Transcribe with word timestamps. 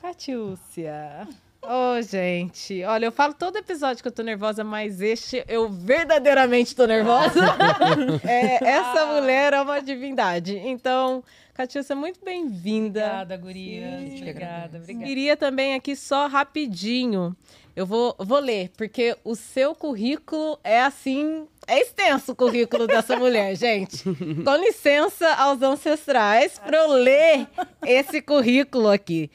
Catiúcia. 0.00 1.28
Ô, 1.62 1.98
oh, 1.98 2.02
gente, 2.02 2.82
olha, 2.84 3.04
eu 3.04 3.12
falo 3.12 3.34
todo 3.34 3.56
episódio 3.56 4.02
que 4.02 4.08
eu 4.08 4.12
tô 4.12 4.22
nervosa, 4.22 4.64
mas 4.64 5.02
este 5.02 5.44
eu 5.46 5.68
verdadeiramente 5.68 6.74
tô 6.74 6.86
nervosa. 6.86 7.40
é, 8.26 8.64
essa 8.66 9.06
mulher 9.06 9.52
é 9.52 9.60
uma 9.60 9.80
divindade. 9.82 10.56
Então, 10.56 11.22
Catiúcia, 11.52 11.94
muito 11.94 12.24
bem-vinda. 12.24 13.04
Obrigada, 13.04 13.36
guria. 13.36 13.86
Obrigada, 14.16 14.78
obrigada. 14.78 15.06
Queria 15.06 15.36
também 15.36 15.74
aqui 15.74 15.94
só 15.94 16.26
rapidinho. 16.26 17.36
Eu 17.76 17.84
vou, 17.84 18.16
vou 18.18 18.38
ler, 18.38 18.70
porque 18.76 19.14
o 19.22 19.36
seu 19.36 19.74
currículo 19.74 20.58
é 20.64 20.80
assim. 20.80 21.46
É 21.66 21.78
extenso 21.78 22.32
o 22.32 22.34
currículo 22.34 22.86
dessa 22.86 23.16
mulher, 23.16 23.54
gente. 23.54 24.02
Com 24.02 24.56
licença 24.56 25.28
aos 25.34 25.60
ancestrais 25.60 26.58
para 26.58 26.78
eu 26.78 26.88
ler 26.88 27.46
esse 27.86 28.22
currículo 28.22 28.88
aqui. 28.88 29.30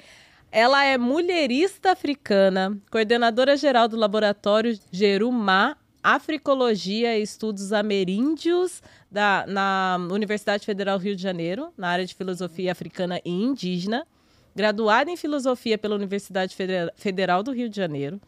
Ela 0.57 0.85
é 0.85 0.97
mulherista 0.97 1.91
africana, 1.91 2.79
coordenadora 2.89 3.57
geral 3.57 3.89
do 3.89 3.97
laboratório 3.97 4.79
Jerumá 4.89 5.75
Africologia 6.01 7.19
e 7.19 7.21
Estudos 7.21 7.73
Ameríndios 7.73 8.81
da, 9.11 9.43
na 9.49 9.97
Universidade 10.09 10.65
Federal 10.65 10.97
Rio 10.97 11.13
de 11.13 11.21
Janeiro, 11.21 11.73
na 11.77 11.89
área 11.89 12.05
de 12.05 12.15
filosofia 12.15 12.71
africana 12.71 13.19
e 13.25 13.29
indígena, 13.29 14.07
graduada 14.55 15.11
em 15.11 15.17
filosofia 15.17 15.77
pela 15.77 15.93
Universidade 15.93 16.55
Federal 16.95 17.43
do 17.43 17.51
Rio 17.51 17.67
de 17.67 17.75
Janeiro, 17.75 18.21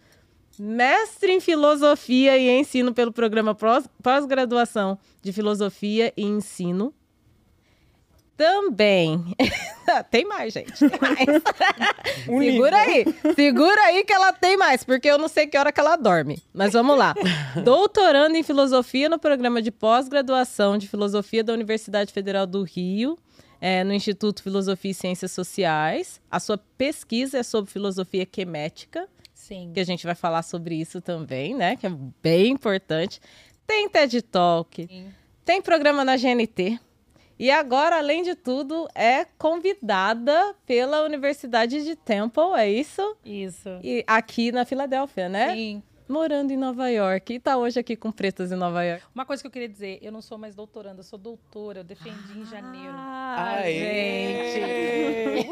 mestre 0.59 1.31
em 1.31 1.39
filosofia 1.39 2.37
e 2.37 2.49
ensino 2.59 2.93
pelo 2.93 3.13
programa 3.13 3.55
pós-graduação 4.03 4.99
de 5.21 5.31
filosofia 5.31 6.11
e 6.17 6.25
ensino. 6.25 6.93
Também. 8.37 9.35
tem 10.11 10.23
mais, 10.23 10.53
gente. 10.53 10.77
Tem 10.77 10.99
mais. 11.01 11.41
segura 12.23 12.77
aí. 12.77 13.05
Segura 13.35 13.81
aí 13.81 14.03
que 14.03 14.13
ela 14.13 14.31
tem 14.31 14.55
mais, 14.55 14.83
porque 14.83 15.07
eu 15.07 15.17
não 15.17 15.27
sei 15.27 15.47
que 15.47 15.57
hora 15.57 15.71
que 15.71 15.79
ela 15.79 15.95
dorme. 15.95 16.41
Mas 16.53 16.73
vamos 16.73 16.95
lá. 16.95 17.15
Doutorando 17.63 18.37
em 18.37 18.43
filosofia 18.43 19.09
no 19.09 19.17
programa 19.17 19.59
de 19.59 19.71
pós-graduação 19.71 20.77
de 20.77 20.87
filosofia 20.87 21.43
da 21.43 21.51
Universidade 21.51 22.13
Federal 22.13 22.45
do 22.45 22.61
Rio 22.61 23.17
é, 23.59 23.83
no 23.83 23.91
Instituto 23.91 24.43
Filosofia 24.43 24.91
e 24.91 24.93
Ciências 24.93 25.31
Sociais. 25.31 26.21
A 26.29 26.39
sua 26.39 26.59
pesquisa 26.77 27.39
é 27.39 27.43
sobre 27.43 27.71
filosofia 27.71 28.25
quemética. 28.25 29.07
Sim. 29.33 29.71
Que 29.73 29.79
a 29.79 29.83
gente 29.83 30.05
vai 30.05 30.15
falar 30.15 30.43
sobre 30.43 30.75
isso 30.75 31.01
também, 31.01 31.55
né? 31.55 31.75
Que 31.75 31.87
é 31.87 31.91
bem 32.21 32.51
importante. 32.51 33.19
Tem 33.65 33.89
TED 33.89 34.21
Talk. 34.21 34.87
Sim. 34.87 35.07
Tem 35.43 35.61
programa 35.61 36.03
na 36.03 36.17
GNT. 36.17 36.79
E 37.39 37.51
agora, 37.51 37.97
além 37.97 38.23
de 38.23 38.35
tudo, 38.35 38.87
é 38.95 39.25
convidada 39.37 40.55
pela 40.65 41.03
Universidade 41.03 41.83
de 41.83 41.95
Temple, 41.95 42.53
é 42.55 42.69
isso? 42.69 43.15
Isso. 43.23 43.69
E 43.83 44.03
aqui 44.07 44.51
na 44.51 44.65
Filadélfia, 44.65 45.29
né? 45.29 45.53
Sim 45.53 45.83
morando 46.07 46.51
em 46.51 46.57
Nova 46.57 46.89
York 46.89 47.33
e 47.33 47.39
tá 47.39 47.57
hoje 47.57 47.79
aqui 47.79 47.95
com 47.95 48.11
pretas 48.11 48.51
em 48.51 48.55
Nova 48.55 48.83
York. 48.83 49.03
Uma 49.13 49.25
coisa 49.25 49.41
que 49.43 49.47
eu 49.47 49.51
queria 49.51 49.67
dizer, 49.67 49.99
eu 50.01 50.11
não 50.11 50.21
sou 50.21 50.37
mais 50.37 50.55
doutoranda, 50.55 50.99
eu 50.99 51.03
sou 51.03 51.19
doutora, 51.19 51.79
eu 51.79 51.83
defendi 51.83 52.33
ah, 52.33 52.37
em 52.37 52.45
janeiro. 52.45 52.93
Ai, 52.95 53.73
gente! 53.73 55.49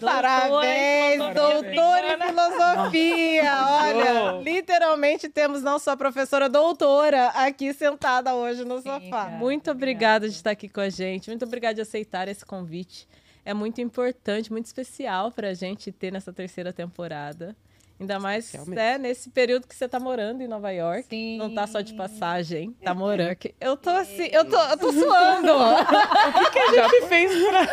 Parabéns, 0.00 1.18
doutora 1.34 2.14
em 2.14 2.20
filosofia! 2.20 3.52
Olha, 3.66 4.40
literalmente 4.42 5.28
temos 5.28 5.62
não 5.62 5.78
só 5.78 5.92
a 5.92 5.96
professora 5.96 6.48
doutora 6.48 7.28
aqui 7.28 7.74
sentada 7.74 8.34
hoje 8.34 8.64
no 8.64 8.80
sofá. 8.80 9.30
Sim, 9.30 9.36
muito 9.36 9.70
obrigada 9.70 10.28
de 10.28 10.34
estar 10.34 10.52
aqui 10.52 10.68
com 10.68 10.80
a 10.80 10.88
gente, 10.88 11.28
muito 11.28 11.44
obrigada 11.44 11.74
de 11.74 11.80
aceitar 11.80 12.28
esse 12.28 12.44
convite. 12.46 13.08
É 13.44 13.54
muito 13.54 13.80
importante, 13.80 14.52
muito 14.52 14.66
especial 14.66 15.32
para 15.32 15.48
a 15.48 15.54
gente 15.54 15.90
ter 15.90 16.12
nessa 16.12 16.32
terceira 16.32 16.72
temporada. 16.72 17.56
Ainda 18.00 18.18
mais 18.18 18.50
né, 18.66 18.96
nesse 18.96 19.28
período 19.28 19.68
que 19.68 19.74
você 19.76 19.86
tá 19.86 20.00
morando 20.00 20.42
em 20.42 20.48
Nova 20.48 20.70
York. 20.70 21.04
Sim. 21.10 21.36
Não 21.36 21.52
tá 21.54 21.66
só 21.66 21.82
de 21.82 21.92
passagem, 21.92 22.74
tá 22.82 22.94
morando. 22.94 23.36
Eu 23.60 23.76
tô 23.76 23.90
assim, 23.90 24.28
eu 24.32 24.42
tô, 24.46 24.56
eu 24.56 24.78
tô 24.78 24.90
suando. 24.90 25.52
o 25.52 26.44
que, 26.44 26.50
que 26.50 26.58
a 26.58 26.66
gente 26.72 27.00
já, 27.00 27.06
fez 27.08 27.32
pra. 27.46 27.68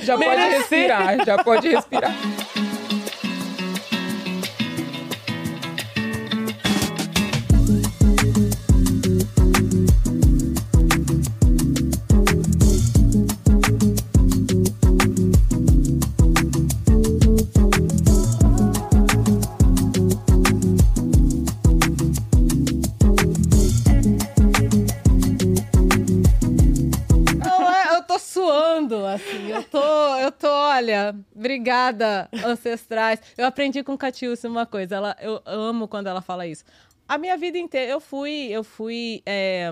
Já 0.00 0.18
pode 0.18 0.40
respirar, 0.42 1.24
já 1.24 1.42
pode 1.42 1.68
respirar. 1.68 2.12
Olha, 30.84 31.16
obrigada, 31.34 32.28
ancestrais. 32.44 33.18
Eu 33.38 33.46
aprendi 33.46 33.82
com 33.82 33.96
Catiúcia 33.96 34.50
uma 34.50 34.66
coisa. 34.66 34.96
Ela, 34.96 35.16
eu 35.18 35.40
amo 35.46 35.88
quando 35.88 36.08
ela 36.08 36.20
fala 36.20 36.46
isso. 36.46 36.62
A 37.08 37.16
minha 37.16 37.38
vida 37.38 37.56
inteira, 37.56 37.90
eu 37.90 38.00
fui, 38.00 38.48
eu 38.50 38.62
fui 38.62 39.22
é, 39.24 39.70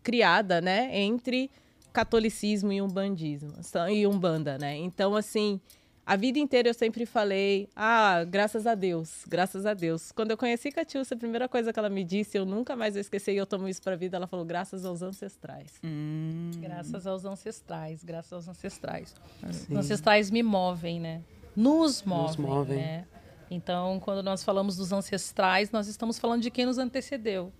criada, 0.00 0.60
né, 0.60 0.90
entre 0.96 1.50
catolicismo 1.92 2.72
e 2.72 2.80
umbandismo, 2.80 3.52
e 3.90 4.06
umbanda, 4.06 4.56
né? 4.58 4.76
Então, 4.76 5.16
assim, 5.16 5.60
a 6.08 6.16
vida 6.16 6.38
inteira 6.38 6.70
eu 6.70 6.72
sempre 6.72 7.04
falei, 7.04 7.68
ah, 7.76 8.24
graças 8.24 8.66
a 8.66 8.74
Deus, 8.74 9.26
graças 9.28 9.66
a 9.66 9.74
Deus. 9.74 10.10
Quando 10.10 10.30
eu 10.30 10.38
conheci 10.38 10.72
Catiúcia, 10.72 11.14
a 11.14 11.18
primeira 11.18 11.46
coisa 11.46 11.70
que 11.70 11.78
ela 11.78 11.90
me 11.90 12.02
disse, 12.02 12.38
eu 12.38 12.46
nunca 12.46 12.74
mais 12.74 12.94
vou 12.94 13.00
esquecer, 13.02 13.34
e 13.34 13.36
eu 13.36 13.44
tomo 13.44 13.68
isso 13.68 13.82
pra 13.82 13.94
vida, 13.94 14.16
ela 14.16 14.26
falou, 14.26 14.42
graças 14.42 14.86
aos 14.86 15.02
ancestrais. 15.02 15.74
Hum. 15.84 16.50
Graças 16.60 17.06
aos 17.06 17.26
ancestrais, 17.26 18.02
graças 18.02 18.32
aos 18.32 18.48
ancestrais. 18.48 19.14
Assim. 19.42 19.70
Os 19.70 19.78
ancestrais 19.80 20.30
me 20.30 20.42
movem, 20.42 20.98
né? 20.98 21.20
Nos 21.54 22.02
movem, 22.02 22.26
nos 22.26 22.36
movem. 22.38 22.78
né? 22.78 23.06
Então, 23.50 24.00
quando 24.00 24.22
nós 24.22 24.42
falamos 24.42 24.78
dos 24.78 24.90
ancestrais, 24.92 25.70
nós 25.70 25.88
estamos 25.88 26.18
falando 26.18 26.40
de 26.40 26.50
quem 26.50 26.64
nos 26.64 26.78
antecedeu, 26.78 27.52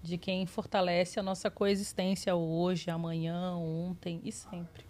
de 0.00 0.16
quem 0.16 0.46
fortalece 0.46 1.18
a 1.18 1.24
nossa 1.24 1.50
coexistência 1.50 2.36
hoje, 2.36 2.88
amanhã, 2.88 3.56
ontem 3.56 4.20
e 4.22 4.30
sempre. 4.30 4.84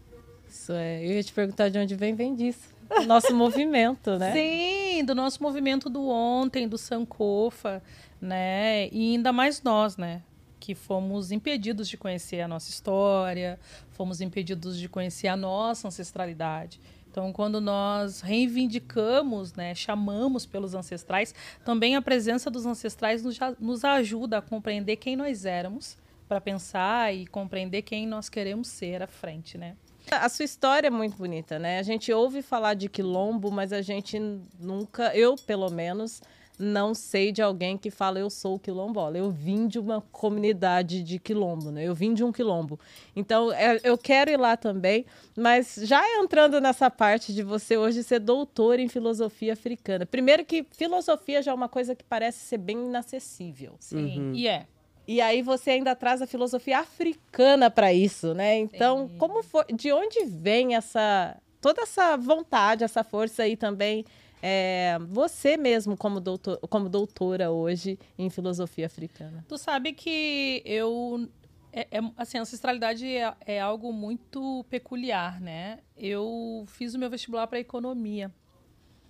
Isso 0.46 0.72
é. 0.74 1.02
Eu 1.02 1.12
ia 1.12 1.24
te 1.24 1.32
perguntar 1.32 1.70
de 1.70 1.78
onde 1.78 1.94
vem, 1.94 2.14
vem 2.14 2.34
disso 2.34 2.75
do 2.88 3.06
nosso 3.06 3.34
movimento, 3.34 4.18
né? 4.18 4.32
Sim, 4.32 5.04
do 5.04 5.14
nosso 5.14 5.42
movimento 5.42 5.88
do 5.88 6.08
ontem, 6.08 6.68
do 6.68 6.78
Sankofa, 6.78 7.82
né? 8.20 8.88
E 8.88 9.12
ainda 9.14 9.32
mais 9.32 9.62
nós, 9.62 9.96
né? 9.96 10.22
Que 10.58 10.74
fomos 10.74 11.30
impedidos 11.30 11.88
de 11.88 11.96
conhecer 11.96 12.40
a 12.40 12.48
nossa 12.48 12.70
história, 12.70 13.58
fomos 13.90 14.20
impedidos 14.20 14.78
de 14.78 14.88
conhecer 14.88 15.28
a 15.28 15.36
nossa 15.36 15.88
ancestralidade. 15.88 16.80
Então, 17.10 17.32
quando 17.32 17.62
nós 17.62 18.20
reivindicamos, 18.20 19.54
né, 19.54 19.74
chamamos 19.74 20.44
pelos 20.44 20.74
ancestrais, 20.74 21.34
também 21.64 21.96
a 21.96 22.02
presença 22.02 22.50
dos 22.50 22.66
ancestrais 22.66 23.22
nos, 23.22 23.38
nos 23.58 23.84
ajuda 23.84 24.36
a 24.36 24.42
compreender 24.42 24.96
quem 24.96 25.16
nós 25.16 25.46
éramos, 25.46 25.96
para 26.28 26.40
pensar 26.40 27.14
e 27.14 27.26
compreender 27.26 27.82
quem 27.82 28.06
nós 28.06 28.28
queremos 28.28 28.68
ser 28.68 29.02
à 29.02 29.06
frente, 29.06 29.56
né? 29.56 29.76
A 30.10 30.28
sua 30.28 30.44
história 30.44 30.88
é 30.88 30.90
muito 30.90 31.16
bonita, 31.16 31.58
né? 31.58 31.78
A 31.78 31.82
gente 31.82 32.12
ouve 32.12 32.42
falar 32.42 32.74
de 32.74 32.88
quilombo, 32.88 33.50
mas 33.50 33.72
a 33.72 33.82
gente 33.82 34.18
nunca, 34.58 35.14
eu 35.16 35.34
pelo 35.36 35.68
menos, 35.70 36.22
não 36.58 36.94
sei 36.94 37.32
de 37.32 37.42
alguém 37.42 37.76
que 37.76 37.90
fala 37.90 38.18
eu 38.18 38.30
sou 38.30 38.58
quilombola. 38.58 39.18
Eu 39.18 39.30
vim 39.30 39.66
de 39.66 39.78
uma 39.78 40.00
comunidade 40.12 41.02
de 41.02 41.18
quilombo, 41.18 41.70
né? 41.70 41.84
Eu 41.84 41.94
vim 41.94 42.14
de 42.14 42.24
um 42.24 42.32
quilombo. 42.32 42.78
Então, 43.14 43.52
é, 43.52 43.78
eu 43.82 43.98
quero 43.98 44.30
ir 44.30 44.38
lá 44.38 44.56
também, 44.56 45.04
mas 45.36 45.78
já 45.82 46.02
entrando 46.18 46.60
nessa 46.60 46.90
parte 46.90 47.34
de 47.34 47.42
você 47.42 47.76
hoje 47.76 48.02
ser 48.02 48.20
doutor 48.20 48.78
em 48.78 48.88
filosofia 48.88 49.52
africana. 49.52 50.06
Primeiro 50.06 50.44
que 50.44 50.66
filosofia 50.70 51.42
já 51.42 51.50
é 51.50 51.54
uma 51.54 51.68
coisa 51.68 51.94
que 51.94 52.04
parece 52.04 52.38
ser 52.38 52.58
bem 52.58 52.86
inacessível. 52.86 53.74
Sim, 53.78 54.18
uhum. 54.18 54.34
e 54.34 54.48
é. 54.48 54.66
E 55.06 55.20
aí 55.20 55.42
você 55.42 55.72
ainda 55.72 55.94
traz 55.94 56.20
a 56.20 56.26
filosofia 56.26 56.80
africana 56.80 57.70
para 57.70 57.92
isso, 57.92 58.34
né? 58.34 58.58
Então, 58.58 59.08
Sim. 59.08 59.18
como 59.18 59.42
foi, 59.42 59.64
de 59.72 59.92
onde 59.92 60.24
vem 60.24 60.74
essa 60.74 61.36
toda 61.60 61.82
essa 61.82 62.16
vontade, 62.16 62.84
essa 62.84 63.02
força 63.02 63.42
aí 63.42 63.56
também 63.56 64.04
é, 64.42 64.98
você 65.08 65.56
mesmo 65.56 65.96
como, 65.96 66.20
doutor, 66.20 66.58
como 66.68 66.88
doutora 66.88 67.50
hoje 67.50 67.98
em 68.18 68.30
filosofia 68.30 68.86
africana? 68.86 69.44
Tu 69.48 69.58
sabe 69.58 69.92
que 69.92 70.62
eu 70.64 71.28
é, 71.72 71.88
é, 71.90 72.00
assim, 72.16 72.38
a 72.38 72.42
ancestralidade 72.42 73.06
é, 73.06 73.34
é, 73.44 73.60
algo 73.60 73.92
muito 73.92 74.64
peculiar, 74.70 75.40
né? 75.40 75.80
Eu 75.96 76.64
fiz 76.68 76.94
o 76.94 76.98
meu 76.98 77.10
vestibular 77.10 77.46
para 77.46 77.58
economia. 77.58 78.32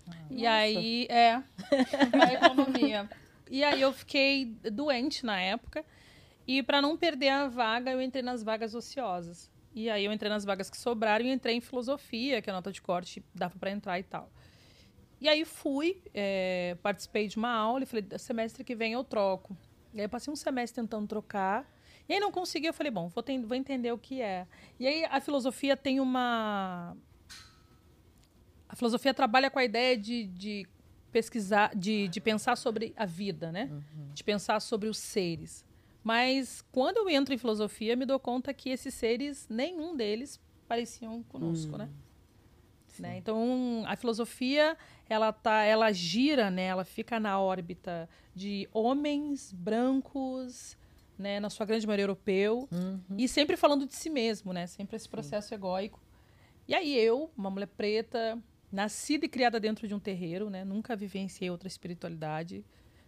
Ah, 0.09 0.15
e 0.31 0.35
nossa. 0.35 0.51
aí, 0.51 1.07
é, 1.11 1.43
para 2.11 2.33
economia. 2.33 3.11
E 3.51 3.63
aí 3.63 3.81
eu 3.81 3.93
fiquei 3.93 4.57
doente 4.73 5.25
na 5.25 5.41
época. 5.41 5.85
E 6.47 6.63
para 6.63 6.81
não 6.81 6.97
perder 6.97 7.29
a 7.31 7.49
vaga, 7.49 7.91
eu 7.91 8.01
entrei 8.01 8.23
nas 8.23 8.43
vagas 8.43 8.75
ociosas. 8.75 9.51
E 9.75 9.91
aí 9.91 10.05
eu 10.05 10.13
entrei 10.13 10.31
nas 10.31 10.45
vagas 10.45 10.71
que 10.71 10.77
sobraram 10.77 11.25
e 11.25 11.33
entrei 11.33 11.57
em 11.57 11.61
filosofia, 11.61 12.41
que 12.41 12.49
a 12.49 12.53
nota 12.53 12.73
de 12.73 12.81
corte 12.81 13.23
dava 13.35 13.59
para 13.59 13.71
entrar 13.71 13.99
e 13.99 14.03
tal. 14.03 14.31
E 15.21 15.29
aí 15.29 15.45
fui, 15.45 16.03
é, 16.15 16.77
participei 16.83 17.27
de 17.27 17.37
uma 17.37 17.51
aula 17.51 17.83
e 17.83 17.87
falei, 17.87 18.07
semestre 18.19 18.63
que 18.63 18.75
vem 18.75 18.93
eu 18.93 19.03
troco. 19.03 19.57
E 19.93 20.01
aí 20.01 20.09
passei 20.09 20.33
um 20.33 20.37
semestre 20.37 20.83
tentando 20.83 21.07
trocar. 21.07 21.71
E 22.09 22.13
aí 22.15 22.21
não 22.21 22.31
consegui, 22.31 22.67
eu 22.67 22.75
falei, 22.75 22.91
bom, 22.91 23.09
vou, 23.09 23.23
ter, 23.23 23.39
vou 23.41 23.57
entender 23.57 23.93
o 23.93 23.99
que 23.99 24.21
é. 24.21 24.47
E 24.79 24.87
aí 24.87 25.05
a 25.07 25.21
filosofia 25.21 25.77
tem 25.77 26.01
uma. 26.01 26.97
A 28.69 28.77
filosofia 28.77 29.15
trabalha 29.15 29.51
com 29.51 29.59
a 29.59 29.65
ideia 29.65 29.97
de, 29.97 30.25
de 30.25 30.67
pesquisar, 31.17 31.75
de, 31.75 32.09
de 32.09 32.21
pensar 32.21 32.57
sobre 32.57 32.93
a 32.95 33.07
vida, 33.07 33.51
né? 33.51 33.71
Uhum. 33.73 34.11
De 34.13 34.23
pensar 34.23 34.61
sobre 34.61 34.87
os 34.87 34.99
seres. 34.99 35.65
Mas 36.05 36.63
quando 36.71 36.99
eu 36.99 37.09
entro 37.09 37.33
em 37.33 37.39
filosofia, 37.39 37.97
me 37.97 38.05
dou 38.05 38.21
conta 38.21 38.53
que 38.53 38.69
esses 38.69 38.93
seres, 38.93 39.47
nenhum 39.49 39.97
deles 39.97 40.39
pareciam 40.69 41.23
conosco, 41.23 41.73
uhum. 41.73 41.79
né? 41.79 41.89
né? 42.99 43.17
Então, 43.17 43.83
a 43.87 43.97
filosofia, 43.97 44.77
ela 45.09 45.33
tá, 45.33 45.63
ela 45.63 45.91
gira, 45.91 46.51
né? 46.51 46.65
Ela 46.65 46.85
fica 46.85 47.19
na 47.19 47.41
órbita 47.41 48.07
de 48.35 48.69
homens 48.71 49.55
brancos, 49.55 50.77
né, 51.19 51.41
na 51.41 51.49
sua 51.49 51.65
grande 51.65 51.87
maioria 51.87 52.03
europeu, 52.03 52.69
uhum. 52.71 53.01
e 53.17 53.27
sempre 53.27 53.57
falando 53.57 53.87
de 53.87 53.95
si 53.95 54.11
mesmo, 54.11 54.53
né? 54.53 54.67
Sempre 54.67 54.97
esse 54.97 55.09
processo 55.09 55.49
Sim. 55.49 55.55
egóico. 55.55 55.99
E 56.69 56.75
aí 56.75 56.95
eu, 56.95 57.31
uma 57.35 57.49
mulher 57.49 57.69
preta, 57.69 58.39
nascida 58.77 59.25
e 59.25 59.29
criada 59.29 59.59
dentro 59.59 59.89
de 59.89 59.95
um 59.95 59.99
terreiro, 59.99 60.51
né? 60.51 60.63
Nunca 60.63 60.95
vivenciei 60.95 61.51
outra 61.51 61.67
espiritualidade. 61.67 62.63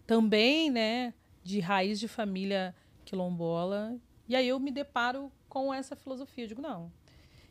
Também, 0.06 0.70
né, 0.70 1.12
de 1.44 1.61
raiz 1.61 2.00
de 2.00 2.09
família 2.09 2.75
quilombola. 3.05 3.94
E 4.26 4.35
aí 4.35 4.49
eu 4.49 4.59
me 4.59 4.70
deparo 4.70 5.31
com 5.47 5.73
essa 5.73 5.94
filosofia. 5.94 6.44
Eu 6.44 6.49
digo, 6.49 6.62
não. 6.62 6.91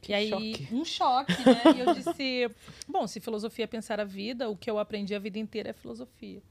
Que 0.01 0.13
e 0.13 0.15
aí, 0.15 0.29
choque. 0.29 0.67
um 0.71 0.83
choque, 0.83 1.33
né? 1.45 1.61
e 1.75 1.79
eu 1.79 1.93
disse, 1.93 2.49
bom, 2.89 3.05
se 3.05 3.19
filosofia 3.19 3.65
é 3.65 3.67
pensar 3.67 3.99
a 3.99 4.03
vida, 4.03 4.49
o 4.49 4.57
que 4.57 4.69
eu 4.69 4.79
aprendi 4.79 5.13
a 5.13 5.19
vida 5.19 5.37
inteira 5.37 5.69
é 5.69 5.73
filosofia. 5.73 6.41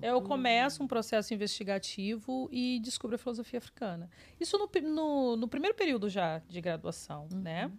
Eu 0.00 0.22
começo 0.22 0.82
um 0.82 0.86
processo 0.86 1.34
investigativo 1.34 2.48
e 2.50 2.80
descubro 2.80 3.16
a 3.16 3.18
filosofia 3.18 3.58
africana. 3.58 4.08
Isso 4.40 4.56
no, 4.56 4.70
no, 4.88 5.36
no 5.36 5.48
primeiro 5.48 5.76
período 5.76 6.08
já 6.08 6.38
de 6.48 6.60
graduação, 6.60 7.28
uhum. 7.30 7.40
né? 7.40 7.70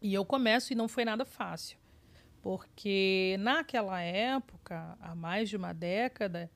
E 0.00 0.12
eu 0.12 0.24
começo 0.24 0.72
e 0.72 0.76
não 0.76 0.88
foi 0.88 1.04
nada 1.04 1.24
fácil. 1.24 1.78
Porque 2.42 3.36
naquela 3.38 4.00
época, 4.00 4.98
há 5.00 5.14
mais 5.14 5.48
de 5.48 5.56
uma 5.56 5.72
década, 5.72 6.50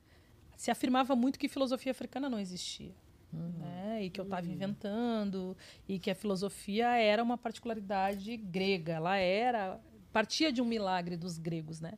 se 0.57 0.69
afirmava 0.69 1.15
muito 1.15 1.39
que 1.39 1.47
filosofia 1.47 1.91
africana 1.91 2.29
não 2.29 2.39
existia. 2.39 2.93
Uhum. 3.31 3.53
Né? 3.59 4.03
E 4.03 4.09
que 4.09 4.19
eu 4.19 4.25
estava 4.25 4.45
uhum. 4.45 4.53
inventando, 4.53 5.57
e 5.87 5.97
que 5.97 6.11
a 6.11 6.15
filosofia 6.15 6.89
era 6.97 7.23
uma 7.23 7.37
particularidade 7.37 8.35
grega. 8.35 8.93
Ela 8.93 9.17
era. 9.17 9.79
partia 10.11 10.51
de 10.51 10.61
um 10.61 10.65
milagre 10.65 11.15
dos 11.15 11.37
gregos, 11.37 11.79
né? 11.79 11.93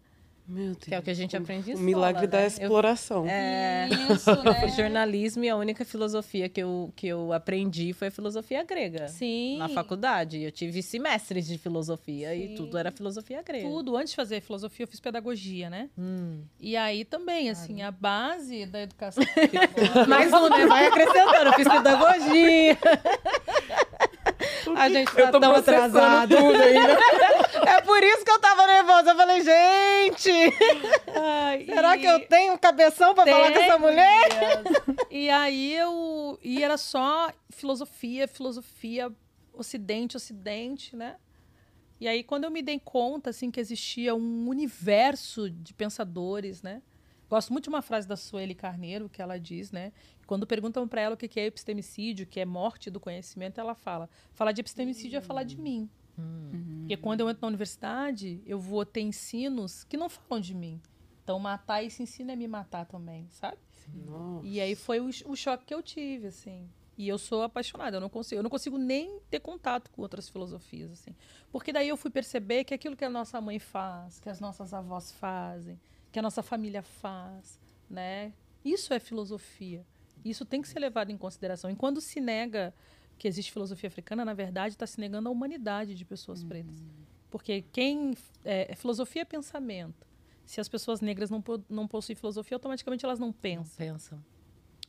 Meu 0.49 0.65
Deus. 0.65 0.77
Que 0.79 0.95
é 0.95 0.99
o 0.99 1.03
que 1.03 1.11
a 1.11 1.13
gente 1.13 1.37
aprende 1.37 1.69
em 1.69 1.73
escola, 1.73 1.79
O 1.79 1.85
milagre 1.85 2.21
né? 2.21 2.27
da 2.27 2.45
exploração. 2.45 3.23
Eu, 3.25 3.29
é, 3.29 3.89
Isso, 4.11 4.43
né? 4.43 4.67
jornalismo 4.69 5.43
e 5.43 5.49
a 5.49 5.55
única 5.55 5.85
filosofia 5.85 6.49
que 6.49 6.59
eu, 6.61 6.91
que 6.95 7.05
eu 7.07 7.31
aprendi 7.31 7.93
foi 7.93 8.07
a 8.07 8.11
filosofia 8.11 8.63
grega. 8.63 9.07
Sim. 9.07 9.57
Na 9.59 9.69
faculdade. 9.69 10.41
Eu 10.41 10.51
tive 10.51 10.81
semestres 10.81 11.45
de 11.45 11.57
filosofia 11.59 12.31
Sim. 12.31 12.41
e 12.41 12.55
tudo 12.55 12.77
era 12.77 12.91
filosofia 12.91 13.43
grega. 13.43 13.67
Tudo. 13.69 13.95
Antes 13.95 14.09
de 14.09 14.15
fazer 14.15 14.41
filosofia, 14.41 14.85
eu 14.85 14.87
fiz 14.87 14.99
pedagogia, 14.99 15.69
né? 15.69 15.89
Hum. 15.97 16.41
E 16.59 16.75
aí 16.75 17.05
também, 17.05 17.49
assim, 17.49 17.83
a 17.83 17.91
base 17.91 18.65
da 18.65 18.81
educação. 18.81 19.23
Mais 20.09 20.33
um, 20.33 20.49
né? 20.49 20.65
Vai 20.65 20.87
acrescentando. 20.87 21.45
Eu 21.49 21.53
fiz 21.53 21.67
pedagogia. 21.67 22.77
A 24.75 24.89
gente 24.89 25.13
tá 25.13 25.31
tão 25.31 25.55
atrasado. 25.55 26.35
Tudo 26.35 26.61
ainda. 26.61 26.99
É 27.69 27.81
por 27.81 28.01
isso 28.01 28.23
que 28.23 28.31
eu 28.31 28.39
tava 28.39 28.65
nervosa. 28.65 29.11
Eu 29.11 29.15
falei, 29.15 29.41
gente, 29.41 30.31
Ai, 31.13 31.65
será 31.65 31.95
e... 31.95 31.99
que 31.99 32.05
eu 32.05 32.27
tenho 32.27 32.57
cabeção 32.57 33.13
pra 33.13 33.25
Tem, 33.25 33.33
falar 33.33 33.51
com 33.51 33.59
essa 33.59 33.77
mulher? 33.77 34.63
E 35.09 35.29
aí 35.29 35.75
eu. 35.75 36.39
E 36.41 36.63
era 36.63 36.77
só 36.77 37.31
filosofia, 37.49 38.27
filosofia, 38.27 39.11
ocidente, 39.53 40.17
ocidente, 40.17 40.95
né? 40.95 41.15
E 41.99 42.07
aí, 42.07 42.23
quando 42.23 42.45
eu 42.45 42.51
me 42.51 42.61
dei 42.61 42.79
conta, 42.79 43.29
assim, 43.29 43.51
que 43.51 43.59
existia 43.59 44.15
um 44.15 44.47
universo 44.47 45.49
de 45.49 45.73
pensadores, 45.73 46.61
né? 46.61 46.81
Gosto 47.29 47.53
muito 47.53 47.65
de 47.65 47.69
uma 47.69 47.81
frase 47.81 48.07
da 48.07 48.17
Sueli 48.17 48.55
Carneiro, 48.55 49.07
que 49.07 49.21
ela 49.21 49.37
diz, 49.37 49.71
né? 49.71 49.93
Quando 50.25 50.47
perguntam 50.47 50.87
para 50.87 51.01
ela 51.01 51.13
o 51.15 51.17
que 51.17 51.39
é 51.39 51.45
epistemicídio, 51.45 52.25
que 52.25 52.39
é 52.39 52.45
morte 52.45 52.89
do 52.89 52.99
conhecimento, 52.99 53.59
ela 53.59 53.75
fala: 53.75 54.09
falar 54.33 54.51
de 54.51 54.61
epistemicídio 54.61 55.17
é 55.17 55.21
falar 55.21 55.43
de 55.43 55.57
mim. 55.59 55.89
Uhum. 56.17 56.79
Porque 56.81 56.97
quando 56.97 57.21
eu 57.21 57.29
entro 57.29 57.41
na 57.41 57.47
universidade, 57.47 58.41
eu 58.45 58.59
vou 58.59 58.83
ter 58.85 59.01
ensinos 59.01 59.83
que 59.83 59.95
não 59.95 60.09
falam 60.09 60.41
de 60.41 60.55
mim. 60.55 60.81
Então, 61.23 61.37
matar 61.37 61.83
esse 61.83 62.01
ensino 62.01 62.31
é 62.31 62.35
me 62.35 62.47
matar 62.47 62.85
também, 62.85 63.27
sabe? 63.29 63.57
Nossa. 63.93 64.47
E 64.47 64.59
aí 64.59 64.75
foi 64.75 64.99
o, 64.99 65.09
o, 65.25 65.35
choque 65.35 65.65
que 65.65 65.73
eu 65.73 65.83
tive, 65.83 66.27
assim. 66.27 66.67
E 66.97 67.07
eu 67.07 67.17
sou 67.17 67.43
apaixonada, 67.43 67.97
eu 67.97 68.01
não 68.01 68.09
consigo, 68.09 68.39
eu 68.39 68.43
não 68.43 68.49
consigo 68.49 68.77
nem 68.77 69.19
ter 69.29 69.39
contato 69.39 69.89
com 69.91 70.01
outras 70.01 70.27
filosofias, 70.27 70.91
assim. 70.91 71.15
Porque 71.51 71.71
daí 71.71 71.87
eu 71.87 71.95
fui 71.95 72.09
perceber 72.09 72.63
que 72.63 72.73
aquilo 72.73 72.95
que 72.95 73.05
a 73.05 73.09
nossa 73.09 73.39
mãe 73.39 73.59
faz, 73.59 74.19
que 74.19 74.27
as 74.27 74.39
nossas 74.39 74.73
avós 74.73 75.11
fazem, 75.11 75.79
que 76.11 76.19
a 76.19 76.21
nossa 76.21 76.41
família 76.41 76.81
faz, 76.81 77.59
né? 77.89 78.33
Isso 78.63 78.93
é 78.93 78.99
filosofia. 78.99 79.85
Isso 80.23 80.45
tem 80.45 80.61
que 80.61 80.67
ser 80.67 80.79
levado 80.79 81.11
em 81.11 81.17
consideração. 81.17 81.69
E 81.69 81.75
quando 81.75 82.01
se 82.01 82.19
nega 82.19 82.73
que 83.17 83.27
existe 83.27 83.51
filosofia 83.51 83.87
africana, 83.87 84.23
na 84.23 84.33
verdade, 84.33 84.75
está 84.75 84.87
se 84.87 84.99
negando 84.99 85.29
a 85.29 85.31
humanidade 85.31 85.95
de 85.95 86.05
pessoas 86.05 86.41
uhum. 86.41 86.49
pretas. 86.49 86.75
Porque 87.29 87.63
quem. 87.71 88.15
É, 88.43 88.75
filosofia 88.75 89.21
é 89.21 89.25
pensamento. 89.25 90.07
Se 90.45 90.59
as 90.59 90.67
pessoas 90.67 90.99
negras 90.99 91.29
não, 91.29 91.43
não 91.69 91.87
possuem 91.87 92.15
filosofia, 92.15 92.55
automaticamente 92.55 93.05
elas 93.05 93.19
não 93.19 93.31
pensam. 93.31 93.85
Não 93.85 93.93
pensam. 93.93 94.25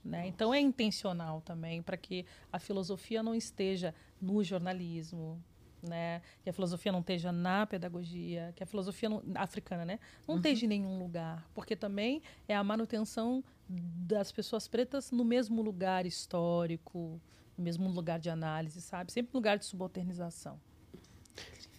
Né? 0.02 0.26
Então 0.28 0.55
é 0.55 0.58
intencional 0.58 1.43
também 1.43 1.82
para 1.82 1.96
que 1.96 2.25
a 2.50 2.58
filosofia 2.58 3.22
não 3.22 3.34
esteja 3.34 3.94
no 4.20 4.43
jornalismo, 4.43 5.43
né? 5.82 6.23
Que 6.43 6.50
a 6.50 6.53
filosofia 6.53 6.93
não 6.93 7.00
esteja 7.00 7.32
na 7.32 7.67
pedagogia, 7.67 8.53
que 8.56 8.62
a 8.62 8.67
filosofia 8.67 9.09
não, 9.09 9.23
africana, 9.35 9.85
né? 9.85 9.99
Não 10.27 10.35
uhum. 10.35 10.41
esteja 10.41 10.65
em 10.67 10.69
nenhum 10.69 10.99
lugar, 10.99 11.49
porque 11.55 11.77
também 11.77 12.23
é 12.49 12.55
a 12.55 12.62
manutenção 12.62 13.43
das 13.69 14.32
pessoas 14.32 14.67
pretas 14.67 15.11
no 15.11 15.25
mesmo 15.25 15.62
lugar 15.62 16.06
histórico, 16.06 17.21
no 17.56 17.65
mesmo 17.65 17.88
lugar 17.88 18.19
de 18.19 18.31
análise, 18.31 18.81
sabe? 18.81 19.12
Sempre 19.12 19.32
no 19.32 19.38
lugar 19.38 19.59
de 19.59 19.65
subalternização. 19.65 20.59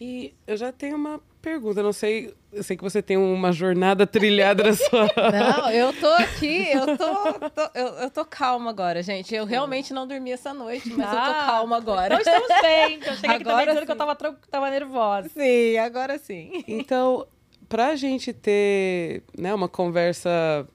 E 0.03 0.33
eu 0.47 0.57
já 0.57 0.71
tenho 0.71 0.95
uma 0.95 1.21
pergunta, 1.43 1.83
não 1.83 1.93
sei, 1.93 2.33
eu 2.51 2.63
sei 2.63 2.75
que 2.75 2.81
você 2.81 3.03
tem 3.03 3.17
uma 3.17 3.51
jornada 3.51 4.07
trilhada 4.07 4.63
na 4.63 4.73
sua. 4.73 5.05
Não, 5.31 5.69
eu 5.69 5.93
tô 5.93 6.07
aqui, 6.13 6.71
eu 6.71 6.97
tô, 6.97 7.49
tô 7.51 7.61
eu, 7.75 7.85
eu, 7.85 8.09
tô 8.09 8.25
calma 8.25 8.71
agora, 8.71 9.03
gente. 9.03 9.35
Eu 9.35 9.45
realmente 9.45 9.93
não 9.93 10.07
dormi 10.07 10.31
essa 10.31 10.55
noite, 10.55 10.89
mas 10.89 11.07
ah, 11.07 11.11
eu 11.11 11.15
tô 11.23 11.39
ah, 11.39 11.45
calma 11.45 11.77
agora. 11.77 12.19
Então 12.19 12.35
estamos 12.35 12.61
bem. 12.63 12.99
Eu 13.05 13.15
cheguei 13.15 13.35
agora 13.35 13.57
aqui 13.57 13.65
dizendo 13.67 13.85
que 13.85 13.91
eu 13.91 13.95
tava, 13.95 14.15
tava 14.15 14.69
nervosa. 14.71 15.29
Sim, 15.29 15.77
agora 15.77 16.17
sim. 16.17 16.63
Então, 16.67 17.27
pra 17.69 17.95
gente 17.95 18.33
ter 18.33 19.21
né, 19.37 19.53
uma 19.53 19.69
conversa 19.69 20.67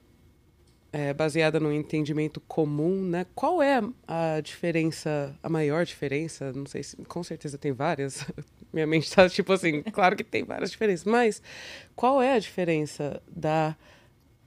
é, 0.93 1.13
baseada 1.13 1.59
no 1.59 1.73
entendimento 1.73 2.39
comum, 2.47 3.01
né? 3.01 3.25
Qual 3.35 3.61
é 3.61 3.81
a 4.07 4.39
diferença, 4.39 5.37
a 5.43 5.49
maior 5.49 5.85
diferença? 5.85 6.53
Não 6.53 6.65
sei 6.65 6.81
se, 6.81 6.95
com 7.03 7.21
certeza 7.23 7.57
tem 7.57 7.73
várias. 7.73 8.25
Minha 8.71 8.87
mente 8.87 9.03
está 9.03 9.29
tipo 9.29 9.53
assim, 9.53 9.81
claro 9.81 10.15
que 10.15 10.23
tem 10.23 10.43
várias 10.43 10.71
diferenças, 10.71 11.05
mas 11.05 11.41
qual 11.95 12.21
é 12.21 12.33
a 12.33 12.39
diferença 12.39 13.21
da 13.27 13.75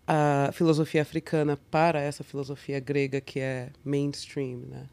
a 0.06 0.50
filosofia 0.52 1.02
africana 1.02 1.56
para 1.70 2.00
essa 2.00 2.24
filosofia 2.24 2.80
grega 2.80 3.20
que 3.20 3.38
é 3.38 3.70
mainstream, 3.84 4.58
né? 4.66 4.88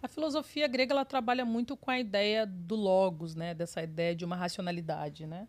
A 0.00 0.06
filosofia 0.06 0.68
grega 0.68 0.92
ela 0.92 1.04
trabalha 1.04 1.44
muito 1.44 1.76
com 1.76 1.90
a 1.90 1.98
ideia 1.98 2.46
do 2.46 2.76
logos, 2.76 3.34
né? 3.34 3.52
Dessa 3.52 3.82
ideia 3.82 4.14
de 4.14 4.24
uma 4.24 4.36
racionalidade, 4.36 5.26
né? 5.26 5.48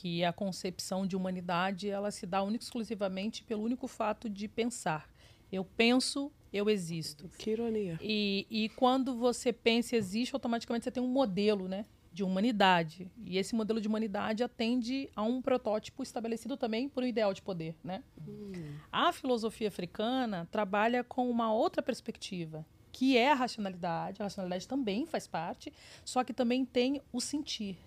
que 0.00 0.24
a 0.24 0.32
concepção 0.32 1.06
de 1.06 1.16
humanidade 1.16 1.90
ela 1.90 2.10
se 2.12 2.24
dá 2.24 2.42
única 2.42 2.62
exclusivamente 2.62 3.42
pelo 3.42 3.62
único 3.64 3.88
fato 3.88 4.28
de 4.28 4.46
pensar. 4.46 5.10
Eu 5.50 5.64
penso, 5.64 6.30
eu 6.52 6.70
existo. 6.70 7.28
Que 7.36 7.50
ironia. 7.50 7.98
E, 8.00 8.46
e 8.48 8.68
quando 8.70 9.16
você 9.16 9.52
pensa 9.52 9.96
e 9.96 9.98
existe, 9.98 10.34
automaticamente 10.34 10.84
você 10.84 10.90
tem 10.90 11.02
um 11.02 11.08
modelo, 11.08 11.66
né? 11.66 11.84
De 12.18 12.24
humanidade. 12.24 13.08
E 13.24 13.38
esse 13.38 13.54
modelo 13.54 13.80
de 13.80 13.86
humanidade 13.86 14.42
atende 14.42 15.08
a 15.14 15.22
um 15.22 15.40
protótipo 15.40 16.02
estabelecido 16.02 16.56
também 16.56 16.88
por 16.88 17.04
um 17.04 17.06
ideal 17.06 17.32
de 17.32 17.40
poder, 17.40 17.76
né? 17.84 18.02
Hum. 18.26 18.74
A 18.90 19.12
filosofia 19.12 19.68
africana 19.68 20.48
trabalha 20.50 21.04
com 21.04 21.30
uma 21.30 21.52
outra 21.52 21.80
perspectiva, 21.80 22.66
que 22.90 23.16
é 23.16 23.30
a 23.30 23.34
racionalidade. 23.34 24.20
A 24.20 24.24
racionalidade 24.24 24.66
também 24.66 25.06
faz 25.06 25.28
parte, 25.28 25.72
só 26.04 26.24
que 26.24 26.32
também 26.32 26.64
tem 26.64 27.00
o 27.12 27.20
sentir. 27.20 27.78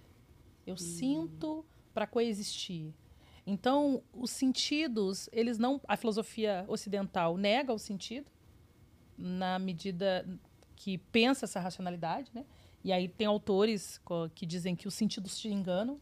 Eu 0.66 0.76
hum. 0.76 0.78
sinto, 0.78 1.66
para 1.94 2.08
coexistir. 2.08 2.94
Então, 3.46 4.02
os 4.14 4.32
sentidos, 4.32 5.28
eles 5.34 5.58
não. 5.58 5.82
A 5.90 5.98
filosofia 5.98 6.64
ocidental 6.70 7.36
nega 7.36 7.74
o 7.74 7.78
sentido, 7.78 8.32
na 9.18 9.60
medida 9.60 10.26
que 10.78 10.98
pensa 10.98 11.44
essa 11.44 11.60
racionalidade, 11.60 12.32
né? 12.34 12.46
E 12.84 12.92
aí 12.92 13.08
tem 13.08 13.28
autores 13.28 14.02
que 14.34 14.46
dizem 14.46 14.76
que 14.76 14.88
os 14.88 14.94
sentidos 14.94 15.38
te 15.38 15.48
enganam, 15.48 16.00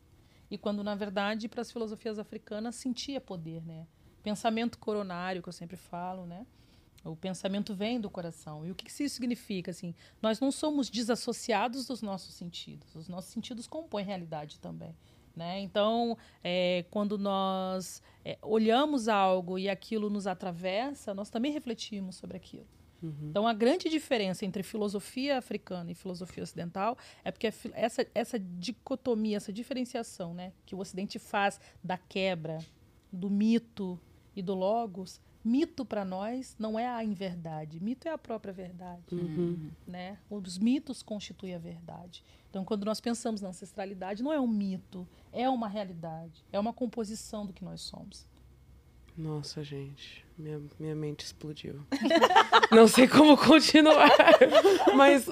e 0.52 0.58
quando, 0.58 0.84
na 0.84 0.96
verdade, 0.96 1.48
para 1.48 1.62
as 1.62 1.72
filosofias 1.72 2.18
africanas, 2.18 2.76
sentia 2.76 3.22
poder, 3.22 3.64
né? 3.64 3.86
Pensamento 4.24 4.80
coronário, 4.80 5.44
que 5.44 5.50
eu 5.50 5.54
sempre 5.54 5.78
falo, 5.78 6.26
né? 6.26 6.46
O 7.04 7.16
pensamento 7.16 7.74
vem 7.74 8.00
do 8.00 8.10
coração. 8.10 8.66
E 8.66 8.72
o 8.72 8.76
que 8.76 8.86
que 8.86 8.92
isso 8.92 9.16
significa? 9.16 9.72
Assim, 9.72 9.96
nós 10.22 10.40
não 10.40 10.52
somos 10.52 10.90
desassociados 10.90 11.86
dos 11.88 12.02
nossos 12.02 12.34
sentidos. 12.36 12.94
Os 12.96 13.08
nossos 13.08 13.32
sentidos 13.32 13.68
compõem 13.68 14.04
realidade 14.04 14.60
também. 14.60 14.96
Né? 15.36 15.62
Então, 15.62 16.18
é, 16.44 16.84
quando 16.92 17.18
nós 17.18 18.02
é, 18.26 18.38
olhamos 18.42 19.08
algo 19.08 19.58
e 19.58 19.70
aquilo 19.70 20.10
nos 20.10 20.28
atravessa, 20.28 21.14
nós 21.14 21.30
também 21.30 21.54
refletimos 21.54 22.18
sobre 22.18 22.36
aquilo. 22.36 22.68
Então, 23.30 23.48
a 23.48 23.54
grande 23.54 23.90
diferença 23.90 24.46
entre 24.46 24.62
filosofia 24.64 25.38
africana 25.38 25.92
e 25.92 25.96
filosofia 25.96 26.44
ocidental 26.44 26.98
é 27.24 27.32
porque 27.32 27.50
fi- 27.52 27.72
essa, 27.74 28.06
essa 28.14 28.38
dicotomia, 28.40 29.38
essa 29.38 29.52
diferenciação 29.54 30.34
né, 30.34 30.52
que 30.66 30.76
o 30.76 30.80
Ocidente 30.80 31.18
faz 31.20 31.60
da 31.84 31.98
quebra, 31.98 32.60
do 33.12 33.30
mito 33.30 34.00
e 34.36 34.42
do 34.42 34.54
logos, 34.54 35.20
mito 35.44 35.86
para 35.86 36.04
nós 36.04 36.56
não 36.60 36.78
é 36.78 36.88
a 36.88 37.04
inverdade, 37.04 37.82
mito 37.82 38.08
é 38.08 38.12
a 38.12 38.18
própria 38.18 38.54
verdade. 38.54 39.02
Né? 39.88 40.18
Os 40.30 40.58
mitos 40.58 41.02
constituem 41.02 41.56
a 41.56 41.58
verdade. 41.58 42.24
Então, 42.50 42.66
quando 42.66 42.84
nós 42.86 43.00
pensamos 43.00 43.42
na 43.42 43.50
ancestralidade, 43.50 44.22
não 44.22 44.34
é 44.34 44.40
um 44.40 44.48
mito, 44.48 45.08
é 45.32 45.50
uma 45.50 45.68
realidade, 45.68 46.44
é 46.52 46.60
uma 46.60 46.74
composição 46.74 47.46
do 47.46 47.54
que 47.54 47.64
nós 47.64 47.82
somos. 47.82 48.28
Nossa, 49.18 49.64
gente, 49.64 50.26
minha, 50.38 50.62
minha 50.80 50.96
mente 50.96 51.26
explodiu. 51.26 51.82
Não 52.72 52.88
sei 52.88 53.08
como 53.08 53.38
continuar, 53.38 54.12
mas 54.96 55.30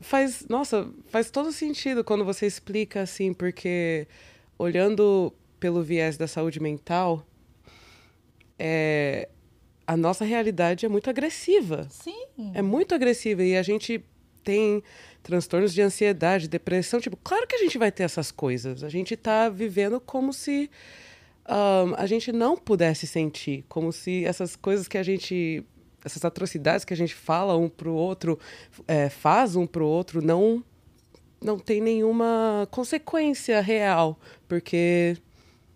faz, 0.00 0.46
nossa, 0.48 0.88
faz 1.08 1.30
todo 1.30 1.52
sentido 1.52 2.02
quando 2.02 2.24
você 2.24 2.46
explica 2.46 3.02
assim, 3.02 3.34
porque 3.34 4.06
olhando 4.58 5.32
pelo 5.58 5.82
viés 5.82 6.16
da 6.16 6.26
saúde 6.26 6.58
mental, 6.60 7.26
é, 8.58 9.28
a 9.86 9.96
nossa 9.96 10.24
realidade 10.24 10.86
é 10.86 10.88
muito 10.88 11.10
agressiva. 11.10 11.86
Sim. 11.90 12.26
É 12.54 12.62
muito 12.62 12.94
agressiva 12.94 13.42
e 13.42 13.56
a 13.56 13.62
gente 13.62 14.04
tem 14.42 14.82
transtornos 15.22 15.74
de 15.74 15.82
ansiedade, 15.82 16.48
depressão, 16.48 17.00
tipo, 17.00 17.16
claro 17.16 17.46
que 17.46 17.54
a 17.54 17.58
gente 17.58 17.76
vai 17.76 17.92
ter 17.92 18.04
essas 18.04 18.30
coisas. 18.30 18.82
A 18.82 18.88
gente 18.88 19.16
tá 19.16 19.48
vivendo 19.48 20.00
como 20.00 20.32
se 20.32 20.70
ahn, 21.50 21.94
a 21.96 22.06
gente 22.06 22.32
não 22.32 22.56
pudesse 22.56 23.06
sentir, 23.06 23.64
como 23.68 23.92
se 23.92 24.24
essas 24.24 24.56
coisas 24.56 24.86
que 24.86 24.96
a 24.96 25.02
gente 25.02 25.64
essas 26.02 26.24
atrocidades 26.24 26.84
que 26.84 26.94
a 26.94 26.96
gente 26.96 27.14
fala 27.14 27.56
um 27.56 27.68
pro 27.68 27.92
outro, 27.92 28.38
é, 28.88 29.10
faz 29.10 29.54
um 29.54 29.66
pro 29.66 29.86
outro, 29.86 30.22
não 30.22 30.64
não 31.42 31.58
tem 31.58 31.80
nenhuma 31.80 32.68
consequência 32.70 33.62
real, 33.62 34.18
porque 34.46 35.16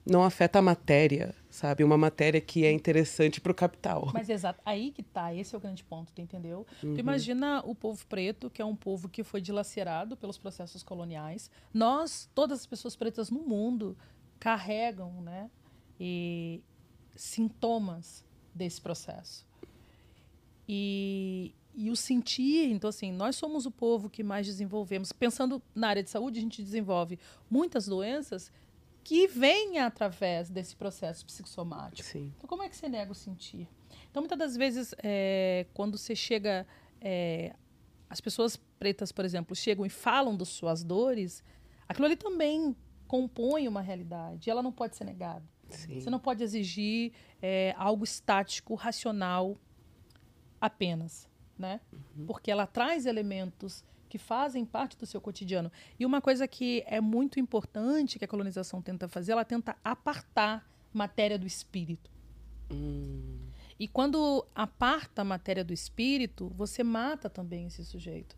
não 0.05 0.23
afeta 0.23 0.59
a 0.59 0.63
matéria, 0.63 1.35
sabe? 1.49 1.83
Uma 1.83 1.97
matéria 1.97 2.39
que 2.39 2.67
é 2.67 2.71
interessante 2.71 3.41
pro 3.41 3.55
capital. 3.55 4.11
Mas 4.13 4.29
exato, 4.29 4.61
aí 4.63 4.91
que 4.91 5.03
tá, 5.03 5.35
esse 5.35 5.55
é 5.55 5.59
o 5.59 5.61
grande 5.61 5.83
ponto, 5.83 6.13
tu 6.13 6.21
entendeu? 6.21 6.67
Tu 6.81 7.01
imagina 7.01 7.63
o 7.65 7.75
povo 7.75 8.05
preto, 8.07 8.51
que 8.51 8.61
é 8.61 8.65
um 8.65 8.77
povo 8.77 9.09
que 9.09 9.25
foi 9.25 9.41
dilacerado 9.41 10.19
pelos 10.19 10.37
processos 10.37 10.83
coloniais. 10.83 11.51
Nós, 11.73 12.29
todas 12.35 12.61
as 12.61 12.67
pessoas 12.67 12.95
pretas 12.95 13.31
no 13.31 13.41
mundo, 13.41 13.97
carregam, 14.39 15.23
né, 15.23 15.49
e 15.99 16.63
sintomas 17.15 18.25
desse 18.55 18.81
processo. 18.81 19.47
E, 20.69 21.55
e 21.75 21.91
o 21.91 21.97
sentir, 21.97 22.71
então 22.71 22.89
assim, 22.89 23.13
nós 23.13 23.37
somos 23.37 23.67
o 23.67 23.71
povo 23.71 24.09
que 24.09 24.23
mais 24.23 24.47
desenvolvemos. 24.47 25.13
Pensando 25.13 25.63
na 25.75 25.89
área 25.89 26.03
de 26.03 26.11
saúde, 26.11 26.39
a 26.39 26.43
gente 26.43 26.63
desenvolve 26.63 27.19
muitas 27.51 27.87
doenças 27.87 28.51
que 29.03 29.27
vêm 29.29 29.79
através 29.79 30.49
desse 30.49 30.75
processo 30.75 31.27
psicossomático. 31.27 32.09
Sim. 32.09 32.33
Então, 32.37 32.49
como 32.49 32.63
é 32.63 32.69
que 32.69 32.77
você 32.77 32.89
nega 32.89 33.13
o 33.13 33.15
sentir? 33.15 33.69
Então, 34.11 34.23
muitas 34.23 34.39
das 34.39 34.57
vezes, 34.57 34.95
é, 35.03 35.67
quando 35.75 35.99
você 35.99 36.17
chega. 36.17 36.67
é, 37.01 37.55
as 38.09 38.21
pessoas 38.21 38.57
pretas, 38.79 39.11
por 39.11 39.25
exemplo, 39.25 39.57
chegam 39.57 39.85
e 39.85 39.89
falam 39.89 40.37
das 40.37 40.49
suas 40.49 40.85
dores, 40.85 41.43
aquilo 41.89 42.07
ali 42.07 42.17
também 42.17 42.77
compõe 43.09 43.67
uma 43.67 43.81
realidade. 43.81 44.49
E 44.49 44.51
ela 44.51 44.63
não 44.63 44.71
pode 44.71 44.97
ser 44.97 45.05
negada. 45.05 45.45
Sim. 45.77 46.01
Você 46.01 46.11
não 46.11 46.19
pode 46.19 46.43
exigir 46.43 47.13
é, 47.43 47.75
algo 47.77 48.05
estático, 48.05 48.75
racional 48.75 49.57
apenas, 50.61 51.29
né? 51.59 51.81
Porque 52.27 52.51
ela 52.51 52.67
traz 52.67 53.07
elementos 53.07 53.85
que 54.09 54.19
fazem 54.19 54.65
parte 54.65 54.97
do 54.97 55.07
seu 55.07 55.21
cotidiano. 55.21 55.71
E 55.99 56.07
uma 56.07 56.21
coisa 56.21 56.47
que 56.47 56.85
é 56.87 57.01
muito 57.01 57.41
importante 57.41 58.19
que 58.19 58.25
a 58.25 58.29
colonização 58.29 58.81
tenta 58.81 59.09
fazer, 59.09 59.33
ela 59.33 59.45
tenta 59.45 59.77
apartar 59.83 60.65
matéria 60.93 61.39
do 61.39 61.47
espírito. 61.47 62.11
Hum, 62.71 63.39
E 63.79 63.89
quando 63.89 64.47
aparta 64.55 65.23
a 65.23 65.25
matéria 65.25 65.65
do 65.65 65.73
espírito, 65.73 66.49
você 66.55 66.85
mata 66.85 67.29
também 67.29 67.67
esse 67.67 67.85
sujeito. 67.85 68.37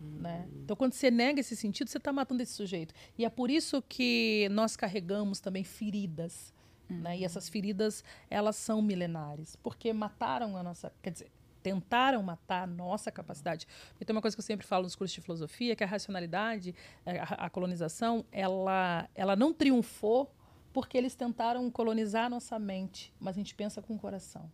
Né? 0.00 0.48
Então, 0.62 0.76
quando 0.76 0.92
você 0.92 1.10
nega 1.10 1.40
esse 1.40 1.56
sentido, 1.56 1.88
você 1.88 1.98
está 1.98 2.12
matando 2.12 2.42
esse 2.42 2.52
sujeito. 2.52 2.94
E 3.16 3.24
é 3.24 3.30
por 3.30 3.50
isso 3.50 3.82
que 3.82 4.48
nós 4.50 4.76
carregamos 4.76 5.40
também 5.40 5.64
feridas. 5.64 6.52
Né? 6.88 7.18
E 7.18 7.24
essas 7.24 7.48
feridas, 7.48 8.02
elas 8.30 8.56
são 8.56 8.80
milenares. 8.80 9.56
Porque 9.56 9.92
mataram 9.92 10.56
a 10.56 10.62
nossa... 10.62 10.92
Quer 11.02 11.10
dizer, 11.10 11.30
tentaram 11.62 12.22
matar 12.22 12.62
a 12.62 12.66
nossa 12.66 13.10
capacidade. 13.10 13.66
E 14.00 14.04
tem 14.04 14.14
uma 14.14 14.22
coisa 14.22 14.36
que 14.36 14.40
eu 14.40 14.44
sempre 14.44 14.66
falo 14.66 14.84
nos 14.84 14.96
cursos 14.96 15.14
de 15.14 15.20
filosofia, 15.20 15.76
que 15.76 15.84
a 15.84 15.86
racionalidade, 15.86 16.74
eh, 17.04 17.18
a, 17.18 17.46
a 17.46 17.50
colonização, 17.50 18.24
ela, 18.32 19.08
ela 19.14 19.36
não 19.36 19.52
triunfou 19.52 20.32
porque 20.72 20.96
eles 20.96 21.14
tentaram 21.14 21.70
colonizar 21.70 22.26
a 22.26 22.30
nossa 22.30 22.58
mente, 22.58 23.12
mas 23.18 23.36
a 23.36 23.38
gente 23.40 23.54
pensa 23.54 23.82
com 23.82 23.94
o 23.94 23.98
coração. 23.98 24.50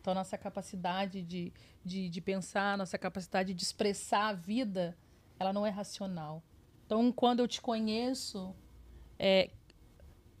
Então, 0.00 0.12
a 0.12 0.14
nossa 0.14 0.36
capacidade 0.36 1.22
de, 1.22 1.52
de, 1.84 2.08
de 2.08 2.20
pensar, 2.20 2.74
a 2.74 2.76
nossa 2.76 2.98
capacidade 2.98 3.54
de 3.54 3.62
expressar 3.62 4.28
a 4.28 4.32
vida, 4.32 4.96
ela 5.38 5.52
não 5.52 5.66
é 5.66 5.70
racional. 5.70 6.42
Então, 6.86 7.12
quando 7.12 7.40
eu 7.40 7.48
te 7.48 7.60
conheço, 7.60 8.54
é, 9.18 9.50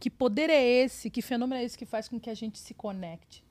que 0.02 0.10
poder 0.10 0.48
é 0.50 0.60
esse, 0.82 1.08
que 1.14 1.22
fenômeno 1.22 1.60
é 1.60 1.64
esse 1.64 1.78
que 1.78 1.86
faz 1.86 2.08
com 2.08 2.18
que 2.18 2.28
a 2.28 2.34
gente 2.34 2.58
se 2.58 2.74
conecte, 2.74 3.44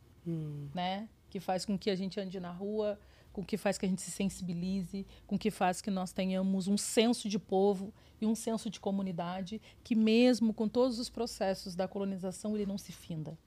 né? 0.75 1.07
Que 1.29 1.39
faz 1.39 1.63
com 1.67 1.77
que 1.77 1.89
a 1.89 1.95
gente 1.95 2.19
ande 2.19 2.39
na 2.41 2.51
rua, 2.51 2.99
com 3.31 3.41
que 3.49 3.55
faz 3.63 3.77
que 3.77 3.85
a 3.85 3.89
gente 3.89 4.01
se 4.01 4.11
sensibilize, 4.11 5.07
com 5.25 5.37
que 5.39 5.49
faz 5.49 5.81
que 5.81 5.89
nós 5.89 6.11
tenhamos 6.11 6.67
um 6.67 6.77
senso 6.77 7.29
de 7.29 7.39
povo 7.39 7.93
e 8.19 8.25
um 8.25 8.35
senso 8.35 8.69
de 8.69 8.79
comunidade, 8.81 9.61
que 9.85 9.95
mesmo 9.95 10.53
com 10.53 10.67
todos 10.67 10.99
os 10.99 11.09
processos 11.09 11.73
da 11.73 11.87
colonização, 11.87 12.53
ele 12.55 12.65
não 12.65 12.77
se 12.77 12.91
finda. 12.91 13.37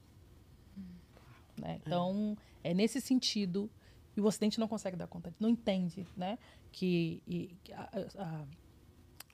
Né? 1.60 1.78
Então, 1.86 2.36
é 2.62 2.72
nesse 2.72 3.00
sentido, 3.02 3.70
e 4.16 4.20
o 4.20 4.24
Ocidente 4.24 4.58
não 4.58 4.66
consegue 4.66 4.96
dar 4.96 5.06
conta, 5.06 5.32
não 5.38 5.50
entende 5.50 6.06
né? 6.16 6.38
que, 6.72 7.22
e, 7.28 7.54
que 7.62 7.72
a, 7.72 7.90
a- 8.18 8.44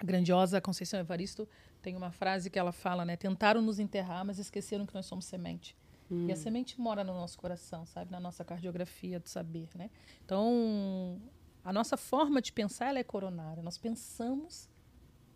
a 0.01 0.05
grandiosa 0.05 0.61
Conceição 0.61 0.99
Evaristo 0.99 1.49
tem 1.83 1.97
uma 1.97 2.11
frase 2.11 2.51
que 2.51 2.59
ela 2.59 2.73
fala, 2.73 3.05
né? 3.05 3.17
Tentaram 3.17 3.63
nos 3.63 3.79
enterrar, 3.79 4.25
mas 4.25 4.39
esqueceram 4.39 4.87
que 4.87 4.95
nós 4.95 5.07
somos 5.07 5.25
semente. 5.25 5.77
E 6.11 6.33
a 6.33 6.37
semente 6.37 6.81
mora 6.81 7.05
no 7.05 7.15
nosso 7.15 7.39
coração, 7.39 7.87
sabe? 7.87 8.11
Na 8.11 8.19
nossa 8.19 8.45
cardiografia 8.45 9.21
do 9.21 9.29
saber, 9.29 9.69
né? 9.77 9.89
Então, 10.25 11.21
a 11.65 11.73
nossa 11.73 11.97
forma 11.97 12.43
de 12.43 12.53
pensar 12.53 12.89
ela 12.89 12.99
é 12.99 13.05
coronária. 13.05 13.63
Nós 13.63 13.79
pensamos 13.79 14.69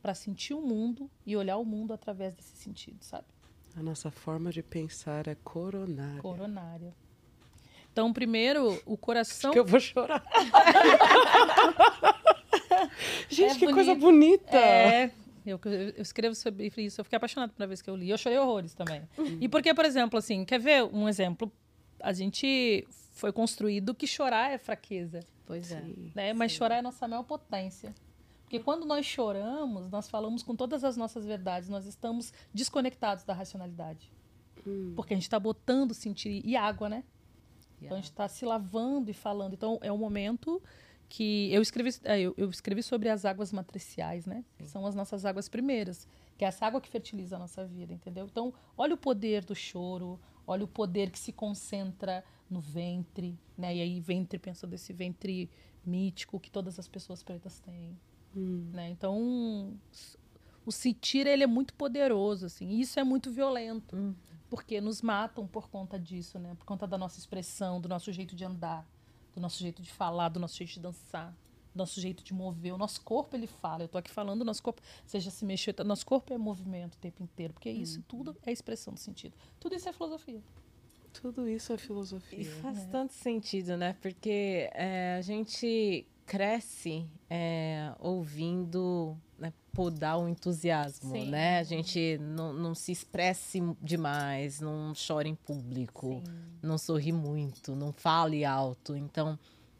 para 0.02 0.14
sentir 0.14 0.52
o 0.52 0.60
mundo 0.60 1.08
e 1.24 1.36
olhar 1.36 1.58
o 1.58 1.64
mundo 1.64 1.94
através 1.94 2.34
desse 2.34 2.56
sentido, 2.56 3.02
sabe? 3.02 3.26
a 3.76 3.82
nossa 3.82 4.08
forma 4.10 4.52
de 4.52 4.62
pensar 4.62 5.26
é 5.26 5.34
coronária. 5.34 6.20
Coronária. 6.22 6.94
Então, 7.92 8.12
primeiro, 8.12 8.80
o 8.86 8.96
coração. 8.96 9.50
Que 9.52 9.58
eu 9.58 9.64
vou 9.64 9.80
chorar. 9.80 10.24
Gente, 13.28 13.64
É 13.64 13.66
que 13.66 13.72
coisa 13.72 13.94
bonito. 13.94 14.40
bonita. 14.42 14.56
É, 14.56 15.10
eu, 15.44 15.60
eu 15.64 16.02
escrevo 16.02 16.34
sobre 16.34 16.72
isso. 16.76 17.00
Eu 17.00 17.04
fiquei 17.04 17.16
apaixonada 17.16 17.52
pela 17.52 17.66
vez 17.66 17.82
que 17.82 17.90
eu 17.90 17.96
li. 17.96 18.10
Eu 18.10 18.18
chorei 18.18 18.38
horrores 18.38 18.74
também. 18.74 19.02
E 19.40 19.48
porque, 19.48 19.72
por 19.74 19.84
exemplo, 19.84 20.18
assim, 20.18 20.44
quer 20.44 20.58
ver 20.58 20.84
um 20.84 21.08
exemplo? 21.08 21.52
A 22.00 22.12
gente 22.12 22.86
foi 23.12 23.32
construído 23.32 23.94
que 23.94 24.06
chorar 24.06 24.50
é 24.52 24.58
fraqueza, 24.58 25.20
Pois 25.46 25.70
é. 25.70 25.82
né? 26.14 26.32
Mas 26.32 26.52
chorar 26.52 26.76
é 26.76 26.82
nossa 26.82 27.06
maior 27.06 27.22
potência. 27.22 27.94
Porque 28.42 28.58
quando 28.58 28.84
nós 28.86 29.04
choramos, 29.06 29.90
nós 29.90 30.08
falamos 30.08 30.42
com 30.42 30.54
todas 30.54 30.84
as 30.84 30.96
nossas 30.96 31.24
verdades, 31.24 31.68
nós 31.68 31.86
estamos 31.86 32.32
desconectados 32.52 33.24
da 33.24 33.32
racionalidade. 33.32 34.12
Porque 34.94 35.12
a 35.12 35.16
gente 35.16 35.24
está 35.24 35.38
botando 35.38 35.92
sentir. 35.92 36.40
E 36.44 36.56
água, 36.56 36.88
né? 36.88 37.04
Então 37.80 37.96
a 37.96 38.00
gente 38.00 38.10
está 38.10 38.26
se 38.28 38.44
lavando 38.44 39.10
e 39.10 39.14
falando. 39.14 39.52
Então 39.52 39.78
é 39.82 39.92
um 39.92 39.98
momento 39.98 40.62
que 41.08 41.52
eu 41.52 41.62
escrevi, 41.62 41.90
é, 42.04 42.20
eu, 42.20 42.34
eu 42.36 42.50
escrevi 42.50 42.82
sobre 42.82 43.08
as 43.08 43.24
águas 43.24 43.52
matriciais, 43.52 44.26
né? 44.26 44.44
Que 44.58 44.66
são 44.66 44.86
as 44.86 44.94
nossas 44.94 45.24
águas 45.24 45.48
primeiras, 45.48 46.08
que 46.36 46.44
é 46.44 46.48
essa 46.48 46.66
água 46.66 46.80
que 46.80 46.88
fertiliza 46.88 47.36
a 47.36 47.38
nossa 47.38 47.64
vida, 47.64 47.92
entendeu? 47.92 48.26
Então 48.26 48.52
olha 48.76 48.94
o 48.94 48.98
poder 48.98 49.44
do 49.44 49.54
choro, 49.54 50.18
olha 50.46 50.64
o 50.64 50.68
poder 50.68 51.10
que 51.10 51.18
se 51.18 51.32
concentra 51.32 52.24
no 52.50 52.60
ventre, 52.60 53.38
né? 53.56 53.76
E 53.76 53.80
aí 53.80 54.00
ventre 54.00 54.38
pensando 54.38 54.70
desse 54.70 54.92
ventre 54.92 55.50
mítico 55.84 56.40
que 56.40 56.50
todas 56.50 56.78
as 56.78 56.88
pessoas 56.88 57.22
pretas 57.22 57.60
têm. 57.60 57.96
Né? 58.34 58.90
Então, 58.90 59.78
o 60.66 60.72
sentir 60.72 61.26
ele 61.26 61.44
é 61.44 61.46
muito 61.46 61.72
poderoso, 61.74 62.46
assim, 62.46 62.68
e 62.68 62.80
isso 62.80 62.98
é 62.98 63.04
muito 63.04 63.30
violento, 63.30 63.94
Hum. 63.94 64.14
porque 64.50 64.80
nos 64.80 65.00
matam 65.02 65.46
por 65.46 65.68
conta 65.68 65.98
disso, 65.98 66.38
né? 66.38 66.54
Por 66.56 66.64
conta 66.64 66.86
da 66.86 66.98
nossa 66.98 67.18
expressão, 67.18 67.80
do 67.80 67.88
nosso 67.88 68.10
jeito 68.10 68.34
de 68.34 68.44
andar, 68.44 68.84
do 69.34 69.40
nosso 69.40 69.60
jeito 69.60 69.82
de 69.82 69.90
falar, 69.90 70.28
do 70.28 70.40
nosso 70.40 70.56
jeito 70.56 70.74
de 70.74 70.80
dançar, 70.80 71.32
do 71.74 71.78
nosso 71.78 72.00
jeito 72.00 72.22
de 72.22 72.32
mover. 72.32 72.72
O 72.72 72.78
nosso 72.78 73.00
corpo 73.02 73.36
ele 73.36 73.46
fala. 73.46 73.84
Eu 73.84 73.88
tô 73.88 73.98
aqui 73.98 74.10
falando, 74.10 74.42
o 74.42 74.44
nosso 74.44 74.62
corpo, 74.62 74.80
seja 75.04 75.30
se 75.30 75.44
mexer, 75.44 75.74
nosso 75.84 76.06
corpo 76.06 76.32
é 76.32 76.38
movimento 76.38 76.94
o 76.94 76.98
tempo 76.98 77.22
inteiro, 77.22 77.52
porque 77.52 77.70
isso 77.70 78.02
tudo 78.02 78.36
é 78.46 78.52
expressão 78.52 78.94
do 78.94 79.00
sentido. 79.00 79.34
Tudo 79.58 79.74
isso 79.74 79.88
é 79.88 79.92
filosofia. 79.92 80.42
Tudo 81.12 81.48
isso 81.48 81.72
é 81.72 81.78
filosofia. 81.78 82.40
E 82.40 82.44
faz 82.44 82.86
tanto 82.86 83.12
sentido, 83.12 83.76
né? 83.76 83.96
Porque 84.00 84.68
é, 84.72 85.16
a 85.16 85.22
gente 85.22 86.06
cresce 86.26 87.06
é, 87.28 87.92
ouvindo 87.98 89.16
né, 89.38 89.52
podar 89.72 90.18
o 90.18 90.28
entusiasmo, 90.28 91.12
Sim. 91.12 91.30
né? 91.30 91.58
A 91.58 91.62
gente 91.62 92.18
não, 92.18 92.52
não 92.52 92.74
se 92.74 92.92
expresse 92.92 93.60
demais, 93.82 94.60
não 94.60 94.92
chora 94.94 95.28
em 95.28 95.34
público, 95.34 96.22
não 96.62 96.78
sorri 96.78 97.12
muito, 97.12 97.74
não 97.76 97.92
fale 97.92 98.44
alto. 98.44 98.96
Então, 98.96 99.38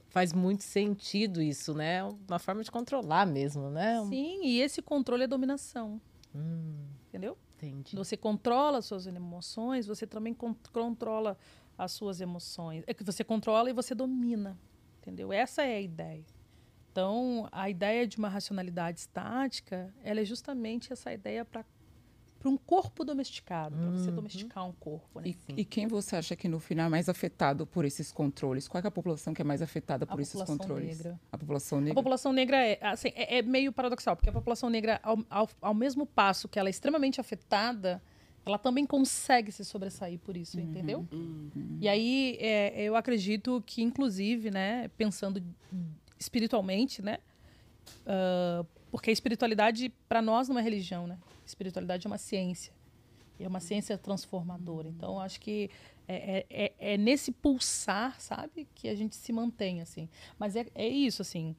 faz 0.08 0.32
muito 0.32 0.62
sentido 0.64 1.40
isso, 1.42 1.74
né? 1.74 2.02
Uma 2.28 2.38
forma 2.38 2.62
de 2.62 2.70
controlar 2.70 3.26
mesmo, 3.26 3.70
né? 3.70 4.04
Sim, 4.08 4.44
e 4.44 4.60
esse 4.60 4.80
controle 4.82 5.24
é 5.24 5.26
dominação. 5.26 6.00
Hum, 6.34 6.86
Entendeu? 7.08 7.36
entendi. 7.56 7.96
Você 7.96 8.16
controla 8.16 8.78
as 8.78 8.84
suas 8.86 9.06
emoções, 9.06 9.86
você 9.86 10.06
também 10.06 10.34
con- 10.34 10.54
controla 10.72 11.38
as 11.78 11.92
suas 11.92 12.20
emoções. 12.20 12.84
É 12.86 12.92
que 12.92 13.02
você 13.02 13.24
controla 13.24 13.70
e 13.70 13.72
você 13.72 13.94
domina, 13.94 14.58
entendeu? 15.00 15.32
Essa 15.32 15.62
é 15.62 15.76
a 15.76 15.80
ideia. 15.80 16.24
Então, 16.94 17.48
a 17.50 17.68
ideia 17.68 18.06
de 18.06 18.16
uma 18.16 18.28
racionalidade 18.28 19.00
estática, 19.00 19.92
ela 20.04 20.20
é 20.20 20.24
justamente 20.24 20.92
essa 20.92 21.12
ideia 21.12 21.44
para 21.44 21.64
para 22.38 22.50
um 22.50 22.58
corpo 22.58 23.06
domesticado, 23.06 23.74
para 23.74 23.90
você 23.92 24.10
domesticar 24.10 24.68
um 24.68 24.72
corpo, 24.72 25.18
né? 25.18 25.28
E, 25.28 25.62
e 25.62 25.64
quem 25.64 25.86
você 25.86 26.14
acha 26.14 26.36
que 26.36 26.46
no 26.46 26.60
final 26.60 26.86
é 26.86 26.88
mais 26.90 27.08
afetado 27.08 27.66
por 27.66 27.86
esses 27.86 28.12
controles? 28.12 28.68
Qual 28.68 28.84
é 28.84 28.86
a 28.86 28.90
população 28.90 29.32
que 29.32 29.40
é 29.40 29.44
mais 29.44 29.62
afetada 29.62 30.06
por 30.06 30.20
esses 30.20 30.34
população 30.34 30.58
controles? 30.58 30.98
negra. 30.98 31.20
A 31.32 31.38
população 31.38 31.78
A 31.78 31.80
negra. 31.80 31.94
população 31.94 32.32
negra 32.34 32.58
é, 32.58 32.78
assim, 32.82 33.08
é, 33.14 33.38
é 33.38 33.42
meio 33.42 33.72
paradoxal, 33.72 34.14
porque 34.14 34.28
a 34.28 34.32
população 34.32 34.68
negra, 34.68 35.00
ao, 35.02 35.24
ao, 35.30 35.48
ao 35.62 35.72
mesmo 35.72 36.04
passo 36.04 36.46
que 36.46 36.58
ela 36.58 36.68
é 36.68 36.70
extremamente 36.70 37.18
afetada, 37.18 38.02
ela 38.44 38.58
também 38.58 38.84
consegue 38.84 39.50
se 39.50 39.64
sobressair 39.64 40.18
por 40.18 40.36
isso, 40.36 40.60
entendeu? 40.60 41.08
E 41.80 41.88
aí 41.88 42.36
é, 42.38 42.78
eu 42.82 42.94
acredito 42.94 43.62
que, 43.64 43.82
inclusive, 43.82 44.50
né, 44.50 44.88
pensando 44.98 45.42
espiritualmente, 46.18 47.02
né, 47.02 47.18
ah, 48.06 48.64
porque 48.90 49.10
a 49.10 49.12
espiritualidade 49.12 49.88
para 50.08 50.22
nós 50.22 50.48
não 50.48 50.58
é 50.58 50.62
religião, 50.62 51.06
né? 51.06 51.18
Espiritualidade 51.44 52.06
é 52.06 52.08
uma 52.08 52.18
ciência. 52.18 52.72
E 53.40 53.44
é 53.44 53.48
uma 53.48 53.58
ciência 53.58 53.98
transformadora. 53.98 54.88
Então, 54.88 55.18
acho 55.18 55.40
que 55.40 55.68
é, 56.06 56.36
é- 56.38 56.46
é- 56.48 56.72
é 56.94 56.96
nesse 56.96 57.32
pulsar, 57.32 58.20
sabe, 58.20 58.68
que 58.74 58.88
a 58.88 58.94
gente 58.94 59.16
se 59.16 59.32
mantém, 59.32 59.80
assim. 59.80 60.08
Mas 60.38 60.54
é, 60.54 60.66
é 60.74 60.86
isso, 60.88 61.22
assim. 61.22 61.56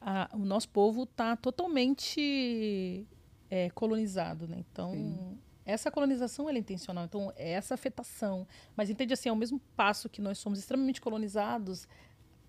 a- 0.00 0.28
o 0.34 0.38
nosso 0.38 0.68
povo 0.68 1.04
está 1.04 1.36
totalmente 1.36 3.06
é, 3.50 3.70
colonizado, 3.70 4.46
né? 4.48 4.64
Então, 4.72 5.38
essa 5.64 5.90
colonização 5.90 6.48
ela 6.48 6.58
é 6.58 6.60
intencional. 6.60 7.04
Então, 7.04 7.32
é 7.36 7.50
essa 7.52 7.74
afetação. 7.74 8.46
Mas 8.76 8.90
entende 8.90 9.12
assim, 9.14 9.28
ao 9.28 9.36
mesmo 9.36 9.60
passo 9.76 10.08
que 10.08 10.20
nós 10.20 10.38
somos 10.38 10.58
extremamente 10.58 11.00
colonizados, 11.00 11.86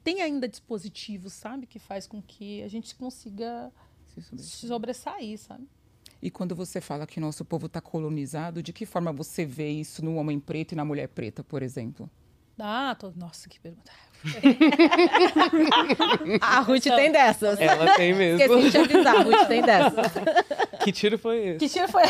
tem 0.08 0.22
ainda 0.22 0.48
dispositivos, 0.48 1.34
sabe, 1.34 1.68
que 1.68 1.80
faz 1.80 2.08
com 2.08 2.22
que 2.22 2.64
a 2.64 2.70
gente 2.70 2.96
consiga 2.96 3.70
Se 4.38 4.66
sobressair. 4.66 5.38
sabe? 5.38 5.68
E 6.22 6.32
quando 6.32 6.56
você 6.56 6.80
fala 6.80 7.06
que 7.06 7.20
nosso 7.20 7.44
povo 7.44 7.66
está 7.66 7.82
colonizado, 7.82 8.64
de 8.64 8.72
que 8.72 8.86
forma 8.86 9.12
você 9.12 9.46
vê 9.46 9.70
isso 9.70 10.06
no 10.06 10.16
homem 10.16 10.40
preto 10.40 10.72
e 10.72 10.76
na 10.76 10.86
mulher 10.86 11.10
preta, 11.10 11.44
por 11.44 11.62
exemplo? 11.62 12.10
Ah, 12.58 12.96
tô... 12.98 13.12
nossa, 13.17 13.50
que 13.50 13.60
pergunta. 13.60 13.91
A 16.39 16.62
Ruth 16.62 16.84
tem 16.84 17.12
dessas. 17.12 17.60
Ela 17.60 17.93
tem 17.98 18.15
mesmo. 18.15 18.41
Esqueci 18.41 18.72
de 18.72 18.78
avisar, 18.78 19.17
a 19.17 19.24
Ruth 19.24 19.48
tem 19.48 19.62
dessas. 19.62 20.13
Que 20.84 20.91
tiro 20.93 21.20
foi 21.20 21.50
esse? 21.50 21.60
Que 21.60 21.70
tiro 21.70 21.88
foi? 21.89 22.04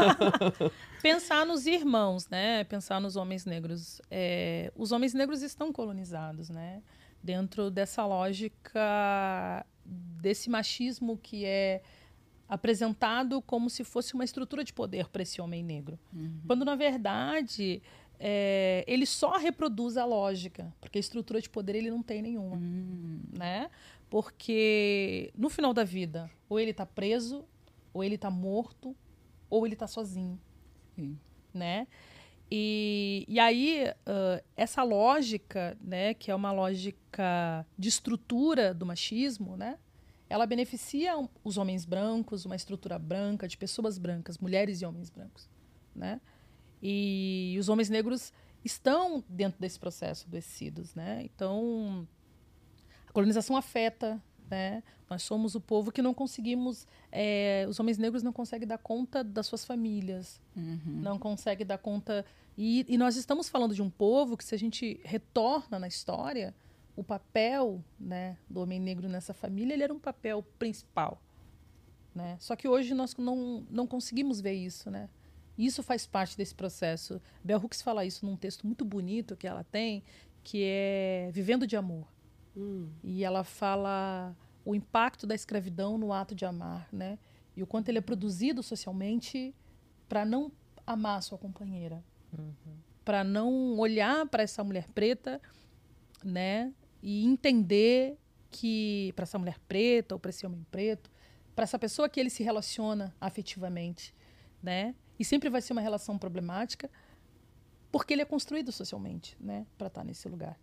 Pensar 1.02 1.44
nos 1.44 1.66
irmãos, 1.66 2.26
né? 2.28 2.64
Pensar 2.64 2.98
nos 2.98 3.14
homens 3.14 3.44
negros. 3.44 4.00
É, 4.10 4.72
os 4.74 4.90
homens 4.90 5.12
negros 5.12 5.42
estão 5.42 5.70
colonizados, 5.70 6.48
né? 6.48 6.82
Dentro 7.22 7.70
dessa 7.70 8.04
lógica 8.06 9.64
desse 9.84 10.48
machismo 10.48 11.16
que 11.16 11.44
é 11.44 11.82
apresentado 12.48 13.40
como 13.42 13.70
se 13.70 13.84
fosse 13.84 14.14
uma 14.14 14.24
estrutura 14.24 14.64
de 14.64 14.72
poder 14.72 15.08
para 15.08 15.22
esse 15.22 15.40
homem 15.40 15.62
negro. 15.62 15.98
Quando, 16.46 16.64
na 16.64 16.74
verdade, 16.74 17.82
é, 18.18 18.84
ele 18.86 19.06
só 19.06 19.36
reproduz 19.36 19.96
a 19.96 20.04
lógica, 20.04 20.72
porque 20.80 20.98
a 20.98 21.00
estrutura 21.00 21.40
de 21.40 21.48
poder 21.48 21.76
ele 21.76 21.90
não 21.90 22.02
tem 22.02 22.20
nenhuma. 22.20 22.56
Né? 23.32 23.70
Porque 24.08 25.32
no 25.36 25.48
final 25.48 25.72
da 25.72 25.84
vida, 25.84 26.30
ou 26.48 26.58
ele 26.58 26.72
está 26.72 26.84
preso, 26.84 27.44
ou 27.94 28.02
ele 28.02 28.16
está 28.16 28.30
morto, 28.30 28.96
ou 29.48 29.64
ele 29.64 29.74
está 29.74 29.86
sozinho. 29.86 30.38
Sim. 30.96 31.18
Né? 31.54 31.86
E, 32.50 33.24
e 33.28 33.38
aí, 33.38 33.84
ãh, 34.06 34.42
essa 34.56 34.82
lógica, 34.82 35.76
né, 35.80 36.14
que 36.14 36.30
é 36.30 36.34
uma 36.34 36.50
lógica 36.50 37.64
de 37.78 37.88
estrutura 37.88 38.74
do 38.74 38.84
machismo, 38.84 39.56
né, 39.56 39.78
ela 40.30 40.46
beneficia 40.46 41.14
os 41.42 41.58
homens 41.58 41.84
brancos, 41.84 42.44
uma 42.44 42.54
estrutura 42.54 42.98
branca, 42.98 43.48
de 43.48 43.56
pessoas 43.56 43.98
brancas, 43.98 44.38
mulheres 44.38 44.80
e 44.80 44.86
homens 44.86 45.10
brancos. 45.10 45.50
Né? 45.92 46.20
E 46.80 47.56
os 47.58 47.68
homens 47.68 47.90
negros 47.90 48.32
estão 48.64 49.24
dentro 49.28 49.60
desse 49.60 49.78
processo 49.78 50.26
adoecidos. 50.28 50.94
Né? 50.94 51.22
Então, 51.24 52.06
a 53.08 53.12
colonização 53.12 53.56
afeta. 53.56 54.22
Né? 54.50 54.82
Nós 55.08 55.22
somos 55.22 55.54
o 55.54 55.60
povo 55.60 55.92
que 55.92 56.02
não 56.02 56.12
conseguimos. 56.12 56.86
eh, 57.12 57.66
os 57.68 57.78
homens 57.78 57.98
negros 57.98 58.22
não 58.22 58.32
conseguem 58.32 58.66
dar 58.66 58.78
conta 58.78 59.22
das 59.22 59.46
suas 59.46 59.64
famílias, 59.64 60.40
não 60.86 61.18
conseguem 61.18 61.66
dar 61.66 61.78
conta. 61.78 62.24
E, 62.58 62.84
e 62.88 62.98
nós 62.98 63.16
estamos 63.16 63.48
falando 63.48 63.74
de 63.74 63.82
um 63.82 63.88
povo 63.88 64.36
que, 64.36 64.44
se 64.44 64.54
a 64.54 64.58
gente 64.58 65.00
retorna 65.04 65.78
na 65.78 65.86
história, 65.88 66.54
o 66.96 67.04
papel 67.04 67.82
né, 67.98 68.36
do 68.48 68.60
homem 68.60 68.80
negro 68.80 69.08
nessa 69.08 69.32
família 69.32 69.72
ele 69.74 69.84
era 69.84 69.94
um 69.94 69.98
papel 69.98 70.42
principal. 70.58 71.22
Né? 72.14 72.36
Só 72.40 72.56
que 72.56 72.68
hoje 72.68 72.92
nós 72.92 73.16
não, 73.16 73.64
não 73.70 73.86
conseguimos 73.86 74.40
ver 74.40 74.54
isso. 74.54 74.90
Né? 74.90 75.08
Isso 75.56 75.82
faz 75.82 76.06
parte 76.06 76.36
desse 76.36 76.54
processo. 76.54 77.20
Bell 77.42 77.58
Hooks 77.58 77.82
fala 77.82 78.04
isso 78.04 78.26
num 78.26 78.36
texto 78.36 78.66
muito 78.66 78.84
bonito 78.84 79.36
que 79.36 79.46
ela 79.46 79.64
tem, 79.64 80.02
que 80.42 80.62
é 80.64 81.30
Vivendo 81.32 81.66
de 81.66 81.76
Amor. 81.76 82.06
E 83.02 83.24
ela 83.24 83.44
fala 83.44 84.36
o 84.64 84.74
impacto 84.74 85.26
da 85.26 85.34
escravidão 85.34 85.96
no 85.96 86.12
ato 86.12 86.34
de 86.34 86.44
amar, 86.44 86.88
né? 86.92 87.18
E 87.56 87.62
o 87.62 87.66
quanto 87.66 87.88
ele 87.88 87.98
é 87.98 88.02
produzido 88.02 88.62
socialmente 88.62 89.54
para 90.08 90.24
não 90.24 90.52
amar 90.86 91.22
sua 91.22 91.38
companheira, 91.38 92.02
para 93.04 93.22
não 93.24 93.78
olhar 93.78 94.26
para 94.26 94.42
essa 94.42 94.62
mulher 94.64 94.88
preta, 94.88 95.40
né? 96.24 96.72
E 97.02 97.24
entender 97.24 98.18
que 98.50 99.12
para 99.14 99.22
essa 99.22 99.38
mulher 99.38 99.58
preta 99.68 100.14
ou 100.14 100.18
para 100.18 100.30
esse 100.30 100.44
homem 100.44 100.66
preto, 100.70 101.10
para 101.54 101.64
essa 101.64 101.78
pessoa 101.78 102.08
que 102.08 102.18
ele 102.18 102.30
se 102.30 102.42
relaciona 102.42 103.14
afetivamente, 103.20 104.14
né? 104.62 104.94
E 105.18 105.24
sempre 105.24 105.48
vai 105.48 105.60
ser 105.60 105.72
uma 105.72 105.80
relação 105.80 106.18
problemática, 106.18 106.90
porque 107.92 108.12
ele 108.12 108.22
é 108.22 108.24
construído 108.24 108.72
socialmente, 108.72 109.36
né? 109.40 109.66
Para 109.76 109.86
estar 109.88 110.04
nesse 110.04 110.28
lugar. 110.28 110.58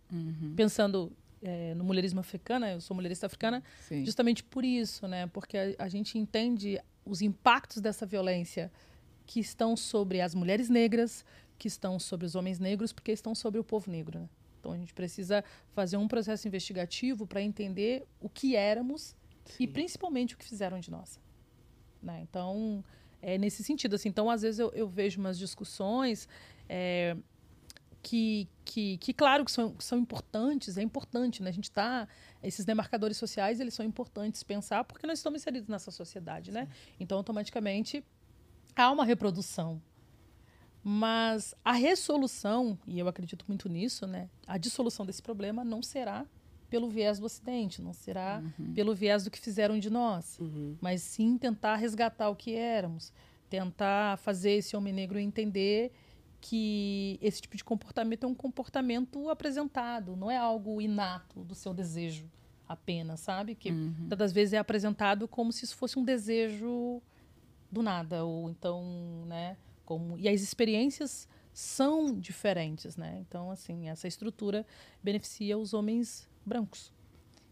Pensando 0.56 1.12
eh, 1.42 1.74
no 1.74 1.84
mulherismo 1.84 2.20
africano, 2.20 2.66
eu 2.66 2.80
sou 2.80 2.94
mulherista 2.94 3.26
africana, 3.26 3.62
Sim. 3.88 4.04
justamente 4.04 4.42
por 4.42 4.64
isso, 4.64 5.06
né? 5.06 5.26
Porque 5.28 5.56
a, 5.56 5.84
a 5.84 5.88
gente 5.88 6.18
entende 6.18 6.80
os 7.04 7.22
impactos 7.22 7.80
dessa 7.80 8.04
violência 8.04 8.70
que 9.26 9.40
estão 9.40 9.76
sobre 9.76 10.20
as 10.20 10.34
mulheres 10.34 10.68
negras, 10.68 11.24
que 11.58 11.68
estão 11.68 11.98
sobre 11.98 12.26
os 12.26 12.34
homens 12.34 12.58
negros, 12.58 12.92
porque 12.92 13.12
estão 13.12 13.34
sobre 13.34 13.60
o 13.60 13.64
povo 13.64 13.90
negro. 13.90 14.20
Né? 14.20 14.28
Então 14.58 14.72
a 14.72 14.76
gente 14.76 14.94
precisa 14.94 15.44
fazer 15.72 15.96
um 15.96 16.08
processo 16.08 16.48
investigativo 16.48 17.26
para 17.26 17.42
entender 17.42 18.06
o 18.20 18.28
que 18.28 18.56
éramos 18.56 19.16
e 19.58 19.66
principalmente 19.66 20.34
o 20.34 20.38
que 20.38 20.44
fizeram 20.44 20.78
de 20.78 20.90
nós. 20.90 21.20
Né? 22.02 22.20
Então 22.22 22.84
é 23.20 23.36
nesse 23.38 23.62
sentido 23.62 23.96
assim. 23.96 24.08
Então 24.08 24.30
às 24.30 24.42
vezes 24.42 24.58
eu, 24.58 24.70
eu 24.72 24.88
vejo 24.88 25.20
umas 25.20 25.38
discussões 25.38 26.28
é, 26.68 27.16
que, 28.08 28.48
que, 28.64 28.96
que, 28.96 29.12
claro, 29.12 29.44
que 29.44 29.52
são, 29.52 29.74
são 29.78 29.98
importantes, 29.98 30.78
é 30.78 30.82
importante, 30.82 31.42
né? 31.42 31.50
A 31.50 31.52
gente 31.52 31.70
tá. 31.70 32.08
Esses 32.42 32.64
demarcadores 32.64 33.18
sociais, 33.18 33.60
eles 33.60 33.74
são 33.74 33.84
importantes 33.84 34.42
pensar 34.42 34.82
porque 34.84 35.06
nós 35.06 35.18
estamos 35.18 35.42
inseridos 35.42 35.68
nessa 35.68 35.90
sociedade, 35.90 36.50
né? 36.50 36.68
Então, 36.98 37.18
automaticamente, 37.18 38.02
há 38.74 38.90
uma 38.90 39.04
reprodução. 39.04 39.82
Mas 40.82 41.54
a 41.62 41.72
resolução, 41.72 42.78
e 42.86 42.98
eu 42.98 43.08
acredito 43.08 43.44
muito 43.46 43.68
nisso, 43.68 44.06
né? 44.06 44.30
A 44.46 44.56
dissolução 44.56 45.04
desse 45.04 45.20
problema 45.20 45.62
não 45.62 45.82
será 45.82 46.24
pelo 46.70 46.88
viés 46.88 47.18
do 47.18 47.26
Ocidente, 47.26 47.82
não 47.82 47.92
será 47.92 48.42
pelo 48.74 48.94
viés 48.94 49.24
do 49.24 49.30
que 49.30 49.38
fizeram 49.38 49.78
de 49.78 49.90
nós, 49.90 50.38
mas 50.80 51.02
sim 51.02 51.36
tentar 51.36 51.76
resgatar 51.76 52.30
o 52.30 52.36
que 52.36 52.54
éramos, 52.54 53.12
tentar 53.50 54.16
fazer 54.18 54.52
esse 54.52 54.76
homem 54.76 54.94
negro 54.94 55.18
entender 55.18 55.92
que 56.40 57.18
esse 57.20 57.42
tipo 57.42 57.56
de 57.56 57.64
comportamento 57.64 58.24
é 58.24 58.26
um 58.26 58.34
comportamento 58.34 59.28
apresentado, 59.28 60.16
não 60.16 60.30
é 60.30 60.36
algo 60.36 60.80
inato 60.80 61.44
do 61.44 61.54
seu 61.54 61.74
desejo 61.74 62.30
apenas, 62.68 63.20
sabe? 63.20 63.54
Que 63.54 63.72
muitas 63.72 64.18
das 64.18 64.32
vezes 64.32 64.52
é 64.52 64.58
apresentado 64.58 65.26
como 65.26 65.50
se 65.50 65.64
isso 65.64 65.76
fosse 65.76 65.98
um 65.98 66.04
desejo 66.04 67.02
do 67.70 67.82
nada, 67.82 68.24
ou 68.24 68.50
então, 68.50 68.84
né? 69.26 69.56
Como... 69.84 70.18
E 70.18 70.28
as 70.28 70.40
experiências 70.40 71.28
são 71.52 72.14
diferentes, 72.14 72.96
né? 72.96 73.18
Então, 73.26 73.50
assim, 73.50 73.88
essa 73.88 74.06
estrutura 74.06 74.66
beneficia 75.02 75.58
os 75.58 75.72
homens 75.74 76.28
brancos. 76.44 76.92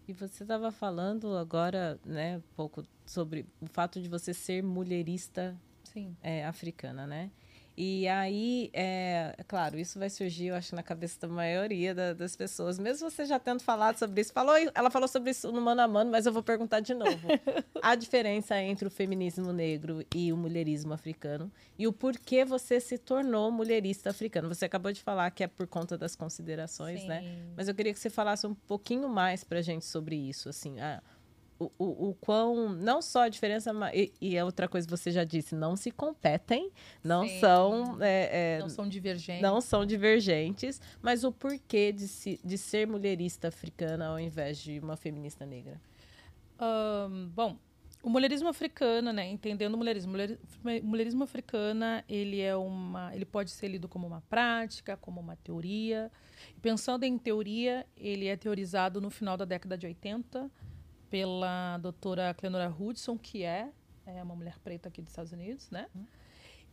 E 0.06 0.12
você 0.12 0.44
estava 0.44 0.70
falando 0.70 1.36
agora, 1.36 1.98
né, 2.04 2.38
um 2.38 2.54
pouco 2.54 2.84
sobre 3.04 3.44
o 3.60 3.66
fato 3.66 4.00
de 4.00 4.08
você 4.08 4.32
ser 4.32 4.62
mulherista 4.62 5.60
Sim. 5.82 6.16
é, 6.22 6.44
africana, 6.44 7.06
né? 7.06 7.30
E 7.76 8.08
aí, 8.08 8.70
é, 8.72 9.34
é 9.36 9.42
claro, 9.44 9.78
isso 9.78 9.98
vai 9.98 10.08
surgir, 10.08 10.46
eu 10.46 10.54
acho, 10.54 10.74
na 10.74 10.82
cabeça 10.82 11.20
da 11.20 11.28
maioria 11.28 11.94
da- 11.94 12.14
das 12.14 12.34
pessoas. 12.34 12.78
Mesmo 12.78 13.10
você 13.10 13.26
já 13.26 13.38
tendo 13.38 13.60
falado 13.62 13.98
sobre 13.98 14.20
isso. 14.22 14.32
Falou, 14.32 14.54
ela 14.74 14.90
falou 14.90 15.06
sobre 15.06 15.30
isso 15.30 15.52
no 15.52 15.60
Mano 15.60 15.82
a 15.82 15.88
Mano, 15.88 16.10
mas 16.10 16.24
eu 16.24 16.32
vou 16.32 16.42
perguntar 16.42 16.80
de 16.80 16.94
novo. 16.94 17.28
a 17.82 17.94
diferença 17.94 18.58
entre 18.62 18.88
o 18.88 18.90
feminismo 18.90 19.52
negro 19.52 20.02
e 20.14 20.32
o 20.32 20.36
mulherismo 20.36 20.94
africano. 20.94 21.52
E 21.78 21.86
o 21.86 21.92
porquê 21.92 22.44
você 22.46 22.80
se 22.80 22.96
tornou 22.96 23.50
mulherista 23.50 24.08
africano. 24.08 24.48
Você 24.48 24.64
acabou 24.64 24.90
de 24.90 25.02
falar 25.02 25.30
que 25.30 25.44
é 25.44 25.46
por 25.46 25.66
conta 25.66 25.98
das 25.98 26.16
considerações, 26.16 27.04
né? 27.04 27.20
Sim. 27.20 27.52
Mas 27.56 27.68
eu 27.68 27.74
queria 27.74 27.92
que 27.92 28.00
você 28.00 28.08
falasse 28.08 28.46
um 28.46 28.54
pouquinho 28.54 29.08
mais 29.08 29.44
pra 29.44 29.60
gente 29.60 29.84
sobre 29.84 30.16
isso, 30.16 30.48
assim, 30.48 30.80
a- 30.80 31.02
o, 31.58 31.70
o, 31.78 32.08
o 32.10 32.14
quão, 32.20 32.70
não 32.70 33.00
só 33.00 33.22
a 33.22 33.28
diferença, 33.28 33.72
ma- 33.72 33.94
e, 33.94 34.12
e 34.20 34.38
a 34.38 34.44
outra 34.44 34.68
coisa 34.68 34.86
que 34.86 34.90
você 34.90 35.10
já 35.10 35.24
disse, 35.24 35.54
não 35.54 35.74
se 35.76 35.90
competem, 35.90 36.70
não 37.02 37.26
Sim. 37.26 37.40
são, 37.40 37.96
é, 38.02 38.56
é, 38.56 38.58
Não 38.60 38.68
são 38.68 38.88
divergentes. 38.88 39.42
não 39.42 39.60
são 39.60 39.86
divergentes, 39.86 40.80
mas 41.00 41.24
o 41.24 41.32
porquê 41.32 41.92
de, 41.92 42.06
se, 42.08 42.38
de 42.44 42.58
ser 42.58 42.86
mulherista 42.86 43.48
africana 43.48 44.08
ao 44.08 44.20
invés 44.20 44.58
de 44.58 44.78
uma 44.80 44.96
feminista 44.96 45.46
negra? 45.46 45.80
Ahn, 46.58 47.28
bom, 47.34 47.56
o 48.02 48.08
mulherismo 48.08 48.48
africano, 48.48 49.12
né? 49.12 49.26
Entendendo 49.28 49.74
o 49.74 49.78
mulherismo, 49.78 50.12
mulher- 50.12 50.38
mulherismo 50.82 51.24
africana, 51.24 52.04
ele 52.08 52.40
é 52.40 52.54
uma, 52.54 53.14
ele 53.14 53.24
pode 53.24 53.50
ser 53.50 53.68
lido 53.68 53.88
como 53.88 54.06
uma 54.06 54.22
prática, 54.28 54.96
como 54.96 55.20
uma 55.20 55.36
teoria. 55.36 56.10
Pensando 56.62 57.04
em 57.04 57.18
teoria, 57.18 57.84
ele 57.96 58.26
é 58.28 58.36
teorizado 58.36 59.00
no 59.00 59.10
final 59.10 59.36
da 59.36 59.44
década 59.44 59.76
de 59.76 59.86
80 59.86 60.50
pela 61.10 61.78
doutora 61.78 62.34
Clenora 62.34 62.68
Hudson, 62.68 63.16
que 63.18 63.42
é, 63.42 63.70
é 64.04 64.22
uma 64.22 64.34
mulher 64.34 64.58
preta 64.58 64.88
aqui 64.88 65.00
dos 65.00 65.12
Estados 65.12 65.32
Unidos, 65.32 65.70
né? 65.70 65.88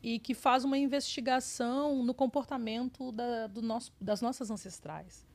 E 0.01 0.19
que 0.19 0.33
faz 0.33 0.63
uma 0.65 0.77
investigação 0.77 2.03
no 2.03 2.13
comportamento 2.13 3.11
da, 3.11 3.47
do 3.47 3.61
nosso, 3.61 3.91
das 3.99 4.21
nossas 4.21 4.51
ancestrais. 4.51 5.25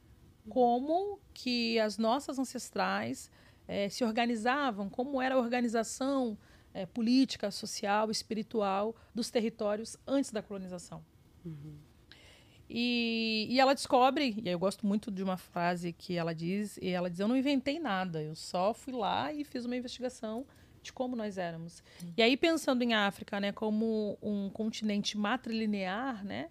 Como 0.48 1.18
que 1.32 1.78
as 1.78 1.98
nossas 1.98 2.38
ancestrais 2.38 3.30
eh, 3.66 3.88
se 3.88 4.04
organizavam, 4.04 4.88
como 4.88 5.20
era 5.20 5.34
a 5.34 5.38
organização 5.38 6.38
eh, 6.72 6.86
política, 6.86 7.50
social, 7.50 8.10
espiritual 8.10 8.94
dos 9.14 9.30
territórios 9.30 9.96
antes 10.06 10.30
da 10.30 10.42
colonização. 10.42 11.04
E, 12.70 13.46
e 13.48 13.58
ela 13.58 13.74
descobre, 13.74 14.34
e 14.44 14.48
eu 14.48 14.58
gosto 14.58 14.86
muito 14.86 15.10
de 15.10 15.22
uma 15.22 15.36
frase 15.36 15.92
que 15.92 16.16
ela 16.16 16.34
diz, 16.34 16.76
e 16.82 16.88
ela 16.88 17.08
diz, 17.08 17.18
eu 17.18 17.28
não 17.28 17.36
inventei 17.36 17.78
nada, 17.78 18.22
eu 18.22 18.34
só 18.34 18.74
fui 18.74 18.92
lá 18.92 19.32
e 19.32 19.42
fiz 19.44 19.64
uma 19.64 19.76
investigação 19.76 20.44
de 20.82 20.92
como 20.92 21.16
nós 21.16 21.38
éramos. 21.38 21.82
E 22.16 22.22
aí 22.22 22.36
pensando 22.36 22.82
em 22.82 22.94
África, 22.94 23.40
né, 23.40 23.52
como 23.52 24.18
um 24.22 24.50
continente 24.50 25.16
matrilinear, 25.16 26.24
né, 26.24 26.50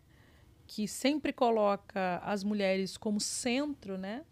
que 0.65 0.87
sempre 0.87 1.31
coloca 1.31 2.17
as 2.23 2.43
mulheres 2.43 2.97
como 2.97 3.19
centro, 3.19 3.97
né, 3.97 4.23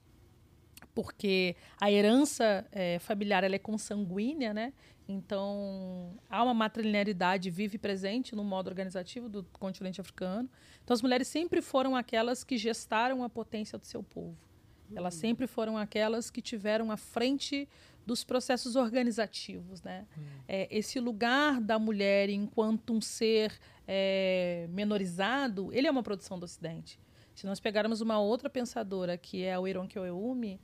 porque 0.95 1.57
a 1.79 1.91
herança 1.91 2.65
eh, 2.71 2.97
familiar 2.99 3.43
ela 3.43 3.53
é 3.53 3.59
consanguínea, 3.59 4.53
né? 4.53 4.73
Então 5.07 6.17
há 6.29 6.41
uma 6.41 6.53
matrilinearidade 6.53 7.51
vive 7.51 7.75
e 7.75 7.77
presente 7.77 8.33
no 8.33 8.43
modo 8.43 8.69
organizativo 8.69 9.29
do 9.29 9.43
continente 9.59 10.01
africano. 10.01 10.49
Então 10.83 10.93
as 10.93 11.01
mulheres 11.01 11.27
sempre 11.27 11.61
foram 11.61 11.95
aquelas 11.95 12.43
que 12.43 12.57
gestaram 12.57 13.23
a 13.23 13.29
potência 13.29 13.77
do 13.77 13.85
seu 13.85 14.01
povo. 14.01 14.37
Elas 14.95 15.15
sempre 15.15 15.47
foram 15.47 15.77
aquelas 15.77 16.29
que 16.29 16.41
tiveram 16.41 16.91
à 16.91 16.97
frente 16.97 17.67
dos 18.05 18.23
processos 18.23 18.75
organizativos, 18.75 19.81
né? 19.81 20.05
É, 20.47 20.67
esse 20.69 20.99
lugar 20.99 21.59
da 21.59 21.79
mulher 21.79 22.29
enquanto 22.29 22.93
um 22.93 23.01
ser 23.01 23.51
é, 23.87 24.67
menorizado, 24.69 25.73
ele 25.73 25.87
é 25.87 25.91
uma 25.91 26.03
produção 26.03 26.39
do 26.39 26.43
Ocidente. 26.43 26.99
Se 27.33 27.45
nós 27.45 27.59
pegarmos 27.59 27.99
uma 27.99 28.19
outra 28.19 28.49
pensadora, 28.49 29.17
que 29.17 29.43
é 29.43 29.55
a 29.55 29.59
Oironke 29.59 29.99
Oeumi, 29.99 30.59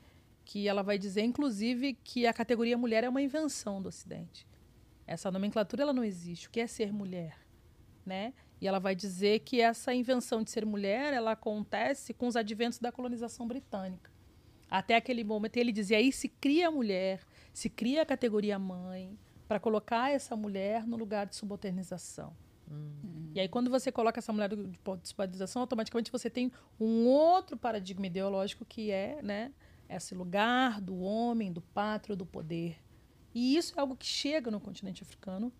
que 0.46 0.68
ela 0.68 0.82
vai 0.82 0.98
dizer, 0.98 1.22
inclusive, 1.22 1.94
que 2.04 2.28
a 2.28 2.34
categoria 2.34 2.78
mulher 2.78 3.04
é 3.04 3.10
uma 3.10 3.22
invenção 3.22 3.82
do 3.82 3.90
Ocidente. 3.90 4.48
Essa 5.06 5.32
nomenclatura 5.32 5.84
ela 5.84 5.94
não 5.94 6.04
existe. 6.04 6.48
O 6.48 6.52
que 6.52 6.60
é 6.60 6.68
ser 6.68 6.92
mulher? 6.92 7.38
Né? 8.06 8.34
E 8.60 8.68
ela 8.68 8.80
vai 8.80 8.96
dizer 8.96 9.40
que 9.40 9.62
essa 9.62 9.94
invenção 9.94 10.44
de 10.44 10.50
ser 10.50 10.66
mulher 10.66 11.14
ela 11.14 11.32
acontece 11.32 12.14
com 12.14 12.28
os 12.28 12.36
adventos 12.36 12.80
da 12.80 12.92
colonização 12.92 13.48
britânica. 13.48 14.12
Até 14.70 14.96
aquele 14.96 15.24
momento 15.24 15.58
ele 15.58 15.72
dizia 15.72 15.98
aí 15.98 16.12
se 16.12 16.30
cria 16.30 16.70
a 16.70 16.72
mulher, 16.72 17.22
se 17.54 17.70
cria 17.70 18.02
a 18.02 18.06
categoria 18.06 18.58
mãe 18.58 19.18
para 19.48 19.60
colocar 19.60 20.12
essa 20.12 20.36
mulher 20.36 20.88
no 20.88 20.96
lugar 20.96 21.26
de 21.26 21.36
subalternização. 21.36 22.34
E 23.34 23.40
aí, 23.40 23.48
quando 23.50 23.70
você 23.70 23.92
coloca 23.92 24.20
essa 24.20 24.32
mulher 24.32 24.50
de 24.50 24.80
subalternização, 25.04 25.62
automaticamente 25.62 26.12
você 26.12 26.30
tem 26.30 26.52
um 26.80 27.06
outro 27.06 27.58
paradigma 27.58 28.08
ideológico 28.08 28.64
que 28.64 28.92
é 28.92 29.22
né, 29.22 29.52
esse 29.96 30.16
lugar 30.16 30.80
do 30.82 31.00
homem, 31.00 31.52
do 31.52 31.62
pátrio, 31.62 32.16
do 32.16 32.26
poder. 32.26 32.78
E 33.34 33.56
isso 33.56 33.74
é 33.78 33.82
algo 33.82 33.96
que 33.96 34.06
chega 34.06 34.52
no 34.52 34.60
continente 34.60 35.04
africano 35.04 35.52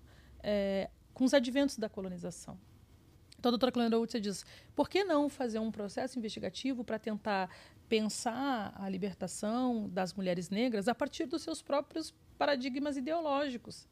é, 0.44 0.90
com 1.14 1.24
os 1.24 1.34
adventos 1.34 1.78
da 1.78 1.90
colonização. 1.90 2.58
Então, 3.38 3.50
a 3.50 3.54
doutora 3.54 3.72
Clenda 3.72 4.00
Utz 4.00 4.22
diz, 4.22 4.46
por 4.76 4.88
que 4.88 5.04
não 5.04 5.28
fazer 5.28 5.58
um 5.58 5.72
processo 5.72 6.20
investigativo 6.20 6.84
para 6.84 7.00
tentar 7.00 7.50
pensar 7.90 8.74
a 8.76 8.88
libertação 8.88 9.90
das 9.90 10.14
mulheres 10.14 10.50
negras 10.50 10.88
a 10.88 10.94
partir 10.94 11.26
dos 11.26 11.42
seus 11.42 11.62
próprios 11.62 12.14
paradigmas 12.38 12.98
ideológicos? 12.98 13.88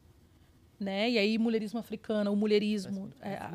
Né? 0.80 1.10
E 1.10 1.18
aí, 1.18 1.36
mulherismo 1.36 1.78
africano, 1.78 2.32
o 2.32 2.36
mulherismo, 2.36 3.12
é, 3.20 3.34
a- 3.36 3.50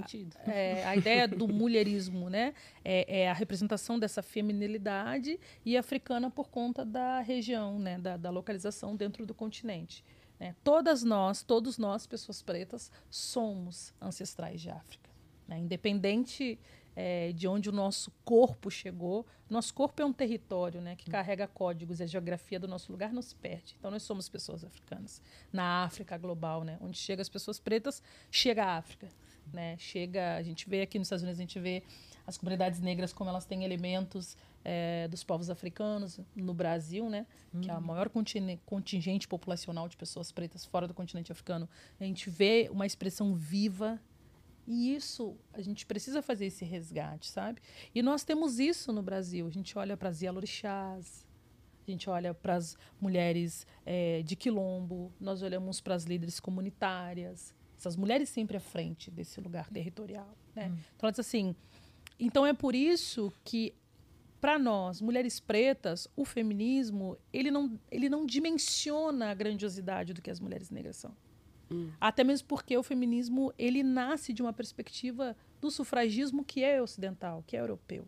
é, 0.46 0.86
a 0.86 0.96
ideia 0.96 1.28
do 1.28 1.48
mulherismo, 1.48 2.30
né? 2.30 2.54
É, 2.84 3.22
é 3.22 3.30
a 3.30 3.34
representação 3.34 3.98
dessa 3.98 4.22
feminilidade 4.22 5.40
e 5.66 5.76
africana 5.76 6.30
por 6.30 6.50
conta 6.50 6.86
da 6.86 7.22
região, 7.22 7.80
né? 7.80 7.98
Da, 7.98 8.16
da 8.16 8.30
localização 8.30 8.96
dentro 8.96 9.26
do 9.26 9.34
continente. 9.34 10.04
né? 10.40 10.54
Todas 10.64 11.02
nós, 11.04 11.42
todos 11.42 11.78
nós, 11.80 12.06
pessoas 12.06 12.42
pretas, 12.44 12.92
somos 13.10 13.92
ancestrais 14.02 14.62
de 14.62 14.70
África. 14.70 15.10
né? 15.48 15.58
Independente 15.58 16.60
é, 16.96 17.32
de 17.34 17.48
onde 17.48 17.70
o 17.70 17.72
nosso 17.72 18.12
corpo 18.24 18.72
chegou, 18.72 19.26
nosso 19.50 19.74
corpo 19.74 20.02
é 20.02 20.06
um 20.06 20.14
território 20.14 20.82
né, 20.82 20.96
que 20.96 21.10
carrega 21.10 21.48
códigos 21.48 22.00
e 22.00 22.04
a 22.04 22.08
geografia 22.08 22.60
do 22.60 22.68
nosso 22.68 22.92
lugar 22.92 23.12
não 23.12 23.22
se 23.22 23.36
perde. 23.36 23.76
Então, 23.78 23.92
nós 23.92 24.04
somos 24.04 24.30
pessoas 24.30 24.64
africanas. 24.64 25.22
Na 25.52 25.84
África 25.84 26.18
global, 26.18 26.64
né, 26.64 26.78
onde 26.82 26.98
chega 26.98 27.22
as 27.22 27.30
pessoas 27.30 27.60
pretas, 27.60 28.02
chega 28.32 28.64
a 28.64 28.78
África. 28.78 29.08
Né? 29.54 29.78
Chega, 29.78 30.38
a 30.38 30.42
gente 30.42 30.68
vê 30.68 30.82
aqui 30.82 30.98
nos 30.98 31.08
Estados 31.08 31.22
Unidos, 31.22 31.40
a 31.40 31.44
gente 31.44 31.60
vê 31.60 31.84
as 32.26 32.38
comunidades 32.38 32.80
negras 32.80 33.14
como 33.14 33.30
elas 33.30 33.46
têm 33.46 33.64
elementos 33.64 34.36
é, 34.64 35.08
dos 35.08 35.24
povos 35.24 35.52
africanos 35.52 36.20
no 36.36 36.54
Brasil, 36.54 37.08
né, 37.08 37.28
que 37.62 37.70
é 37.70 37.74
a 37.74 37.80
maior 37.80 38.10
contine- 38.10 38.60
contingente 38.66 39.28
populacional 39.28 39.88
de 39.88 39.96
pessoas 39.96 40.32
pretas 40.32 40.66
fora 40.66 40.88
do 40.88 40.94
continente 40.94 41.32
africano. 41.32 41.70
A 42.00 42.04
gente 42.04 42.30
vê 42.32 42.68
uma 42.72 42.86
expressão 42.86 43.36
viva 43.36 44.02
e 44.68 44.96
isso, 44.96 45.38
a 45.54 45.62
gente 45.62 45.86
precisa 45.86 46.22
fazer 46.22 46.48
esse 46.48 46.66
resgate, 46.66 47.28
sabe? 47.28 47.62
E 47.94 48.02
nós 48.02 48.24
temos 48.24 48.60
isso 48.60 48.92
no 48.92 49.04
Brasil. 49.04 49.46
A 49.46 49.52
gente 49.52 49.78
olha 49.78 49.96
para 49.96 50.10
as 50.10 50.22
Yalorixás, 50.22 51.26
a 51.88 51.92
gente 51.92 52.10
olha 52.10 52.34
para 52.34 52.56
as 52.56 52.76
mulheres 53.00 53.68
eh, 53.86 54.24
de 54.24 54.36
quilombo, 54.36 55.14
nós 55.20 55.44
olhamos 55.44 55.80
para 55.80 55.94
as 55.94 56.04
líderes 56.04 56.40
comunitárias. 56.40 57.54
Essas 57.78 57.96
mulheres 57.96 58.30
sempre 58.30 58.58
à 58.58 58.60
frente 58.60 59.12
desse 59.12 59.40
lugar 59.40 59.70
territorial. 59.70 60.36
Né? 60.56 60.66
Então, 60.96 61.08
ela 61.08 61.12
diz 61.12 61.20
assim, 61.20 61.56
então 62.20 62.46
é 62.46 62.54
por 62.54 62.74
isso 62.74 63.32
que 63.44 63.74
para 64.42 64.58
nós, 64.58 65.02
mulheres 65.02 65.40
pretas, 65.40 66.08
o 66.16 66.26
feminismo 66.26 67.18
ele 67.32 67.52
não, 67.52 67.80
ele 67.92 68.10
não 68.10 68.26
dimensiona 68.26 69.32
a 69.32 69.34
grandiosidade 69.34 70.14
do 70.14 70.22
que 70.22 70.30
as 70.30 70.40
mulheres 70.40 70.70
negras 70.70 70.98
são. 70.98 71.16
Até 72.00 72.24
mesmo 72.24 72.48
porque 72.48 72.78
o 72.78 72.84
feminismo 72.84 73.54
ele 73.58 73.82
nasce 73.84 74.34
de 74.34 74.42
uma 74.42 74.54
perspectiva 74.54 75.36
do 75.60 75.72
sufragismo 75.72 76.44
que 76.44 76.64
é 76.64 76.82
ocidental, 76.82 77.44
que 77.46 77.58
é 77.58 77.60
europeu. 77.60 78.08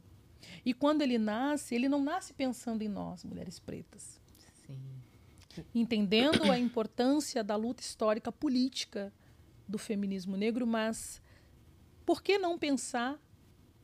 E 0.65 0.73
quando 0.73 1.01
ele 1.01 1.17
nasce, 1.17 1.75
ele 1.75 1.89
não 1.89 2.03
nasce 2.03 2.33
pensando 2.33 2.81
em 2.81 2.87
nós, 2.87 3.23
mulheres 3.23 3.59
pretas. 3.59 4.21
Sim. 4.65 5.71
entendendo 5.73 6.51
a 6.51 6.59
importância 6.59 7.43
da 7.43 7.55
luta 7.55 7.81
histórica 7.81 8.31
política 8.31 9.13
do 9.67 9.77
feminismo 9.77 10.37
negro, 10.37 10.65
mas 10.65 11.21
por 12.05 12.21
que 12.21 12.37
não 12.37 12.57
pensar 12.57 13.19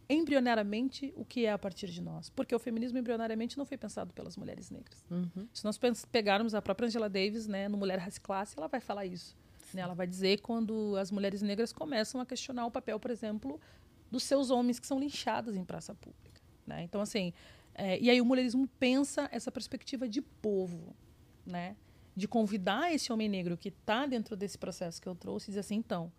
embrionariamente 0.09 1.13
o 1.15 1.25
que 1.25 1.45
é 1.45 1.51
a 1.51 1.57
partir 1.57 1.87
de 1.87 2.01
nós? 2.01 2.29
Porque 2.29 2.53
o 2.53 2.59
feminismo 2.59 2.97
embrionariamente 2.97 3.57
não 3.57 3.65
foi 3.65 3.77
pensado 3.77 4.13
pelas 4.13 4.37
mulheres 4.37 4.69
negras. 4.69 5.03
Uhum. 5.09 5.47
Se 5.53 5.63
nós 5.63 5.79
pegarmos 6.11 6.53
a 6.53 6.61
própria 6.61 6.87
Angela 6.87 7.09
Davis, 7.09 7.47
né, 7.47 7.67
no 7.67 7.77
Mulher 7.77 7.99
Raça 7.99 8.19
Classe, 8.19 8.55
ela 8.57 8.67
vai 8.67 8.79
falar 8.79 9.05
isso. 9.05 9.35
Né? 9.73 9.81
Ela 9.81 9.93
vai 9.93 10.07
dizer 10.07 10.41
quando 10.41 10.95
as 10.97 11.11
mulheres 11.11 11.41
negras 11.41 11.73
começam 11.73 12.21
a 12.21 12.25
questionar 12.25 12.65
o 12.65 12.71
papel, 12.71 12.99
por 12.99 13.11
exemplo, 13.11 13.59
dos 14.11 14.23
seus 14.23 14.49
homens 14.49 14.79
que 14.79 14.87
são 14.87 14.99
linchados 14.99 15.55
em 15.55 15.63
praça 15.63 15.95
pública. 15.95 16.41
né? 16.65 16.83
Então, 16.83 17.01
assim, 17.01 17.33
é, 17.73 17.99
e 17.99 18.09
aí 18.09 18.21
o 18.21 18.25
mulherismo 18.25 18.67
pensa 18.79 19.27
essa 19.31 19.51
perspectiva 19.51 20.07
de 20.07 20.21
povo, 20.21 20.95
né? 21.45 21.75
de 22.15 22.27
convidar 22.27 22.93
esse 22.93 23.11
homem 23.11 23.27
negro 23.27 23.57
que 23.57 23.69
está 23.69 24.05
dentro 24.05 24.35
desse 24.35 24.57
processo 24.57 25.01
que 25.01 25.09
eu 25.09 25.15
trouxe 25.15 25.47
e 25.47 25.51
dizer 25.51 25.61
assim, 25.61 25.75
então, 25.75 26.11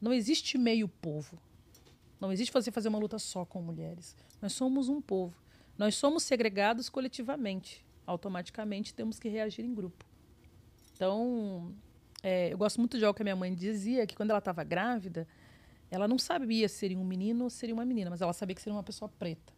não 0.00 0.12
existe 0.12 0.58
meio 0.58 0.86
povo. 0.86 1.40
Não 2.20 2.32
existe 2.32 2.52
você 2.52 2.70
fazer 2.70 2.88
uma 2.88 2.98
luta 2.98 3.18
só 3.18 3.44
com 3.44 3.62
mulheres. 3.62 4.14
Nós 4.40 4.52
somos 4.52 4.88
um 4.88 5.00
povo. 5.00 5.34
Nós 5.76 5.94
somos 5.94 6.24
segregados 6.24 6.88
coletivamente. 6.88 7.84
Automaticamente 8.06 8.92
temos 8.92 9.18
que 9.18 9.28
reagir 9.28 9.64
em 9.64 9.74
grupo. 9.74 10.04
Então, 10.94 11.74
é, 12.22 12.52
eu 12.52 12.58
gosto 12.58 12.78
muito 12.80 12.98
de 12.98 13.04
algo 13.04 13.14
que 13.16 13.22
a 13.22 13.24
minha 13.24 13.36
mãe 13.36 13.54
dizia, 13.54 14.06
que 14.06 14.16
quando 14.16 14.30
ela 14.30 14.38
estava 14.38 14.64
grávida, 14.64 15.26
ela 15.90 16.06
não 16.08 16.18
sabia 16.18 16.68
se 16.68 16.76
seria 16.76 16.98
um 16.98 17.04
menino 17.04 17.44
ou 17.44 17.50
seria 17.50 17.74
uma 17.74 17.84
menina, 17.84 18.10
mas 18.10 18.20
ela 18.20 18.32
sabia 18.32 18.54
que 18.54 18.60
seria 18.62 18.76
uma 18.76 18.82
pessoa 18.82 19.08
preta. 19.08 19.52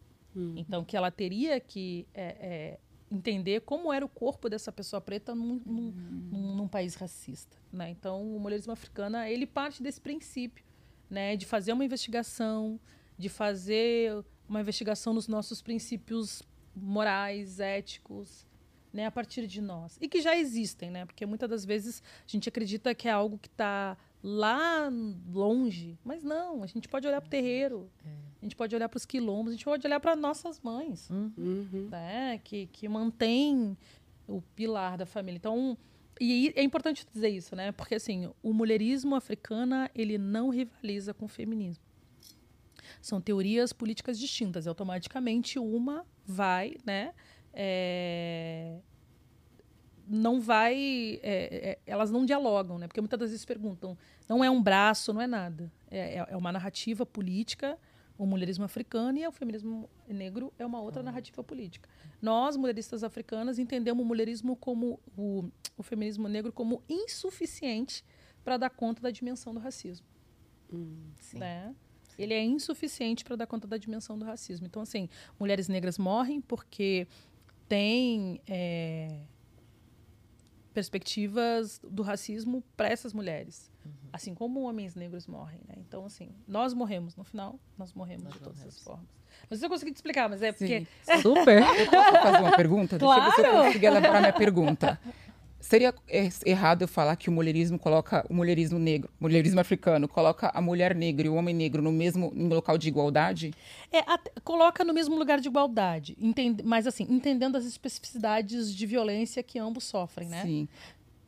Então, 0.56 0.84
que 0.84 0.96
ela 0.96 1.10
teria 1.10 1.58
que 1.58 2.06
é, 2.14 2.22
é, 2.22 2.78
entender 3.10 3.62
como 3.62 3.92
era 3.92 4.04
o 4.04 4.08
corpo 4.08 4.48
dessa 4.48 4.70
pessoa 4.70 5.00
preta 5.00 5.34
num, 5.34 5.60
num, 5.66 5.90
num- 6.30 6.54
num 6.54 6.68
país 6.68 6.94
racista. 6.94 7.56
Né? 7.72 7.90
Então, 7.90 8.22
o 8.36 8.38
mulherismo 8.38 8.72
africano, 8.72 9.16
ele 9.18 9.44
parte 9.46 9.82
desse 9.82 10.00
princípio, 10.00 10.64
né? 11.08 11.34
de 11.36 11.46
fazer 11.46 11.72
uma 11.72 11.84
investigação, 11.84 12.78
de 13.18 13.28
fazer 13.28 14.24
uma 14.48 14.60
investigação 14.60 15.12
nos 15.12 15.26
nossos 15.26 15.60
princípios 15.60 16.42
morais, 16.76 17.58
éticos, 17.58 18.46
né, 18.92 19.06
a 19.06 19.10
partir 19.10 19.46
de 19.46 19.60
nós. 19.60 19.96
E 20.00 20.08
que 20.08 20.20
já 20.20 20.36
existem, 20.36 20.90
né? 20.90 21.04
Porque 21.06 21.24
muitas 21.26 21.48
das 21.48 21.64
vezes 21.64 22.02
a 22.26 22.30
gente 22.30 22.48
acredita 22.48 22.94
que 22.94 23.08
é 23.08 23.10
algo 23.12 23.38
que 23.38 23.48
está 23.48 23.96
lá 24.22 24.90
longe, 25.32 25.98
mas 26.04 26.22
não, 26.22 26.62
a 26.62 26.66
gente 26.66 26.88
pode 26.88 27.06
olhar 27.06 27.20
para 27.20 27.28
o 27.28 27.30
terreiro, 27.30 27.90
a 28.40 28.44
gente 28.44 28.54
pode 28.56 28.74
olhar 28.74 28.88
para 28.88 28.96
os 28.98 29.06
quilombos, 29.06 29.52
a 29.52 29.56
gente 29.56 29.64
pode 29.64 29.86
olhar 29.86 29.98
para 30.00 30.14
nossas 30.16 30.60
mães, 30.60 31.08
Uhum. 31.10 31.88
né? 31.90 32.38
Que, 32.44 32.66
que 32.66 32.88
mantém 32.88 33.76
o 34.28 34.42
pilar 34.54 34.98
da 34.98 35.06
família. 35.06 35.38
Então, 35.38 35.76
e 36.20 36.52
é 36.54 36.62
importante 36.62 37.06
dizer 37.12 37.30
isso, 37.30 37.56
né? 37.56 37.72
Porque 37.72 37.94
assim, 37.94 38.30
o 38.42 38.52
mulherismo 38.52 39.14
africana, 39.14 39.90
ele 39.94 40.18
não 40.18 40.50
rivaliza 40.50 41.14
com 41.14 41.24
o 41.24 41.28
feminismo. 41.28 41.82
São 43.00 43.20
teorias 43.20 43.72
políticas 43.72 44.18
distintas. 44.18 44.66
E 44.66 44.68
automaticamente 44.68 45.58
uma 45.58 46.04
vai, 46.26 46.76
né? 46.84 47.14
É, 47.52 48.78
não 50.06 50.40
vai. 50.40 51.20
é, 51.22 51.70
é, 51.70 51.78
elas 51.86 52.10
não 52.10 52.24
dialogam, 52.24 52.78
né? 52.78 52.86
Porque 52.88 53.00
muitas 53.00 53.18
das 53.18 53.30
vezes 53.30 53.44
perguntam, 53.44 53.96
não 54.28 54.42
é 54.42 54.50
um 54.50 54.62
braço, 54.62 55.12
não 55.12 55.20
é 55.20 55.26
nada. 55.26 55.70
É, 55.90 56.16
é- 56.18 56.26
é 56.30 56.36
uma 56.36 56.50
narrativa 56.52 57.06
política, 57.06 57.78
o 58.18 58.26
mulherismo 58.26 58.64
africano 58.64 59.18
e 59.18 59.26
o 59.26 59.32
feminismo 59.32 59.88
negro 60.08 60.52
é 60.58 60.66
uma 60.66 60.80
outra 60.80 61.02
narrativa 61.02 61.42
política. 61.42 61.88
Nós, 62.20 62.56
mulheristas 62.56 63.02
africanas, 63.02 63.58
entendemos 63.58 64.04
o 64.04 64.06
mulherismo 64.06 64.56
como 64.56 65.00
o, 65.16 65.48
o 65.76 65.82
feminismo 65.82 66.28
negro 66.28 66.52
como 66.52 66.82
insuficiente 66.88 68.04
para 68.44 68.56
dar 68.56 68.70
conta 68.70 69.00
da 69.00 69.10
dimensão 69.10 69.54
do 69.54 69.60
racismo. 69.60 70.06
Sim. 71.18 71.38
Né? 71.38 71.74
Ele 72.18 72.34
é 72.34 72.44
insuficiente 72.44 73.24
para 73.24 73.36
dar 73.36 73.46
conta 73.46 73.66
da 73.66 73.78
dimensão 73.78 74.18
do 74.18 74.24
racismo. 74.26 74.66
Então, 74.66 74.82
assim, 74.82 75.08
mulheres 75.38 75.68
negras 75.68 75.96
morrem 75.96 76.40
porque 76.40 77.06
têm 77.70 78.40
é, 78.48 79.20
perspectivas 80.74 81.80
do 81.82 82.02
racismo 82.02 82.62
para 82.76 82.88
essas 82.88 83.12
mulheres. 83.12 83.70
Assim 84.12 84.34
como 84.34 84.62
homens 84.62 84.94
negros 84.96 85.26
morrem. 85.26 85.60
Né? 85.68 85.76
Então, 85.78 86.04
assim, 86.04 86.30
nós 86.46 86.74
morremos. 86.74 87.14
No 87.16 87.22
final, 87.24 87.58
nós 87.78 87.92
morremos 87.94 88.24
Nós 88.24 88.32
de 88.34 88.40
todas 88.40 88.56
morremos. 88.58 88.76
as 88.76 88.82
formas. 88.82 89.06
Não 89.42 89.48
sei 89.50 89.58
se 89.58 89.64
eu 89.64 89.70
consegui 89.70 89.92
te 89.92 89.96
explicar, 89.96 90.28
mas 90.28 90.42
é 90.42 90.50
porque... 90.52 90.86
Sim. 91.02 91.20
Super. 91.22 91.62
Posso 91.88 92.22
fazer 92.22 92.38
uma 92.42 92.56
pergunta? 92.56 92.98
Deixa 92.98 93.14
eu 93.14 93.22
ver 93.24 93.30
se 93.32 93.40
eu 93.40 93.44
Claro! 93.50 93.64
conseguir 93.66 93.86
elaborar 93.86 94.20
minha 94.20 94.32
pergunta. 94.32 95.00
Seria 95.60 95.94
é, 96.08 96.28
errado 96.46 96.82
eu 96.82 96.88
falar 96.88 97.14
que 97.16 97.28
o 97.28 97.32
mulherismo 97.32 97.78
coloca 97.78 98.24
o 98.30 98.34
mulherismo 98.34 98.78
negro, 98.78 99.10
o 99.20 99.24
mulherismo 99.24 99.60
africano, 99.60 100.08
coloca 100.08 100.50
a 100.54 100.60
mulher 100.60 100.94
negra 100.94 101.26
e 101.26 101.30
o 101.30 101.34
homem 101.34 101.54
negro 101.54 101.82
no 101.82 101.92
mesmo 101.92 102.32
no 102.34 102.54
local 102.54 102.78
de 102.78 102.88
igualdade? 102.88 103.52
É, 103.92 103.98
até- 104.10 104.32
coloca 104.42 104.82
no 104.82 104.94
mesmo 104.94 105.16
lugar 105.16 105.38
de 105.38 105.48
igualdade, 105.48 106.16
entende- 106.20 106.62
mas 106.64 106.86
assim, 106.86 107.06
entendendo 107.10 107.56
as 107.56 107.66
especificidades 107.66 108.74
de 108.74 108.86
violência 108.86 109.42
que 109.42 109.58
ambos 109.58 109.84
sofrem, 109.84 110.28
né? 110.28 110.42
Sim. 110.42 110.66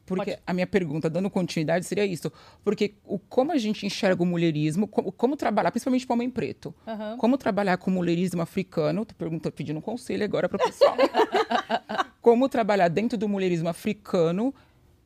Porque 0.04 0.32
Pode. 0.32 0.42
a 0.46 0.52
minha 0.52 0.66
pergunta, 0.66 1.08
dando 1.08 1.30
continuidade, 1.30 1.86
seria 1.86 2.04
isso. 2.04 2.30
Porque 2.64 2.94
o, 3.04 3.18
como 3.18 3.52
a 3.52 3.56
gente 3.58 3.86
enxerga 3.86 4.22
o 4.22 4.26
mulherismo, 4.26 4.88
como, 4.88 5.12
como 5.12 5.36
trabalhar, 5.36 5.70
principalmente 5.70 6.06
para 6.06 6.14
o 6.14 6.16
homem 6.16 6.28
preto, 6.30 6.74
Aham. 6.86 7.16
como 7.16 7.38
trabalhar 7.38 7.76
com 7.76 7.90
o 7.90 7.94
mulherismo 7.94 8.42
africano, 8.42 9.04
tô 9.04 9.14
perguntando, 9.14 9.52
pedindo 9.54 9.78
um 9.78 9.82
conselho 9.82 10.24
agora 10.24 10.48
para 10.48 10.56
o 10.56 10.64
pessoal. 10.64 10.96
como 12.20 12.48
trabalhar 12.48 12.88
dentro 12.88 13.16
do 13.16 13.28
mulherismo 13.28 13.68
africano 13.68 14.54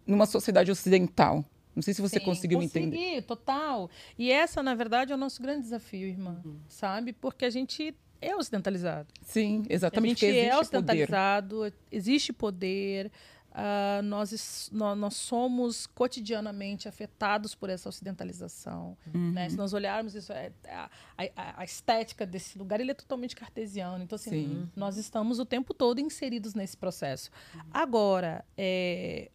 numa 0.07 0.27
sociedade 0.27 0.71
ocidental? 0.71 1.45
Não 1.75 1.83
sei 1.83 1.93
se 1.93 2.01
você 2.01 2.19
Sim, 2.19 2.25
conseguiu 2.25 2.59
me 2.59 2.65
entender. 2.65 2.97
consegui, 2.97 3.23
total. 3.23 3.91
E 4.19 4.33
essa, 4.33 4.63
na 4.63 4.75
verdade, 4.75 5.13
é 5.13 5.15
o 5.15 5.19
nosso 5.19 5.43
grande 5.43 5.61
desafio, 5.61 6.09
irmã. 6.09 6.41
Uhum. 6.43 6.57
Sabe? 6.69 7.13
Porque 7.13 7.45
a 7.45 7.51
gente 7.51 7.95
é 8.19 8.35
ocidentalizado. 8.35 9.09
Sim, 9.21 9.65
A 9.69 9.73
exatamente. 9.75 10.21
gente 10.21 10.21
porque 10.21 10.27
é 10.27 10.31
existe 10.31 10.55
poder. 10.55 10.63
ocidentalizado, 10.63 11.73
existe 11.93 12.33
poder. 12.33 13.13
Ah, 13.59 14.03
nós, 14.03 14.69
nós 14.71 15.15
somos 15.17 15.87
cotidianamente 15.87 16.87
afetados 16.89 17.55
por 17.55 17.71
essa 17.71 17.89
ocidentalização. 17.89 18.97
Uhum. 19.15 19.33
né? 19.33 19.49
Se 19.49 19.57
nós 19.57 19.73
olharmos 19.73 20.15
isso, 20.15 20.31
é- 20.31 20.53
a, 20.69 20.91
a- 21.17 21.55
a 21.61 21.65
estética 21.65 22.27
desse 22.27 22.59
lugar 22.59 22.81
ele 22.81 22.91
é 22.91 22.95
totalmente 22.95 23.35
cartesiano. 23.35 24.05
Então, 24.05 24.17
assim, 24.17 24.31
Sim. 24.31 24.71
nós 24.77 24.99
estamos 24.99 25.39
o 25.39 25.47
tempo 25.47 25.73
todo 25.73 25.99
inseridos 26.01 26.53
nesse 26.55 26.77
processo. 26.77 27.31
Agora, 27.73 28.45
é, 28.59 29.31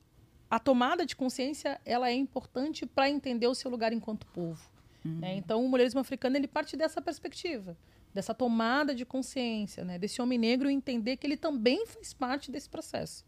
a 0.49 0.59
tomada 0.59 1.03
de 1.03 1.15
consciência 1.15 1.81
ela 1.83 2.07
é 2.07 2.13
importante 2.13 2.85
para 2.85 3.09
entender 3.09 3.47
o 3.47 3.55
seu 3.55 3.71
lugar 3.71 3.91
enquanto 3.91 4.27
povo. 4.27 4.69
né? 5.03 5.35
Então, 5.35 5.65
o 5.65 5.67
mulherismo 5.67 5.99
africano 5.99 6.37
ele 6.37 6.47
parte 6.47 6.77
dessa 6.77 7.01
perspectiva, 7.01 7.75
dessa 8.13 8.35
tomada 8.35 8.93
de 8.93 9.03
consciência, 9.03 9.83
né? 9.83 9.97
desse 9.97 10.21
homem 10.21 10.37
negro 10.37 10.69
entender 10.69 11.17
que 11.17 11.25
ele 11.25 11.37
também 11.37 11.87
faz 11.87 12.13
parte 12.13 12.51
desse 12.51 12.69
processo. 12.69 13.25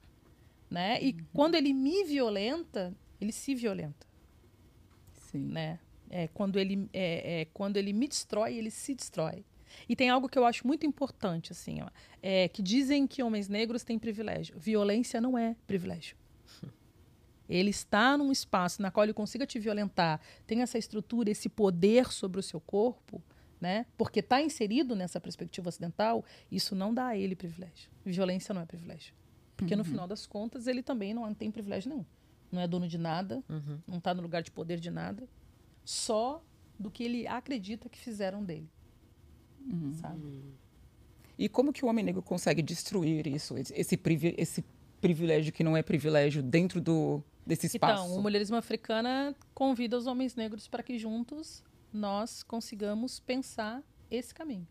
Né? 0.73 0.99
E 1.03 1.13
quando 1.31 1.53
ele 1.53 1.71
me 1.71 2.03
violenta, 2.03 2.95
ele 3.21 3.31
se 3.31 3.53
violenta. 3.53 4.07
Sim. 5.29 5.45
Né? 5.51 5.79
É, 6.09 6.27
quando, 6.29 6.57
ele, 6.57 6.89
é, 6.91 7.41
é, 7.41 7.45
quando 7.53 7.77
ele 7.77 7.93
me 7.93 8.07
destrói, 8.07 8.55
ele 8.55 8.71
se 8.71 8.95
destrói. 8.95 9.45
E 9.88 9.95
tem 9.95 10.09
algo 10.09 10.27
que 10.27 10.36
eu 10.36 10.43
acho 10.43 10.65
muito 10.65 10.83
importante, 10.83 11.51
assim, 11.51 11.83
ó, 11.83 11.89
é, 12.23 12.47
que 12.47 12.63
dizem 12.63 13.05
que 13.05 13.21
homens 13.21 13.47
negros 13.47 13.83
têm 13.83 13.99
privilégio. 13.99 14.57
Violência 14.57 15.21
não 15.21 15.38
é 15.38 15.55
privilégio. 15.67 16.17
Ele 17.47 17.69
está 17.69 18.17
num 18.17 18.31
espaço 18.31 18.81
na 18.81 18.89
qual 18.89 19.03
ele 19.03 19.13
consiga 19.13 19.45
te 19.45 19.59
violentar, 19.59 20.19
tem 20.47 20.62
essa 20.62 20.77
estrutura, 20.77 21.29
esse 21.29 21.49
poder 21.49 22.12
sobre 22.12 22.39
o 22.39 22.43
seu 22.43 22.59
corpo, 22.59 23.21
né? 23.59 23.86
Porque 23.97 24.21
está 24.21 24.41
inserido 24.41 24.95
nessa 24.95 25.19
perspectiva 25.19 25.67
ocidental, 25.67 26.23
isso 26.49 26.73
não 26.73 26.93
dá 26.93 27.07
a 27.07 27.17
ele 27.17 27.36
privilégio. 27.36 27.91
Violência 28.05 28.53
não 28.55 28.62
é 28.62 28.65
privilégio. 28.65 29.13
Porque 29.55 29.75
no 29.75 29.83
final 29.83 30.07
das 30.07 30.25
contas, 30.25 30.67
ele 30.67 30.81
também 30.83 31.13
não 31.13 31.31
tem 31.33 31.51
privilégio 31.51 31.89
nenhum. 31.89 32.05
Não 32.51 32.61
é 32.61 32.67
dono 32.67 32.87
de 32.87 32.97
nada, 32.97 33.43
Uhum. 33.49 33.79
não 33.87 33.97
está 33.97 34.13
no 34.13 34.21
lugar 34.21 34.41
de 34.43 34.51
poder 34.51 34.79
de 34.79 34.89
nada, 34.91 35.27
só 35.85 36.43
do 36.77 36.89
que 36.91 37.03
ele 37.03 37.27
acredita 37.27 37.87
que 37.89 37.99
fizeram 37.99 38.43
dele. 38.43 38.69
Sabe? 39.99 40.43
E 41.37 41.47
como 41.49 41.71
que 41.73 41.83
o 41.85 41.87
homem 41.87 42.03
negro 42.03 42.21
consegue 42.21 42.61
destruir 42.61 43.25
isso, 43.27 43.57
esse, 43.57 43.73
esse, 43.73 43.97
privi- 43.97 44.35
esse 44.37 44.63
privilégio 45.01 45.51
que 45.53 45.63
não 45.63 45.75
é 45.75 45.81
privilégio 45.81 46.43
dentro 46.43 46.79
do, 46.81 47.23
desse 47.45 47.67
espaço? 47.67 48.03
Então, 48.05 48.17
o 48.17 48.21
mulherismo 48.21 48.55
africana 48.55 49.35
convida 49.53 49.97
os 49.97 50.05
homens 50.05 50.35
negros 50.35 50.67
para 50.67 50.83
que 50.83 50.97
juntos 50.99 51.63
nós 51.91 52.43
consigamos 52.43 53.19
pensar 53.19 53.81
esse 54.11 54.33
caminho. 54.33 54.67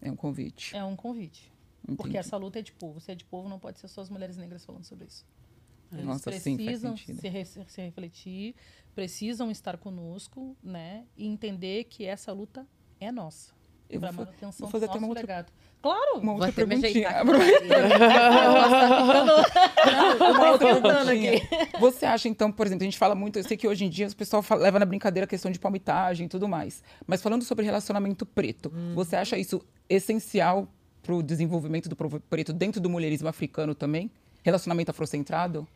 É 0.00 0.10
um 0.10 0.16
convite. 0.16 0.74
É 0.76 0.84
um 0.84 0.96
convite. 0.96 1.52
Porque 1.86 2.02
Entendi. 2.02 2.16
essa 2.16 2.36
luta 2.36 2.58
é 2.58 2.62
de 2.62 2.72
povo. 2.72 3.00
Se 3.00 3.12
é 3.12 3.14
de 3.14 3.24
povo, 3.24 3.48
não 3.48 3.58
pode 3.58 3.78
ser 3.78 3.86
só 3.88 4.00
as 4.00 4.10
mulheres 4.10 4.36
negras 4.36 4.64
falando 4.64 4.84
sobre 4.84 5.06
isso. 5.06 5.24
Eles 5.92 6.04
Nossa, 6.04 6.32
sim, 6.32 6.56
faz 6.56 6.66
precisam 6.66 6.96
sentido. 6.96 7.20
se, 7.20 7.28
re- 7.28 7.44
se 7.44 7.80
refletir, 7.80 8.54
precisam 8.94 9.50
estar 9.52 9.76
conosco, 9.76 10.56
né? 10.62 11.04
E 11.16 11.26
entender 11.28 11.84
que 11.84 12.04
essa 12.04 12.32
luta 12.32 12.66
é 12.98 13.12
nossa. 13.12 13.54
Eu 13.88 14.00
Para 14.00 14.10
vou, 14.10 14.24
manutenção 14.24 14.66
vou 14.66 14.68
fazer 14.72 14.86
do 14.86 14.90
até 14.90 14.98
uma 14.98 15.06
nosso 15.06 15.10
outra, 15.20 15.22
legado. 15.22 15.52
Claro! 15.80 16.18
uma 16.18 16.32
outra 16.32 16.52
perguntinha. 16.52 16.88
ajeitar 17.08 17.24
Uma 20.30 20.50
outra 20.50 20.70
esquentando 20.70 21.06
perguntinha. 21.06 21.48
Você 21.78 22.04
acha, 22.06 22.28
então, 22.28 22.50
por 22.50 22.66
exemplo, 22.66 22.82
a 22.82 22.86
gente 22.86 22.98
fala 22.98 23.14
muito, 23.14 23.38
eu 23.38 23.44
sei 23.44 23.56
que 23.56 23.68
hoje 23.68 23.84
em 23.84 23.88
dia 23.88 24.08
o 24.08 24.16
pessoal 24.16 24.42
fala- 24.42 24.62
leva 24.62 24.78
na 24.80 24.84
brincadeira 24.86 25.24
a 25.24 25.28
questão 25.28 25.50
de 25.52 25.58
palmitagem 25.60 26.26
e 26.26 26.28
tudo 26.28 26.48
mais. 26.48 26.82
Mas 27.06 27.22
falando 27.22 27.44
sobre 27.44 27.64
relacionamento 27.64 28.26
preto, 28.26 28.72
você 28.94 29.14
acha 29.16 29.38
isso 29.38 29.62
essencial 29.88 30.68
para 31.06 31.14
o 31.14 31.22
desenvolvimento 31.22 31.88
do 31.88 31.94
povo 31.94 32.18
preto 32.18 32.52
dentro 32.52 32.80
do 32.80 32.90
mulherismo 32.90 33.28
africano 33.28 33.74
também? 33.74 34.10
Relacionamento 34.42 34.90
afrocentrado? 34.90 35.66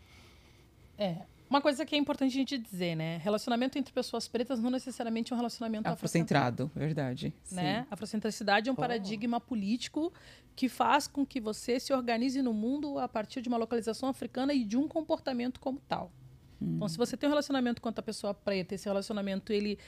É. 0.99 1.19
Uma 1.49 1.61
coisa 1.61 1.85
que 1.85 1.95
é 1.95 1.99
importante 1.99 2.31
a 2.31 2.39
gente 2.39 2.59
dizer, 2.59 2.97
né? 2.97 3.17
Relacionamento 3.19 3.79
entre 3.79 3.93
pessoas 3.93 4.29
pretas 4.29 4.61
não 4.61 4.71
necessariamente 4.71 5.33
é 5.33 5.35
um 5.35 5.39
relacionamento 5.39 5.89
afrocentrado. 5.89 6.65
Afrocentrado, 6.65 6.95
verdade. 6.95 7.35
Né? 7.51 7.87
A 7.91 7.95
afrocentricidade 7.95 8.69
é 8.69 8.73
um 8.73 8.75
paradigma 8.77 9.41
político 9.41 10.13
que 10.55 10.69
faz 10.69 11.07
com 11.07 11.25
que 11.25 11.41
você 11.41 11.81
se 11.81 11.93
organize 11.93 12.41
no 12.43 12.53
mundo 12.53 12.99
a 12.99 13.09
partir 13.09 13.41
de 13.41 13.49
uma 13.49 13.57
localização 13.57 14.09
africana 14.09 14.53
e 14.53 14.65
de 14.65 14.77
um 14.77 14.87
comportamento 14.87 15.59
como 15.59 15.81
tal. 15.89 16.13
Então, 16.61 16.87
se 16.89 16.99
você 16.99 17.17
tem 17.17 17.27
um 17.27 17.31
relacionamento 17.31 17.81
com 17.81 17.89
outra 17.89 18.03
pessoa 18.03 18.35
preta, 18.35 18.75
esse 18.75 18.87
relacionamento 18.87 19.51
ele 19.51 19.79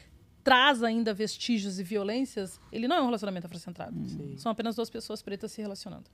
traz 0.43 0.83
ainda 0.83 1.15
vestígios 1.15 1.79
e 1.79 1.83
violências, 1.83 2.61
ele 2.71 2.89
não 2.89 2.97
é 2.97 3.01
um 3.03 3.07
relacionamento 3.07 3.47
afrocentrado. 3.47 3.97
Sim. 4.09 4.37
São 4.37 4.51
apenas 4.53 4.75
duas 4.77 4.91
pessoas 4.91 5.23
pretas 5.23 5.53
se 5.53 5.61
relacionando. 5.61 6.11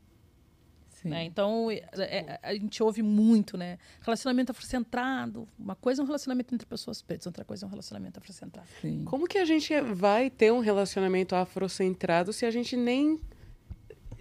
Sim. 1.02 1.10
né? 1.10 1.24
Então, 1.24 1.70
é- 1.70 1.84
é- 1.96 2.40
a 2.42 2.52
gente 2.54 2.82
ouve 2.82 3.02
muito, 3.02 3.56
né? 3.56 3.78
Relacionamento 4.00 4.50
afrocentrado. 4.50 5.46
Uma 5.56 5.76
coisa 5.76 6.02
é 6.02 6.04
um 6.04 6.06
relacionamento 6.06 6.52
entre 6.52 6.66
pessoas 6.66 7.00
pretas, 7.00 7.24
outra 7.26 7.44
coisa 7.44 7.64
é 7.64 7.66
um 7.66 7.70
relacionamento 7.70 8.18
afrocentrado. 8.18 8.66
Sim. 8.80 9.04
Como 9.04 9.28
que 9.28 9.38
a 9.38 9.44
gente 9.44 9.80
vai 9.80 10.28
ter 10.28 10.52
um 10.52 10.58
relacionamento 10.58 11.36
afrocentrado 11.36 12.32
se 12.32 12.44
a 12.44 12.50
gente 12.50 12.76
nem, 12.76 13.20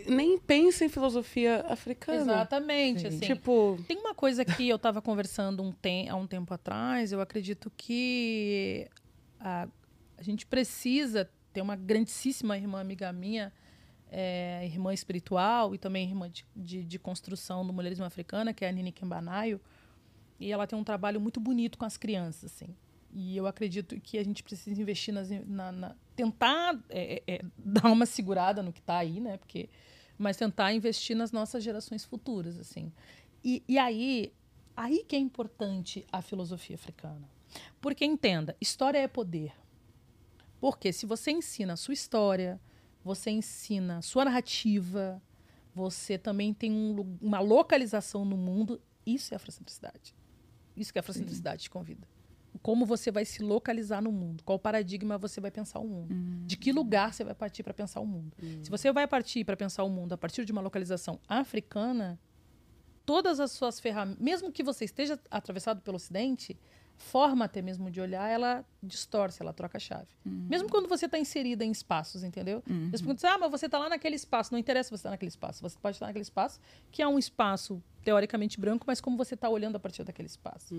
nem 0.07 0.37
pensa 0.37 0.85
em 0.85 0.89
filosofia 0.89 1.65
africana? 1.67 2.21
Exatamente. 2.21 3.01
Sim. 3.01 3.07
Assim. 3.07 3.19
Tipo, 3.21 3.79
Tem 3.87 3.97
uma 3.97 4.13
coisa 4.13 4.45
que 4.45 4.69
eu 4.69 4.75
estava 4.75 5.01
conversando 5.01 5.63
um 5.63 5.71
tem, 5.71 6.07
há 6.09 6.15
um 6.15 6.27
tempo 6.27 6.53
atrás, 6.53 7.11
eu 7.11 7.19
acredito 7.19 7.71
que 7.75 8.87
a, 9.39 9.67
a 10.17 10.23
gente 10.23 10.45
precisa 10.45 11.29
ter 11.53 11.61
uma 11.61 11.75
grandíssima 11.75 12.57
irmã 12.57 12.79
amiga 12.81 13.11
minha, 13.13 13.53
é, 14.11 14.65
irmã 14.65 14.93
espiritual 14.93 15.73
e 15.75 15.77
também 15.77 16.07
irmã 16.07 16.29
de, 16.29 16.45
de, 16.55 16.83
de 16.83 16.99
construção 16.99 17.65
do 17.65 17.73
mulherismo 17.73 18.05
africana, 18.05 18.53
que 18.53 18.63
é 18.65 18.69
a 18.69 18.71
Nini 18.71 18.91
Kembanayo, 18.91 19.59
e 20.39 20.51
ela 20.51 20.67
tem 20.67 20.77
um 20.77 20.83
trabalho 20.83 21.19
muito 21.19 21.39
bonito 21.39 21.77
com 21.77 21.85
as 21.85 21.97
crianças, 21.97 22.51
assim. 22.51 22.75
E 23.11 23.35
eu 23.35 23.47
acredito 23.47 23.99
que 23.99 24.17
a 24.17 24.23
gente 24.23 24.43
precisa 24.43 24.79
investir 24.79 25.13
nas, 25.13 25.29
na, 25.29 25.71
na- 25.71 25.95
tentar 26.15 26.77
é, 26.89 27.23
é, 27.27 27.35
é, 27.35 27.41
dar 27.57 27.91
uma 27.91 28.05
segurada 28.05 28.61
no 28.61 28.71
que 28.71 28.79
está 28.79 28.97
aí, 28.97 29.19
né? 29.19 29.37
Porque, 29.37 29.69
mas 30.17 30.37
tentar 30.37 30.73
investir 30.73 31.15
nas 31.15 31.31
nossas 31.31 31.63
gerações 31.63 32.03
futuras, 32.05 32.59
assim. 32.59 32.91
E, 33.43 33.63
e 33.67 33.77
aí, 33.79 34.31
aí 34.75 35.03
que 35.07 35.15
é 35.15 35.19
importante 35.19 36.05
a 36.11 36.21
filosofia 36.21 36.75
africana. 36.75 37.27
Porque 37.81 38.05
entenda, 38.05 38.55
história 38.61 38.99
é 38.99 39.07
poder. 39.07 39.53
Porque 40.59 40.91
se 40.91 41.05
você 41.05 41.31
ensina 41.31 41.73
a 41.73 41.77
sua 41.77 41.93
história, 41.93 42.59
você 43.03 43.29
ensina 43.29 43.99
a 43.99 44.01
sua 44.01 44.25
narrativa, 44.25 45.21
você 45.73 46.17
também 46.17 46.53
tem 46.53 46.71
um 46.71 47.17
uma 47.21 47.39
localização 47.39 48.25
no 48.25 48.35
mundo, 48.35 48.81
isso 49.05 49.33
é 49.33 49.37
afrocentricidade. 49.37 50.15
Isso 50.75 50.91
que 50.91 50.99
a 50.99 51.01
afrocentricidade 51.01 51.63
te 51.63 51.69
convida. 51.69 52.07
Como 52.61 52.85
você 52.85 53.11
vai 53.11 53.23
se 53.23 53.43
localizar 53.43 54.01
no 54.01 54.11
mundo, 54.11 54.43
qual 54.43 54.57
paradigma 54.57 55.17
você 55.17 55.39
vai 55.39 55.51
pensar 55.51 55.79
o 55.79 55.87
mundo, 55.87 56.13
de 56.45 56.57
que 56.57 56.71
lugar 56.71 57.13
você 57.13 57.23
vai 57.23 57.35
partir 57.35 57.61
para 57.61 57.73
pensar 57.73 57.99
o 57.99 58.05
mundo. 58.05 58.35
Se 58.63 58.69
você 58.69 58.91
vai 58.91 59.07
partir 59.07 59.43
para 59.43 59.55
pensar 59.55 59.83
o 59.83 59.89
mundo 59.89 60.13
a 60.13 60.17
partir 60.17 60.43
de 60.43 60.51
uma 60.51 60.61
localização 60.61 61.19
africana, 61.27 62.19
todas 63.05 63.39
as 63.39 63.51
suas 63.51 63.79
ferramentas, 63.79 64.21
mesmo 64.21 64.51
que 64.51 64.63
você 64.63 64.85
esteja 64.85 65.19
atravessado 65.29 65.81
pelo 65.81 65.95
Ocidente, 65.95 66.59
forma 66.97 67.45
até 67.45 67.61
mesmo 67.61 67.89
de 67.91 68.01
olhar, 68.01 68.27
ela 68.29 68.65
distorce, 68.81 69.41
ela 69.41 69.53
troca 69.53 69.77
a 69.77 69.79
chave. 69.79 70.07
Mesmo 70.25 70.67
quando 70.67 70.89
você 70.89 71.05
está 71.05 71.17
inserida 71.17 71.63
em 71.63 71.71
espaços, 71.71 72.23
entendeu? 72.23 72.63
Eles 72.67 73.01
perguntam 73.01 73.29
assim, 73.29 73.37
ah, 73.37 73.39
mas 73.39 73.51
você 73.51 73.67
está 73.67 73.77
lá 73.77 73.87
naquele 73.87 74.15
espaço. 74.15 74.51
Não 74.51 74.59
interessa 74.59 74.89
você 74.89 74.95
estar 74.95 75.11
naquele 75.11 75.29
espaço. 75.29 75.61
Você 75.61 75.77
pode 75.79 75.95
estar 75.95 76.07
naquele 76.07 76.23
espaço, 76.23 76.59
que 76.91 77.01
é 77.01 77.07
um 77.07 77.19
espaço 77.19 77.81
teoricamente 78.03 78.59
branco, 78.59 78.83
mas 78.87 78.99
como 78.99 79.15
você 79.15 79.35
está 79.35 79.47
olhando 79.47 79.75
a 79.75 79.79
partir 79.79 80.03
daquele 80.03 80.27
espaço. 80.27 80.73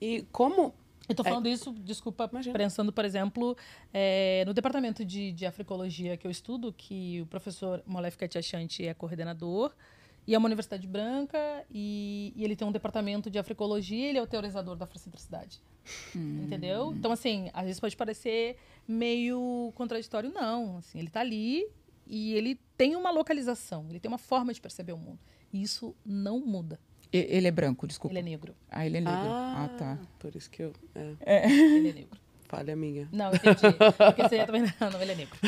e 0.00 0.22
como 0.30 0.74
Eu 1.08 1.14
tô 1.14 1.24
falando 1.24 1.48
isso, 1.48 1.72
desculpa, 1.72 2.28
Imagina. 2.30 2.56
pensando, 2.58 2.92
por 2.92 3.04
exemplo, 3.04 3.56
eh, 3.92 4.44
no 4.46 4.54
departamento 4.54 5.04
de, 5.04 5.32
de 5.32 5.44
africologia 5.44 6.16
que 6.16 6.26
eu 6.26 6.30
estudo, 6.30 6.72
que 6.72 7.20
o 7.20 7.26
professor 7.26 7.82
Molef 7.86 8.16
Katiachanti 8.16 8.86
é 8.86 8.94
coordenador, 8.94 9.74
e 10.26 10.34
é 10.34 10.38
uma 10.38 10.46
universidade 10.46 10.86
branca, 10.86 11.38
e, 11.70 12.32
e 12.34 12.44
ele 12.44 12.56
tem 12.56 12.66
um 12.66 12.72
departamento 12.72 13.30
de 13.30 13.38
africologia, 13.38 14.08
ele 14.08 14.18
é 14.18 14.22
o 14.22 14.26
teorizador 14.26 14.76
da 14.76 14.84
afrocentricidade. 14.84 15.62
Entendeu? 16.14 16.92
Então, 16.92 17.12
assim, 17.12 17.50
às 17.52 17.64
vezes 17.64 17.78
pode 17.80 17.96
parecer 17.96 18.56
meio 18.88 19.72
contraditório, 19.74 20.32
não. 20.32 20.78
Assim, 20.78 20.98
ele 20.98 21.10
tá 21.10 21.20
ali 21.20 21.66
e 22.06 22.34
ele 22.34 22.58
tem 22.76 22.96
uma 22.96 23.10
localização, 23.10 23.86
ele 23.90 24.00
tem 24.00 24.08
uma 24.10 24.18
forma 24.18 24.52
de 24.52 24.60
perceber 24.60 24.92
o 24.92 24.98
mundo. 24.98 25.18
E 25.52 25.62
isso 25.62 25.94
não 26.04 26.40
muda. 26.40 26.80
Ele 27.12 27.46
é 27.46 27.50
branco, 27.50 27.86
desculpa. 27.86 28.12
Ele 28.12 28.20
é 28.26 28.30
negro. 28.30 28.56
Ah, 28.68 28.84
ele 28.84 28.96
é 28.96 29.00
negro. 29.00 29.20
Ah, 29.20 29.64
Ah, 29.64 29.68
tá. 29.78 29.98
Por 30.18 30.34
isso 30.34 30.50
que 30.50 30.62
eu. 30.64 30.72
É, 31.20 31.46
Ele 31.46 31.90
é 31.90 31.92
negro. 31.92 32.20
Falha 32.56 32.76
minha. 32.76 33.08
Não, 33.12 33.30
entendi. 33.34 33.60
Porque 33.96 34.22
você 34.22 34.36
ia 34.36 34.46
também. 34.46 34.62
Não, 34.80 35.00
ele 35.02 35.12
é 35.12 35.14
negro. 35.14 35.38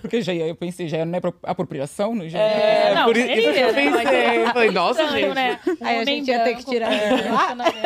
Porque 0.00 0.20
já 0.22 0.32
ia, 0.32 0.46
eu 0.46 0.54
pensei, 0.54 0.88
já 0.88 1.04
não 1.04 1.14
é 1.14 1.18
apro- 1.18 1.38
apropriação? 1.42 2.14
Não, 2.14 2.28
já 2.28 2.38
É, 2.38 2.94
não, 2.94 3.04
por 3.04 3.16
isso 3.16 3.26
que 3.26 3.32
eu 3.40 3.72
né? 3.72 3.72
Pensei. 3.72 4.38
Eu 4.38 4.46
falei, 4.52 4.70
nossa, 4.70 5.02
Estranho, 5.02 5.26
gente. 5.26 5.34
né? 5.34 5.60
Um 5.80 5.86
Aí 5.86 5.98
a 5.98 6.04
gente 6.04 6.28
ia 6.30 6.44
ter 6.44 6.56
que 6.56 6.64
tirar 6.64 6.92
isso. 6.92 7.22
relacionamento. 7.22 7.76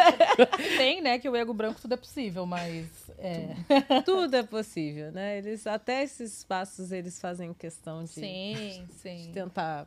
Tem, 0.77 1.01
né, 1.03 1.19
que 1.19 1.29
o 1.29 1.37
ego 1.37 1.53
branco 1.55 1.81
tudo 1.81 1.95
é 1.95 1.97
possível, 1.97 2.47
mas. 2.47 2.87
É. 3.19 4.01
Tudo 4.05 4.35
é 4.37 4.43
possível, 4.43 5.13
né? 5.13 5.39
Eles, 5.39 5.67
até 5.67 6.03
esses 6.03 6.39
espaços 6.39 6.91
eles 6.91 7.21
fazem 7.21 7.53
questão 7.53 8.03
de, 8.05 8.11
Sim, 8.11 8.85
de 8.89 8.95
sim. 8.95 9.31
tentar 9.35 9.87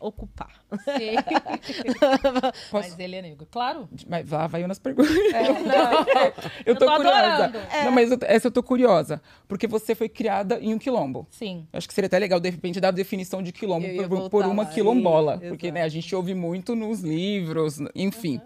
ocupar. 0.00 0.52
sim. 0.84 1.14
Posso- 2.70 2.88
Mas 2.90 2.98
ele 2.98 3.16
é 3.16 3.22
negro. 3.22 3.46
Claro. 3.50 3.88
Mas 4.08 4.30
lá 4.30 4.46
vai 4.46 4.62
eu 4.62 4.68
nas 4.68 4.78
perguntas. 4.78 5.10
Eu 5.14 6.74
eu 6.74 6.76
tô, 6.76 6.86
tô 6.86 6.96
curiosa. 6.96 7.44
adorando. 7.44 7.58
Não, 7.84 7.92
mas 7.92 8.10
eu- 8.10 8.18
essa 8.22 8.46
eu 8.48 8.52
tô 8.52 8.62
curiosa. 8.62 9.20
Porque 9.46 9.66
você 9.66 9.94
foi 9.94 10.08
criada 10.08 10.58
em 10.60 10.74
um 10.74 10.78
quilombo. 10.78 11.26
Sim. 11.30 11.66
Eu 11.72 11.78
Acho 11.78 11.88
que 11.88 11.94
seria 11.94 12.06
até 12.06 12.18
legal, 12.18 12.38
de 12.40 12.48
repente, 12.50 12.80
dar 12.80 12.88
a 12.88 12.92
definição 12.92 13.42
de 13.42 13.52
quilombo 13.52 13.86
Eu 13.86 13.96
por, 13.96 14.08
voltar 14.08 14.30
por 14.30 14.46
uma 14.46 14.66
quilombola. 14.66 15.38
Sim, 15.38 15.48
porque 15.48 15.70
né, 15.70 15.82
a 15.82 15.88
gente 15.88 16.14
ouve 16.14 16.34
muito 16.34 16.74
nos 16.74 17.00
livros, 17.00 17.78
enfim. 17.94 18.40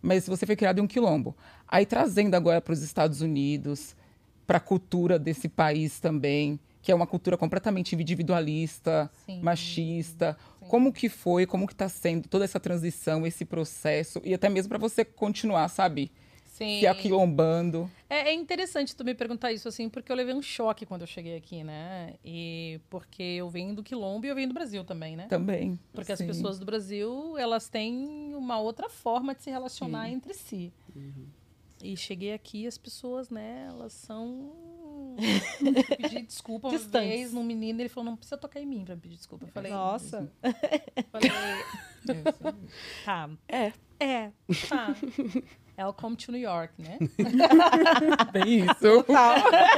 Mas 0.00 0.28
você 0.28 0.46
foi 0.46 0.56
criada 0.56 0.80
em 0.80 0.82
um 0.82 0.86
quilombo. 0.86 1.36
Aí 1.66 1.84
trazendo 1.84 2.34
agora 2.34 2.60
para 2.60 2.72
os 2.72 2.82
Estados 2.82 3.20
Unidos, 3.20 3.96
para 4.46 4.58
a 4.58 4.60
cultura 4.60 5.18
desse 5.18 5.48
país 5.48 6.00
também, 6.00 6.58
que 6.88 6.92
é 6.92 6.94
uma 6.94 7.06
cultura 7.06 7.36
completamente 7.36 7.94
individualista, 7.94 9.10
Sim. 9.26 9.42
machista. 9.42 10.38
Como 10.70 10.90
que 10.90 11.10
foi, 11.10 11.44
como 11.44 11.66
que 11.66 11.74
está 11.74 11.86
sendo 11.86 12.26
toda 12.26 12.46
essa 12.46 12.58
transição, 12.58 13.26
esse 13.26 13.44
processo, 13.44 14.22
e 14.24 14.32
até 14.32 14.48
mesmo 14.48 14.70
para 14.70 14.78
você 14.78 15.04
continuar, 15.04 15.68
sabe? 15.68 16.10
Sim. 16.46 16.80
Se 16.80 16.86
aquilombando. 16.86 17.90
É, 18.08 18.30
é 18.30 18.32
interessante 18.32 18.96
tu 18.96 19.04
me 19.04 19.14
perguntar 19.14 19.52
isso, 19.52 19.68
assim, 19.68 19.90
porque 19.90 20.10
eu 20.10 20.16
levei 20.16 20.32
um 20.32 20.40
choque 20.40 20.86
quando 20.86 21.02
eu 21.02 21.06
cheguei 21.06 21.36
aqui, 21.36 21.62
né? 21.62 22.14
E 22.24 22.80
porque 22.88 23.22
eu 23.22 23.50
venho 23.50 23.74
do 23.74 23.82
Quilombo 23.82 24.24
e 24.24 24.30
eu 24.30 24.34
venho 24.34 24.48
do 24.48 24.54
Brasil 24.54 24.82
também, 24.82 25.14
né? 25.14 25.26
Também. 25.28 25.78
Porque 25.92 26.10
as 26.10 26.18
sim. 26.18 26.26
pessoas 26.26 26.58
do 26.58 26.64
Brasil, 26.64 27.36
elas 27.36 27.68
têm 27.68 28.34
uma 28.34 28.58
outra 28.58 28.88
forma 28.88 29.34
de 29.34 29.42
se 29.42 29.50
relacionar 29.50 30.08
entre 30.08 30.32
si. 30.32 30.72
E 31.82 31.96
cheguei 31.96 32.32
aqui, 32.32 32.66
as 32.66 32.78
pessoas, 32.78 33.30
né, 33.30 33.66
elas 33.68 33.92
são. 33.92 34.52
Eu 35.18 35.96
pedi 35.96 36.22
desculpa 36.22 36.68
uma 36.68 36.78
vez 36.78 37.32
num 37.32 37.42
menino, 37.42 37.80
ele 37.80 37.88
falou: 37.88 38.10
não 38.10 38.16
precisa 38.16 38.36
tocar 38.36 38.60
em 38.60 38.66
mim 38.66 38.84
pra 38.84 38.96
pedir 38.96 39.16
desculpa. 39.16 39.44
Eu 39.46 39.48
falei: 39.48 39.72
Nossa. 39.72 40.30
falei 41.10 41.30
É, 41.30 41.62
sim. 42.06 42.22
tá. 43.04 43.30
É. 43.48 43.72
É, 44.00 44.30
tá. 44.68 44.94
Welcome 45.76 46.16
to 46.16 46.32
New 46.32 46.40
York, 46.40 46.72
né? 46.78 46.98
Bem 48.32 48.64
isso. 48.64 49.04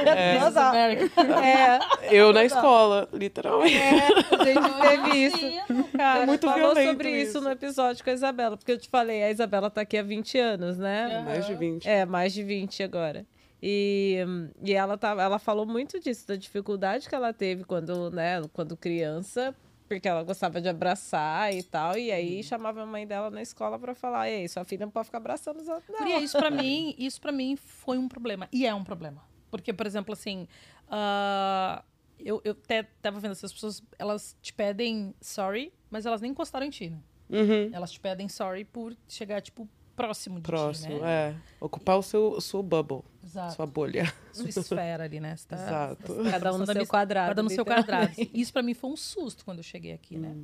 É. 0.05 0.39
This 0.39 0.49
is 0.49 0.57
America. 0.57 1.21
É, 1.43 2.17
Eu 2.17 2.33
na 2.33 2.43
escola, 2.43 3.07
literalmente. 3.13 3.77
a 3.77 4.43
gente 4.43 4.81
teve 4.81 5.17
isso. 5.17 5.91
Cara. 5.95 6.23
É 6.23 6.25
muito 6.25 6.47
falou 6.47 6.73
violento 6.73 6.89
sobre 6.91 7.09
isso. 7.21 7.29
isso. 7.37 7.41
no 7.41 7.51
episódio 7.51 8.03
com 8.03 8.09
a 8.09 8.13
Isabela, 8.13 8.57
porque 8.57 8.71
eu 8.71 8.79
te 8.79 8.89
falei, 8.89 9.23
a 9.23 9.29
Isabela 9.29 9.69
tá 9.69 9.81
aqui 9.81 9.95
há 9.97 10.03
20 10.03 10.39
anos, 10.39 10.77
né? 10.77 11.23
Mais 11.23 11.45
de 11.45 11.53
20. 11.53 11.85
É, 11.87 12.05
mais 12.05 12.33
de 12.33 12.43
20 12.43 12.81
agora. 12.81 13.25
E, 13.61 14.23
hum, 14.27 14.49
e 14.63 14.73
ela, 14.73 14.97
tava, 14.97 15.21
ela 15.21 15.37
falou 15.37 15.65
muito 15.65 15.99
disso, 15.99 16.27
da 16.27 16.35
dificuldade 16.35 17.07
que 17.07 17.13
ela 17.13 17.31
teve 17.31 17.63
quando, 17.63 18.09
né, 18.09 18.41
quando 18.53 18.75
criança, 18.75 19.55
porque 19.87 20.07
ela 20.07 20.23
gostava 20.23 20.59
de 20.59 20.67
abraçar 20.67 21.53
e 21.53 21.61
tal, 21.61 21.97
e 21.97 22.11
aí 22.11 22.41
chamava 22.43 22.81
a 22.81 22.85
mãe 22.85 23.05
dela 23.05 23.29
na 23.29 23.41
escola 23.41 23.77
pra 23.77 23.93
falar, 23.93 24.29
ei, 24.29 24.47
sua 24.47 24.63
filha 24.63 24.85
não 24.85 24.91
pode 24.91 25.05
ficar 25.05 25.19
abraçando 25.19 25.59
os 25.59 25.67
outros, 25.67 25.89
não. 25.89 25.99
Guria, 25.99 26.19
isso 26.19 26.37
pra 26.37 26.49
mim, 26.51 26.95
isso 26.97 27.21
para 27.21 27.31
mim 27.31 27.55
foi 27.55 27.97
um 27.97 28.07
problema 28.07 28.47
e 28.51 28.65
é 28.65 28.73
um 28.73 28.83
problema, 28.83 29.23
porque 29.51 29.71
por 29.71 29.85
exemplo 29.85 30.13
assim, 30.13 30.47
ah, 30.87 31.83
eu, 32.17 32.41
eu 32.43 32.53
até 32.53 32.83
tava 33.01 33.19
vendo 33.19 33.31
essas 33.31 33.53
pessoas, 33.53 33.83
elas 33.99 34.35
te 34.41 34.53
pedem 34.53 35.13
sorry, 35.21 35.71
mas 35.89 36.05
elas 36.05 36.21
nem 36.21 36.31
encostaram 36.31 36.65
em 36.65 36.69
ti, 36.69 36.89
né? 36.89 36.99
Uhum. 37.29 37.69
Elas 37.71 37.91
te 37.91 37.99
pedem 37.99 38.27
sorry 38.27 38.65
por 38.65 38.95
chegar, 39.07 39.41
tipo, 39.41 39.67
próximo 39.95 40.37
de 40.37 40.41
Próximo, 40.43 40.95
ti, 40.95 41.01
né? 41.01 41.29
é. 41.31 41.35
Ocupar 41.59 41.97
o 41.97 42.01
seu, 42.03 42.31
o 42.31 42.41
seu 42.41 42.61
bubble, 42.63 43.01
Exato. 43.23 43.55
sua 43.55 43.65
bolha. 43.65 44.11
Sua 44.33 44.49
esfera 44.49 45.03
ali, 45.03 45.19
né? 45.19 45.35
Você 45.35 45.47
tá- 45.47 45.55
Exato. 45.55 46.15
Cada 46.31 46.53
um 46.53 46.57
no 46.59 46.65
seu 46.65 46.81
um 46.81 46.85
quadrado. 46.85 47.27
Cada 47.29 47.43
no 47.43 47.49
seu 47.49 47.65
quadrado. 47.65 48.11
Isso 48.33 48.51
pra 48.53 48.61
mim 48.63 48.73
foi 48.73 48.89
um 48.89 48.95
susto 48.97 49.43
quando 49.45 49.57
eu 49.59 49.63
cheguei 49.63 49.91
aqui, 49.93 50.17
né? 50.17 50.35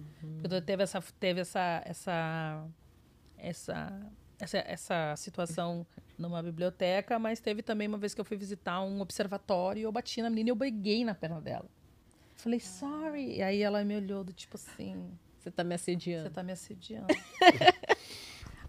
Porque 0.42 0.62
teve 0.62 0.84
essa 0.84 1.02
teve 1.20 1.42
essa 1.42 1.82
essa 1.86 2.66
essa 3.38 4.12
essa, 4.40 4.58
essa 4.60 5.16
situação 5.16 5.86
numa 6.18 6.44
biblioteca, 6.44 7.18
mas 7.18 7.40
teve 7.40 7.64
também 7.64 7.88
uma 7.88 7.98
vez 7.98 8.14
que 8.14 8.22
eu 8.22 8.26
fui 8.26 8.38
visitar 8.38 8.82
um 8.82 9.02
observatório 9.02 9.80
e 9.80 9.84
eu 9.84 9.92
bati 9.92 10.22
na 10.22 10.30
menina 10.30 10.50
e 10.50 10.52
eu 10.52 10.56
beguei 10.56 11.04
na 11.04 11.16
perna 11.16 11.42
dela. 11.42 11.66
Falei, 12.36 12.60
sorry. 12.60 13.38
E 13.38 13.42
aí 13.42 13.62
ela 13.64 13.84
me 13.84 13.96
olhou 13.96 14.24
do 14.24 14.32
tipo 14.32 14.56
assim, 14.56 15.10
Você 15.40 15.50
tá 15.50 15.64
me 15.64 15.70
você 15.76 15.82
assediando. 15.92 16.30
tá 16.30 16.44
me 16.44 16.52
assediando. 16.52 17.08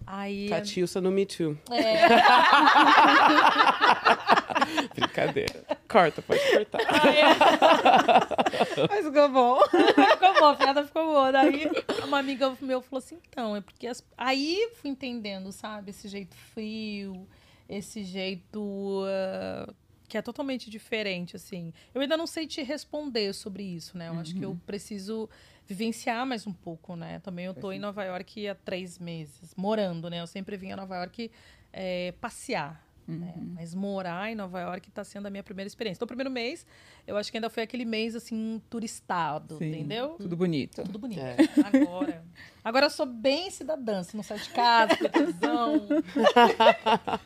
aí 0.08 0.48
Catiúça 0.48 1.00
no 1.00 1.10
Me 1.10 1.26
Too. 1.26 1.58
é, 1.70 2.08
Brincadeira. 4.94 5.64
Corta, 5.88 6.22
pode 6.22 6.40
cortar. 6.50 6.80
Mas 8.88 9.06
ficou 9.06 9.28
bom. 9.28 9.60
ficou 9.68 10.34
bom, 10.40 10.46
a 10.46 10.56
piada 10.56 10.84
ficou 10.84 11.06
boa. 11.06 11.32
Daí 11.32 11.70
uma 12.04 12.18
amiga 12.18 12.56
meu 12.60 12.82
falou 12.82 12.98
assim, 12.98 13.18
então, 13.28 13.56
é 13.56 13.60
porque 13.60 13.86
as... 13.86 14.04
aí 14.16 14.70
fui 14.74 14.90
entendendo, 14.90 15.52
sabe, 15.52 15.90
esse 15.90 16.08
jeito 16.08 16.36
frio, 16.36 17.26
esse 17.68 18.04
jeito 18.04 19.04
ah, 19.06 19.72
que 20.08 20.16
é 20.16 20.22
totalmente 20.22 20.70
diferente, 20.70 21.36
assim. 21.36 21.72
Eu 21.94 22.00
ainda 22.00 22.16
não 22.16 22.26
sei 22.26 22.46
te 22.46 22.62
responder 22.62 23.32
sobre 23.32 23.62
isso, 23.62 23.96
né? 23.96 24.08
Eu 24.08 24.14
acho 24.14 24.34
que 24.34 24.44
eu 24.44 24.58
preciso 24.66 25.28
vivenciar 25.68 26.24
mais 26.24 26.46
um 26.46 26.52
pouco, 26.52 26.96
né? 26.96 27.18
Também 27.20 27.44
eu 27.44 27.52
tô 27.52 27.70
em 27.70 27.78
Nova 27.78 28.02
York 28.02 28.48
há 28.48 28.54
três 28.54 28.98
meses, 28.98 29.54
morando, 29.54 30.08
né? 30.08 30.22
Eu 30.22 30.26
sempre 30.26 30.56
vim 30.56 30.72
a 30.72 30.76
Nova 30.76 30.96
York 30.96 31.30
eh, 31.70 32.14
passear. 32.22 32.87
Né? 33.08 33.34
Mas 33.54 33.74
morar 33.74 34.30
em 34.30 34.34
Nova 34.34 34.60
York 34.60 34.88
está 34.88 35.02
sendo 35.02 35.26
a 35.26 35.30
minha 35.30 35.42
primeira 35.42 35.66
experiência. 35.66 35.98
Então, 35.98 36.04
o 36.04 36.08
primeiro 36.08 36.30
mês, 36.30 36.66
eu 37.06 37.16
acho 37.16 37.30
que 37.30 37.38
ainda 37.38 37.48
foi 37.48 37.62
aquele 37.62 37.84
mês, 37.84 38.14
assim, 38.14 38.60
turistado, 38.68 39.56
Sim, 39.58 39.68
entendeu? 39.70 40.10
Tudo 40.18 40.36
bonito. 40.36 40.82
Tudo 40.84 40.98
bonito. 40.98 41.20
É. 41.20 41.36
Agora. 41.64 42.22
Agora 42.64 42.86
eu 42.86 42.90
sou 42.90 43.06
bem 43.06 43.50
cidadã. 43.50 44.02
Se 44.02 44.14
não 44.14 44.22
sai 44.22 44.38
de 44.38 44.50
casa, 44.50 44.94
tem 44.96 45.08
televisão. 45.10 45.86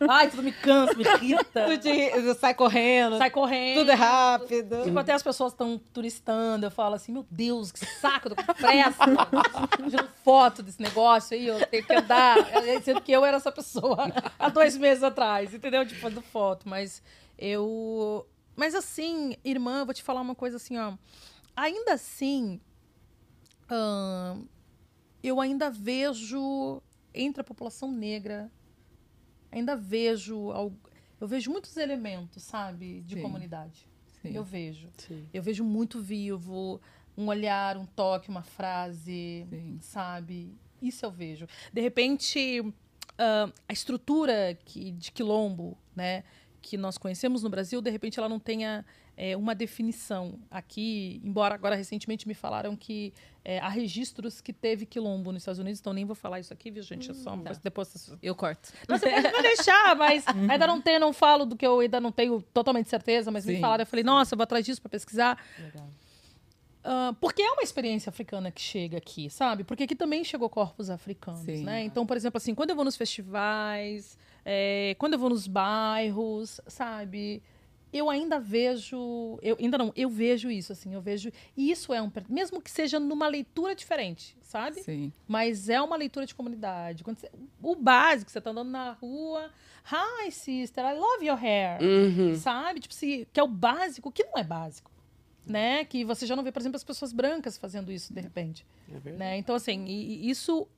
Ai, 0.09 0.31
tudo 0.31 0.43
me 0.43 0.53
cansa, 0.53 0.95
me 0.95 1.03
irrita. 1.05 1.65
Tu 1.67 1.79
te- 1.79 2.35
sai 2.35 2.55
correndo. 2.55 3.19
Sai 3.19 3.31
correndo. 3.31 3.79
Tudo 3.81 3.91
é 3.91 3.95
rápido. 3.95 4.85
Tipo, 4.85 4.99
até 4.99 5.13
as 5.13 5.23
pessoas 5.23 5.53
estão 5.53 5.81
turistando, 5.93 6.67
eu 6.67 6.71
falo 6.71 6.95
assim, 6.95 7.13
meu 7.13 7.27
Deus, 7.31 7.73
que 7.73 7.85
saco, 7.85 8.31
tô 8.31 8.37
com 8.37 8.55
pressa. 8.55 8.99
Tirando 9.89 10.09
foto 10.25 10.63
desse 10.63 10.81
negócio 10.81 11.37
aí, 11.37 11.47
eu 11.47 11.67
tenho 11.67 11.85
que 11.85 11.93
andar. 11.93 12.37
Sendo 12.85 13.01
que 13.01 13.11
eu 13.11 13.25
era 13.25 13.37
essa 13.39 13.51
pessoa 13.51 14.13
há 14.39 14.49
dois 14.49 14.77
meses 14.77 15.03
atrás, 15.03 15.53
entendeu? 15.53 15.72
Tipo, 15.87 16.01
fazendo 16.01 16.23
foto. 16.23 16.69
Mas 16.69 17.03
eu. 17.39 18.27
Mas 18.55 18.75
assim, 18.75 19.35
irmã, 19.45 19.81
eu 19.81 19.85
vou 19.87 19.95
te 19.95 20.03
falar 20.03 20.21
uma 20.21 20.35
coisa 20.35 20.57
assim, 20.57 20.77
ó. 20.77 20.97
Ainda 21.57 21.95
assim, 21.95 22.61
ahn, 23.71 24.45
eu 25.23 25.41
ainda 25.41 25.71
vejo 25.71 26.83
entre 27.15 27.41
a 27.41 27.45
população 27.45 27.91
negra, 27.91 28.51
ainda 29.51 29.77
vejo. 29.77 30.51
Eu 31.21 31.29
vejo 31.29 31.51
muitos 31.51 31.77
elementos, 31.77 32.43
sabe, 32.43 33.01
de 33.03 33.15
Sim. 33.15 33.23
comunidade. 33.23 33.89
Sim. 34.21 34.35
Eu 34.35 34.45
vejo. 34.45 34.91
Sim. 34.97 35.29
Eu 35.33 35.43
vejo 35.43 35.65
muito 35.65 36.01
vivo, 36.01 36.81
um 37.17 37.29
olhar, 37.29 37.77
um 37.77 37.87
toque, 37.87 38.29
uma 38.29 38.43
frase, 38.43 39.47
sabe? 39.81 40.55
Isso 40.81 41.05
eu 41.05 41.11
vejo. 41.11 41.47
De 41.73 41.81
repente, 41.81 42.73
ah, 43.23 43.53
a 43.69 43.73
estrutura 43.73 44.59
que, 44.65 44.91
de 44.91 45.13
quilombo, 45.13 45.79
né, 45.95 46.25
que 46.61 46.77
nós 46.77 46.99
conhecemos 46.99 47.43
no 47.43 47.49
Brasil, 47.49 47.81
de 47.81 47.91
repente 47.91 48.19
ela 48.19 48.29
não 48.29 48.39
tenha 48.39 48.85
eh, 49.17 49.37
uma 49.37 49.55
definição 49.55 50.39
aqui, 50.51 51.21
embora 51.25 51.55
agora 51.55 51.75
recentemente 51.75 52.27
me 52.27 52.35
falaram 52.35 52.75
que 52.75 53.13
eh, 53.45 53.59
há 53.59 53.69
registros 53.69 54.41
que 54.41 54.53
teve 54.53 54.87
quilombo 54.87 55.33
nos 55.33 55.43
Estados 55.43 55.59
Unidos, 55.59 55.81
então 55.81 55.93
nem 55.93 56.05
vou 56.05 56.15
falar 56.15 56.41
isso 56.41 56.53
aqui, 56.53 56.71
viu, 56.71 56.83
gente? 56.83 57.11
É 57.11 57.15
só 57.15 57.31
uma 57.31 57.43
tá. 57.43 57.51
coisa 57.51 57.61
depois 57.63 58.13
Eu 58.23 58.35
corto. 58.35 58.73
não, 58.89 58.99
você 58.99 59.11
pode 59.11 59.33
me 59.33 59.43
deixar, 59.43 59.97
mas 59.97 60.25
ainda 60.49 60.67
não 60.67 60.81
tenho, 60.81 61.01
não 61.01 61.13
falo 61.13 61.45
do 61.45 61.57
que 61.57 61.67
eu 61.67 61.81
ainda 61.81 62.01
não 62.01 62.11
tenho 62.11 62.41
totalmente 62.55 62.89
certeza, 62.89 63.31
mas 63.31 63.45
me 63.45 63.57
Sim. 63.57 63.61
falaram, 63.61 63.83
eu 63.83 63.87
falei, 63.87 64.05
nossa, 64.05 64.35
eu 64.35 64.37
vou 64.37 64.45
atrás 64.45 64.65
disso 64.65 64.81
para 64.81 64.91
pesquisar. 64.91 65.39
Legal. 65.59 65.89
Ah, 66.85 67.15
porque 67.21 67.43
é 67.43 67.51
uma 67.53 67.63
experiência 67.63 68.11
africana 68.11 68.51
que 68.51 68.61
chega 68.61 68.99
aqui, 68.99 69.31
sabe? 69.31 69.63
Porque 69.65 69.85
aqui 69.85 69.95
também 69.95 70.25
chegou 70.25 70.49
corpos 70.49 70.91
africanos, 70.91 71.43
Sim. 71.43 71.65
né? 71.65 71.85
Então, 71.85 72.05
por 72.07 72.17
exemplo, 72.17 72.39
assim, 72.39 72.55
quando 72.55 72.71
eu 72.71 72.77
vou 72.77 72.85
nos 72.85 72.97
festivais, 72.97 74.19
é, 74.45 74.95
quando 74.99 75.13
eu 75.15 75.19
vou 75.19 75.31
nos 75.31 75.47
bairros, 75.47 76.61
sabe? 76.67 77.43
Eu 77.93 78.09
ainda 78.09 78.41
vejo, 78.41 79.39
eu 79.43 79.55
ainda 79.61 79.77
não, 79.77 79.93
eu 79.95 80.09
vejo 80.09 80.51
isso, 80.51 80.73
assim, 80.73 80.95
eu 80.95 81.01
vejo, 81.03 81.31
e 81.55 81.71
isso 81.71 81.93
é 81.93 82.01
um, 82.01 82.11
mesmo 82.27 82.61
que 82.61 82.71
seja 82.71 82.99
numa 82.99 83.29
leitura 83.29 83.75
diferente, 83.75 84.35
sabe? 84.41 84.83
Sim. 84.83 85.13
Mas 85.29 85.69
é 85.69 85.81
uma 85.81 85.95
leitura 85.95 86.25
de 86.25 86.35
comunidade. 86.35 87.05
Quando 87.05 87.19
você- 87.19 87.31
o 87.63 87.75
básico, 87.77 88.31
você 88.31 88.41
tá 88.41 88.49
andando 88.51 88.71
na 88.71 88.93
rua, 88.93 89.51
hi 89.85 90.31
sister, 90.33 90.83
I 90.87 90.95
love 90.99 91.27
your 91.27 91.39
hair, 91.39 91.79
Uhum. 91.83 92.35
sabe? 92.37 92.81
Tipo, 92.81 92.95
se, 92.95 93.29
que 93.33 93.39
é 93.39 93.43
o 93.43 93.49
básico, 93.49 94.11
que 94.11 94.25
não 94.25 94.39
é 94.39 94.43
básico, 94.45 94.91
né? 95.47 95.85
Que 95.85 96.05
você 96.05 96.27
já 96.27 96.35
não 96.37 96.43
vê, 96.43 96.53
por 96.53 96.61
exemplo, 96.61 96.77
as 96.77 96.85
pessoas 96.85 97.13
brancas 97.13 97.57
fazendo 97.59 97.91
isso 97.93 98.13
de 98.13 98.21
repente, 98.21 98.67
É 98.89 98.93
verdade. 98.93 99.17
né? 99.19 99.37
Então, 99.39 99.55
assim, 99.55 99.85
e- 99.87 100.27
e 100.27 100.31
isso 100.31 100.69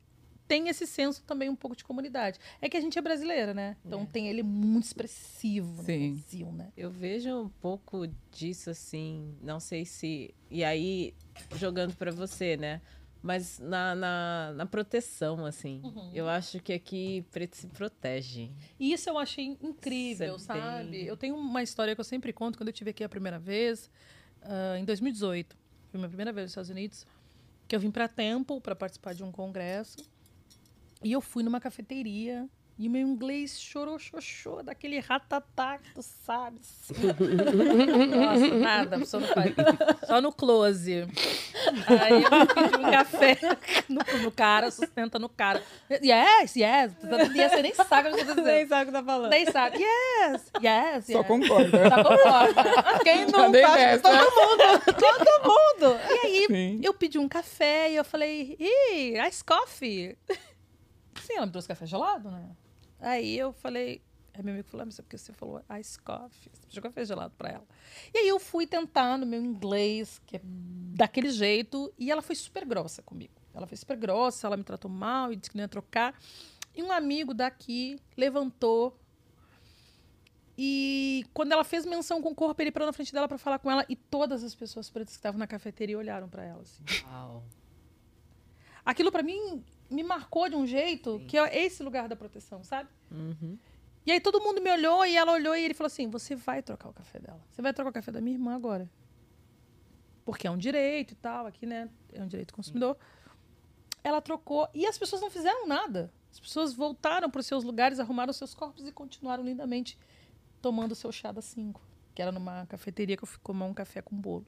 tem 0.47 0.69
esse 0.69 0.87
senso 0.87 1.23
também 1.25 1.49
um 1.49 1.57
pouco 1.57 1.75
de 1.75 1.83
comunidade. 1.85 2.39
É 2.61 2.69
que 2.69 2.77
a 2.77 2.81
gente 2.81 2.99
é 2.99 3.03
brasileira, 3.03 3.55
né? 3.55 3.77
Então 3.85 4.05
tem 4.05 4.29
ele 4.29 4.43
muito 4.43 4.85
expressivo 4.85 5.77
no 5.79 5.83
Sim. 5.85 6.12
Brasil, 6.15 6.53
né? 6.53 6.73
Eu 6.77 6.91
vejo 6.91 7.31
um 7.45 7.49
pouco 7.49 8.07
disso 8.31 8.69
assim, 8.71 9.35
não 9.43 9.59
sei 9.59 9.85
se. 9.87 10.35
E 10.51 10.62
aí, 10.62 11.15
jogando 11.57 11.95
pra 11.97 12.11
você, 12.11 12.57
né? 12.59 12.83
Mas 13.23 13.59
na, 13.59 13.95
na, 13.95 14.53
na 14.55 14.67
proteção, 14.67 15.47
assim. 15.47 15.81
Uhum. 15.83 16.11
Eu 16.12 16.29
acho 16.29 16.61
que 16.61 16.75
aqui 16.75 17.25
preto 17.33 17.57
se 17.57 17.67
protege. 17.69 18.51
E 18.79 18.93
isso 18.93 19.09
eu 19.09 19.17
achei 19.17 19.47
incrível, 19.62 20.35
é 20.35 20.39
sabe? 20.39 21.07
Eu 21.07 21.17
tenho 21.17 21.35
uma 21.35 21.62
história 21.62 21.95
que 21.95 22.01
eu 22.03 22.05
sempre 22.05 22.35
conto 22.35 22.59
quando 22.59 22.69
eu 22.69 22.73
estive 22.73 22.91
aqui 22.91 23.03
a 23.03 23.09
primeira 23.09 23.39
vez, 23.39 23.91
ah, 24.45 24.79
em 24.79 24.85
2018. 24.85 25.57
Foi 25.91 25.99
minha 25.99 26.09
primeira 26.09 26.33
vez 26.33 26.45
nos 26.45 26.51
Estados 26.53 26.71
Unidos, 26.71 27.07
que 27.69 27.75
eu 27.75 27.81
vim 27.81 27.91
para 27.91 28.09
Temple 28.09 28.61
para 28.61 28.75
participar 28.75 29.15
de 29.15 29.23
um 29.23 29.33
congresso. 29.33 29.99
E 31.03 31.13
eu 31.13 31.21
fui 31.21 31.43
numa 31.43 31.61
cafeteria 31.61 32.49
e 32.77 32.89
o 32.89 32.91
meu 32.91 33.07
inglês 33.07 33.61
chorou, 33.61 34.01
xoxô, 34.01 34.61
daquele 34.61 34.99
ratatá 34.99 35.79
que 35.79 35.95
tu 35.95 36.03
sabe. 36.03 36.59
assim. 36.61 36.93
Nossa, 38.11 38.55
nada, 38.59 39.05
só 39.05 39.20
no, 39.20 39.27
só 40.05 40.20
no 40.20 40.33
close. 40.33 41.07
Aí 41.87 42.22
eu 42.25 42.47
pedi 42.47 42.77
um 42.77 42.91
café 42.91 43.39
no, 43.89 44.22
no 44.25 44.33
cara, 44.33 44.72
sustenta 44.72 45.20
no 45.20 45.29
cara. 45.29 45.62
Yes, 45.89 46.57
yes. 46.57 46.95
você 47.01 47.62
nem 47.62 47.75
sabe 47.75 48.09
o 48.09 48.16
que 48.16 48.25
dizendo. 48.25 48.43
Nem 48.43 48.66
sabe 48.66 48.83
o 48.83 48.87
que 48.87 48.93
tá 48.93 49.05
falando. 49.05 49.31
Nem 49.31 49.47
sabe. 49.47 49.79
Yes, 49.79 50.51
yes, 50.61 51.07
Só 51.07 51.18
yes. 51.18 51.27
concorda. 51.29 51.89
Só 51.89 52.03
concorda. 52.03 52.64
Quem 53.05 53.27
não 53.27 53.53
tá? 53.53 53.99
Todo 54.03 54.14
mundo! 54.14 54.85
Todo 54.99 55.45
mundo! 55.45 56.01
E 56.11 56.27
aí, 56.27 56.47
Sim. 56.49 56.81
eu 56.83 56.93
pedi 56.93 57.20
um 57.20 57.29
café 57.29 57.93
e 57.93 57.97
eu 57.97 58.05
falei, 58.05 58.57
ih, 58.59 59.16
ice 59.29 59.45
coffee. 59.45 60.18
Sim, 61.22 61.35
ela 61.37 61.47
me 61.47 61.53
trouxe 61.53 61.68
café 61.68 61.87
gelado, 61.87 62.31
né? 62.33 62.51
Aí 63.05 63.39
eu 63.39 63.53
falei, 63.53 64.03
aí 64.33 64.43
meu 64.43 64.55
amigo 64.55 64.69
falou, 64.69 64.83
"Ah, 64.83 64.87
mas 64.87 64.99
é 64.99 65.03
porque 65.03 65.19
você 65.19 65.33
falou 65.33 65.63
ice 65.81 65.99
coffee, 65.99 66.51
você 66.69 66.81
café 66.81 67.05
gelado 67.05 67.35
pra 67.37 67.51
ela. 67.51 67.67
E 68.13 68.19
aí 68.19 68.29
eu 68.29 68.41
fui 68.41 68.67
tentar 68.67 69.19
no 69.19 69.27
meu 69.27 69.43
inglês, 69.43 70.21
que 70.27 70.37
é 70.37 70.41
daquele 70.43 71.31
jeito, 71.31 71.93
e 71.99 72.11
ela 72.11 72.23
foi 72.23 72.35
super 72.35 72.65
grossa 72.65 73.03
comigo. 73.03 73.35
Ela 73.53 73.67
foi 73.67 73.77
super 73.77 73.97
grossa, 73.97 74.47
ela 74.47 74.57
me 74.57 74.65
tratou 74.65 74.91
mal 74.91 75.33
e 75.33 75.37
disse 75.37 75.51
que 75.51 75.57
não 75.57 75.65
ia 75.65 75.69
trocar. 75.69 76.19
E 76.75 76.83
um 76.83 76.91
amigo 76.91 77.33
daqui 77.33 77.99
levantou 78.17 78.99
e 80.57 81.27
quando 81.35 81.53
ela 81.53 81.65
fez 81.65 81.85
menção 81.85 82.23
com 82.23 82.31
o 82.31 82.35
corpo, 82.35 82.61
ele 82.63 82.71
parou 82.71 82.87
na 82.87 82.93
frente 82.93 83.13
dela 83.13 83.27
pra 83.27 83.37
falar 83.39 83.59
com 83.59 83.71
ela 83.71 83.85
e 83.89 83.97
todas 83.97 84.45
as 84.45 84.55
pessoas 84.55 84.89
pretas 84.89 85.15
que 85.15 85.19
estavam 85.19 85.39
na 85.39 85.47
cafeteria 85.47 85.99
olharam 85.99 86.29
pra 86.29 86.45
ela. 86.45 86.63
assim. 86.63 86.83
Uau. 87.07 87.45
Aquilo 88.85 89.11
pra 89.11 89.23
mim 89.23 89.65
me 89.91 90.03
marcou 90.03 90.49
de 90.49 90.57
um 90.57 90.66
jeito 90.66 91.20
que 91.28 91.37
é 91.37 91.64
esse 91.64 91.82
lugar 91.82 92.09
da 92.09 92.16
proteção, 92.16 92.62
sabe? 92.64 92.89
Uhum. 93.11 93.59
E 94.07 94.12
aí 94.12 94.20
todo 94.20 94.41
mundo 94.41 94.61
me 94.61 94.70
olhou 94.70 95.05
e 95.07 95.16
ela 95.16 95.32
olhou 95.32 95.57
e 95.57 95.64
ele 95.64 95.74
falou 95.74 95.87
assim: 95.87 96.09
"Você 96.09 96.37
vai 96.37 96.62
trocar 96.62 96.89
o 96.89 96.93
café 96.93 97.18
dela. 97.18 97.41
Você 97.51 97.62
vai 97.62 97.72
trocar 97.72 97.91
o 97.91 97.93
café 97.93 98.12
da 98.12 98.20
minha 98.20 98.37
irmã 98.37 98.55
agora." 98.55 98.89
Porque 100.24 100.47
é 100.47 100.51
um 100.51 100.57
direito 100.57 101.12
e 101.12 101.16
tal, 101.16 101.47
aqui, 101.47 101.66
né? 101.66 101.89
É 102.12 102.22
um 102.22 102.26
direito 102.26 102.49
do 102.49 102.55
consumidor. 102.55 102.97
Ela 104.03 104.20
trocou 104.20 104.68
e 104.74 104.87
as 104.87 104.99
pessoas 104.99 105.22
não 105.22 105.30
fizeram 105.30 105.66
nada. 105.66 106.12
As 106.30 106.41
pessoas 106.41 106.74
voltaram 106.74 107.30
para 107.30 107.41
os 107.41 107.47
seus 107.47 107.62
lugares, 107.62 108.01
arrumaram 108.01 108.32
seus 108.32 108.55
corpos 108.55 108.87
e 108.87 108.93
continuaram 108.93 109.45
lindamente 109.45 109.99
tomando 110.61 110.93
o 110.93 110.95
seu 110.95 111.12
chá 111.12 111.30
das 111.30 111.45
cinco, 111.45 111.80
que 112.14 112.20
era 112.20 112.32
numa 112.32 112.66
cafeteria 112.66 113.16
que 113.16 113.22
eu 113.22 113.28
fui 113.28 113.39
tomar 113.45 113.66
um 113.66 113.74
café 113.74 114.03
com 114.03 114.16
bolo. 114.16 114.47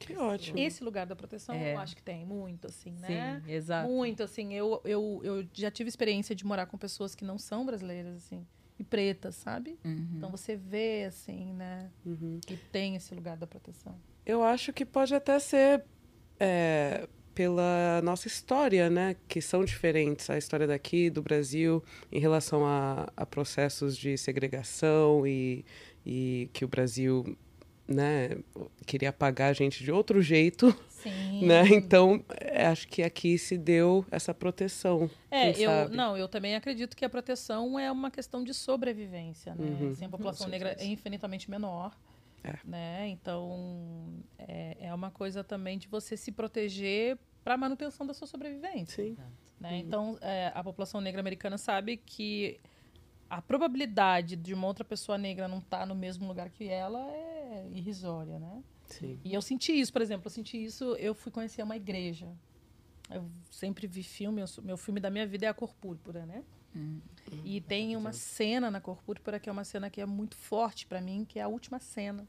Que 0.00 0.16
ótimo. 0.16 0.58
Esse 0.58 0.82
lugar 0.82 1.06
da 1.06 1.14
proteção, 1.14 1.54
É. 1.54 1.74
eu 1.74 1.78
acho 1.78 1.94
que 1.94 2.02
tem 2.02 2.24
muito, 2.26 2.66
assim, 2.66 2.92
né? 2.98 3.40
Sim, 3.44 3.52
exato. 3.52 3.88
Muito, 3.88 4.22
assim. 4.22 4.52
Eu, 4.54 4.80
eu, 4.84 5.20
eu 5.22 5.46
já 5.52 5.70
tive 5.70 5.88
experiência 5.88 6.34
de 6.34 6.44
morar 6.44 6.66
com 6.66 6.76
pessoas 6.78 7.14
que 7.14 7.24
não 7.24 7.38
são 7.38 7.64
brasileiras, 7.64 8.16
assim, 8.16 8.46
e 8.78 8.82
pretas, 8.82 9.34
sabe? 9.36 9.78
Então 9.84 10.30
você 10.30 10.56
vê, 10.56 11.04
assim, 11.04 11.52
né? 11.52 11.90
Uhum. 12.04 12.40
Que 12.46 12.56
tem 12.56 12.96
esse 12.96 13.14
lugar 13.14 13.36
da 13.36 13.46
proteção. 13.46 13.94
Eu 14.24 14.42
acho 14.42 14.72
que 14.72 14.84
pode 14.86 15.14
até 15.14 15.38
ser 15.38 15.84
é, 16.38 17.06
pela 17.34 18.00
nossa 18.02 18.26
história, 18.26 18.88
né? 18.88 19.16
Que 19.28 19.40
são 19.42 19.64
diferentes. 19.64 20.30
A 20.30 20.38
história 20.38 20.66
daqui, 20.66 21.10
do 21.10 21.20
Brasil, 21.22 21.82
em 22.10 22.18
relação 22.20 22.64
a, 22.66 23.06
a 23.16 23.26
processos 23.26 23.96
de 23.96 24.16
segregação 24.16 25.26
e, 25.26 25.64
e 26.04 26.48
que 26.52 26.64
o 26.64 26.68
Brasil, 26.68 27.36
né? 27.90 28.38
Queria 28.86 29.12
pagar 29.12 29.48
a 29.48 29.52
gente 29.52 29.82
de 29.82 29.90
outro 29.90 30.22
jeito, 30.22 30.74
Sim. 30.88 31.46
né? 31.46 31.64
Então, 31.68 32.24
é, 32.38 32.66
acho 32.66 32.86
que 32.88 33.02
aqui 33.02 33.36
se 33.36 33.58
deu 33.58 34.04
essa 34.10 34.32
proteção. 34.32 35.10
É, 35.30 35.50
eu 35.50 35.70
sabe? 35.70 35.96
não, 35.96 36.16
eu 36.16 36.28
também 36.28 36.54
acredito 36.54 36.96
que 36.96 37.04
a 37.04 37.08
proteção 37.08 37.78
é 37.78 37.90
uma 37.90 38.10
questão 38.10 38.44
de 38.44 38.54
sobrevivência, 38.54 39.54
né? 39.54 39.66
Uhum. 39.80 39.90
Assim, 39.90 40.04
a 40.04 40.08
população 40.08 40.48
negra 40.48 40.76
é 40.78 40.86
infinitamente 40.86 41.50
menor, 41.50 41.96
É. 42.44 42.54
né? 42.64 43.08
Então 43.08 44.14
é, 44.38 44.76
é 44.80 44.94
uma 44.94 45.10
coisa 45.10 45.42
também 45.42 45.76
de 45.78 45.88
você 45.88 46.16
se 46.16 46.30
proteger 46.30 47.18
para 47.42 47.56
manutenção 47.56 48.06
da 48.06 48.14
sua 48.14 48.26
sobrevivência, 48.26 49.02
Sim. 49.04 49.16
né? 49.58 49.78
Então 49.78 50.16
é, 50.20 50.52
a 50.54 50.62
população 50.62 51.00
negra 51.00 51.20
americana 51.20 51.58
sabe 51.58 51.96
que 51.96 52.60
a 53.30 53.40
probabilidade 53.40 54.34
de 54.34 54.52
uma 54.52 54.66
outra 54.66 54.84
pessoa 54.84 55.16
negra 55.16 55.46
não 55.46 55.58
estar 55.58 55.86
no 55.86 55.94
mesmo 55.94 56.26
lugar 56.26 56.50
que 56.50 56.68
ela 56.68 57.00
é 57.12 57.68
irrisória, 57.70 58.40
né? 58.40 58.62
Sim. 58.86 59.20
E 59.24 59.32
eu 59.32 59.40
senti 59.40 59.72
isso, 59.72 59.92
por 59.92 60.02
exemplo, 60.02 60.26
eu 60.26 60.30
senti 60.30 60.62
isso, 60.62 60.96
eu 60.96 61.14
fui 61.14 61.30
conhecer 61.30 61.62
uma 61.62 61.76
igreja. 61.76 62.28
Eu 63.08 63.30
sempre 63.50 63.86
vi 63.86 64.02
filme, 64.02 64.42
eu 64.42 64.46
meu 64.64 64.76
filme 64.76 65.00
da 65.00 65.10
minha 65.10 65.26
vida 65.26 65.46
é 65.46 65.48
A 65.48 65.54
Cor 65.54 65.72
Púrpura, 65.74 66.26
né? 66.26 66.42
E 67.44 67.60
tem 67.60 67.96
uma 67.96 68.12
cena 68.12 68.70
na 68.70 68.80
Cor 68.80 69.02
Púrpura 69.02 69.38
que 69.38 69.48
é 69.48 69.52
uma 69.52 69.64
cena 69.64 69.88
que 69.88 70.00
é 70.00 70.06
muito 70.06 70.36
forte 70.36 70.86
pra 70.86 71.00
mim, 71.00 71.24
que 71.24 71.38
é 71.38 71.42
a 71.42 71.48
última 71.48 71.78
cena, 71.78 72.26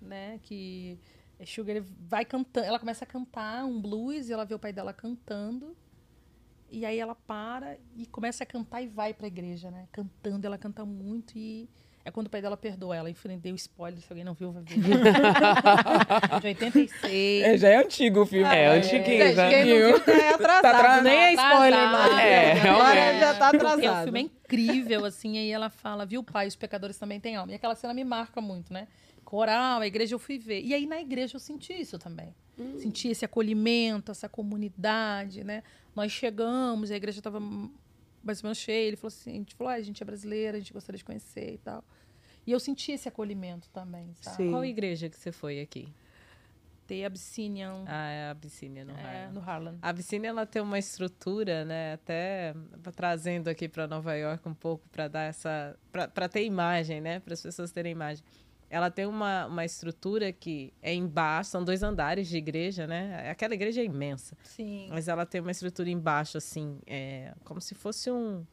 né? 0.00 0.40
Que 0.42 0.98
a 1.38 1.46
Sugar 1.46 1.80
vai 1.82 2.24
cantando, 2.24 2.66
ela 2.66 2.78
começa 2.78 3.04
a 3.04 3.06
cantar 3.06 3.64
um 3.64 3.80
blues 3.80 4.28
e 4.28 4.32
ela 4.32 4.44
vê 4.44 4.54
o 4.54 4.58
pai 4.58 4.72
dela 4.72 4.92
cantando. 4.92 5.76
E 6.70 6.84
aí 6.86 6.98
ela 6.98 7.14
para 7.14 7.76
e 7.96 8.06
começa 8.06 8.44
a 8.44 8.46
cantar 8.46 8.80
e 8.82 8.86
vai 8.86 9.12
pra 9.12 9.26
igreja, 9.26 9.70
né? 9.70 9.86
Cantando, 9.92 10.46
ela 10.46 10.56
canta 10.56 10.84
muito 10.84 11.36
e 11.36 11.68
é 12.04 12.10
quando 12.10 12.28
o 12.28 12.30
pai 12.30 12.40
dela 12.40 12.56
perdoa 12.56 12.96
ela. 12.96 13.10
Enfim, 13.10 13.36
dei 13.38 13.52
o 13.52 13.56
spoiler, 13.56 14.00
se 14.00 14.06
alguém 14.10 14.24
não 14.24 14.32
viu, 14.34 14.52
vai 14.52 14.62
ver. 14.62 14.76
De 16.40 16.46
86. 16.46 17.44
É, 17.44 17.58
já 17.58 17.68
é 17.68 17.76
antigo 17.76 18.22
o 18.22 18.26
filme. 18.26 18.48
É, 18.54 18.68
antiguinho, 18.68 19.24
Gente, 19.26 19.34
já. 19.34 19.48
quem 19.50 19.64
não 19.64 19.76
viu 19.76 20.00
tá 20.00 20.12
atrasado. 20.34 20.66
atrasado. 20.66 21.02
Nem 21.04 21.18
é 21.18 21.32
spoiler 21.34 21.78
Atrasado. 21.78 22.12
mais. 22.14 22.24
É, 22.26 22.52
Agora 22.52 22.92
realmente. 22.94 23.20
já 23.20 23.34
tá 23.34 23.50
Porque 23.50 23.64
o 23.64 23.68
atrasado. 23.68 24.04
filme 24.04 24.18
é 24.20 24.22
incrível, 24.22 25.04
assim, 25.04 25.38
aí 25.38 25.50
ela 25.50 25.68
fala, 25.70 26.06
viu, 26.06 26.22
pai, 26.22 26.46
os 26.46 26.56
pecadores 26.56 26.96
também 26.96 27.20
têm 27.20 27.36
alma. 27.36 27.52
E 27.52 27.54
aquela 27.54 27.74
cena 27.74 27.92
me 27.92 28.04
marca 28.04 28.40
muito, 28.40 28.72
né? 28.72 28.86
Coral, 29.24 29.80
a 29.80 29.86
igreja 29.86 30.14
eu 30.14 30.18
fui 30.18 30.38
ver. 30.38 30.62
E 30.62 30.72
aí 30.74 30.86
na 30.86 31.00
igreja 31.00 31.36
eu 31.36 31.40
senti 31.40 31.72
isso 31.72 31.98
também. 31.98 32.34
Senti 32.78 33.08
esse 33.08 33.24
acolhimento, 33.24 34.10
essa 34.10 34.28
comunidade, 34.28 35.44
né? 35.44 35.62
Nós 35.94 36.12
chegamos, 36.12 36.90
a 36.90 36.96
igreja 36.96 37.18
estava 37.18 37.40
mais 37.40 38.42
ou 38.42 38.48
menos 38.48 38.58
cheia. 38.58 38.88
Ele 38.88 38.96
falou 38.96 39.08
assim, 39.08 39.30
a 39.30 39.34
gente 39.34 39.54
falou, 39.54 39.72
ah, 39.72 39.76
a 39.76 39.82
gente 39.82 40.02
é 40.02 40.06
brasileira, 40.06 40.56
a 40.56 40.60
gente 40.60 40.72
gostaria 40.72 40.98
de 40.98 41.04
conhecer 41.04 41.54
e 41.54 41.58
tal. 41.58 41.84
E 42.46 42.52
eu 42.52 42.60
senti 42.60 42.92
esse 42.92 43.08
acolhimento 43.08 43.68
também, 43.70 44.14
sabe? 44.20 44.36
Sim. 44.36 44.50
Qual 44.50 44.64
igreja 44.64 45.08
que 45.08 45.16
você 45.16 45.30
foi 45.30 45.60
aqui? 45.60 45.92
The 46.86 47.04
Abyssinian 47.04 47.84
Ah, 47.86 48.08
é 48.10 48.24
a 48.26 48.30
Abissínia, 48.32 48.84
no 48.84 48.92
é, 48.92 49.04
Harlem. 49.04 49.32
no 49.32 49.40
Harlem. 49.40 49.78
A 49.80 49.90
Abissínia 49.90 50.28
ela 50.28 50.44
tem 50.44 50.60
uma 50.60 50.76
estrutura, 50.76 51.64
né? 51.64 51.92
Até 51.92 52.52
trazendo 52.96 53.46
aqui 53.46 53.68
para 53.68 53.86
Nova 53.86 54.12
York 54.16 54.48
um 54.48 54.54
pouco 54.54 54.88
para 54.88 55.06
dar 55.06 55.22
essa, 55.22 55.78
para 55.92 56.28
ter 56.28 56.44
imagem, 56.44 57.00
né? 57.00 57.20
Para 57.20 57.34
as 57.34 57.42
pessoas 57.42 57.70
terem 57.70 57.92
imagem. 57.92 58.24
Ela 58.70 58.88
tem 58.90 59.04
uma, 59.04 59.46
uma 59.46 59.64
estrutura 59.64 60.32
que 60.32 60.72
é 60.80 60.94
embaixo, 60.94 61.50
são 61.50 61.64
dois 61.64 61.82
andares 61.82 62.28
de 62.28 62.36
igreja, 62.36 62.86
né? 62.86 63.28
Aquela 63.28 63.52
igreja 63.52 63.80
é 63.80 63.84
imensa, 63.84 64.36
Sim. 64.44 64.86
mas 64.90 65.08
ela 65.08 65.26
tem 65.26 65.40
uma 65.40 65.50
estrutura 65.50 65.90
embaixo, 65.90 66.38
assim, 66.38 66.78
é, 66.86 67.34
como 67.44 67.60
se 67.60 67.74
fosse 67.74 68.10
um, 68.12 68.44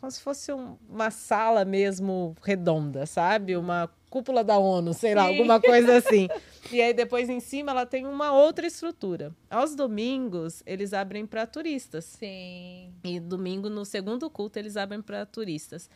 como 0.00 0.10
se 0.10 0.20
fosse 0.22 0.52
um- 0.52 0.76
uma 0.88 1.10
sala 1.10 1.64
mesmo 1.66 2.34
redonda, 2.42 3.04
sabe? 3.06 3.54
Uma 3.56 3.88
cúpula 4.10 4.42
da 4.42 4.58
ONU, 4.58 4.92
sei 4.94 5.14
lá, 5.14 5.22
Sim. 5.24 5.28
alguma 5.28 5.60
coisa 5.60 5.96
assim. 5.98 6.28
E 6.72 6.80
aí 6.80 6.92
depois 6.94 7.28
em 7.28 7.38
cima 7.38 7.70
ela 7.72 7.86
tem 7.86 8.06
uma 8.06 8.32
outra 8.32 8.66
estrutura. 8.66 9.32
Aos 9.50 9.74
domingos 9.76 10.62
eles 10.66 10.92
abrem 10.92 11.24
para 11.26 11.46
turistas. 11.46 12.04
Sim. 12.06 12.92
E 13.04 13.20
domingo 13.20 13.68
no 13.68 13.84
segundo 13.84 14.28
culto 14.30 14.58
eles 14.58 14.76
abrem 14.76 15.00
para 15.02 15.24
turistas. 15.26 15.88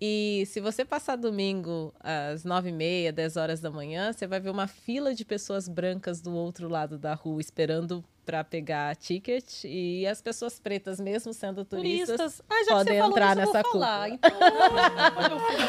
E 0.00 0.44
se 0.46 0.60
você 0.60 0.84
passar 0.84 1.16
domingo 1.16 1.92
às 1.98 2.44
nove 2.44 2.68
e 2.68 2.72
meia, 2.72 3.12
dez 3.12 3.36
horas 3.36 3.60
da 3.60 3.70
manhã, 3.70 4.12
você 4.12 4.26
vai 4.26 4.38
ver 4.38 4.50
uma 4.50 4.68
fila 4.68 5.12
de 5.14 5.24
pessoas 5.24 5.68
brancas 5.68 6.20
do 6.20 6.32
outro 6.34 6.68
lado 6.68 6.96
da 6.96 7.14
rua 7.14 7.40
esperando 7.40 8.04
para 8.24 8.44
pegar 8.44 8.94
ticket 8.94 9.64
e 9.64 10.06
as 10.06 10.20
pessoas 10.20 10.60
pretas, 10.60 11.00
mesmo 11.00 11.32
sendo 11.32 11.64
turistas, 11.64 12.16
Turistas. 12.16 12.42
Ah, 12.48 12.64
já 12.64 12.72
podem 12.74 12.98
entrar 12.98 13.30
isso, 13.30 13.40
eu 13.40 13.44
vou 13.46 13.54
nessa 13.54 13.70
falar. 13.70 14.10
Então, 14.10 14.30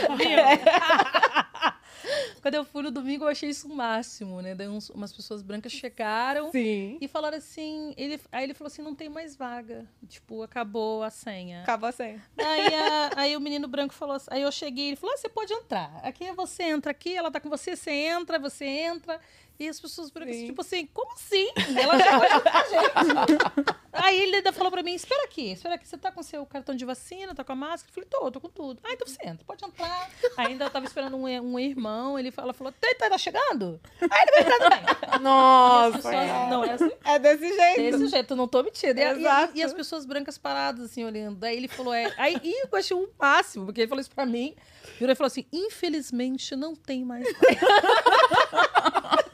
eu 0.02 0.10
domingo, 0.18 0.60
quando 2.42 2.56
eu 2.56 2.66
fui 2.66 2.84
no 2.84 2.92
domingo, 2.92 3.24
eu 3.26 3.28
achei 3.30 3.50
isso 3.50 3.68
o 3.68 3.76
máximo, 3.76 4.42
né? 4.42 4.56
Daí 4.56 4.68
uns- 4.68 4.90
umas 4.90 5.12
pessoas 5.14 5.42
brancas 5.42 5.72
chegaram 5.72 6.52
Sim. 6.52 6.98
e 7.02 7.08
falaram 7.08 7.38
assim. 7.38 7.94
Ele, 7.98 8.20
aí 8.32 8.44
ele 8.44 8.54
falou 8.54 8.68
assim: 8.68 8.82
não 8.82 8.96
tem 8.96 9.10
mais 9.10 9.36
vaga. 9.36 9.86
Tipo, 10.08 10.44
acabou 10.44 11.04
a 11.04 11.10
senha. 11.10 11.62
Acabou 11.64 11.90
assim. 11.90 12.20
Aí, 12.38 12.74
a- 12.74 13.10
aí 13.16 13.36
o 13.38 13.42
menino 13.42 13.68
branco 13.68 13.94
falou 13.94 14.16
assim, 14.16 14.28
aí 14.32 14.42
eu 14.42 14.52
cheguei, 14.52 14.88
ele 14.88 14.96
falou, 14.96 15.14
ah, 15.14 15.18
você 15.18 15.30
pode 15.30 15.54
entrar. 15.54 16.00
Aqui 16.04 16.24
é 16.26 16.34
você 16.34 16.64
entra 16.64 16.92
aqui, 16.92 17.16
ela 17.16 17.32
tá 17.32 17.40
com 17.40 17.50
você, 17.50 17.76
você 17.76 17.92
entra, 17.92 18.40
você 18.40 18.66
entra. 18.66 19.20
E 19.60 19.68
as 19.68 19.78
pessoas 19.80 20.10
brancas, 20.10 20.36
Sim. 20.38 20.46
tipo 20.46 20.62
assim, 20.62 20.86
como 20.94 21.12
assim? 21.14 21.50
Ela 21.78 21.98
junto 22.00 22.42
com 22.44 22.58
a 22.58 22.64
gente. 22.64 23.80
Aí 23.92 24.22
ele 24.22 24.38
ainda 24.38 24.54
falou 24.54 24.72
pra 24.72 24.82
mim, 24.82 24.94
espera 24.94 25.26
aqui, 25.26 25.52
espera 25.52 25.76
aqui, 25.76 25.86
você 25.86 25.98
tá 25.98 26.12
com 26.14 26.24
seu 26.24 26.46
cartão 26.46 26.74
de 26.74 26.86
vacina, 26.86 27.36
tá 27.36 27.44
com 27.44 27.52
a 27.52 27.56
máscara? 27.56 27.90
Eu 27.90 27.94
falei, 27.94 28.10
tô, 28.10 28.32
tô 28.32 28.40
com 28.40 28.48
tudo. 28.50 28.80
Ah, 28.86 28.94
então 28.94 29.06
você 29.06 29.18
entra, 29.28 29.44
pode 29.46 29.66
entrar. 29.66 30.10
Ainda 30.38 30.64
eu 30.66 30.70
tava 30.70 30.86
esperando 30.86 31.18
um, 31.18 31.24
um 31.26 31.60
irmão, 31.60 32.18
ele 32.18 32.32
fala, 32.32 32.54
falou, 32.54 32.72
tá, 32.80 33.10
tá 33.10 33.18
chegando? 33.18 33.82
Aí 34.00 34.22
ele 34.22 34.32
vai 34.32 34.42
entrar 34.42 34.60
também. 34.60 35.20
Nossa! 35.22 35.98
pessoas, 35.98 36.50
não 36.50 36.64
é 36.64 36.72
assim? 36.72 36.92
É 37.04 37.20
desse 37.20 37.48
jeito. 37.54 37.82
Desse 37.98 38.08
jeito, 38.08 38.36
não 38.38 38.48
tô 38.48 38.64
mentindo. 38.64 38.98
E, 38.98 39.04
a- 39.04 39.14
e 39.14 39.20
Exato. 39.20 39.52
e 39.58 39.64
as 39.64 39.74
pessoas 39.74 40.06
brancas 40.06 40.38
paradas, 40.38 40.86
assim, 40.86 41.04
olhando. 41.04 41.36
Daí 41.38 41.58
ele 41.58 41.68
falou, 41.68 41.94
é. 41.94 42.14
Aí 42.18 42.40
e 42.42 42.64
eu 42.66 42.70
achei 42.78 42.96
o 42.96 43.10
máximo, 43.20 43.66
porque 43.66 43.82
ele 43.82 43.90
falou 43.90 44.00
isso 44.00 44.12
pra 44.12 44.26
mim. 44.26 44.56
E 45.02 45.16
falou 45.16 45.28
assim: 45.28 45.46
infelizmente 45.52 46.56
não 46.56 46.76
tem 46.76 47.04
mais. 47.04 47.26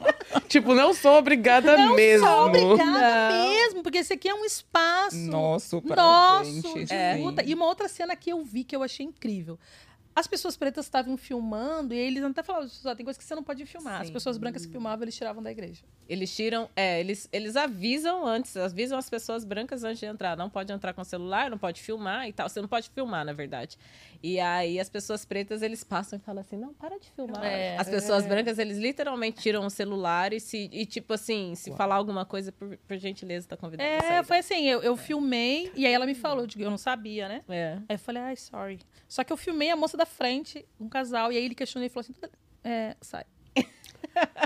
Tipo, 0.48 0.74
não 0.74 0.94
sou 0.94 1.18
obrigada 1.18 1.76
mesmo. 1.94 2.26
Só 2.26 2.46
obrigada 2.46 2.84
Não. 2.84 3.50
mesmo, 3.50 3.82
porque 3.82 3.98
esse 3.98 4.12
aqui 4.12 4.28
é 4.28 4.34
um 4.34 4.44
espaço 4.44 5.16
Nosso 5.16 5.82
pra 5.82 5.96
nosso 5.96 6.62
gente. 6.86 7.22
luta. 7.22 7.42
E 7.44 7.52
uma 7.54 7.66
outra 7.66 7.88
cena 7.88 8.14
que 8.14 8.30
eu 8.30 8.42
vi 8.44 8.62
que 8.64 8.74
eu 8.74 8.82
achei 8.82 9.04
incrível. 9.04 9.58
As 10.16 10.26
pessoas 10.26 10.56
pretas 10.56 10.86
estavam 10.86 11.14
filmando 11.18 11.92
e 11.92 11.98
eles 11.98 12.24
até 12.24 12.42
falavam, 12.42 12.66
"Só 12.70 12.94
tem 12.94 13.04
coisa 13.04 13.18
que 13.18 13.24
você 13.24 13.34
não 13.34 13.42
pode 13.42 13.66
filmar. 13.66 14.00
As 14.00 14.06
Sim. 14.06 14.14
pessoas 14.14 14.38
brancas 14.38 14.64
que 14.64 14.72
filmavam, 14.72 15.04
eles 15.04 15.14
tiravam 15.14 15.42
da 15.42 15.50
igreja. 15.50 15.84
Eles 16.08 16.34
tiram, 16.34 16.70
é, 16.74 16.98
eles, 17.00 17.28
eles 17.30 17.54
avisam 17.54 18.26
antes, 18.26 18.56
avisam 18.56 18.96
as 18.96 19.10
pessoas 19.10 19.44
brancas 19.44 19.84
antes 19.84 19.98
de 20.00 20.06
entrar. 20.06 20.34
Não 20.34 20.48
pode 20.48 20.72
entrar 20.72 20.94
com 20.94 21.04
celular, 21.04 21.50
não 21.50 21.58
pode 21.58 21.82
filmar 21.82 22.26
e 22.26 22.32
tal. 22.32 22.48
Você 22.48 22.62
não 22.62 22.68
pode 22.68 22.88
filmar, 22.88 23.26
na 23.26 23.34
verdade. 23.34 23.76
E 24.22 24.40
aí 24.40 24.80
as 24.80 24.88
pessoas 24.88 25.26
pretas, 25.26 25.60
eles 25.60 25.84
passam 25.84 26.18
e 26.18 26.22
falam 26.22 26.40
assim, 26.40 26.56
não, 26.56 26.72
para 26.72 26.98
de 26.98 27.10
filmar. 27.10 27.44
É. 27.44 27.76
as 27.76 27.88
pessoas 27.88 28.26
brancas, 28.26 28.58
eles 28.58 28.78
literalmente 28.78 29.42
tiram 29.42 29.66
o 29.66 29.70
celular 29.70 30.32
e, 30.32 30.40
se, 30.40 30.70
e 30.72 30.86
tipo 30.86 31.12
assim, 31.12 31.54
se 31.54 31.70
falar 31.76 31.96
alguma 31.96 32.24
coisa, 32.24 32.50
por, 32.52 32.78
por 32.78 32.96
gentileza, 32.96 33.48
tá 33.48 33.56
convidado 33.56 33.86
a 33.88 34.14
É, 34.14 34.22
foi 34.22 34.38
assim, 34.38 34.64
eu, 34.66 34.82
eu 34.82 34.96
filmei 34.96 35.70
e 35.74 35.84
aí 35.84 35.92
ela 35.92 36.06
me 36.06 36.14
falou, 36.14 36.46
eu 36.56 36.70
não 36.70 36.78
sabia, 36.78 37.28
né? 37.28 37.42
É. 37.48 37.74
Aí 37.86 37.96
eu 37.96 37.98
falei, 37.98 38.22
ai, 38.22 38.36
sorry. 38.36 38.78
Só 39.06 39.22
que 39.22 39.30
eu 39.32 39.36
filmei 39.36 39.70
a 39.70 39.76
moça 39.76 39.96
da 39.96 40.05
frente, 40.06 40.64
um 40.80 40.88
casal, 40.88 41.30
e 41.32 41.36
aí 41.36 41.44
ele 41.44 41.54
questionou 41.54 41.84
e 41.86 41.90
falou 41.90 42.06
assim: 42.08 42.14
é, 42.64 42.96
sai. 43.00 43.24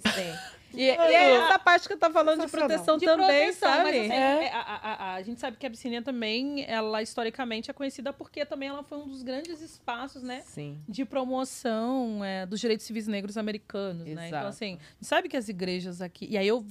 Sim. 0.00 0.34
E, 0.72 0.82
e 0.84 0.88
é 0.88 1.32
essa 1.34 1.58
parte 1.58 1.88
que 1.88 1.94
eu 1.94 1.98
tô 1.98 2.10
falando 2.12 2.42
de 2.44 2.50
proteção 2.50 2.96
De 2.96 3.04
também, 3.04 3.26
proteção, 3.26 3.68
sabe? 3.68 3.82
mas 3.90 4.00
assim, 4.02 4.12
É. 4.12 4.44
é, 4.44 4.52
a, 4.52 4.60
a- 4.60 4.92
a- 4.94 5.14
a 5.14 5.22
gente 5.22 5.40
sabe 5.40 5.56
que 5.56 5.66
a 5.66 5.68
Abissínia 5.68 6.00
também, 6.00 6.64
ela 6.64 7.02
historicamente 7.02 7.68
é 7.70 7.74
conhecida 7.74 8.12
porque 8.12 8.46
também 8.46 8.68
ela 8.68 8.82
foi 8.84 8.98
um 8.98 9.08
dos 9.08 9.22
grandes 9.24 9.60
espaços, 9.60 10.22
né? 10.22 10.42
Sim. 10.46 10.78
De 10.88 11.04
promoção 11.04 12.24
é, 12.24 12.46
dos 12.46 12.60
direitos 12.60 12.86
civis 12.86 13.08
negros 13.08 13.36
americanos, 13.36 14.06
né? 14.06 14.12
Então, 14.12 14.24
Exato. 14.26 14.46
assim, 14.46 14.78
sabe 15.00 15.28
que 15.28 15.36
as 15.36 15.48
igrejas 15.48 16.00
aqui. 16.00 16.26
E 16.30 16.38
aí 16.38 16.46
eu. 16.46 16.64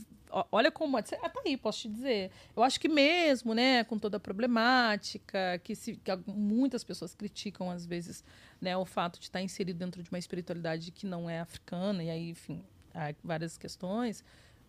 Olha 0.51 0.71
como. 0.71 0.97
Ah, 0.97 1.01
tá 1.01 1.41
aí, 1.45 1.57
posso 1.57 1.81
te 1.81 1.89
dizer. 1.89 2.31
Eu 2.55 2.63
acho 2.63 2.79
que 2.79 2.87
mesmo, 2.87 3.53
né, 3.53 3.83
com 3.83 3.97
toda 3.97 4.17
a 4.17 4.19
problemática, 4.19 5.59
que, 5.63 5.75
se, 5.75 5.95
que 5.95 6.11
muitas 6.27 6.83
pessoas 6.83 7.15
criticam, 7.15 7.71
às 7.71 7.85
vezes, 7.85 8.23
né, 8.61 8.77
o 8.77 8.85
fato 8.85 9.19
de 9.19 9.25
estar 9.25 9.41
inserido 9.41 9.77
dentro 9.77 10.03
de 10.03 10.09
uma 10.09 10.19
espiritualidade 10.19 10.91
que 10.91 11.05
não 11.05 11.29
é 11.29 11.39
africana, 11.39 12.03
e 12.03 12.09
aí, 12.09 12.29
enfim, 12.29 12.63
há 12.93 13.13
várias 13.23 13.57
questões, 13.57 14.23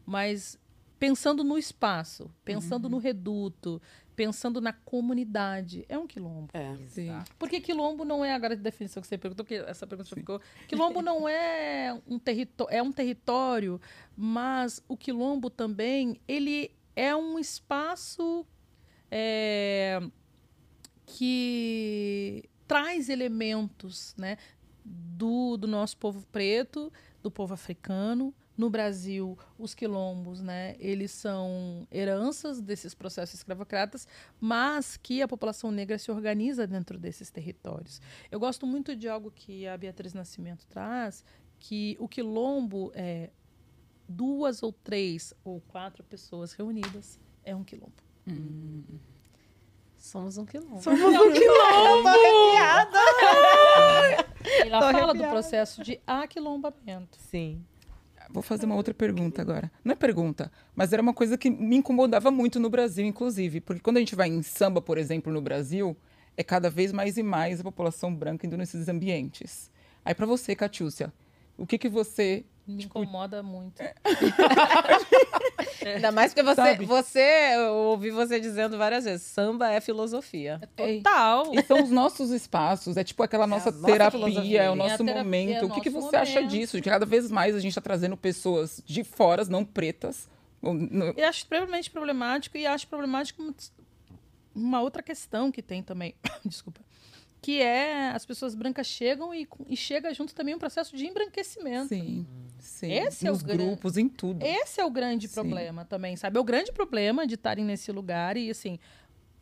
mas 0.06 0.58
pensando 1.00 1.42
no 1.42 1.56
espaço, 1.56 2.30
pensando 2.44 2.86
no 2.86 2.98
reduto, 2.98 3.80
pensando 4.14 4.60
na 4.60 4.70
comunidade, 4.70 5.86
é 5.88 5.96
um 5.96 6.06
quilombo. 6.06 6.50
É. 6.52 6.76
Sim. 6.88 7.10
Porque 7.38 7.58
quilombo 7.58 8.04
não 8.04 8.22
é 8.22 8.34
agora 8.34 8.52
a 8.52 8.56
definição 8.56 9.00
que 9.00 9.08
você 9.08 9.16
perguntou, 9.16 9.46
que 9.46 9.54
essa 9.54 9.86
pergunta 9.86 10.14
ficou. 10.14 10.38
Quilombo 10.68 11.00
não 11.00 11.26
é 11.26 11.98
um 12.06 12.18
território, 12.18 12.76
é 12.76 12.82
um 12.82 12.92
território, 12.92 13.80
mas 14.14 14.84
o 14.86 14.94
quilombo 14.94 15.48
também 15.48 16.20
ele 16.28 16.70
é 16.94 17.16
um 17.16 17.38
espaço 17.38 18.44
é, 19.10 20.02
que 21.06 22.44
traz 22.68 23.08
elementos, 23.08 24.14
né, 24.18 24.36
do, 24.84 25.56
do 25.56 25.66
nosso 25.66 25.96
povo 25.96 26.26
preto, 26.30 26.92
do 27.22 27.30
povo 27.30 27.54
africano. 27.54 28.34
No 28.60 28.68
Brasil, 28.68 29.38
os 29.58 29.74
quilombos, 29.74 30.42
né, 30.42 30.76
eles 30.78 31.12
são 31.12 31.88
heranças 31.90 32.60
desses 32.60 32.94
processos 32.94 33.36
escravocratas, 33.36 34.06
mas 34.38 34.98
que 34.98 35.22
a 35.22 35.26
população 35.26 35.70
negra 35.70 35.96
se 35.96 36.10
organiza 36.10 36.66
dentro 36.66 36.98
desses 36.98 37.30
territórios. 37.30 38.02
Eu 38.30 38.38
gosto 38.38 38.66
muito 38.66 38.94
de 38.94 39.08
algo 39.08 39.30
que 39.30 39.66
a 39.66 39.78
Beatriz 39.78 40.12
Nascimento 40.12 40.66
traz, 40.66 41.24
que 41.58 41.96
o 41.98 42.06
quilombo 42.06 42.92
é 42.94 43.30
duas 44.06 44.62
ou 44.62 44.74
três 44.74 45.32
ou 45.42 45.62
quatro 45.62 46.04
pessoas 46.04 46.52
reunidas 46.52 47.18
é 47.42 47.56
um 47.56 47.64
quilombo. 47.64 47.94
Somos 49.96 50.36
um 50.36 50.44
quilombo. 50.44 50.82
Somos 50.82 51.00
um 51.16 51.32
quilombo! 51.32 52.08
Ela 54.66 54.80
Tô 54.80 54.98
fala 54.98 55.14
do 55.14 55.24
processo 55.24 55.82
de 55.82 55.98
aquilombamento. 56.06 57.16
Sim. 57.16 57.64
Vou 58.32 58.42
fazer 58.42 58.66
uma 58.66 58.76
outra 58.76 58.94
pergunta 58.94 59.42
agora. 59.42 59.70
Não 59.84 59.92
é 59.92 59.96
pergunta, 59.96 60.52
mas 60.74 60.92
era 60.92 61.02
uma 61.02 61.12
coisa 61.12 61.36
que 61.36 61.50
me 61.50 61.76
incomodava 61.76 62.30
muito 62.30 62.60
no 62.60 62.70
Brasil, 62.70 63.04
inclusive. 63.04 63.60
Porque 63.60 63.82
quando 63.82 63.96
a 63.96 64.00
gente 64.00 64.14
vai 64.14 64.28
em 64.28 64.42
samba, 64.42 64.80
por 64.80 64.98
exemplo, 64.98 65.32
no 65.32 65.40
Brasil, 65.40 65.96
é 66.36 66.44
cada 66.44 66.70
vez 66.70 66.92
mais 66.92 67.18
e 67.18 67.22
mais 67.22 67.60
a 67.60 67.64
população 67.64 68.14
branca 68.14 68.46
indo 68.46 68.56
nesses 68.56 68.88
ambientes. 68.88 69.70
Aí, 70.04 70.14
para 70.14 70.26
você, 70.26 70.54
Catiúcia, 70.54 71.12
o 71.58 71.66
que, 71.66 71.76
que 71.76 71.88
você. 71.88 72.44
Me 72.76 72.84
incomoda 72.84 73.42
muito. 73.42 73.82
Ainda 75.84 76.12
mais 76.12 76.32
porque 76.32 76.42
você, 76.42 76.54
Sabe? 76.62 76.84
você, 76.84 77.52
eu 77.56 77.72
ouvi 77.74 78.10
você 78.10 78.38
dizendo 78.40 78.76
várias 78.78 79.04
vezes, 79.04 79.22
samba 79.26 79.70
é 79.70 79.80
filosofia. 79.80 80.60
Total. 80.76 81.54
E 81.54 81.62
são 81.62 81.82
os 81.82 81.90
nossos 81.90 82.30
espaços, 82.30 82.96
é 82.96 83.04
tipo 83.04 83.22
aquela 83.22 83.46
nossa 83.46 83.70
a 83.70 83.72
nossa 83.72 83.86
terapia, 83.86 84.10
filosofia. 84.18 84.62
é 84.62 84.70
o 84.70 84.74
É 84.74 84.76
nosso 84.76 84.98
terapia, 84.98 85.14
momento. 85.24 85.52
é 85.56 85.64
o 85.64 85.66
o 85.68 85.70
que, 85.70 85.80
que 85.80 85.90
você 85.90 86.16
acha 86.16 86.34
momento. 86.36 86.50
disso? 86.50 86.80
De 86.80 86.88
cada 86.88 87.06
vez 87.06 87.30
mais 87.30 87.54
a 87.54 87.60
gente 87.60 87.70
está 87.70 87.80
trazendo 87.80 88.16
pessoas 88.16 88.82
de 88.84 89.02
fora, 89.04 89.44
não 89.46 89.64
pretas. 89.64 90.28
no- 90.62 91.14
Eu 91.16 91.28
acho 91.28 91.38
extremamente 91.38 91.90
problemático 91.90 92.56
e 92.58 92.66
acho 92.66 92.86
problemático 92.86 93.54
uma 94.54 94.80
outra 94.82 95.02
questão 95.02 95.50
que 95.50 95.62
tem 95.62 95.82
também, 95.82 96.14
desculpa, 96.44 96.80
que 97.40 97.60
é 97.60 98.10
as 98.10 98.26
pessoas 98.26 98.54
brancas 98.54 98.86
chegam 98.86 99.34
e, 99.34 99.48
e 99.66 99.76
chega 99.76 100.12
junto 100.12 100.34
também 100.34 100.54
um 100.54 100.58
processo 100.58 100.96
de 100.96 101.06
embranquecimento. 101.06 101.88
Sim, 101.88 102.26
sim. 102.58 102.92
Esse 102.92 103.26
é 103.26 103.30
o 103.30 103.32
Nos 103.32 103.42
gran- 103.42 103.56
grupos, 103.56 103.96
em 103.96 104.08
tudo. 104.08 104.42
Esse 104.44 104.80
é 104.80 104.84
o 104.84 104.90
grande 104.90 105.26
Sim. 105.26 105.34
problema 105.34 105.84
também, 105.84 106.16
sabe? 106.16 106.36
É 106.36 106.40
o 106.40 106.44
grande 106.44 106.70
problema 106.72 107.26
de 107.26 107.34
estarem 107.36 107.64
nesse 107.64 107.90
lugar 107.92 108.36
e, 108.36 108.50
assim, 108.50 108.78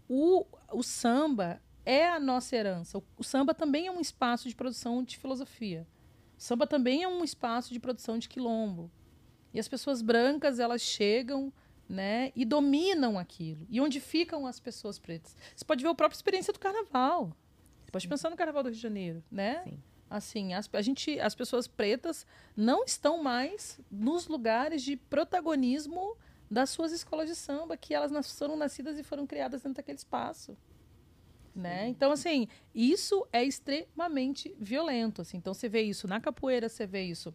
o, 0.09 0.45
o 0.73 0.83
samba 0.83 1.61
é 1.85 2.09
a 2.09 2.21
nossa 2.21 2.55
herança. 2.55 2.99
O, 2.99 3.03
o 3.17 3.25
samba 3.25 3.53
também 3.55 3.87
é 3.87 3.91
um 3.91 4.01
espaço 4.01 4.49
de 4.49 4.55
produção 4.55 5.03
de 5.03 5.17
filosofia. 5.19 5.87
O 6.39 6.41
samba 6.41 6.67
também 6.67 7.03
é 7.03 7.09
um 7.09 7.25
espaço 7.25 7.73
de 7.73 7.81
produção 7.81 8.17
de 8.19 8.29
quilombo. 8.29 8.91
E 9.53 9.59
as 9.59 9.67
pessoas 9.67 10.03
brancas, 10.03 10.61
elas 10.61 10.83
chegam, 10.83 11.53
né, 11.89 12.31
e 12.37 12.45
dominam 12.45 13.19
aquilo. 13.19 13.67
E 13.71 13.81
onde 13.81 13.99
ficam 13.99 14.47
as 14.47 14.61
pessoas 14.61 14.99
pretas? 14.99 15.35
Você 15.57 15.65
pode 15.65 15.83
ver 15.83 15.89
a 15.89 15.95
própria 15.95 16.17
experiência 16.17 16.53
do 16.53 16.59
carnaval. 16.61 17.35
Pode 17.93 18.07
pensar 18.09 18.31
no 18.31 18.37
carnaval 18.37 18.63
do 18.63 18.69
Rio 18.69 18.77
de 18.77 18.83
Janeiro, 18.83 19.23
né? 19.31 19.63
Sim. 19.65 19.83
Assim, 20.11 20.55
as, 20.55 20.69
a 20.73 20.81
gente, 20.83 21.21
as 21.21 21.35
pessoas 21.35 21.67
pretas 21.69 22.27
não 22.57 22.85
estão 22.85 23.23
mais 23.23 23.79
nos 23.91 24.27
lugares 24.27 24.83
de 24.83 24.97
protagonismo 24.97 26.17
das 26.51 26.71
suas 26.71 26.93
escolas 26.93 27.29
de 27.29 27.35
samba, 27.35 27.77
que 27.77 27.93
elas 27.93 28.11
nas- 28.11 28.33
foram 28.39 28.57
nascidas 28.57 28.99
e 28.99 29.03
foram 29.03 29.27
criadas 29.27 29.63
dentro 29.63 29.77
daquele 29.77 29.99
espaço. 29.99 30.57
Né? 31.55 31.89
Então, 31.89 32.13
assim, 32.13 32.47
isso 32.75 33.27
é 33.33 33.43
extremamente 33.45 34.55
violento. 34.59 35.21
Assim. 35.23 35.37
Então, 35.39 35.53
você 35.53 35.69
vê 35.69 35.83
isso 35.83 36.07
na 36.07 36.21
capoeira, 36.21 36.69
você 36.69 36.87
vê 36.87 37.03
isso 37.03 37.35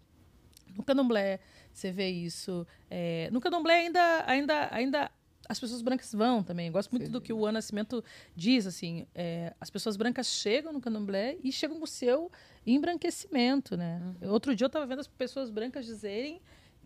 no 0.76 0.82
candomblé, 0.84 1.40
você 1.72 1.92
vê 1.92 2.10
isso. 2.10 2.66
é, 2.90 3.30
No 3.32 3.40
candomblé 3.42 3.82
ainda, 3.82 4.24
ainda, 4.26 4.74
ainda 4.74 5.12
as 5.48 5.60
pessoas 5.60 5.82
brancas 5.82 6.14
vão 6.14 6.42
também. 6.42 6.68
Eu 6.68 6.74
gosto 6.74 6.92
muito 6.92 7.10
do 7.10 7.20
que 7.20 7.34
o 7.34 7.46
Ana 7.46 7.54
Nascimento 7.54 8.04
diz, 8.36 8.66
assim, 8.66 9.06
é, 9.14 9.54
as 9.60 9.70
pessoas 9.70 9.98
brancas 9.98 10.28
chegam 10.28 10.72
no 10.72 10.80
candomblé 10.80 11.38
e 11.44 11.52
chegam 11.52 11.78
com 11.78 11.84
o 11.84 11.88
seu 11.88 12.32
embranquecimento, 12.66 13.76
né? 13.76 14.02
Outro 14.22 14.56
dia 14.56 14.66
eu 14.66 14.68
estava 14.68 14.86
vendo 14.86 15.00
as 15.00 15.08
pessoas 15.08 15.50
brancas 15.50 15.86
dizerem 15.86 16.42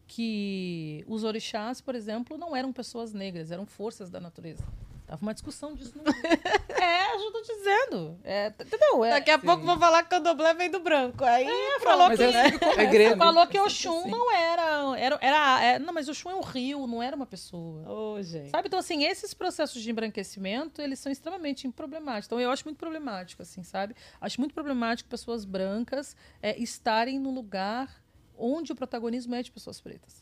que 0.07 1.03
os 1.07 1.23
orixás, 1.23 1.81
por 1.81 1.93
exemplo, 1.93 2.37
não 2.37 2.55
eram 2.55 2.71
pessoas 2.71 3.13
negras, 3.13 3.51
eram 3.51 3.65
forças 3.65 4.09
da 4.09 4.19
natureza. 4.19 4.63
Tava 5.07 5.21
uma 5.21 5.33
discussão 5.33 5.73
disso. 5.73 5.93
No... 5.95 6.03
é, 6.75 7.15
eu 7.15 7.31
tô 7.31 7.41
dizendo. 7.41 8.19
É, 8.25 8.47
entendeu? 8.47 9.05
É, 9.05 9.11
Daqui 9.11 9.31
a 9.31 9.39
pouco 9.39 9.65
vou 9.65 9.79
falar 9.79 10.03
que 10.03 10.07
o 10.07 10.17
candomblé 10.17 10.53
vem 10.53 10.69
do 10.69 10.81
branco. 10.81 11.23
Aí 11.23 11.47
falou 11.81 12.09
Mas 12.09 12.17
que... 12.17 12.25
é 12.25 12.41
assim 12.41 12.57
que 12.59 12.65
É 12.65 12.85
grego. 12.85 13.11
né? 13.11 13.17
Falou 13.17 13.47
que 13.47 13.57
É 13.57 13.63
Oxum 13.63 14.01
assim. 14.01 14.09
não 14.11 14.35
era. 14.35 14.99
era, 14.99 15.17
era 15.21 15.63
é, 15.63 15.79
não, 15.79 15.93
mas 15.93 16.09
Oxum 16.09 16.29
é 16.29 16.35
um 16.35 16.41
rio, 16.41 16.85
não 16.85 17.01
era 17.01 17.15
uma 17.15 17.25
pessoa. 17.25 17.89
Ô, 17.89 18.21
gente. 18.21 18.49
Sabe? 18.49 18.67
Então, 18.67 18.79
assim, 18.79 19.05
esses 19.05 19.33
processos 19.33 19.81
de 19.81 19.89
embranquecimento, 19.89 20.81
eles 20.81 20.99
são 20.99 21.09
extremamente 21.09 21.65
problemáticos. 21.69 22.25
Então, 22.27 22.41
eu 22.41 22.51
acho 22.51 22.65
muito 22.65 22.77
problemático, 22.77 23.41
assim, 23.41 23.63
sabe? 23.63 23.95
Acho 24.19 24.41
muito 24.41 24.53
problemático 24.53 25.09
pessoas 25.09 25.45
brancas 25.45 26.17
é, 26.41 26.61
estarem 26.61 27.17
no 27.17 27.31
lugar 27.31 28.03
onde 28.37 28.73
o 28.73 28.75
protagonismo 28.75 29.33
é 29.35 29.41
de 29.41 29.53
pessoas 29.53 29.79
pretas. 29.79 30.21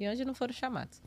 E 0.00 0.08
onde 0.08 0.24
não 0.24 0.34
foram 0.34 0.52
chamados. 0.52 1.00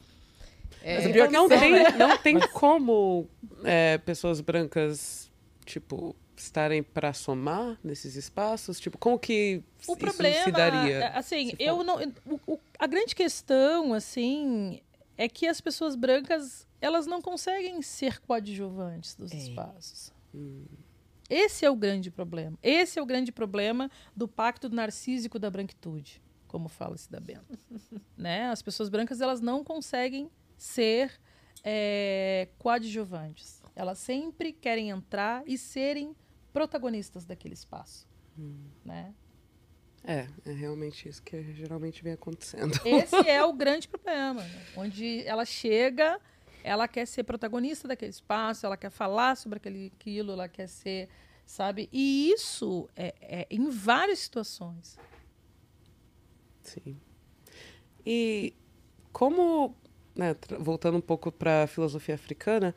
Mas 0.81 1.05
É, 1.05 1.07
o 1.09 1.11
pior 1.11 1.27
que 1.27 1.33
Não 1.33 1.47
tem, 1.49 1.71
né? 1.73 1.91
não 1.91 2.17
tem 2.17 2.39
como 2.53 3.27
é, 3.63 3.97
pessoas 3.97 4.39
brancas, 4.41 5.29
tipo, 5.65 6.15
estarem 6.37 6.81
para 6.81 7.11
somar 7.13 7.77
nesses 7.83 8.15
espaços? 8.15 8.79
Tipo, 8.79 8.97
como 8.97 9.19
que 9.19 9.61
O 9.87 9.91
isso 9.91 9.97
problema, 9.97 10.43
se 10.45 10.51
daria? 10.51 10.95
é, 11.05 11.17
assim, 11.17 11.49
se 11.49 11.55
eu 11.59 11.83
não, 11.83 11.97
o- 12.25 12.39
o- 12.53 12.59
a 12.77 12.87
grande 12.87 13.13
questão, 13.13 13.93
assim, 13.93 14.79
é 15.17 15.27
que 15.27 15.47
as 15.47 15.59
pessoas 15.59 15.95
brancas, 15.95 16.65
elas 16.79 17.05
não 17.05 17.21
conseguem 17.21 17.81
ser 17.81 18.19
coadjuvantes 18.21 19.15
dos 19.15 19.33
É. 19.33 19.35
espaços. 19.37 20.13
Esse 21.29 21.65
é 21.65 21.69
o 21.69 21.75
grande 21.75 22.09
problema. 22.09 22.57
Esse 22.63 22.97
é 22.97 23.01
o 23.01 23.05
grande 23.05 23.31
problema 23.31 23.91
do 24.15 24.27
pacto 24.27 24.69
narcísico 24.69 25.37
da 25.37 25.49
branquitude, 25.49 26.21
como 26.47 26.67
fala-se 26.69 27.11
da 27.11 27.19
Bento. 27.19 27.59
né? 28.17 28.47
As 28.49 28.61
pessoas 28.61 28.89
brancas, 28.89 29.21
elas 29.21 29.39
não 29.41 29.63
conseguem 29.63 30.29
ser 30.59 31.19
é, 31.63 32.49
coadjuvantes. 32.59 33.63
Elas 33.75 33.97
sempre 33.97 34.51
querem 34.51 34.89
entrar 34.89 35.41
e 35.47 35.57
serem 35.57 36.15
protagonistas 36.51 37.25
daquele 37.25 37.53
espaço. 37.53 38.07
Né? 38.85 39.13
É, 40.03 40.27
é 40.45 40.51
realmente 40.51 41.07
isso 41.07 41.23
que 41.23 41.53
geralmente 41.53 42.03
vem 42.03 42.13
acontecendo. 42.13 42.79
Esse 42.85 43.27
é 43.27 43.43
o 43.43 43.53
grande 43.53 43.87
problema, 43.87 44.43
né? 44.43 44.65
onde 44.75 45.23
ela 45.25 45.45
chega, 45.45 46.19
ela 46.63 46.87
quer 46.87 47.05
ser 47.05 47.23
protagonista 47.23 47.87
daquele 47.87 48.11
espaço, 48.11 48.65
ela 48.65 48.77
quer 48.77 48.89
falar 48.89 49.35
sobre 49.35 49.57
aquele, 49.57 49.91
aquilo, 49.95 50.33
ela 50.33 50.47
quer 50.47 50.67
ser, 50.67 51.09
sabe? 51.45 51.89
E 51.91 52.31
isso 52.31 52.89
é, 52.95 53.13
é 53.21 53.47
em 53.49 53.69
várias 53.69 54.19
situações. 54.19 54.97
Sim. 56.63 56.99
E 58.05 58.53
como, 59.11 59.75
né, 60.19 60.35
voltando 60.59 60.97
um 60.97 61.01
pouco 61.01 61.31
para 61.31 61.63
a 61.63 61.67
filosofia 61.67 62.15
africana, 62.15 62.75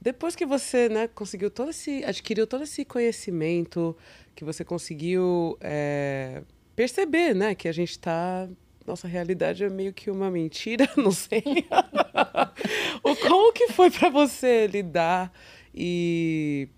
depois 0.00 0.36
que 0.36 0.46
você, 0.46 0.88
né, 0.88 1.08
conseguiu 1.08 1.50
todo 1.50 1.70
esse, 1.70 2.04
adquiriu 2.04 2.46
todo 2.46 2.62
esse 2.62 2.84
conhecimento, 2.84 3.96
que 4.34 4.44
você 4.44 4.64
conseguiu 4.64 5.58
é, 5.60 6.42
perceber, 6.76 7.34
né, 7.34 7.54
que 7.54 7.66
a 7.66 7.72
gente 7.72 7.90
está, 7.90 8.48
nossa 8.86 9.08
realidade 9.08 9.64
é 9.64 9.68
meio 9.68 9.92
que 9.92 10.08
uma 10.08 10.30
mentira, 10.30 10.88
não 10.96 11.10
sei. 11.10 11.42
o 13.02 13.16
como 13.16 13.52
que 13.52 13.68
foi 13.72 13.90
para 13.90 14.08
você 14.08 14.68
lidar 14.68 15.32
e 15.74 16.68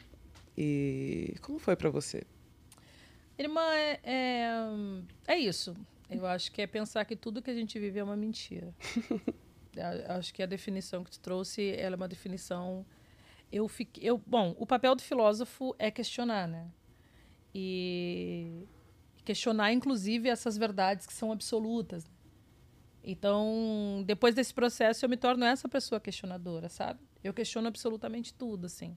e 0.56 1.34
como 1.40 1.58
foi 1.58 1.76
para 1.76 1.90
você? 1.90 2.22
Irmã, 3.38 3.62
é, 3.74 4.00
é, 4.04 5.34
é 5.34 5.38
isso. 5.38 5.74
Eu 6.10 6.26
acho 6.26 6.52
que 6.52 6.60
é 6.60 6.66
pensar 6.66 7.04
que 7.06 7.16
tudo 7.16 7.40
que 7.40 7.50
a 7.50 7.54
gente 7.54 7.78
vive 7.78 7.98
é 7.98 8.04
uma 8.04 8.16
mentira. 8.16 8.74
Acho 10.08 10.34
que 10.34 10.42
a 10.42 10.46
definição 10.46 11.02
que 11.02 11.10
tu 11.10 11.20
trouxe, 11.20 11.74
ela 11.76 11.94
é 11.94 11.96
uma 11.96 12.08
definição. 12.08 12.84
Eu 13.50 13.68
fiquei, 13.68 14.08
eu, 14.08 14.18
bom, 14.26 14.54
o 14.58 14.66
papel 14.66 14.94
do 14.94 15.02
filósofo 15.02 15.74
é 15.78 15.90
questionar, 15.90 16.46
né? 16.46 16.70
E 17.54 18.66
questionar, 19.24 19.72
inclusive, 19.72 20.28
essas 20.28 20.56
verdades 20.56 21.06
que 21.06 21.12
são 21.12 21.30
absolutas. 21.32 22.04
Então, 23.04 24.02
depois 24.06 24.34
desse 24.34 24.54
processo, 24.54 25.04
eu 25.04 25.08
me 25.08 25.16
torno 25.16 25.44
essa 25.44 25.68
pessoa 25.68 26.00
questionadora, 26.00 26.68
sabe? 26.68 27.00
Eu 27.22 27.34
questiono 27.34 27.68
absolutamente 27.68 28.32
tudo, 28.32 28.66
assim. 28.66 28.96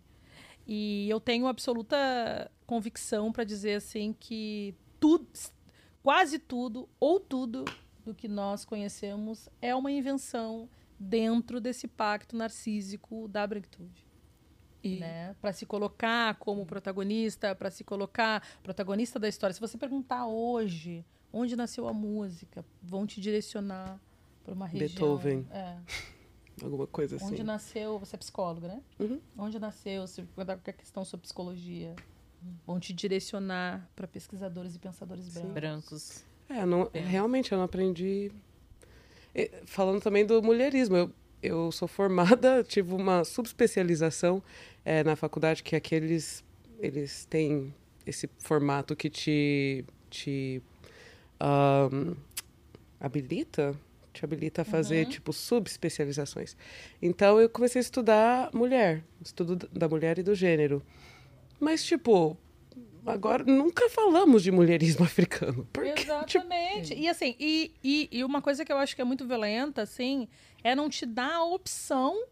E 0.68 1.10
eu 1.10 1.20
tenho 1.20 1.48
absoluta 1.48 2.52
convicção 2.66 3.32
para 3.32 3.44
dizer, 3.44 3.76
assim, 3.76 4.16
que 4.20 4.76
tudo, 5.00 5.28
quase 6.04 6.40
tudo, 6.40 6.90
ou 7.00 7.20
tudo 7.20 7.66
do 8.06 8.14
que 8.14 8.28
nós 8.28 8.64
conhecemos 8.64 9.50
é 9.62 9.76
uma 9.76 9.92
invenção 9.92 10.70
dentro 11.00 11.60
desse 11.60 11.88
pacto 11.88 12.36
narcísico 12.38 13.28
da 13.28 13.46
branquitude. 13.46 14.06
E- 14.84 15.00
Né? 15.00 15.36
Para 15.42 15.52
se 15.52 15.66
colocar 15.66 16.36
como 16.36 16.66
protagonista, 16.66 17.56
para 17.56 17.72
se 17.72 17.84
colocar 17.84 18.42
protagonista 18.62 19.20
da 19.20 19.28
história. 19.28 19.54
Se 19.54 19.60
você 19.60 19.78
perguntar 19.78 20.28
hoje 20.28 21.04
onde 21.34 21.56
nasceu 21.56 21.88
a 21.88 21.94
música, 21.94 22.64
vão 22.82 23.06
te 23.06 23.20
direcionar 23.20 24.00
para 24.44 24.54
uma 24.54 24.68
região. 24.68 24.88
Beethoven. 24.88 25.48
É. 25.52 25.78
Alguma 26.64 26.88
coisa 26.88 27.18
assim. 27.18 27.26
Onde 27.26 27.44
nasceu, 27.44 28.00
você 28.00 28.16
é 28.16 28.20
psicólogo, 28.20 28.68
né? 28.68 28.82
Uhum. 29.00 29.20
Onde 29.38 29.60
nasceu, 29.60 30.08
se 30.08 30.22
perguntar 30.22 30.56
qualquer 30.56 30.74
questão 30.74 31.04
sobre 31.04 31.24
psicologia, 31.24 31.94
vão 32.66 32.80
te 32.80 32.94
direcionar 32.94 33.90
para 33.96 34.08
pesquisadores 34.08 34.76
e 34.76 34.80
pensadores 34.80 35.28
brancos. 35.28 35.52
Brancos. 35.54 36.26
É, 36.50 36.66
não, 36.66 36.90
realmente 36.94 37.52
eu 37.52 37.58
não 37.58 37.66
aprendi. 37.66 38.32
Falando 39.66 40.02
também 40.02 40.26
do 40.26 40.42
mulherismo, 40.42 40.96
eu, 40.96 41.12
eu 41.42 41.72
sou 41.72 41.88
formada, 41.88 42.64
tive 42.68 42.94
uma 42.94 43.24
subespecialização 43.24 44.42
eh, 44.86 45.04
na 45.04 45.16
faculdade, 45.16 45.62
que 45.64 45.76
aqueles 45.76 46.44
eles 46.80 47.26
têm 47.26 47.74
esse 48.06 48.30
formato 48.40 48.96
que 48.96 49.10
te, 49.10 49.86
te 50.10 50.62
ahn, 51.40 52.16
habilita, 53.00 53.76
te 54.14 54.24
habilita 54.24 54.62
a 54.62 54.66
fazer 54.66 55.06
tipo 55.08 55.34
subespecializações. 55.34 56.56
Então 57.02 57.40
eu 57.40 57.50
comecei 57.50 57.80
a 57.80 57.84
estudar 57.84 58.50
mulher, 58.54 59.04
estudo 59.22 59.56
da 59.72 59.88
mulher 59.88 60.20
e 60.20 60.24
do 60.24 60.36
gênero. 60.36 60.82
Mas 61.60 61.84
tipo, 61.84 62.38
agora 63.06 63.44
nunca 63.44 63.90
falamos 63.90 64.44
de 64.44 64.52
mulherismo 64.52 65.04
africano. 65.06 65.68
Por 65.72 65.84
quê? 65.84 65.94
Tipo, 65.94 66.12
Exatamente. 66.12 66.94
E 66.94 67.08
assim, 67.08 67.36
e, 67.40 67.74
e, 67.84 68.10
e 68.12 68.24
uma 68.24 68.42
coisa 68.42 68.66
que 68.66 68.72
eu 68.72 68.78
acho 68.78 68.96
que 68.96 69.02
é 69.02 69.06
muito 69.06 69.26
violenta, 69.26 69.82
assim, 69.82 70.28
é 70.64 70.76
não 70.76 70.90
te 70.90 71.06
dar 71.06 71.36
a 71.36 71.44
opção 71.44 72.26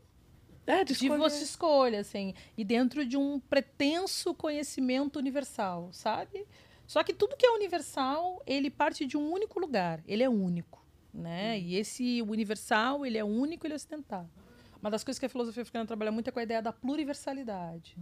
é, 0.66 0.84
de 0.84 0.94
de 0.94 1.06
escolher. 1.06 1.18
você 1.18 1.44
escolha, 1.44 2.00
assim, 2.00 2.34
e 2.58 2.64
dentro 2.64 3.06
de 3.06 3.18
um 3.18 3.40
pretenso 3.40 4.34
conhecimento 4.34 5.18
universal, 5.20 5.90
sabe? 5.92 6.46
Só 6.86 7.04
que 7.04 7.14
tudo 7.14 7.36
que 7.36 7.46
é 7.46 7.52
universal, 7.52 8.42
ele 8.46 8.70
parte 8.70 9.06
de 9.06 9.18
um 9.18 9.32
único 9.32 9.60
lugar, 9.60 10.04
ele 10.08 10.24
é 10.24 10.30
único, 10.30 10.84
né? 11.14 11.60
E 11.60 11.76
esse 11.76 12.22
universal, 12.22 13.06
ele 13.06 13.18
é 13.18 13.24
único, 13.24 13.66
ele 13.66 13.74
é 13.74 13.76
ocidental. 13.76 14.30
Uma 14.82 14.92
das 14.92 15.04
coisas 15.04 15.18
que 15.18 15.26
a 15.26 15.30
filosofia 15.30 15.62
africana 15.62 15.86
trabalha 15.86 16.12
muito 16.12 16.28
é 16.28 16.32
com 16.32 16.40
a 16.40 16.44
ideia 16.44 16.62
da 16.62 16.74
pluriversalidade, 16.74 17.96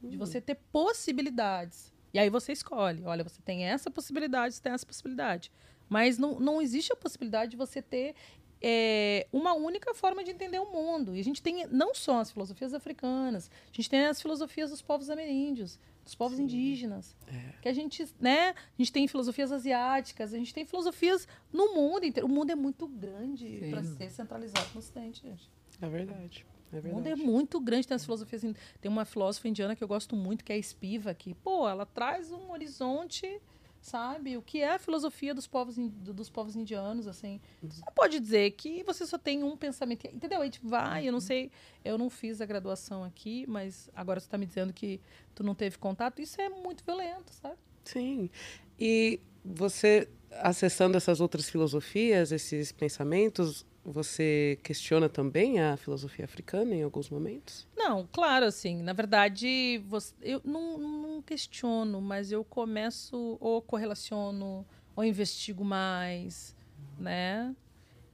de 0.00 0.16
você 0.16 0.40
ter 0.40 0.54
possibilidades. 0.70 1.92
E 2.12 2.18
aí 2.18 2.30
você 2.30 2.52
escolhe, 2.52 3.04
olha, 3.04 3.22
você 3.22 3.40
tem 3.42 3.64
essa 3.64 3.90
possibilidade, 3.90 4.54
você 4.54 4.62
tem 4.62 4.72
essa 4.72 4.86
possibilidade. 4.86 5.52
Mas 5.88 6.18
não, 6.18 6.38
não 6.38 6.60
existe 6.60 6.92
a 6.92 6.96
possibilidade 6.96 7.52
de 7.52 7.56
você 7.56 7.80
ter 7.80 8.14
é, 8.60 9.26
uma 9.32 9.54
única 9.54 9.94
forma 9.94 10.22
de 10.22 10.30
entender 10.30 10.58
o 10.58 10.70
mundo. 10.70 11.14
E 11.14 11.20
a 11.20 11.24
gente 11.24 11.42
tem 11.42 11.66
não 11.68 11.94
só 11.94 12.20
as 12.20 12.30
filosofias 12.30 12.74
africanas, 12.74 13.50
a 13.72 13.76
gente 13.76 13.88
tem 13.88 14.06
as 14.06 14.20
filosofias 14.20 14.70
dos 14.70 14.82
povos 14.82 15.08
ameríndios, 15.10 15.78
dos 16.04 16.14
povos 16.14 16.38
indígenas. 16.38 17.16
Que 17.62 17.68
a 17.68 17.72
gente, 17.72 18.06
né? 18.18 18.50
A 18.50 18.54
gente 18.78 18.92
tem 18.92 19.06
filosofias 19.06 19.52
asiáticas, 19.52 20.32
a 20.32 20.38
gente 20.38 20.54
tem 20.54 20.64
filosofias 20.64 21.28
no 21.52 21.74
mundo 21.74 22.04
inteiro. 22.04 22.26
O 22.26 22.30
mundo 22.30 22.50
é 22.50 22.54
muito 22.54 22.86
grande 22.86 23.60
Sim. 23.60 23.70
para 23.70 23.82
ser 23.82 24.10
centralizado 24.10 24.68
no 24.72 24.78
Ocidente, 24.78 25.22
gente. 25.22 25.50
É 25.80 25.88
verdade. 25.88 26.46
É 26.72 26.78
O 26.78 26.94
mundo 26.94 27.06
é 27.06 27.16
muito 27.16 27.60
grande, 27.60 27.86
tem 27.86 27.94
as 27.94 28.04
filosofias. 28.04 28.42
Tem 28.80 28.90
uma 28.90 29.04
filósofa 29.04 29.48
indiana 29.48 29.74
que 29.74 29.82
eu 29.82 29.88
gosto 29.88 30.14
muito, 30.14 30.44
que 30.44 30.52
é 30.52 30.56
a 30.56 30.62
Spiva, 30.62 31.14
que, 31.14 31.34
pô, 31.34 31.68
ela 31.68 31.86
traz 31.86 32.30
um 32.30 32.50
horizonte, 32.50 33.40
sabe? 33.80 34.36
O 34.36 34.42
que 34.42 34.60
é 34.60 34.74
a 34.74 34.78
filosofia 34.78 35.34
dos 35.34 35.46
povos, 35.46 35.76
dos 35.78 36.28
povos 36.28 36.56
indianos, 36.56 37.06
assim. 37.06 37.40
Você 37.62 37.80
não 37.84 37.92
pode 37.92 38.20
dizer 38.20 38.50
que 38.52 38.82
você 38.82 39.06
só 39.06 39.16
tem 39.16 39.42
um 39.42 39.56
pensamento. 39.56 40.06
Entendeu? 40.06 40.40
A 40.40 40.44
gente 40.44 40.60
vai, 40.62 41.08
eu 41.08 41.12
não 41.12 41.20
sei, 41.20 41.50
eu 41.84 41.96
não 41.96 42.10
fiz 42.10 42.40
a 42.40 42.46
graduação 42.46 43.04
aqui, 43.04 43.46
mas 43.48 43.90
agora 43.94 44.20
você 44.20 44.26
está 44.26 44.36
me 44.36 44.46
dizendo 44.46 44.72
que 44.72 45.00
tu 45.34 45.42
não 45.42 45.54
teve 45.54 45.78
contato. 45.78 46.20
Isso 46.20 46.40
é 46.40 46.48
muito 46.48 46.84
violento, 46.84 47.32
sabe? 47.32 47.56
Sim. 47.84 48.30
E 48.78 49.20
você, 49.44 50.08
acessando 50.42 50.96
essas 50.96 51.20
outras 51.20 51.48
filosofias, 51.48 52.32
esses 52.32 52.70
pensamentos, 52.72 53.64
você 53.84 54.58
questiona 54.62 55.08
também 55.08 55.60
a 55.60 55.76
filosofia 55.76 56.24
africana 56.26 56.74
em 56.74 56.82
alguns 56.82 57.08
momentos? 57.08 57.66
Não, 57.76 58.06
claro, 58.12 58.44
assim, 58.46 58.82
na 58.82 58.92
verdade, 58.92 59.82
você- 59.86 60.14
eu 60.20 60.40
não, 60.44 60.76
não 60.78 61.22
questiono, 61.22 62.00
mas 62.00 62.30
eu 62.30 62.44
começo 62.44 63.38
ou 63.40 63.62
correlaciono 63.62 64.66
ou 64.94 65.04
investigo 65.04 65.64
mais, 65.64 66.54
né? 66.98 67.54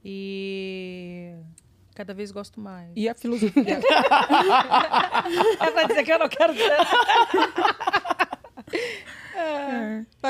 E 0.03 1.33
cada 1.95 2.13
vez 2.13 2.31
gosto 2.31 2.59
mais. 2.59 2.91
E 2.95 3.09
a 3.09 3.15
filosofia. 3.15 3.79
É 5.59 5.71
pra 5.71 5.83
dizer 5.87 6.03
que 6.03 6.11
eu 6.13 6.19
não 6.19 6.29
quero 6.29 6.53
dizer. 6.53 6.69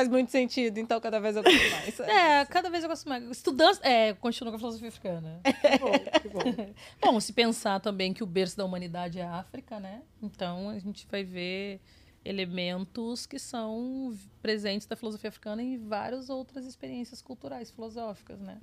Faz 0.06 0.10
muito 0.10 0.32
sentido, 0.32 0.78
então 0.78 1.00
cada 1.02 1.20
vez 1.20 1.36
eu 1.36 1.44
gosto 1.44 1.58
mais. 1.72 2.00
É, 2.00 2.46
cada 2.46 2.70
vez 2.70 2.84
eu 2.84 2.90
gosto 2.90 3.10
mais. 3.10 3.24
Estudando, 3.32 3.80
é, 3.82 4.14
continuo 4.14 4.52
com 4.52 4.58
a 4.58 4.60
filosofia 4.60 4.90
africana. 4.90 5.42
Que 5.46 5.80
bom, 5.80 5.92
que 6.22 6.30
bom. 6.30 6.74
Bom, 7.14 7.20
se 7.20 7.34
pensar 7.34 7.80
também 7.80 8.14
que 8.14 8.24
o 8.24 8.26
berço 8.26 8.56
da 8.56 8.64
humanidade 8.64 9.20
é 9.20 9.24
a 9.24 9.36
África, 9.36 9.80
né? 9.80 10.02
Então 10.22 10.70
a 10.70 10.78
gente 10.78 11.08
vai 11.10 11.24
ver 11.24 11.82
elementos 12.24 13.26
que 13.26 13.40
são 13.40 14.16
presentes 14.42 14.88
da 14.88 14.96
filosofia 14.96 15.30
africana 15.30 15.62
em 15.62 15.78
várias 15.78 16.30
outras 16.30 16.66
experiências 16.66 17.22
culturais 17.22 17.72
filosóficas, 17.72 18.40
né? 18.40 18.58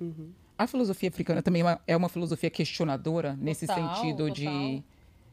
A 0.57 0.65
filosofia 0.67 1.09
africana 1.09 1.41
também 1.41 1.61
é 1.61 1.65
uma, 1.65 1.81
é 1.87 1.97
uma 1.97 2.09
filosofia 2.09 2.49
questionadora 2.49 3.35
nesse 3.39 3.67
Total, 3.67 3.95
sentido 3.95 4.31
de. 4.31 4.83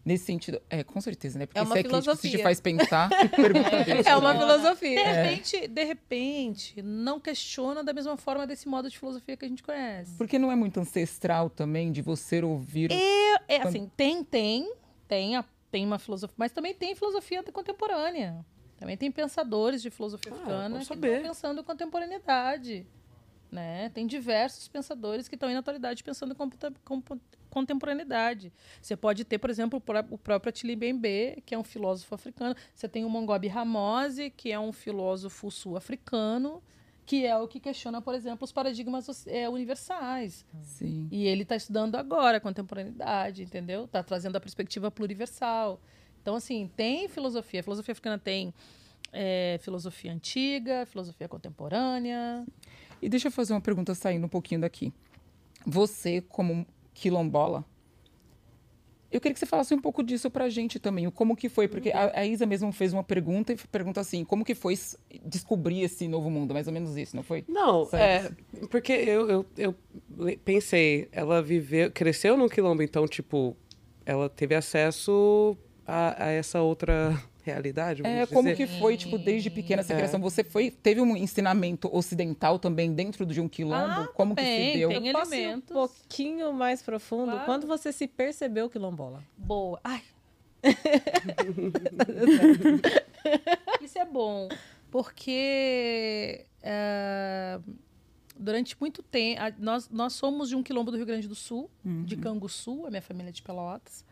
Nesse 0.04 0.24
sentido. 0.24 0.60
É, 0.70 0.82
com 0.82 1.00
certeza, 1.00 1.38
né? 1.38 1.46
Porque 1.46 1.58
É 1.58 1.62
uma 1.62 1.74
se 1.74 1.80
é 1.80 1.82
crítico, 1.82 2.00
se 2.02 2.08
te 2.08 2.20
filosofia. 2.20 2.42
faz 2.42 2.60
pensar. 2.60 3.08
pergunta. 3.36 3.76
É 4.08 4.16
uma 4.16 4.32
De 4.32 4.38
filosofia. 4.40 5.12
repente, 5.12 5.68
de 5.68 5.84
repente, 5.84 6.82
não 6.82 7.20
questiona 7.20 7.84
da 7.84 7.92
mesma 7.92 8.16
forma 8.16 8.46
desse 8.46 8.66
modo 8.68 8.88
de 8.88 8.98
filosofia 8.98 9.36
que 9.36 9.44
a 9.44 9.48
gente 9.48 9.62
conhece. 9.62 10.16
Porque 10.16 10.38
não 10.38 10.50
é 10.50 10.56
muito 10.56 10.80
ancestral 10.80 11.50
também 11.50 11.92
de 11.92 12.00
você 12.02 12.42
ouvir. 12.42 12.90
É 13.46 13.62
assim, 13.62 13.90
tem, 13.96 14.24
tem, 14.24 14.72
tem, 15.06 15.36
a- 15.36 15.44
tem 15.70 15.84
uma 15.84 15.98
filosofia, 15.98 16.34
mas 16.38 16.50
também 16.52 16.74
tem 16.74 16.94
filosofia 16.94 17.42
contemporânea. 17.42 18.44
Também 18.78 18.96
tem 18.96 19.10
pensadores 19.10 19.82
de 19.82 19.90
filosofia 19.90 20.32
Ah, 20.32 20.36
africana 20.36 20.76
que 20.76 20.82
estão 20.82 20.98
pensando 20.98 21.60
em 21.60 21.64
contemporaneidade. 21.64 22.86
Né? 23.50 23.88
Tem 23.88 24.06
diversos 24.06 24.68
pensadores 24.68 25.26
que 25.26 25.34
estão, 25.34 25.52
na 25.52 25.58
atualidade, 25.58 26.04
pensando 26.04 26.32
em 26.32 26.36
contemporaneidade. 27.50 28.52
Você 28.80 28.96
pode 28.96 29.24
ter, 29.24 29.38
por 29.38 29.50
exemplo, 29.50 29.78
o 29.78 29.80
pró- 29.80 30.04
o 30.10 30.16
próprio 30.16 30.50
Attili 30.50 30.76
Bembe, 30.76 31.42
que 31.44 31.54
é 31.54 31.58
um 31.58 31.64
filósofo 31.64 32.14
africano. 32.14 32.54
Você 32.74 32.88
tem 32.88 33.04
o 33.04 33.10
Mongobi 33.10 33.48
Ramose, 33.48 34.30
que 34.30 34.52
é 34.52 34.60
um 34.60 34.72
filósofo 34.72 35.50
sul-africano, 35.50 36.62
que 37.04 37.26
é 37.26 37.36
o 37.36 37.48
que 37.48 37.58
questiona, 37.58 38.00
por 38.00 38.14
exemplo, 38.14 38.44
os 38.44 38.52
paradigmas 38.52 39.26
é, 39.26 39.48
universais. 39.48 40.46
Sim. 40.62 41.08
E 41.10 41.26
ele 41.26 41.42
está 41.42 41.56
estudando 41.56 41.96
agora 41.96 42.36
a 42.36 42.40
contemporaneidade, 42.40 43.42
entendeu? 43.42 43.86
Está 43.86 44.00
trazendo 44.00 44.36
a 44.36 44.40
perspectiva 44.40 44.92
pluriversal. 44.92 45.80
Então, 46.22 46.36
assim, 46.36 46.70
tem 46.76 47.08
filosofia. 47.08 47.58
A 47.58 47.62
filosofia 47.64 47.90
africana 47.92 48.16
tem 48.16 48.54
é, 49.12 49.58
filosofia 49.60 50.12
antiga, 50.12 50.86
filosofia 50.86 51.26
contemporânea. 51.26 52.46
E 53.02 53.08
deixa 53.08 53.28
eu 53.28 53.32
fazer 53.32 53.52
uma 53.52 53.60
pergunta 53.60 53.94
saindo 53.94 54.26
um 54.26 54.28
pouquinho 54.28 54.60
daqui. 54.60 54.92
Você, 55.66 56.22
como 56.28 56.66
quilombola, 56.94 57.64
eu 59.10 59.20
queria 59.20 59.32
que 59.34 59.40
você 59.40 59.46
falasse 59.46 59.74
um 59.74 59.80
pouco 59.80 60.02
disso 60.04 60.30
pra 60.30 60.48
gente 60.48 60.78
também. 60.78 61.10
Como 61.10 61.34
que 61.34 61.48
foi? 61.48 61.66
Porque 61.66 61.90
a, 61.90 62.20
a 62.20 62.26
Isa 62.26 62.46
mesmo 62.46 62.70
fez 62.70 62.92
uma 62.92 63.02
pergunta 63.02 63.52
e 63.52 63.56
pergunta 63.56 64.00
assim: 64.00 64.24
como 64.24 64.44
que 64.44 64.54
foi 64.54 64.78
descobrir 65.26 65.82
esse 65.82 66.06
novo 66.06 66.30
mundo? 66.30 66.54
Mais 66.54 66.68
ou 66.68 66.72
menos 66.72 66.96
isso, 66.96 67.16
não 67.16 67.22
foi? 67.24 67.44
Não, 67.48 67.84
Certo. 67.86 68.36
é. 68.62 68.66
Porque 68.68 68.92
eu, 68.92 69.28
eu, 69.28 69.46
eu 69.58 69.74
pensei, 70.44 71.08
ela 71.10 71.42
viveu, 71.42 71.90
cresceu 71.90 72.36
no 72.36 72.48
quilombo, 72.48 72.82
então, 72.82 73.06
tipo, 73.08 73.56
ela 74.06 74.28
teve 74.28 74.54
acesso 74.54 75.56
a, 75.84 76.26
a 76.26 76.28
essa 76.30 76.60
outra 76.62 77.20
realidade. 77.44 78.02
É, 78.06 78.24
como 78.26 78.48
dizer. 78.48 78.56
que 78.66 78.78
foi, 78.78 78.96
tipo, 78.96 79.18
desde 79.18 79.50
pequena 79.50 79.80
essa 79.80 79.92
É. 79.92 79.96
criação? 79.96 80.20
Você 80.20 80.44
foi, 80.44 80.70
teve 80.70 81.00
um 81.00 81.16
ensinamento 81.16 81.88
ocidental 81.94 82.58
também 82.58 82.92
dentro 82.92 83.26
de 83.26 83.40
um 83.40 83.48
quilombo? 83.48 84.02
Ah, 84.02 84.08
como 84.14 84.34
que 84.36 84.42
se 84.42 84.78
deu? 84.78 84.88
tem. 84.90 85.06
Eu 85.08 85.12
posso 85.12 85.34
um 85.34 85.60
pouquinho 85.60 86.52
mais 86.52 86.82
profundo. 86.82 87.32
Claro. 87.32 87.46
Quando 87.46 87.66
você 87.66 87.92
se 87.92 88.06
percebeu 88.06 88.68
quilombola? 88.70 89.22
Boa. 89.36 89.80
Ai. 89.84 90.02
Isso 93.82 93.98
é 93.98 94.04
bom, 94.04 94.48
porque 94.90 96.44
é, 96.62 97.58
durante 98.38 98.76
muito 98.80 99.02
tempo, 99.02 99.40
nós, 99.58 99.88
nós 99.88 100.12
somos 100.12 100.48
de 100.48 100.56
um 100.56 100.62
quilombo 100.62 100.90
do 100.90 100.96
Rio 100.96 101.06
Grande 101.06 101.28
do 101.28 101.34
Sul, 101.34 101.70
Uhum. 101.84 102.04
de 102.04 102.16
Canguçu, 102.16 102.86
a 102.86 102.90
minha 102.90 103.02
família 103.02 103.30
é 103.30 103.32
de 103.32 103.42
Pelotas, 103.42 104.04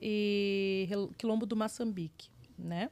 e 0.00 0.88
quilombo 1.18 1.46
do 1.46 1.56
Maçambique, 1.56 2.28
né? 2.58 2.90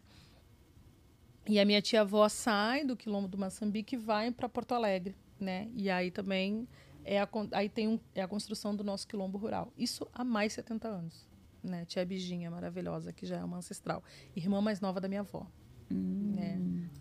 E 1.47 1.61
a 1.61 1.65
minha 1.65 1.83
tia-avó 1.83 2.29
sai 2.29 2.85
do 2.85 2.97
quilombo 2.97 3.29
do 3.29 3.37
Maçambique 3.37 3.97
e 3.97 3.99
vai 3.99 4.31
para 4.31 4.49
Porto 4.49 4.73
Alegre, 4.73 5.15
né? 5.39 5.69
E 5.75 5.91
aí 5.91 6.11
também 6.11 6.67
é 7.05 7.21
a, 7.21 7.29
aí 7.53 7.69
tem 7.69 7.87
um, 7.87 8.01
é 8.15 8.23
a 8.23 8.29
construção 8.29 8.75
do 8.75 8.83
nosso 8.83 9.07
quilombo 9.07 9.37
rural. 9.37 9.73
Isso 9.77 10.09
há 10.13 10.25
mais 10.25 10.49
de 10.49 10.55
70 10.55 10.89
anos, 10.89 11.29
né? 11.63 11.85
Tia 11.85 12.05
Bijinha, 12.05 12.51
maravilhosa, 12.51 13.13
que 13.13 13.27
já 13.27 13.37
é 13.37 13.45
uma 13.45 13.59
ancestral. 13.59 14.03
Irmã 14.35 14.61
mais 14.61 14.81
nova 14.81 15.01
da 15.01 15.09
minha 15.09 15.21
avó, 15.21 15.47
né? 15.91 16.59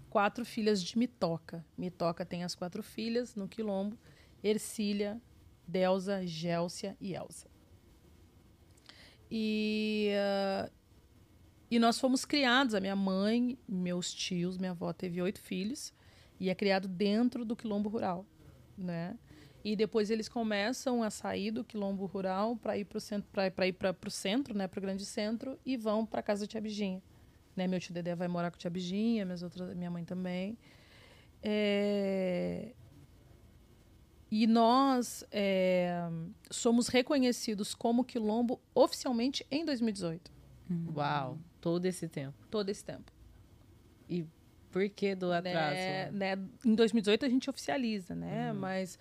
Quatro 0.10 0.44
filhas 0.46 0.84
de 0.84 0.98
Mitoca. 0.98 1.66
Mitoca 1.78 2.26
tem 2.26 2.44
as 2.44 2.54
quatro 2.54 2.84
filhas 2.84 3.36
no 3.36 3.48
quilombo. 3.48 3.98
Ercília, 4.44 5.22
Delza, 5.66 6.26
Gélcia 6.28 6.98
e 7.00 7.16
Elsa. 7.16 7.48
E, 9.32 10.12
ah, 10.16 10.70
e 11.76 11.80
nós 11.80 12.00
fomos 12.00 12.24
criados, 12.24 12.76
a 12.76 12.80
minha 12.80 12.96
mãe, 12.96 13.58
meus 13.68 14.14
tios, 14.14 14.60
minha 14.60 14.72
avó 14.72 14.94
teve 14.94 15.20
oito 15.20 15.40
filhos 15.40 15.92
e 16.40 16.50
é 16.52 16.54
criado 16.54 16.88
dentro 16.88 17.44
do 17.44 17.56
quilombo 17.56 17.90
rural, 17.90 18.28
né? 18.78 19.18
E 19.64 19.76
depois 19.76 20.12
eles 20.12 20.30
começam 20.30 21.02
a 21.02 21.10
sair 21.10 21.50
do 21.50 21.64
quilombo 21.64 22.06
rural 22.06 22.56
para 22.58 22.78
ir 22.78 22.86
para 22.86 22.98
o 23.00 23.02
centro, 23.02 23.28
para 23.32 23.68
ir 23.68 23.72
para 23.72 23.96
o 24.06 24.12
centro, 24.12 24.56
né, 24.56 24.68
para 24.68 24.78
o 24.78 24.82
grande 24.82 25.04
centro 25.04 25.58
e 25.66 25.76
vão 25.76 26.06
para 26.06 26.22
casa 26.22 26.42
da 26.42 26.48
tia 26.48 26.62
Bijinha, 26.62 27.02
né? 27.56 27.66
Meu 27.66 27.80
tio 27.80 27.92
Dedé 27.92 28.14
vai 28.14 28.28
morar 28.28 28.52
com 28.52 28.56
a 28.56 28.60
tia 28.60 28.70
Bijinha, 28.70 29.26
minhas 29.26 29.42
outras, 29.42 29.76
minha 29.76 29.90
mãe 29.90 30.06
também. 30.06 30.56
É, 31.42 32.74
E 34.30 34.46
nós 34.46 35.26
é, 35.32 36.08
somos 36.52 36.88
reconhecidos 36.88 37.74
como 37.74 38.04
quilombo 38.04 38.62
oficialmente 38.76 39.44
em 39.50 39.66
2018, 39.66 40.32
Uau, 40.96 41.38
todo 41.64 41.86
esse 41.86 42.10
tempo. 42.10 42.36
todo 42.52 42.68
esse 42.70 42.84
tempo. 42.84 43.10
E 44.10 44.26
por 44.70 44.88
que 44.90 45.16
do 45.16 45.32
atraso? 45.32 45.76
né, 45.76 46.12
né? 46.12 46.44
Em 46.66 46.76
2018 46.76 47.26
a 47.26 47.30
gente 47.30 47.50
oficializa, 47.50 48.14
né? 48.14 48.52
Mas 48.54 49.00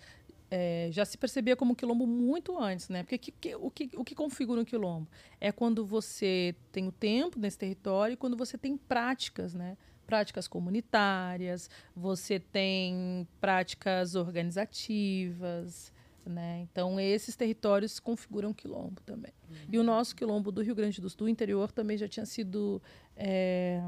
é, 0.49 0.87
já 0.91 1.03
se 1.03 1.17
percebia 1.17 1.55
como 1.57 1.75
quilombo 1.75 2.07
muito 2.07 2.57
antes, 2.57 2.87
né? 2.87 3.03
Porque 3.03 3.17
que- 3.17 3.31
que- 3.31 3.55
o, 3.55 3.69
que, 3.69 3.89
o 3.95 4.03
que 4.05 4.15
configura 4.15 4.61
um 4.61 4.65
quilombo 4.65 5.07
é 5.41 5.51
quando 5.51 5.85
você 5.85 6.55
tem 6.71 6.87
o 6.87 6.91
tempo 6.91 7.37
nesse 7.37 7.57
território 7.57 8.13
e 8.13 8.17
quando 8.17 8.37
você 8.37 8.57
tem 8.57 8.77
práticas, 8.77 9.53
né? 9.53 9.75
Práticas 10.07 10.47
comunitárias, 10.47 11.69
você 11.95 12.39
tem 12.39 13.27
práticas 13.41 14.15
organizativas, 14.15 15.92
né? 16.29 16.61
Então 16.61 16.99
esses 16.99 17.35
territórios 17.35 17.99
configuram 17.99 18.53
quilombo 18.53 19.01
também. 19.01 19.33
E 19.71 19.77
o 19.77 19.83
nosso 19.83 20.15
quilombo 20.15 20.51
do 20.51 20.61
Rio 20.61 20.75
Grande 20.75 20.99
do 20.99 21.09
Sul, 21.09 21.19
do 21.19 21.29
interior, 21.29 21.71
também 21.71 21.97
já 21.97 22.07
tinha 22.07 22.25
sido 22.25 22.81
é, 23.15 23.81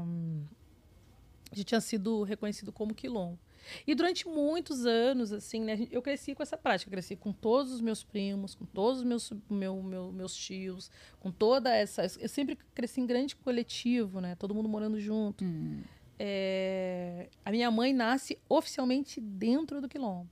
já 1.52 1.64
tinha 1.64 1.80
sido 1.80 2.22
reconhecido 2.22 2.72
como 2.72 2.94
quilombo. 2.94 3.38
E 3.86 3.94
durante 3.94 4.28
muitos 4.28 4.86
anos, 4.86 5.32
assim, 5.32 5.60
né, 5.60 5.88
eu 5.90 6.00
cresci 6.00 6.34
com 6.34 6.42
essa 6.42 6.56
prática, 6.56 6.90
cresci 6.90 7.16
com 7.16 7.32
todos 7.32 7.72
os 7.72 7.80
meus 7.80 8.04
primos, 8.04 8.54
com 8.54 8.64
todos 8.64 8.98
os 8.98 9.04
meus, 9.04 9.32
meu, 9.50 9.82
meu, 9.82 10.12
meus 10.12 10.34
tios, 10.36 10.90
com 11.18 11.30
toda 11.30 11.74
essa. 11.74 12.02
Eu 12.20 12.28
sempre 12.28 12.56
cresci 12.74 13.00
em 13.00 13.06
grande 13.06 13.34
coletivo, 13.34 14.20
né? 14.20 14.34
Todo 14.36 14.54
mundo 14.54 14.68
morando 14.68 15.00
junto. 15.00 15.44
É, 16.18 17.28
a 17.44 17.50
minha 17.50 17.70
mãe 17.70 17.92
nasce 17.92 18.38
oficialmente 18.48 19.20
dentro 19.20 19.80
do 19.80 19.88
quilombo. 19.88 20.30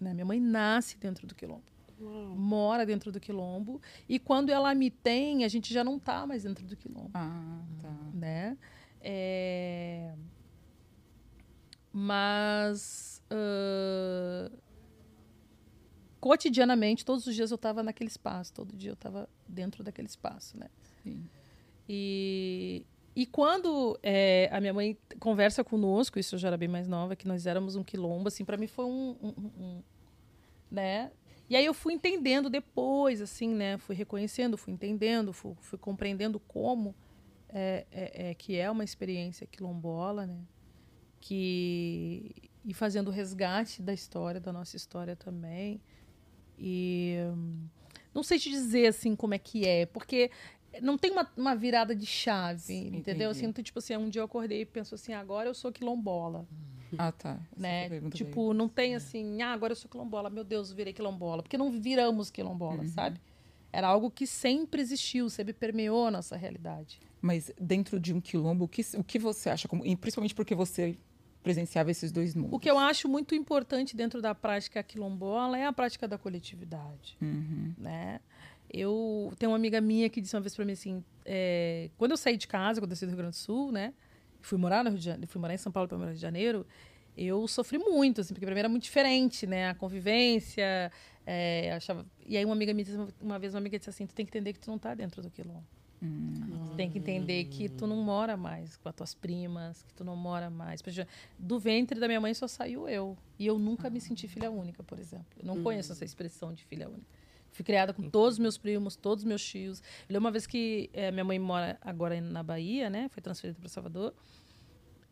Né? 0.00 0.12
Minha 0.14 0.26
mãe 0.26 0.40
nasce 0.40 0.96
dentro 0.98 1.26
do 1.26 1.34
quilombo. 1.34 1.64
Mora 2.36 2.84
dentro 2.84 3.10
do 3.10 3.18
quilombo. 3.18 3.80
E 4.08 4.18
quando 4.18 4.50
ela 4.50 4.74
me 4.74 4.90
tem, 4.90 5.44
a 5.44 5.48
gente 5.48 5.72
já 5.72 5.82
não 5.82 5.98
tá 5.98 6.26
mais 6.26 6.42
dentro 6.42 6.66
do 6.66 6.76
quilombo 6.76 7.10
Ah, 7.14 7.62
tá. 7.80 7.94
né? 8.12 8.58
É, 9.00 10.12
Mas 11.92 13.22
ah, 13.30 14.50
cotidianamente, 16.20 17.04
todos 17.04 17.26
os 17.26 17.34
dias 17.34 17.50
eu 17.50 17.54
estava 17.56 17.82
naquele 17.82 18.08
espaço, 18.08 18.52
todo 18.52 18.76
dia 18.76 18.90
eu 18.90 18.94
estava 18.94 19.28
dentro 19.48 19.82
daquele 19.84 20.08
espaço, 20.08 20.58
né? 20.58 20.68
Sim. 21.02 21.28
E, 21.88 22.84
e 23.16 23.24
quando 23.26 23.98
é, 24.02 24.48
a 24.52 24.60
minha 24.60 24.74
mãe 24.74 24.96
conversa 25.18 25.64
conosco, 25.64 26.18
isso 26.18 26.34
eu 26.34 26.38
já 26.38 26.48
era 26.48 26.56
bem 26.58 26.68
mais 26.68 26.86
nova, 26.86 27.16
que 27.16 27.26
nós 27.26 27.46
éramos 27.46 27.74
um 27.74 27.82
quilombo, 27.82 28.28
assim, 28.28 28.44
para 28.44 28.58
mim 28.58 28.66
foi 28.66 28.84
um, 28.84 29.16
um- 29.22 29.34
um- 29.38 29.64
um, 29.64 29.82
né? 30.70 31.10
E 31.48 31.56
aí 31.56 31.64
eu 31.64 31.72
fui 31.72 31.94
entendendo 31.94 32.50
depois, 32.50 33.22
assim, 33.22 33.48
né? 33.54 33.78
Fui 33.78 33.94
reconhecendo, 33.96 34.58
fui 34.58 34.72
entendendo, 34.72 35.32
fui, 35.32 35.54
fui 35.60 35.78
compreendendo 35.78 36.38
como 36.40 36.94
é, 37.48 37.86
é- 37.90 38.30
é 38.30 38.34
que 38.34 38.56
é 38.56 38.70
uma 38.70 38.84
experiência 38.84 39.46
quilombola, 39.46 40.26
né? 40.26 40.38
Que 41.20 42.34
e 42.64 42.74
fazendo 42.74 43.10
resgate 43.12 43.80
da 43.80 43.94
história, 43.94 44.40
da 44.40 44.52
nossa 44.52 44.76
história 44.76 45.14
também. 45.14 45.80
E 46.58 47.16
hum, 47.32 47.68
não 48.12 48.22
sei 48.24 48.38
te 48.40 48.50
dizer 48.50 48.88
assim 48.88 49.14
como 49.14 49.34
é 49.34 49.38
que 49.38 49.64
é, 49.66 49.86
porque 49.86 50.30
não 50.82 50.96
tem 50.98 51.10
uma, 51.10 51.30
uma 51.36 51.54
virada 51.54 51.94
de 51.94 52.06
chave, 52.06 52.60
Sim, 52.60 52.86
entendeu? 52.88 53.30
entendi. 53.30 53.46
Assim, 53.46 53.62
tipo 53.62 53.78
assim, 53.78 53.96
um 53.96 54.08
dia 54.08 54.20
eu 54.20 54.24
acordei 54.26 54.60
e 54.62 54.66
penso 54.66 54.94
assim, 54.94 55.12
agora 55.12 55.48
eu 55.48 55.54
sou 55.54 55.72
quilombola 55.72 56.46
Ah, 56.98 57.10
tá. 57.12 57.40
Essa 57.52 57.60
né? 57.60 58.00
Tipo, 58.12 58.52
não 58.54 58.68
tem 58.68 58.94
assim, 58.94 59.42
ah, 59.42 59.52
agora 59.52 59.72
eu 59.72 59.76
sou 59.76 59.90
quilombola, 59.90 60.30
meu 60.30 60.44
Deus, 60.44 60.72
virei 60.72 60.92
quilombola. 60.92 61.42
Porque 61.42 61.58
não 61.58 61.70
viramos 61.70 62.30
quilombola, 62.30 62.82
Uhum. 62.82 62.88
sabe? 62.88 63.20
Era 63.72 63.88
algo 63.88 64.10
que 64.10 64.26
sempre 64.26 64.80
existiu, 64.80 65.28
sempre 65.28 65.52
permeou 65.52 66.06
a 66.06 66.10
nossa 66.10 66.36
realidade. 66.36 67.00
Mas 67.20 67.50
dentro 67.60 67.98
de 68.00 68.14
um 68.14 68.20
quilombo, 68.20 68.64
o 68.64 68.68
que, 68.68 68.82
o 68.96 69.04
que 69.04 69.18
você 69.18 69.50
acha? 69.50 69.66
Como, 69.68 69.84
e 69.84 69.94
principalmente 69.96 70.34
porque 70.34 70.54
você 70.54 70.96
presenciava 71.42 71.90
esses 71.90 72.10
dois 72.10 72.34
mundos. 72.34 72.52
O 72.54 72.58
que 72.58 72.68
eu 72.70 72.78
acho 72.78 73.08
muito 73.08 73.34
importante 73.34 73.94
dentro 73.96 74.20
da 74.22 74.34
prática 74.34 74.82
quilombola 74.82 75.58
é 75.58 75.66
a 75.66 75.72
prática 75.72 76.08
da 76.08 76.16
coletividade, 76.18 77.16
Uhum. 77.20 77.72
né? 77.78 78.20
Eu 78.76 79.32
tenho 79.38 79.50
uma 79.52 79.56
amiga 79.56 79.80
minha 79.80 80.08
que 80.10 80.20
disse 80.20 80.36
uma 80.36 80.42
vez 80.42 80.54
para 80.54 80.64
mim 80.64 80.72
assim, 80.72 81.02
é, 81.24 81.90
quando 81.96 82.10
eu 82.10 82.16
saí 82.16 82.36
de 82.36 82.46
casa, 82.46 82.80
quando 82.80 82.90
eu 82.90 82.96
saí 82.96 83.06
do 83.06 83.10
Rio 83.10 83.18
Grande 83.18 83.36
do 83.36 83.40
Sul, 83.40 83.72
né? 83.72 83.94
Fui 84.40 84.58
morar 84.58 84.84
no 84.84 84.90
Rio 84.90 84.98
de 84.98 85.04
Janeiro, 85.04 85.26
fui 85.26 85.40
morar 85.40 85.54
em 85.54 85.58
São 85.58 85.72
Paulo 85.72 85.88
para 85.88 85.98
Rio 85.98 86.14
de 86.14 86.20
Janeiro. 86.20 86.66
Eu 87.16 87.48
sofri 87.48 87.78
muito, 87.78 88.20
assim, 88.20 88.34
porque 88.34 88.44
para 88.44 88.54
mim 88.54 88.58
era 88.58 88.68
muito 88.68 88.82
diferente, 88.82 89.46
né? 89.46 89.70
A 89.70 89.74
convivência, 89.74 90.92
é, 91.24 91.72
achava... 91.72 92.04
E 92.26 92.36
aí 92.36 92.44
uma 92.44 92.54
amiga 92.54 92.74
me 92.74 92.84
disse, 92.84 92.98
uma 93.20 93.38
vez 93.38 93.54
uma 93.54 93.60
amiga 93.60 93.78
disse 93.78 93.88
assim, 93.88 94.06
tu 94.06 94.14
tem 94.14 94.26
que 94.26 94.30
entender 94.30 94.52
que 94.52 94.60
tu 94.60 94.70
não 94.70 94.78
tá 94.78 94.94
dentro 94.94 95.22
do 95.22 95.30
quilombo. 95.30 95.64
Tu 95.98 96.76
tem 96.76 96.90
que 96.90 96.98
entender 96.98 97.44
que 97.44 97.70
tu 97.70 97.86
não 97.86 97.96
mora 97.96 98.36
mais 98.36 98.76
com 98.76 98.88
as 98.88 98.94
tuas 98.94 99.14
primas, 99.14 99.82
que 99.82 99.94
tu 99.94 100.04
não 100.04 100.14
mora 100.14 100.50
mais. 100.50 100.82
Do 101.38 101.58
ventre 101.58 101.98
da 101.98 102.06
minha 102.06 102.20
mãe 102.20 102.34
só 102.34 102.46
saiu 102.46 102.86
eu. 102.88 103.16
E 103.38 103.46
eu 103.46 103.58
nunca 103.58 103.88
me 103.88 104.00
senti 104.00 104.28
filha 104.28 104.50
única, 104.50 104.82
por 104.82 104.98
exemplo. 104.98 105.26
Eu 105.38 105.46
não 105.46 105.62
conheço 105.62 105.92
essa 105.92 106.04
expressão 106.04 106.52
de 106.52 106.62
filha 106.64 106.86
única. 106.86 107.06
Fui 107.56 107.64
criada 107.64 107.94
com 107.94 108.02
todos 108.10 108.34
os 108.34 108.38
meus 108.38 108.58
primos, 108.58 108.96
todos 108.96 109.24
os 109.24 109.26
meus 109.26 109.42
tios. 109.42 109.80
Eu 110.06 110.12
lembro 110.12 110.26
uma 110.26 110.30
vez 110.30 110.46
que 110.46 110.90
eh, 110.92 111.10
minha 111.10 111.24
mãe 111.24 111.38
mora 111.38 111.78
agora 111.80 112.20
na 112.20 112.42
Bahia, 112.42 112.90
né? 112.90 113.08
Foi 113.08 113.22
transferida 113.22 113.58
para 113.58 113.68
Salvador. 113.70 114.12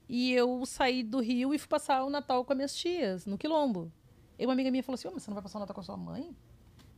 E 0.06 0.30
eu 0.34 0.64
saí 0.66 1.02
do 1.02 1.20
Rio 1.20 1.54
e 1.54 1.58
fui 1.58 1.68
passar 1.68 2.04
o 2.04 2.10
Natal 2.10 2.44
com 2.44 2.52
as 2.52 2.56
minhas 2.56 2.74
tias, 2.74 3.24
no 3.24 3.38
Quilombo. 3.38 3.90
E 4.38 4.44
uma 4.44 4.52
amiga 4.52 4.70
minha 4.70 4.82
falou 4.82 4.94
assim: 4.96 5.08
"Ô, 5.08 5.12
mas 5.12 5.22
você 5.22 5.30
não 5.30 5.34
vai 5.34 5.42
passar 5.42 5.56
o 5.58 5.60
Natal 5.60 5.74
com 5.74 5.80
a 5.80 5.84
sua 5.84 5.96
mãe? 5.96 6.36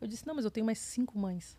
Eu 0.01 0.09
disse: 0.09 0.26
não, 0.26 0.34
mas 0.34 0.44
eu 0.44 0.51
tenho 0.51 0.66
mais 0.66 0.78
cinco 0.80 1.16
mães 1.16 1.57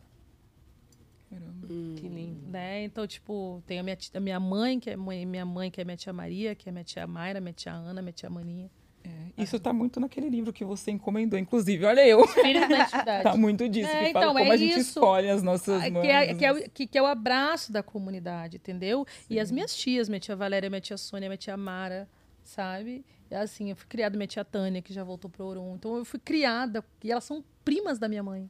Caramba. 1.29 1.67
Que 1.95 2.07
lindo. 2.09 2.47
né? 2.49 2.83
Então, 2.83 3.05
tipo, 3.07 3.61
tem 3.65 3.79
a 3.79 3.83
minha, 3.83 3.95
tia- 3.95 4.11
a 4.17 4.19
minha 4.19 4.39
mãe, 4.39 4.79
que 4.79 4.89
é 4.89 4.95
mãe, 4.95 5.25
minha 5.25 5.45
mãe, 5.45 5.69
que 5.71 5.79
é 5.81 5.83
minha 5.85 5.97
tia 5.97 6.11
Maria, 6.13 6.55
que 6.55 6.69
é 6.69 6.71
minha 6.71 6.83
tia 6.85 7.05
Mayra, 7.07 7.39
minha 7.41 7.53
tia 7.53 7.73
Ana, 7.73 8.01
minha 8.01 8.13
tia 8.13 8.29
Maninha. 8.29 8.69
É, 9.37 9.43
isso 9.43 9.59
tá 9.59 9.71
muito 9.71 9.99
naquele 9.99 10.29
livro 10.29 10.51
que 10.51 10.65
você 10.65 10.89
encomendou, 10.91 11.37
inclusive. 11.37 11.85
Olha 11.85 12.05
eu. 12.07 12.25
Da 12.67 12.79
entidade. 12.81 13.23
Tá 13.23 13.37
muito 13.37 13.69
disso, 13.69 13.89
É, 13.89 14.05
que 14.07 14.13
fala 14.13 14.25
então, 14.25 14.33
como 14.35 14.51
é 14.51 14.55
a 14.55 14.57
gente 14.57 14.71
isso. 14.79 14.89
escolhe 14.89 15.29
as 15.29 15.43
nossas 15.43 15.83
Ah, 15.83 15.89
mães. 15.91 16.01
que, 16.05 16.11
é, 16.11 16.33
que, 16.35 16.45
é, 16.45 16.53
né? 16.53 16.59
o- 16.59 16.69
que, 16.71 16.87
que 16.87 16.97
é 16.97 17.01
o 17.01 17.05
abraço 17.05 17.71
da 17.71 17.83
comunidade, 17.83 18.57
entendeu? 18.57 19.05
E 19.29 19.39
as 19.39 19.51
minhas 19.51 19.75
tias, 19.75 20.09
minha 20.09 20.19
tia 20.19 20.35
Valéria, 20.35 20.69
minha 20.69 20.81
tia 20.81 20.97
Sônia, 20.97 21.29
minha 21.29 21.37
tia 21.37 21.55
Mara, 21.55 22.09
sabe? 22.43 23.05
E 23.29 23.35
assim, 23.35 23.69
eu 23.69 23.75
fui 23.75 23.85
criada, 23.87 24.17
minha 24.17 24.27
tia 24.27 24.43
Tânia, 24.43 24.81
que 24.81 24.91
já 24.93 25.03
voltou 25.03 25.29
pro 25.29 25.45
Orum. 25.45 25.75
Então, 25.75 25.97
eu 25.97 26.05
fui 26.05 26.19
criada, 26.19 26.83
e 27.03 27.11
elas 27.11 27.23
são 27.25 27.43
primas 27.63 27.99
da 27.99 28.07
minha 28.07 28.23
mãe, 28.23 28.49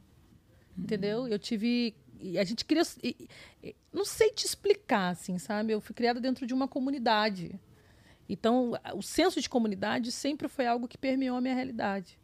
entendeu? 0.76 1.26
Eu 1.28 1.38
tive... 1.38 1.94
E 2.20 2.36
a 2.38 2.42
gente 2.44 2.64
e- 3.04 3.28
não 3.92 4.04
sei 4.04 4.30
te 4.30 4.44
explicar, 4.44 5.10
assim, 5.10 5.38
sabe? 5.38 5.72
Eu 5.72 5.80
fui 5.80 5.94
criada 5.94 6.20
dentro 6.20 6.46
de 6.46 6.52
uma 6.54 6.66
comunidade. 6.66 7.52
Então, 8.28 8.72
o 8.94 9.02
senso 9.02 9.40
de 9.40 9.48
comunidade 9.48 10.12
sempre 10.12 10.48
foi 10.48 10.66
algo 10.66 10.86
que 10.86 10.98
permeou 10.98 11.36
a 11.36 11.40
minha 11.40 11.54
realidade. 11.54 12.18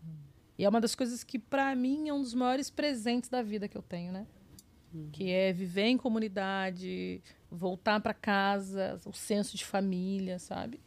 E 0.59 0.65
é 0.65 0.69
uma 0.69 0.81
das 0.81 0.95
coisas 0.95 1.25
que, 1.25 1.39
para 1.39 1.75
mim, 1.75 2.09
é 2.09 2.13
um 2.13 2.21
dos 2.21 2.35
maiores 2.35 2.71
presentes 2.71 3.29
da 3.29 3.43
vida 3.43 3.67
que 3.67 3.77
eu 3.77 3.83
tenho, 3.83 4.13
né? 4.13 4.27
Que 5.11 5.31
é 5.31 5.53
viver 5.53 5.87
em 5.87 5.97
comunidade, 5.97 7.21
voltar 7.51 8.01
para 8.01 8.15
casa, 8.15 9.01
o 9.05 9.13
senso 9.13 9.57
de 9.57 9.65
família, 9.65 10.39
sabe? 10.39 10.81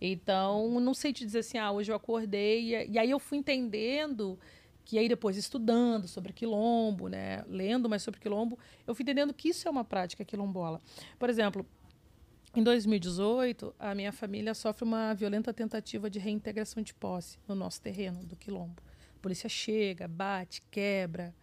Então, 0.00 0.80
não 0.80 0.94
sei 0.94 1.12
te 1.12 1.24
dizer 1.24 1.40
assim, 1.40 1.58
ah, 1.58 1.70
hoje 1.70 1.92
eu 1.92 1.96
acordei. 1.96 2.74
E, 2.74 2.90
e 2.92 2.98
aí 2.98 3.10
eu 3.10 3.18
fui 3.20 3.38
entendendo 3.38 4.38
que 4.84 4.98
aí 4.98 5.08
depois 5.08 5.36
estudando 5.36 6.06
sobre 6.06 6.32
quilombo, 6.32 7.08
né, 7.08 7.44
lendo 7.48 7.88
mais 7.88 8.02
sobre 8.02 8.20
quilombo, 8.20 8.56
eu 8.86 8.94
fui 8.94 9.02
entendendo 9.02 9.34
que 9.34 9.48
isso 9.48 9.66
é 9.66 9.70
uma 9.70 9.84
prática 9.84 10.24
quilombola. 10.24 10.80
Por 11.18 11.28
exemplo, 11.28 11.66
em 12.56 12.62
2018, 12.62 13.74
a 13.78 13.94
minha 13.94 14.10
família 14.10 14.54
sofre 14.54 14.82
uma 14.82 15.12
violenta 15.12 15.52
tentativa 15.52 16.08
de 16.08 16.18
reintegração 16.18 16.82
de 16.82 16.94
posse 16.94 17.38
no 17.46 17.54
nosso 17.54 17.82
terreno 17.82 18.24
do 18.24 18.34
quilombo. 18.34 18.82
A 19.14 19.20
polícia 19.20 19.46
chega, 19.46 20.08
bate, 20.08 20.62
quebra. 20.70 21.34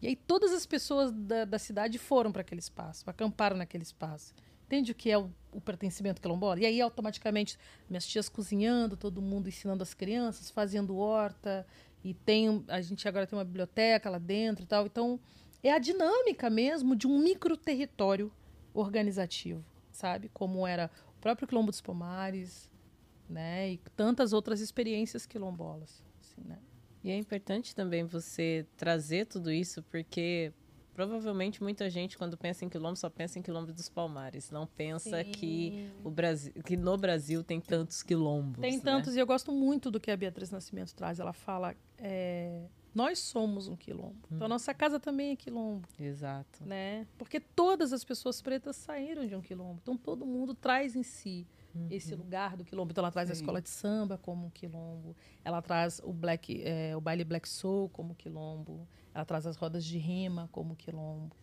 E 0.00 0.06
aí 0.06 0.14
todas 0.14 0.52
as 0.52 0.64
pessoas 0.64 1.10
da, 1.10 1.44
da 1.44 1.58
cidade 1.58 1.98
foram 1.98 2.30
para 2.30 2.42
aquele 2.42 2.60
espaço, 2.60 3.10
acamparam 3.10 3.56
naquele 3.56 3.82
espaço. 3.82 4.32
Entende 4.66 4.92
o 4.92 4.94
que 4.94 5.10
é 5.10 5.18
o, 5.18 5.28
o 5.50 5.60
pertencimento 5.60 6.20
quilombola? 6.20 6.60
E 6.60 6.66
aí, 6.66 6.80
automaticamente, 6.80 7.58
minhas 7.90 8.06
tias 8.06 8.28
cozinhando, 8.28 8.96
todo 8.96 9.20
mundo 9.20 9.48
ensinando 9.48 9.82
as 9.82 9.94
crianças, 9.94 10.50
fazendo 10.50 10.96
horta, 10.96 11.66
e 12.04 12.14
tem 12.14 12.64
a 12.68 12.80
gente 12.80 13.08
agora 13.08 13.26
tem 13.26 13.36
uma 13.36 13.44
biblioteca 13.44 14.08
lá 14.08 14.18
dentro 14.18 14.62
e 14.62 14.66
tal. 14.66 14.86
Então, 14.86 15.18
é 15.60 15.72
a 15.72 15.78
dinâmica 15.78 16.48
mesmo 16.48 16.94
de 16.94 17.08
um 17.08 17.18
micro 17.18 17.56
território 17.56 18.30
organizativo, 18.72 19.64
sabe? 19.96 20.30
Como 20.32 20.66
era 20.66 20.90
o 21.16 21.20
próprio 21.20 21.48
Quilombo 21.48 21.70
dos 21.70 21.80
Pomares, 21.80 22.70
né? 23.28 23.72
E 23.72 23.78
tantas 23.96 24.32
outras 24.32 24.60
experiências 24.60 25.26
quilombolas, 25.26 26.04
assim, 26.20 26.42
né? 26.44 26.58
E 27.02 27.10
é 27.10 27.16
importante 27.16 27.74
também 27.74 28.04
você 28.04 28.66
trazer 28.76 29.26
tudo 29.26 29.52
isso, 29.52 29.82
porque 29.84 30.52
provavelmente 30.92 31.62
muita 31.62 31.88
gente, 31.90 32.16
quando 32.16 32.36
pensa 32.36 32.64
em 32.64 32.68
quilombo, 32.68 32.96
só 32.96 33.10
pensa 33.10 33.38
em 33.38 33.42
quilombo 33.42 33.72
dos 33.72 33.88
Palmares. 33.88 34.50
Não 34.50 34.66
pensa 34.66 35.22
que, 35.22 35.90
o 36.02 36.10
Brasil, 36.10 36.52
que 36.64 36.76
no 36.76 36.96
Brasil 36.96 37.44
tem 37.44 37.60
tantos 37.60 38.02
quilombos. 38.02 38.60
Tem 38.60 38.76
né? 38.76 38.82
tantos, 38.82 39.14
e 39.14 39.20
eu 39.20 39.26
gosto 39.26 39.52
muito 39.52 39.90
do 39.90 40.00
que 40.00 40.10
a 40.10 40.16
Beatriz 40.16 40.50
Nascimento 40.50 40.94
traz. 40.94 41.20
Ela 41.20 41.32
fala: 41.32 41.76
é, 41.98 42.64
nós 42.96 43.18
somos 43.18 43.68
um 43.68 43.76
quilombo. 43.76 44.26
Então, 44.32 44.46
a 44.46 44.48
nossa 44.48 44.72
casa 44.72 44.98
também 44.98 45.32
é 45.32 45.36
quilombo. 45.36 45.86
Exato. 46.00 46.64
Né? 46.64 47.06
Porque 47.18 47.38
todas 47.38 47.92
as 47.92 48.02
pessoas 48.02 48.40
pretas 48.40 48.74
saíram 48.74 49.26
de 49.26 49.36
um 49.36 49.42
quilombo. 49.42 49.78
Então, 49.82 49.98
todo 49.98 50.24
mundo 50.24 50.54
traz 50.54 50.96
em 50.96 51.02
si 51.02 51.46
esse 51.90 52.14
lugar 52.14 52.56
do 52.56 52.64
quilombo. 52.64 52.90
Então, 52.90 53.02
ela 53.02 53.10
traz 53.12 53.30
a 53.30 53.34
Sim. 53.34 53.40
escola 53.40 53.60
de 53.60 53.68
samba 53.68 54.18
como 54.18 54.46
um 54.46 54.50
quilombo. 54.50 55.16
Ela 55.44 55.60
traz 55.62 56.00
o, 56.04 56.12
black, 56.12 56.62
é, 56.64 56.96
o 56.96 57.00
baile 57.00 57.24
black 57.24 57.48
soul 57.48 57.88
como 57.88 58.14
quilombo. 58.14 58.86
Ela 59.14 59.24
traz 59.24 59.46
as 59.46 59.56
rodas 59.56 59.84
de 59.84 59.98
rima 59.98 60.48
como 60.52 60.76
quilombo. 60.76 61.34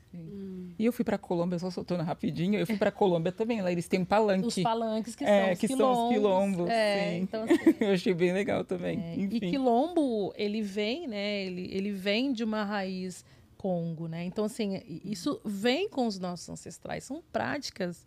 E 0.78 0.86
eu 0.86 0.94
fui 0.94 1.04
pra 1.04 1.18
Colômbia, 1.18 1.58
só 1.58 1.72
soltando 1.72 2.04
rapidinho, 2.04 2.60
eu 2.60 2.68
fui 2.68 2.78
pra 2.78 2.92
Colômbia 2.92 3.32
também, 3.32 3.62
lá 3.64 3.72
eles 3.72 3.88
têm 3.88 4.02
um 4.02 4.06
palanque. 4.06 4.46
Os 4.48 4.60
palanques 4.60 5.16
que 5.16 5.24
É, 5.24 5.42
são 5.42 5.52
os 5.54 5.60
que 5.60 5.68
são 5.70 5.78
quilombos. 5.78 6.04
os 6.04 6.10
quilombos, 6.10 6.70
É, 6.70 7.10
sim. 7.16 7.22
então 7.24 7.44
assim, 7.50 7.76
eu 7.80 7.94
achei 7.94 8.14
bem 8.14 8.32
legal 8.32 8.64
também. 8.64 9.00
É, 9.00 9.16
e 9.16 9.40
quilombo, 9.40 10.32
ele 10.36 10.62
vem, 10.62 11.08
né? 11.08 11.42
Ele, 11.44 11.68
ele 11.72 11.92
vem 11.92 12.32
de 12.32 12.44
uma 12.44 12.64
raiz 12.64 13.26
Congo, 13.58 14.08
né? 14.08 14.26
Então, 14.26 14.44
assim, 14.46 14.82
isso 15.06 15.40
vem 15.46 15.90
com 15.90 16.06
os 16.06 16.20
nossos 16.20 16.50
ancestrais. 16.50 17.06
São 17.06 17.24
práticas 17.32 18.06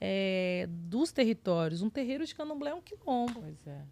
é, 0.00 0.66
dos 0.68 1.12
territórios. 1.12 1.82
Um 1.82 1.90
terreiro 1.90 2.24
de 2.26 2.34
candomblé 2.34 2.70
é 2.70 2.74
um 2.74 2.82
quilombo. 2.82 3.40
Pois 3.40 3.66
é. 3.66 3.82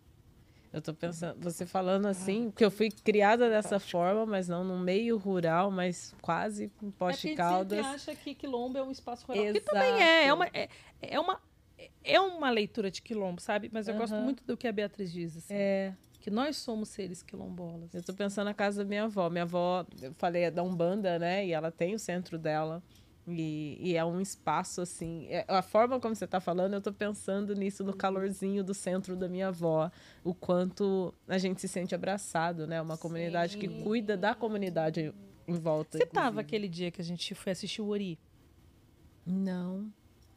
Eu 0.72 0.82
tô 0.82 0.92
pensando, 0.92 1.40
você 1.40 1.64
falando 1.64 2.04
assim, 2.06 2.50
porque 2.50 2.64
eu 2.64 2.70
fui 2.70 2.90
criada 2.90 3.48
dessa 3.48 3.78
forma, 3.80 4.26
mas 4.26 4.46
não 4.46 4.62
no 4.62 4.78
meio 4.78 5.16
rural, 5.16 5.70
mas 5.70 6.14
quase 6.20 6.70
em 6.82 6.88
É 6.88 6.90
Poste 6.98 7.28
gente 7.28 7.36
Caldas. 7.36 7.78
sempre 7.78 7.94
acha 7.94 8.14
que 8.14 8.34
quilombo 8.34 8.76
é 8.76 8.82
um 8.82 8.90
espaço 8.90 9.26
rural. 9.26 9.42
Que 9.42 9.48
Exato. 9.50 9.64
também 9.64 10.02
é. 10.02 10.26
É 10.26 10.34
uma, 10.34 10.46
é, 10.48 10.68
é 11.00 11.18
uma, 11.20 11.40
é 12.04 12.20
uma 12.20 12.50
leitura 12.50 12.90
de 12.90 13.00
quilombo, 13.00 13.40
sabe? 13.40 13.70
Mas 13.72 13.88
eu 13.88 13.94
gosto 13.94 14.14
Aham. 14.14 14.24
muito 14.24 14.44
do 14.44 14.54
que 14.54 14.68
a 14.68 14.72
Beatriz 14.72 15.10
diz, 15.10 15.36
assim. 15.38 15.54
É, 15.54 15.94
Que 16.20 16.30
nós 16.30 16.58
somos 16.58 16.90
seres 16.90 17.22
quilombolas. 17.22 17.94
eu 17.94 18.02
tô 18.02 18.12
pensando 18.12 18.44
na 18.46 18.54
casa 18.54 18.82
da 18.84 18.88
minha 18.88 19.04
avó. 19.04 19.30
Minha 19.30 19.44
avó, 19.44 19.86
eu 20.02 20.12
falei, 20.18 20.42
é 20.42 20.50
da 20.50 20.62
Umbanda, 20.62 21.18
né? 21.18 21.46
E 21.46 21.52
ela 21.52 21.70
tem 21.70 21.94
o 21.94 21.98
centro 21.98 22.38
dela. 22.38 22.82
E, 23.28 23.76
e 23.80 23.96
é 23.96 24.04
um 24.04 24.20
espaço 24.20 24.80
assim. 24.80 25.26
é- 25.28 25.44
a 25.48 25.60
forma 25.62 25.98
como 25.98 26.14
você 26.14 26.26
tá 26.26 26.38
falando, 26.40 26.74
eu 26.74 26.80
tô 26.80 26.92
pensando 26.92 27.54
nisso 27.54 27.82
no 27.82 27.92
calorzinho 27.92 28.62
do 28.62 28.72
centro 28.72 29.16
da 29.16 29.28
minha 29.28 29.48
avó. 29.48 29.90
O 30.22 30.32
quanto 30.32 31.12
a 31.26 31.36
gente 31.36 31.60
se 31.60 31.66
sente 31.66 31.94
abraçado, 31.94 32.66
né? 32.66 32.80
Uma 32.80 32.96
comunidade 32.96 33.58
que 33.58 33.82
cuida 33.82 34.16
da 34.16 34.34
comunidade 34.34 35.12
em 35.48 35.54
volta. 35.54 35.98
Você 35.98 36.06
tava 36.06 36.26
inclusive. 36.28 36.40
aquele 36.40 36.68
dia 36.68 36.90
que 36.90 37.00
a 37.00 37.04
gente 37.04 37.34
foi 37.34 37.52
assistir 37.52 37.82
o 37.82 37.88
Ori? 37.88 38.18
Não. 39.24 39.90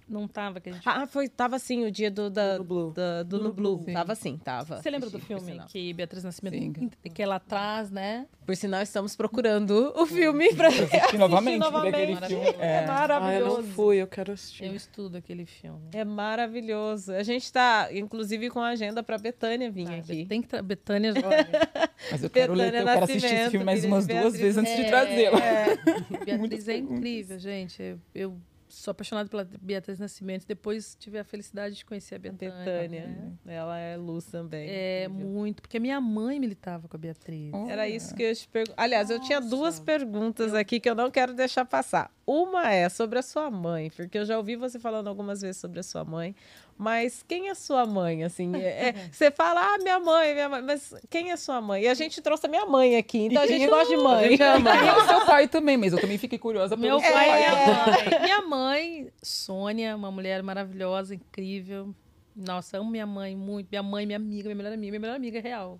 Não 0.09 0.27
tava 0.27 0.59
que 0.59 0.69
a 0.69 0.73
gente 0.73 0.81
Ah, 0.89 1.05
foi, 1.05 1.29
tava 1.29 1.55
assim, 1.55 1.85
o 1.85 1.91
dia 1.91 2.09
do, 2.09 2.29
da, 2.29 2.57
Do 2.57 2.63
Blue. 2.63 2.91
da- 2.91 3.21
do, 3.23 3.53
Blue. 3.53 3.83
Sim. 3.85 3.93
Tava 3.93 4.13
assim, 4.13 4.37
tava. 4.37 4.81
Você 4.81 4.89
lembra 4.89 5.09
do 5.09 5.19
filme 5.19 5.61
que 5.67 5.93
Beatriz 5.93 6.23
Nascimento 6.23 6.57
Sim. 6.57 6.89
que 7.13 7.21
ela 7.21 7.39
traz, 7.39 7.91
né? 7.91 8.25
Por 8.45 8.55
sinal, 8.55 8.81
estamos 8.81 9.15
procurando 9.15 9.93
o 9.95 10.05
filme 10.07 10.51
pra 10.55 10.71
Eu 10.75 10.83
assisti 10.85 11.17
novamente, 11.17 11.59
novamente. 11.59 11.95
aquele 11.95 12.15
filme. 12.25 12.45
É 12.59 12.65
É. 12.65 12.79
Ah, 12.79 12.81
eu 12.83 12.87
maravilhoso. 12.87 13.57
não 13.57 13.63
fui, 13.63 13.97
eu 13.97 14.07
quero 14.07 14.31
assistir. 14.31 14.65
Eu 14.65 14.75
estudo 14.75 15.17
aquele 15.17 15.45
filme. 15.45 15.79
É 15.93 16.03
maravilhoso. 16.03 17.11
A 17.13 17.21
gente 17.21 17.51
tá, 17.53 17.89
inclusive, 17.91 18.49
com 18.49 18.59
a 18.59 18.69
agenda 18.69 19.03
pra 19.03 19.17
Betânia 19.19 19.69
vir 19.69 19.87
Ah, 19.89 19.95
aqui. 19.97 20.25
Tem 20.25 20.41
que 20.41 20.47
tra... 20.47 20.61
Betânia 20.63 21.13
Jovem. 21.13 21.29
Mas 22.11 22.23
eu 22.23 22.29
quero, 22.29 22.53
ler, 22.53 22.73
eu 22.73 22.85
quero 22.85 23.03
assistir 23.03 23.25
esse 23.33 23.49
filme 23.51 23.65
mais 23.65 23.85
umas 23.85 24.07
duas 24.07 24.33
Beatriz. 24.33 24.41
vezes 24.41 24.57
antes 24.57 24.75
de 24.75 24.81
É, 24.81 24.87
trazê-la. 24.89 25.39
é. 25.39 25.77
Beatriz 26.25 26.67
é 26.67 26.77
incrível, 26.77 27.37
gente. 27.37 27.81
Eu, 27.83 27.99
eu 28.15 28.37
sou 28.69 28.91
apaixonada 28.91 29.27
pela 29.27 29.43
Beatriz 29.61 29.99
Nascimento. 29.99 30.45
Depois 30.47 30.95
tive 30.95 31.17
a 31.17 31.23
felicidade 31.23 31.75
de 31.75 31.83
conhecer 31.83 32.15
a 32.15 32.19
Betânia. 32.19 32.55
Betânia. 32.55 33.07
né? 33.43 33.55
Ela 33.55 33.77
é 33.77 33.97
luz 33.97 34.25
também. 34.25 34.69
É 34.69 35.07
muito. 35.07 35.61
Porque 35.61 35.79
minha 35.79 35.99
mãe 35.99 36.39
militava 36.39 36.87
com 36.87 36.95
a 36.95 36.99
Beatriz. 36.99 37.51
Oh. 37.53 37.67
Era 37.67 37.89
isso 37.89 38.15
que 38.15 38.23
eu 38.23 38.35
te 38.35 38.47
pergunto. 38.47 38.75
Aliás, 38.77 39.09
eu 39.09 39.19
tinha 39.19 39.39
Nossa. 39.39 39.55
duas 39.55 39.79
perguntas 39.79 40.53
aqui 40.53 40.79
que 40.79 40.89
eu 40.89 40.95
não 40.95 41.09
quero 41.09 41.33
deixar 41.33 41.65
passar. 41.65 42.11
Uma 42.25 42.71
é 42.71 42.87
sobre 42.89 43.17
a 43.17 43.23
sua 43.23 43.49
mãe, 43.49 43.89
porque 43.89 44.19
eu 44.19 44.25
já 44.25 44.37
ouvi 44.37 44.55
você 44.55 44.77
falando 44.79 45.07
algumas 45.07 45.41
vezes 45.41 45.57
sobre 45.57 45.79
a 45.79 45.83
sua 45.83 46.05
mãe. 46.05 46.35
Mas 46.81 47.25
quem 47.27 47.49
é 47.49 47.53
sua 47.55 47.85
mãe? 47.85 48.23
Assim, 48.23 48.55
é- 48.55 48.87
é- 48.87 48.93
você 49.11 49.29
fala, 49.29 49.59
ah, 49.75 49.77
minha 49.79 49.99
mãe, 49.99 50.33
minha 50.33 50.47
mãe, 50.47 50.61
mas 50.61 50.93
quem 51.09 51.29
é 51.29 51.35
sua 51.35 51.59
mãe? 51.59 51.83
E 51.83 51.87
a 51.89 51.93
gente 51.93 52.21
trouxe 52.21 52.45
a 52.45 52.49
minha 52.49 52.65
mãe 52.65 52.95
aqui, 52.95 53.25
então 53.25 53.43
a 53.43 53.45
quem 53.45 53.57
gente 53.59 53.67
é- 53.67 53.69
gosta 53.69 53.93
de 53.97 54.01
mãe. 54.01 54.29
E 54.39 55.01
o 55.03 55.05
seu 55.07 55.25
pai 55.25 55.49
também, 55.49 55.75
mas 55.75 55.91
eu 55.91 55.99
também 55.99 56.17
fiquei 56.17 56.39
curiosa 56.39 56.77
pelo 56.77 56.87
Meu 56.87 56.99
seu 57.01 57.11
pai 57.11 57.27
pai. 57.27 57.43
e 57.43 57.49
minha 57.49 57.85
mãe. 57.85 58.21
Minha 58.21 58.41
mãe, 58.43 59.07
Sônia, 59.21 59.93
uma 59.93 60.09
mulher 60.09 60.41
maravilhosa, 60.41 61.13
incrível. 61.13 61.93
Nossa, 62.33 62.77
amo 62.77 62.89
minha 62.89 63.05
mãe 63.05 63.35
muito. 63.35 63.67
Minha 63.69 63.83
mãe, 63.83 64.05
minha 64.05 64.15
amiga, 64.17 64.43
minha 64.45 64.55
melhor 64.55 64.71
amiga, 64.71 64.91
minha 64.91 64.99
melhor 65.01 65.15
amiga 65.17 65.41
real. 65.41 65.77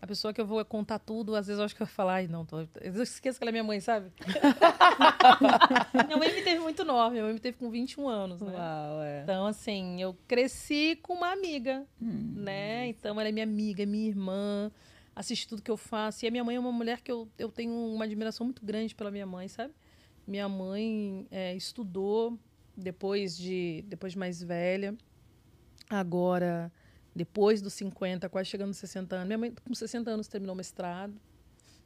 A 0.00 0.06
pessoa 0.06 0.32
que 0.32 0.40
eu 0.40 0.46
vou 0.46 0.64
contar 0.64 0.98
tudo, 1.00 1.34
às 1.34 1.46
vezes 1.46 1.58
eu 1.58 1.64
acho 1.64 1.74
que 1.74 1.82
eu 1.82 1.86
vou 1.86 1.94
falar, 1.94 2.14
ai, 2.14 2.28
não, 2.28 2.44
tô... 2.44 2.60
eu 2.80 3.02
esqueço 3.02 3.38
que 3.38 3.44
ela 3.44 3.50
é 3.50 3.52
minha 3.52 3.64
mãe, 3.64 3.80
sabe? 3.80 4.12
minha 6.06 6.16
mãe 6.16 6.32
me 6.32 6.42
teve 6.42 6.60
muito 6.60 6.84
nova, 6.84 7.10
minha 7.10 7.24
mãe 7.24 7.32
me 7.32 7.40
teve 7.40 7.58
com 7.58 7.68
21 7.68 8.08
anos, 8.08 8.40
né? 8.40 8.52
Uau, 8.52 9.02
é. 9.02 9.22
Então, 9.22 9.46
assim, 9.46 10.00
eu 10.00 10.16
cresci 10.28 10.96
com 11.02 11.14
uma 11.14 11.32
amiga, 11.32 11.84
né? 12.00 12.86
Então, 12.86 13.18
ela 13.18 13.28
é 13.28 13.32
minha 13.32 13.44
amiga, 13.44 13.84
minha 13.84 14.08
irmã, 14.08 14.70
assiste 15.16 15.48
tudo 15.48 15.62
que 15.62 15.70
eu 15.70 15.76
faço. 15.76 16.24
E 16.24 16.28
a 16.28 16.30
minha 16.30 16.44
mãe 16.44 16.54
é 16.54 16.60
uma 16.60 16.70
mulher 16.70 17.00
que 17.00 17.10
eu, 17.10 17.28
eu 17.36 17.50
tenho 17.50 17.72
uma 17.72 18.04
admiração 18.04 18.46
muito 18.46 18.64
grande 18.64 18.94
pela 18.94 19.10
minha 19.10 19.26
mãe, 19.26 19.48
sabe? 19.48 19.74
Minha 20.24 20.48
mãe 20.48 21.26
é, 21.30 21.56
estudou 21.56 22.38
depois 22.76 23.36
de, 23.36 23.84
depois 23.88 24.12
de 24.12 24.18
mais 24.18 24.40
velha. 24.40 24.96
Agora, 25.90 26.70
depois 27.14 27.60
dos 27.60 27.72
50, 27.74 28.28
quase 28.28 28.48
chegando 28.48 28.68
aos 28.68 28.76
60 28.76 29.16
anos. 29.16 29.26
Minha 29.26 29.38
mãe, 29.38 29.52
com 29.52 29.74
60 29.74 30.10
anos, 30.10 30.28
terminou 30.28 30.54
o 30.54 30.56
mestrado 30.56 31.14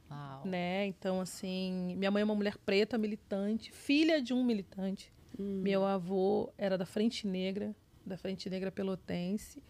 Uau. 0.09 0.45
né? 0.45 0.85
Então, 0.87 1.19
assim, 1.19 1.95
minha 1.97 2.11
mãe 2.11 2.21
é 2.21 2.25
uma 2.25 2.35
mulher 2.35 2.57
preta, 2.57 2.97
militante, 2.97 3.71
filha 3.71 4.21
de 4.21 4.33
um 4.33 4.43
militante. 4.43 5.11
Meu 5.37 5.83
avô 5.83 6.53
era 6.57 6.77
da 6.77 6.85
Frente 6.85 7.27
Negra, 7.27 7.75
da 8.05 8.17
Frente 8.17 8.49
Negra 8.49 8.71
Pelotense, 8.71 9.63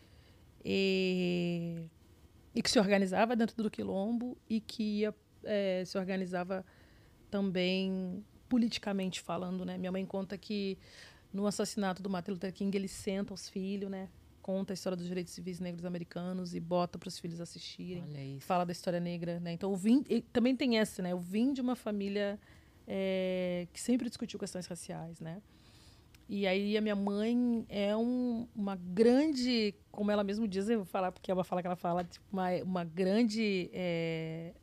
e, 0.64 1.86
e 2.54 2.62
que 2.62 2.70
se 2.70 2.80
organizava 2.80 3.36
dentro 3.36 3.56
do 3.62 3.72
Quilombo 3.72 4.38
e 4.50 4.60
que 4.60 5.00
ia, 5.00 5.16
eh, 5.44 5.84
se 5.86 5.98
organizava 5.98 6.66
também 7.30 8.24
politicamente 8.50 9.22
falando, 9.22 9.66
né? 9.66 9.78
Minha 9.78 9.92
mãe 9.92 10.06
conta 10.06 10.38
que 10.38 10.78
no 11.32 11.48
assassinato 11.48 12.04
do 12.04 12.10
Martin 12.10 12.32
Luther 12.32 12.54
King 12.54 12.76
ele 12.78 12.88
senta 12.88 13.34
os 13.34 13.50
filhos, 13.50 13.90
né? 13.90 14.10
Conta 14.44 14.74
a 14.74 14.76
história 14.76 14.96
dos 14.98 15.08
direitos 15.08 15.34
civis 15.34 15.60
negros 15.62 15.86
americanos 15.86 16.54
e 16.54 16.60
bota 16.60 17.00
para 17.00 17.08
os 17.08 17.18
filhos 17.18 17.40
assistirem 17.40 18.04
fala 18.42 18.66
da 18.66 18.72
história 18.74 19.00
negra, 19.00 19.40
né? 19.40 19.54
Então 19.54 19.72
eu 19.72 19.76
vim, 19.78 20.04
também 20.34 20.54
tem 20.56 20.78
essa, 20.78 21.02
né? 21.02 21.14
Eu 21.14 21.20
vim 21.20 21.54
de 21.54 21.62
uma 21.62 21.76
família 21.78 22.38
é, 22.86 23.66
que 23.72 23.80
sempre 23.80 24.10
discutiu 24.10 24.38
questões 24.38 24.68
raciais, 24.68 25.22
né? 25.22 25.42
E 26.28 26.46
aí 26.46 26.78
a 26.78 26.82
minha 26.82 26.96
mãe 26.96 27.66
é 27.70 27.96
um- 27.96 28.46
uma 28.54 28.76
grande, 28.76 29.74
como 29.92 30.12
ela 30.12 30.24
mesmo 30.26 30.46
diz, 30.48 30.68
eu 30.68 30.80
vou 30.80 30.86
falar 30.86 31.12
porque 31.14 31.32
é 31.32 31.34
uma 31.34 31.44
fala 31.46 31.62
que 31.62 31.68
ela 31.68 31.76
fala, 31.78 32.04
tipo, 32.04 32.26
uma, 32.32 32.50
uma 32.64 32.84
grande 32.84 33.70
é, 33.74 34.54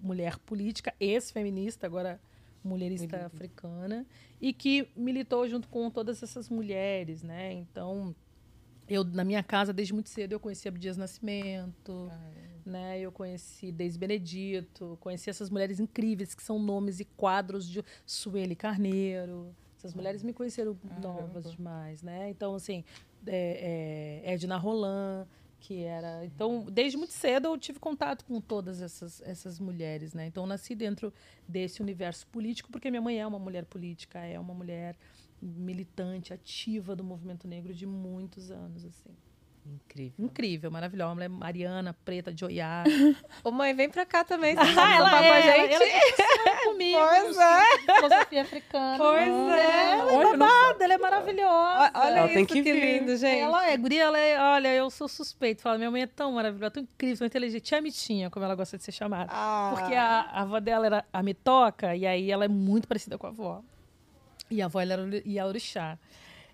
mulher 0.00 0.38
política, 0.40 0.92
ex-feminista, 0.98 1.86
agora 1.86 2.20
mulherista 2.64 3.16
africana, 3.26 4.04
e 4.40 4.52
que 4.52 4.88
militou 4.96 5.48
junto 5.48 5.68
com 5.68 5.88
todas 5.90 6.20
essas 6.22 6.48
mulheres, 6.48 7.22
né? 7.22 7.52
Então 7.52 8.14
eu, 8.90 9.04
na 9.04 9.22
minha 9.24 9.42
casa, 9.42 9.72
desde 9.72 9.94
muito 9.94 10.08
cedo, 10.08 10.32
eu 10.32 10.40
conheci 10.40 10.66
Abdias 10.66 10.96
Nascimento, 10.96 12.10
né? 12.66 12.98
Eu 12.98 13.12
conheci 13.12 13.70
Deise 13.70 13.96
Benedito, 13.96 14.98
conheci 15.00 15.30
essas 15.30 15.48
mulheres 15.48 15.78
incríveis 15.78 16.34
que 16.34 16.42
são 16.42 16.58
nomes 16.58 16.98
e 16.98 17.04
quadros 17.04 17.68
de 17.68 17.84
Sueli 18.04 18.56
Carneiro. 18.56 19.54
Essas 19.78 19.94
mulheres 19.94 20.24
me 20.24 20.32
conheceram 20.32 20.76
novas 21.00 21.52
demais, 21.52 22.02
né? 22.02 22.30
Então, 22.30 22.56
assim, 22.56 22.84
é, 23.24 24.22
é, 24.24 24.32
Edna 24.34 24.56
Roland, 24.56 25.26
que 25.60 25.84
era... 25.84 26.24
Então, 26.24 26.66
desde 26.68 26.98
muito 26.98 27.12
cedo 27.12 27.46
eu 27.46 27.56
tive 27.56 27.78
contato 27.78 28.24
com 28.24 28.40
todas 28.40 28.82
essas, 28.82 29.22
essas 29.22 29.60
mulheres, 29.60 30.14
né? 30.14 30.26
Então, 30.26 30.42
eu 30.42 30.48
nasci 30.48 30.74
dentro 30.74 31.12
desse 31.46 31.80
universo 31.80 32.26
político, 32.26 32.70
porque 32.72 32.90
minha 32.90 33.00
mãe 33.00 33.20
é 33.20 33.26
uma 33.26 33.38
mulher 33.38 33.64
política, 33.66 34.18
é 34.18 34.38
uma 34.38 34.52
mulher 34.52 34.96
militante, 35.40 36.32
ativa 36.32 36.94
do 36.96 37.04
movimento 37.04 37.46
negro 37.48 37.72
de 37.74 37.86
muitos 37.86 38.50
anos, 38.50 38.84
assim. 38.84 39.10
Incrível. 39.66 40.14
Incrível, 40.24 40.70
maravilhosa. 40.70 41.08
Uma 41.10 41.14
mulher 41.16 41.28
mariana, 41.28 41.94
preta, 42.02 42.32
de 42.32 42.44
Oiá. 42.46 42.82
Ô, 43.44 43.50
mãe, 43.50 43.74
vem 43.74 43.90
pra 43.90 44.06
cá 44.06 44.24
também. 44.24 44.56
Você 44.56 44.80
Ah, 44.80 44.96
ela 44.96 45.08
é, 45.08 45.28
com 45.28 45.32
a 45.34 45.38
ela, 45.38 45.68
gente? 45.68 45.74
ela 45.74 45.84
é 45.84 46.64
comigo. 46.64 46.98
Pois 47.20 47.36
é. 47.36 47.94
Filosofia 47.96 48.42
africana. 48.42 48.96
Pois 48.98 49.28
é. 49.28 49.92
Ela 49.92 50.12
é 50.12 50.36
babada, 50.38 50.84
ela 50.84 50.94
é 50.94 50.98
maravilhosa. 50.98 51.92
Olha 51.94 52.08
Ela 52.18 52.24
isso, 52.24 52.34
tem 52.34 52.46
que 52.46 52.62
que 52.62 52.72
vir. 52.72 53.00
lindo, 53.00 53.16
gente. 53.16 53.38
Ela 53.40 53.68
é, 53.70 53.76
guria, 53.76 54.02
ela 54.04 54.18
é, 54.18 54.40
olha, 54.40 54.74
eu 54.74 54.88
sou 54.90 55.06
suspeito. 55.06 55.60
Fala, 55.60 55.76
minha 55.76 55.90
mãe 55.90 56.02
é 56.02 56.06
tão 56.06 56.32
maravilhosa, 56.32 56.70
tão 56.72 56.82
incrível, 56.82 57.18
tão 57.18 57.26
inteligente. 57.26 57.62
Tia 57.62 57.82
Mitinha, 57.82 58.30
como 58.30 58.44
ela 58.44 58.54
gosta 58.54 58.78
de 58.78 58.82
ser 58.82 58.92
chamada. 58.92 59.30
Ah. 59.32 59.72
Porque 59.76 59.94
a, 59.94 60.20
a 60.22 60.40
avó 60.40 60.58
dela 60.58 60.86
era 60.86 61.04
a 61.12 61.22
Mitoca, 61.22 61.94
e 61.94 62.06
aí 62.06 62.30
ela 62.30 62.46
é 62.46 62.48
muito 62.48 62.88
parecida 62.88 63.18
com 63.18 63.26
a 63.26 63.30
avó. 63.30 63.62
E 64.50 64.60
a 64.60 64.64
avó 64.66 64.80
ela 64.80 64.92
era 64.94 65.02
o- 65.02 65.22
e 65.24 65.38
a 65.38 65.46
Orixá. 65.46 65.96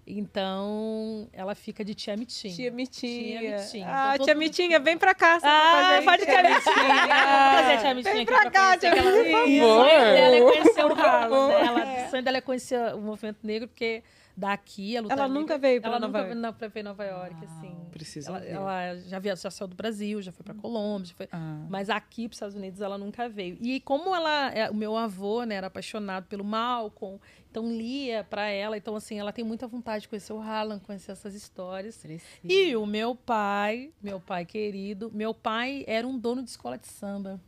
Então, 0.09 1.29
ela 1.33 1.55
fica 1.55 1.85
de 1.85 1.95
tia 1.95 2.17
Mitinha. 2.17 2.55
Tia 2.55 2.71
Mitinha. 2.71 3.39
Tia 3.41 3.57
Mitinha. 3.59 3.87
Ah, 3.89 4.13
Então, 4.15 4.27
tia 4.27 4.35
Mitinha, 4.37 4.79
vem 4.79 4.97
pra 4.97 5.15
cá. 5.15 5.39
Ah, 5.43 6.01
pode 6.05 6.25
tia 6.25 6.43
Mitinha. 6.43 6.63
Fazer 6.65 7.79
tia 7.81 7.95
Mitinha 7.95 8.15
Vem 8.15 8.23
aqui 8.23 8.25
pra 8.33 8.41
pra 8.43 8.51
cá, 8.51 8.77
tia 8.79 8.91
Mitinha. 8.95 9.39
O 9.67 9.75
sonho 9.75 10.13
dela 10.15 10.37
é 10.37 10.41
conhecer 10.41 10.85
o 10.85 10.95
ralo 10.95 11.49
dela. 11.49 12.07
O 12.07 12.11
sonho 12.11 12.23
dela 12.23 12.37
é 12.37 12.41
conhecer 12.41 12.95
o 12.95 12.99
movimento 13.01 13.39
negro, 13.43 13.67
porque 13.69 14.03
daqui 14.37 14.97
a 14.97 15.01
luta 15.01 15.15
Ela 15.15 15.27
livre- 15.27 15.41
nunca 15.41 15.59
veio 15.59 15.81
pra 15.81 15.91
ela 15.91 15.99
Nova 16.01 16.07
nunca 16.09 16.19
York? 16.19 16.31
veio 16.35 16.43
não, 16.43 16.53
pra 16.53 16.69
ver 16.69 16.83
Nova 16.83 17.05
York, 17.05 17.45
assim. 17.45 17.77
Precisa 17.91 18.29
Ela, 18.31 18.39
ver. 18.41 18.51
ela 18.51 18.97
já, 18.99 19.19
via, 19.19 19.35
já 19.35 19.51
saiu 19.51 19.69
do 19.69 19.75
Brasil, 19.75 20.21
já 20.21 20.31
foi 20.31 20.45
pra 20.45 20.53
Colômbia, 20.55 21.07
já 21.07 21.15
foi... 21.15 21.29
Ah. 21.33 21.65
Mas 21.71 21.89
aqui, 21.89 22.29
para 22.29 22.33
os 22.35 22.37
Estados 22.37 22.55
Unidos, 22.55 22.81
ela 22.81 22.99
nunca 22.99 23.29
veio. 23.29 23.57
E 23.61 23.81
como 23.81 24.15
ela, 24.15 24.51
é- 24.53 24.71
o 24.71 24.75
meu 24.75 24.97
avô, 24.97 25.45
né, 25.45 25.55
era 25.55 25.69
apaixonado 25.69 26.27
pelo 26.27 26.45
Malcolm, 26.45 27.19
então 27.51 27.67
lia 27.73 28.23
para 28.25 28.47
ela. 28.49 28.77
Então, 28.77 28.95
assim, 28.95 29.19
ela 29.19 29.33
tem 29.33 29.45
muita 29.45 29.67
vontade 29.67 30.03
de 30.03 30.09
conhecer 30.09 30.33
o 30.35 30.39
Harlan, 30.41 30.79
conhecer 30.79 31.13
essas 31.13 31.35
histórias. 31.35 32.05
E 32.45 32.77
o 32.77 32.85
meu 32.85 33.15
pai, 33.15 33.91
meu 34.03 34.21
pai 34.21 34.45
querido, 34.45 35.11
meu 35.15 35.33
pai 35.33 35.83
era 35.87 36.07
um 36.07 36.19
dono 36.19 36.43
de 36.43 36.51
escola 36.51 36.77
de 36.77 36.87
samba. 36.89 37.41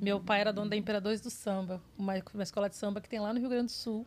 Meu 0.00 0.18
pai 0.18 0.40
era 0.40 0.52
dono 0.52 0.68
da 0.70 0.76
Imperadores 0.76 1.20
do 1.20 1.28
Samba, 1.30 1.80
uma, 1.96 2.14
uma 2.34 2.42
escola 2.42 2.68
de 2.70 2.76
samba 2.76 3.00
que 3.02 3.08
tem 3.08 3.20
lá 3.20 3.32
no 3.34 3.38
Rio 3.38 3.48
Grande 3.50 3.66
do 3.66 3.70
Sul. 3.70 4.06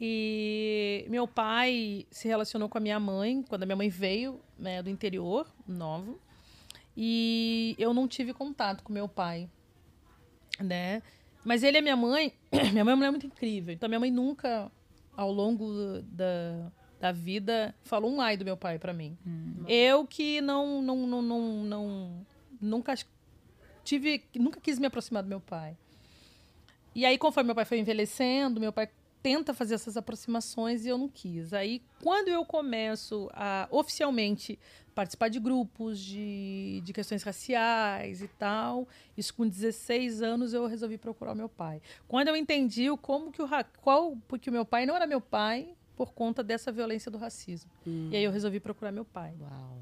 E 0.00 1.06
meu 1.08 1.26
pai 1.26 2.06
se 2.10 2.26
relacionou 2.26 2.68
com 2.68 2.78
a 2.78 2.80
minha 2.80 2.98
mãe 2.98 3.42
quando 3.48 3.62
a 3.62 3.66
minha 3.66 3.76
mãe 3.76 3.88
veio 3.88 4.40
né, 4.58 4.82
do 4.82 4.90
interior, 4.90 5.46
novo. 5.66 6.18
E 6.96 7.74
eu 7.78 7.94
não 7.94 8.06
tive 8.06 8.32
contato 8.32 8.82
com 8.82 8.92
meu 8.92 9.08
pai, 9.08 9.48
né? 10.60 11.02
Mas 11.44 11.62
ele 11.62 11.78
é 11.78 11.80
minha 11.80 11.96
mãe. 11.96 12.32
Minha 12.72 12.84
mãe 12.84 12.92
é 12.92 12.94
uma 12.94 12.96
mulher 12.96 13.10
muito 13.10 13.26
incrível. 13.26 13.74
Então 13.74 13.88
minha 13.88 14.00
mãe 14.00 14.10
nunca, 14.10 14.70
ao 15.14 15.30
longo 15.30 16.00
da, 16.02 16.72
da 16.98 17.12
vida, 17.12 17.74
falou 17.82 18.10
um 18.10 18.20
ai 18.20 18.36
do 18.36 18.44
meu 18.44 18.56
pai 18.56 18.78
para 18.78 18.94
mim. 18.94 19.18
Eu 19.68 20.06
que 20.06 20.40
não, 20.40 20.80
não, 20.80 21.06
não, 21.06 21.22
não, 21.22 21.64
não 21.64 22.26
nunca 22.60 22.94
tive, 23.84 24.24
nunca 24.34 24.58
quis 24.60 24.78
me 24.78 24.86
aproximar 24.86 25.22
do 25.22 25.28
meu 25.28 25.40
pai. 25.40 25.76
E 26.94 27.04
aí, 27.04 27.18
conforme 27.18 27.48
meu 27.48 27.54
pai 27.54 27.64
foi 27.64 27.78
envelhecendo, 27.78 28.60
meu 28.60 28.72
pai 28.72 28.88
tenta 29.24 29.54
fazer 29.54 29.74
essas 29.74 29.96
aproximações 29.96 30.84
e 30.84 30.90
eu 30.90 30.98
não 30.98 31.08
quis. 31.08 31.54
Aí, 31.54 31.80
quando 32.02 32.28
eu 32.28 32.44
começo 32.44 33.30
a 33.32 33.66
oficialmente 33.70 34.58
participar 34.94 35.28
de 35.30 35.40
grupos 35.40 35.98
de, 35.98 36.82
de 36.84 36.92
questões 36.92 37.22
raciais 37.22 38.20
e 38.20 38.28
tal, 38.28 38.86
isso 39.16 39.32
com 39.32 39.48
16 39.48 40.20
anos 40.20 40.52
eu 40.52 40.66
resolvi 40.66 40.98
procurar 40.98 41.34
meu 41.34 41.48
pai. 41.48 41.80
Quando 42.06 42.28
eu 42.28 42.36
entendi 42.36 42.90
o 42.90 42.98
como 42.98 43.32
que 43.32 43.40
o 43.40 43.48
qual 43.80 44.14
porque 44.28 44.50
o 44.50 44.52
meu 44.52 44.66
pai 44.66 44.84
não 44.84 44.94
era 44.94 45.06
meu 45.06 45.22
pai 45.22 45.74
por 45.96 46.12
conta 46.12 46.42
dessa 46.42 46.70
violência 46.70 47.10
do 47.10 47.16
racismo. 47.16 47.70
E 48.12 48.16
aí 48.16 48.24
eu 48.24 48.30
resolvi 48.30 48.60
procurar 48.60 48.92
meu 48.92 49.06
pai. 49.06 49.34
Uau. 49.40 49.78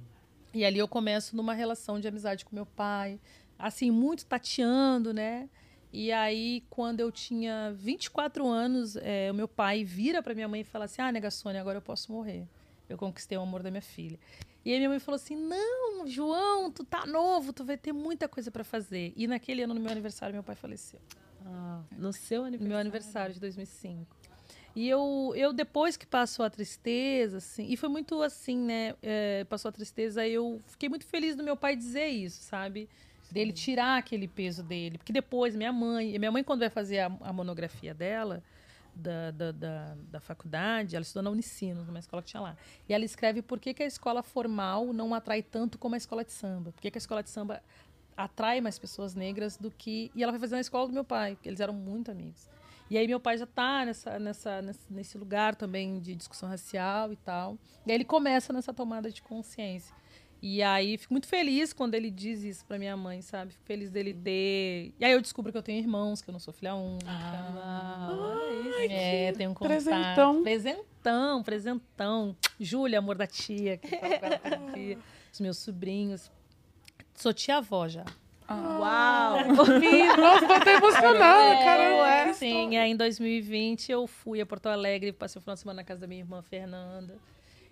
E 0.55 0.65
ali 0.65 0.79
eu 0.79 0.87
começo 0.87 1.35
numa 1.35 1.53
relação 1.53 1.99
de 1.99 2.07
amizade 2.07 2.45
com 2.45 2.55
meu 2.55 2.67
pai, 2.67 3.19
assim, 3.59 3.91
muito 3.91 4.25
tateando, 4.25 5.13
né? 5.13 5.49
E 5.93 6.11
aí, 6.11 6.63
quando 6.71 7.01
eu 7.01 7.13
tinha 7.13 7.73
24 7.77 8.47
anos, 8.49 8.97
eh, 8.97 9.31
o 9.31 9.35
meu 9.35 9.47
pai 9.47 9.85
vira 9.85 10.23
para 10.23 10.35
minha 10.35 10.49
mãe 10.49 10.63
e 10.63 10.65
fala 10.65 10.87
assim: 10.87 11.03
Ah, 11.03 11.13
nega 11.13 11.31
Sônia, 11.31 11.61
agora 11.61 11.79
eu 11.79 11.83
posso 11.83 12.11
morrer. 12.11 12.47
Eu 12.89 12.97
conquistei 12.97 13.37
o 13.37 13.43
amor 13.43 13.63
da 13.63 13.71
minha 13.71 13.83
filha. 13.83 14.19
E 14.65 14.71
aí 14.73 14.79
minha 14.79 14.89
mãe 14.89 14.99
falou 14.99 15.17
assim: 15.17 15.37
Não, 15.37 16.07
João, 16.07 16.71
tu 16.71 16.83
tá 16.83 17.05
novo, 17.05 17.53
tu 17.53 17.63
vai 17.65 17.77
ter 17.77 17.93
muita 17.93 18.27
coisa 18.27 18.51
para 18.51 18.65
fazer. 18.65 19.13
E 19.17 19.27
naquele 19.27 19.63
ano, 19.63 19.75
no 19.75 19.81
meu 19.81 19.91
aniversário, 19.93 20.33
meu 20.35 20.43
pai 20.43 20.55
faleceu. 20.57 20.99
Ah, 21.45 21.83
no 21.99 22.11
seu 22.13 22.41
No 22.41 22.47
aniversário. 22.47 22.69
meu 22.69 22.79
aniversário 22.79 23.35
de 23.35 23.41
2005. 23.41 24.17
E 24.75 24.89
eu, 24.89 25.35
eu 25.37 25.53
depois 25.53 25.99
que 25.99 26.07
passou 26.07 26.47
a 26.47 26.49
tristeza, 26.49 27.37
assim, 27.37 27.67
e 27.69 27.77
foi 27.77 27.91
muito 27.91 28.23
assim, 28.23 28.57
né? 28.57 28.95
é, 29.03 29.45
passou 29.45 29.69
a 29.69 29.73
tristeza, 29.73 30.27
eu 30.27 30.63
fiquei 30.67 30.89
muito 30.89 31.05
feliz 31.05 31.37
do 31.37 31.45
meu 31.45 31.55
pai 31.55 31.77
dizer 31.77 32.07
isso, 32.07 32.43
sabe? 32.43 32.89
Dele 33.33 33.53
tirar 33.53 33.99
aquele 33.99 34.29
peso 34.29 34.63
dele. 34.63 34.99
Porque 34.99 35.13
depois, 35.13 35.57
minha 35.57 35.73
mãe, 35.73 36.19
minha 36.19 36.31
mãe, 36.31 36.45
quando 36.45 36.61
vai 36.61 36.71
fazer 36.71 37.01
a, 37.01 37.07
a 37.23 37.33
monografia 37.33 37.95
dela, 37.95 38.43
da, 38.95 39.31
da, 39.31 39.53
da, 39.53 39.97
da 40.11 40.21
faculdade, 40.21 40.95
ela 40.95 41.03
estudou 41.03 41.23
na 41.23 41.31
Unicinos, 41.31 41.87
numa 41.87 41.99
escola 41.99 42.23
que 42.23 42.29
tinha 42.29 42.43
lá. 42.43 42.57
E 42.89 42.93
ela 42.93 43.05
escreve 43.05 43.41
por 43.43 43.59
que, 43.59 43.73
que 43.73 43.83
a 43.83 43.87
escola 43.87 44.23
formal 44.23 44.93
não 44.93 45.15
atrai 45.15 45.43
tanto 45.43 45.79
como 45.79 45.95
a 45.95 45.99
escola 45.99 46.25
de 46.25 46.33
samba. 46.33 46.73
Por 46.73 46.81
que, 46.81 46.91
que 46.91 46.99
a 46.99 47.01
escola 47.01 47.23
de 47.23 47.31
samba 47.31 47.63
atrai 48.17 48.61
mais 48.61 48.79
pessoas 48.79 49.15
negras 49.15 49.57
do 49.57 49.71
que. 49.71 50.11
E 50.15 50.23
ela 50.23 50.33
vai 50.33 50.41
fazer 50.41 50.55
na 50.55 50.61
escola 50.61 50.87
do 50.87 50.93
meu 50.93 51.05
pai, 51.05 51.35
porque 51.35 51.49
eles 51.49 51.61
eram 51.61 51.75
muito 51.75 52.11
amigos. 52.11 52.49
E 52.91 52.99
aí 52.99 53.09
meu 53.09 53.19
pai 53.19 53.39
já 53.39 53.47
tá 53.47 53.87
nessa, 53.87 54.19
nessa, 54.19 54.63
nesse 54.91 55.17
lugar 55.17 55.55
também 55.55 55.99
de 55.99 56.15
discussão 56.15 56.49
racial 56.49 57.11
e 57.11 57.17
tal. 57.17 57.57
E 57.87 57.91
aí 57.91 57.97
ele 57.97 58.05
começa 58.05 58.53
nessa 58.53 58.75
tomada 58.75 59.11
de 59.11 59.23
consciência. 59.23 59.95
E 60.43 60.61
aí 60.61 60.99
fico 60.99 61.15
muito 61.15 61.29
feliz 61.29 61.73
quando 61.73 61.95
ele 61.95 62.11
diz 62.11 62.43
isso 62.43 62.65
pra 62.67 62.77
minha 62.77 62.97
mãe, 62.97 63.23
sabe? 63.23 63.53
Fico 63.53 63.65
feliz 63.65 63.91
dele 63.93 64.13
ter. 64.13 64.93
E 64.99 65.05
aí 65.05 65.13
eu 65.13 65.21
descubro 65.21 65.53
que 65.53 65.57
eu 65.59 65.63
tenho 65.63 65.79
irmãos, 65.79 66.21
que 66.21 66.29
eu 66.29 66.33
não 66.33 66.41
sou 66.41 66.53
filha 66.53 66.75
única. 66.75 67.09
É, 68.91 69.33
tenho 69.33 69.51
um 69.51 69.55
contato. 69.55 69.69
presentão. 69.73 70.43
Presentão, 70.43 71.43
presentão. 71.45 72.37
Júlia, 72.59 72.99
amor 72.99 73.15
da 73.17 73.27
tia, 73.27 73.77
que 73.79 73.97
tá 73.97 74.07
agora 74.17 74.39
com 74.41 74.49
a 74.49 74.73
tia. 74.73 74.99
Os 75.33 75.41
meus 75.41 75.59
sobrinhos. 75.59 76.29
Sou 77.15 77.33
tia-avó 77.33 77.87
já. 77.87 78.05
Uau! 78.51 79.37
Nossa, 80.19 80.47
tô 80.47 80.53
até 80.53 80.75
emocionada, 80.75 81.55
É, 81.55 81.65
caramba. 81.65 82.35
Sim, 82.35 82.77
aí 82.77 82.91
em 82.91 82.97
2020 82.97 83.93
eu 83.93 84.07
fui 84.09 84.41
a 84.41 84.47
Porto 84.47 84.67
Alegre, 84.67 85.13
passei 85.13 85.39
o 85.39 85.43
final 85.43 85.55
de 85.55 85.61
semana 85.61 85.77
na 85.77 85.85
casa 85.85 86.01
da 86.01 86.07
minha 86.07 86.21
irmã 86.21 86.43
Fernanda. 86.43 87.17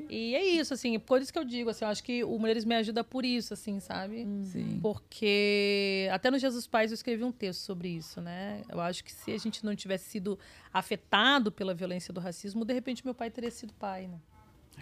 E 0.09 0.35
é 0.35 0.45
isso, 0.45 0.73
assim, 0.75 0.99
por 0.99 1.21
isso 1.21 1.33
que 1.33 1.39
eu 1.39 1.45
digo, 1.45 1.71
assim, 1.71 1.85
eu 1.85 1.91
acho 1.91 2.03
que 2.03 2.25
o 2.25 2.39
Mulheres 2.39 2.65
me 2.65 2.75
ajuda 2.75 3.05
por 3.05 3.25
isso, 3.25 3.53
assim, 3.55 3.81
sabe? 3.81 4.27
Sim. 4.45 4.79
Porque 4.81 6.09
até 6.13 6.31
no 6.31 6.39
Jesus 6.39 6.67
Pais 6.67 6.91
eu 6.91 6.95
escrevi 6.95 7.25
um 7.25 7.33
texto 7.33 7.61
sobre 7.61 7.89
isso, 7.89 8.21
né? 8.21 8.63
Eu 8.69 8.81
acho 8.81 9.05
que 9.05 9.13
se 9.13 9.33
a 9.33 9.39
gente 9.39 9.65
não 9.65 9.75
tivesse 9.75 10.11
sido 10.11 10.39
afetado 10.73 11.53
pela 11.53 11.75
violência 11.75 12.13
do 12.13 12.21
racismo, 12.21 12.65
de 12.65 12.73
repente 12.73 13.05
meu 13.05 13.15
pai 13.15 13.31
teria 13.31 13.51
sido 13.51 13.73
pai, 13.75 14.07
né? 14.07 14.19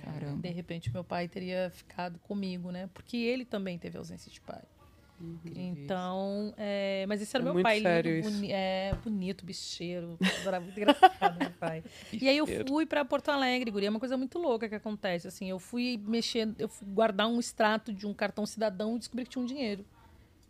Caramba. 0.03 0.41
De 0.41 0.49
repente 0.49 0.93
meu 0.93 1.03
pai 1.03 1.29
teria 1.29 1.71
ficado 1.71 2.19
comigo, 2.21 2.71
né? 2.71 2.89
Porque 2.95 3.17
ele 3.17 3.45
também 3.45 3.79
teve 3.79 3.99
ausência 3.99 4.31
de 4.31 4.41
pai. 4.41 4.63
Então, 5.55 6.55
é, 6.57 7.05
mas 7.09 7.21
esse 7.21 7.35
era 7.37 7.43
É 7.43 7.45
meu 7.45 7.53
muito 7.55 7.65
pai, 7.65 7.81
sério 7.81 8.15
lindo, 8.15 8.29
isso. 8.29 8.37
boni- 8.39 8.53
é, 8.53 8.95
bonito, 9.03 9.45
bicheiro, 9.45 10.17
adorava, 10.41 10.65
muito 10.65 10.79
engraçado 10.79 11.39
meu 11.39 11.51
pai. 11.53 11.83
E 12.13 12.29
aí 12.29 12.37
eu 12.39 12.47
fui 12.47 12.87
para 12.87 13.05
Porto 13.05 13.29
Alegre, 13.31 13.71
guria, 13.71 13.89
é 13.89 13.91
uma 13.91 13.99
coisa 13.99 14.17
muito 14.17 14.39
louca 14.39 14.69
que 14.69 14.75
acontece, 14.75 15.27
assim, 15.27 15.49
eu 15.51 15.59
fui 15.59 15.97
mexer, 16.07 16.49
eu 16.59 16.69
fui 16.69 16.87
guardar 16.89 17.27
um 17.29 17.41
extrato 17.41 17.93
de 17.93 18.07
um 18.07 18.15
cartão 18.15 18.47
cidadão 18.47 18.97
e 18.97 18.99
descobri 18.99 19.25
que 19.25 19.31
tinha 19.31 19.43
um 19.43 19.47
dinheiro. 19.47 19.85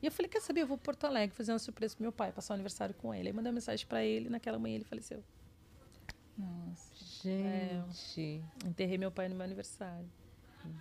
E 0.03 0.07
eu 0.07 0.13
falei, 0.13 0.29
quer 0.31 0.41
saber, 0.41 0.61
eu 0.63 0.67
vou 0.67 0.77
para 0.79 0.85
Porto 0.85 1.05
Alegre 1.07 1.35
fazer 1.35 1.51
uma 1.53 1.59
surpresa 1.59 1.95
pro 1.97 2.03
meu 2.03 2.13
pai, 2.13 2.31
passar 2.31 2.53
o 2.53 2.57
aniversário 2.57 2.95
com 2.95 3.13
ele. 3.13 3.29
Aí 3.29 3.33
mandei 3.35 3.51
uma 3.51 3.55
mensagem 3.55 3.85
para 3.87 4.05
ele, 4.05 4.29
naquela 4.29 4.59
manhã 4.59 4.77
ele 4.77 4.85
faleceu. 4.85 5.25
Nossa. 6.37 6.95
Gente. 7.25 8.45
Enterrei 8.65 8.97
meu 8.97 9.11
pai 9.11 9.29
no 9.29 9.35
meu 9.35 9.45
aniversário. 9.45 10.09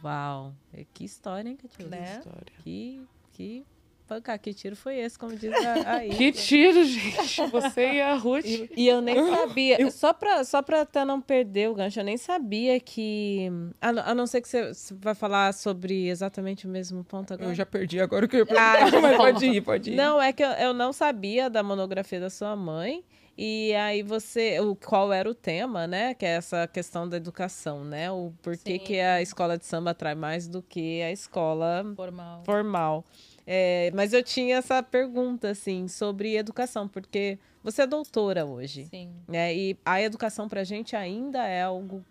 Uau. 0.04 0.54
É, 0.72 0.86
Que 0.94 1.04
história, 1.06 1.50
hein, 1.50 1.56
Catiúcia? 1.56 1.88
Né? 1.90 2.18
História. 2.20 2.54
Que, 2.64 3.02
que 3.34 3.66
pancar. 4.08 4.40
Que 4.40 4.54
tiro 4.54 4.76
foi 4.76 4.98
esse, 4.98 5.18
como 5.20 5.36
diz 5.36 5.52
a, 5.54 5.98
a 5.98 6.00
Que 6.16 6.32
tiro, 6.32 6.84
gente. 6.86 7.46
Você 7.48 7.94
e 7.94 8.02
a 8.02 8.16
Ruth. 8.16 8.46
E, 8.46 8.70
e 8.76 8.88
eu 8.88 9.02
nem 9.02 9.16
sabia, 9.30 9.92
só 9.92 10.14
pra, 10.14 10.44
só 10.44 10.62
pra 10.62 10.82
até 10.82 11.04
não 11.06 11.20
perder 11.22 11.70
o 11.70 11.76
gancho, 11.76 12.00
eu 12.00 12.04
nem 12.04 12.18
sabia 12.18 12.80
que. 12.80 13.50
A, 13.82 13.90
a 14.12 14.16
não 14.16 14.26
ser 14.26 14.42
que 14.42 14.48
você, 14.48 14.74
você 14.74 14.94
vai 14.96 15.14
falar 15.14 15.54
sobre 15.54 16.08
exatamente 16.08 16.66
o 16.66 16.70
mesmo 16.70 17.04
ponto 17.04 17.34
agora. 17.34 17.50
Eu 17.52 17.56
já 17.56 17.66
perdi 17.66 18.00
agora 18.00 18.26
o 18.26 18.30
que 18.30 18.38
eu 18.38 18.46
ia 18.50 18.56
Ah, 18.60 18.78
perguntar, 18.78 19.02
mas 19.02 19.12
tá 19.12 19.18
bom. 19.18 19.18
pode 19.18 19.46
ir, 19.46 19.62
pode 19.62 19.92
ir. 19.92 19.96
Não, 19.96 20.22
é 20.22 20.32
que 20.34 20.44
eu, 20.44 20.50
eu 20.50 20.74
não 20.74 20.94
sabia 20.94 21.50
da 21.50 21.62
monografia 21.62 22.20
da 22.20 22.30
sua 22.30 22.56
mãe. 22.56 23.04
E 23.40 23.72
aí 23.76 24.02
você, 24.02 24.60
o, 24.60 24.76
qual 24.76 25.14
era 25.14 25.30
o 25.30 25.34
tema, 25.36 25.86
né? 25.86 26.16
Que 26.16 26.26
é 26.26 26.30
essa 26.38 26.66
questão 26.68 27.08
da 27.08 27.18
educação, 27.18 27.84
né? 27.86 28.10
O 28.10 28.34
porquê 28.42 28.80
Sim. 28.80 28.80
que 28.80 29.00
a 29.00 29.22
escola 29.22 29.60
de 29.60 29.64
samba 29.66 29.92
atrai 29.92 30.16
mais 30.16 30.48
do 30.48 30.60
que 30.60 31.04
a 31.04 31.12
escola 31.12 31.86
Formal. 31.96 32.42
formal. 32.44 33.06
É, 33.49 33.90
mas 33.95 34.11
eu 34.11 34.22
tinha 34.22 34.57
essa 34.57 34.84
pergunta, 34.84 35.49
assim, 35.52 35.88
sobre 35.88 36.36
educação, 36.36 36.86
porque 36.86 37.40
você 37.64 37.84
é 37.84 37.88
doutora 37.88 38.45
hoje, 38.45 38.86
Sim. 38.88 39.10
né? 39.26 39.56
E 39.56 39.78
a 39.86 40.02
educação 40.02 40.49
pra 40.49 40.65
gente 40.65 40.98
ainda 40.98 41.48
é 41.48 41.61
algo 41.64 42.03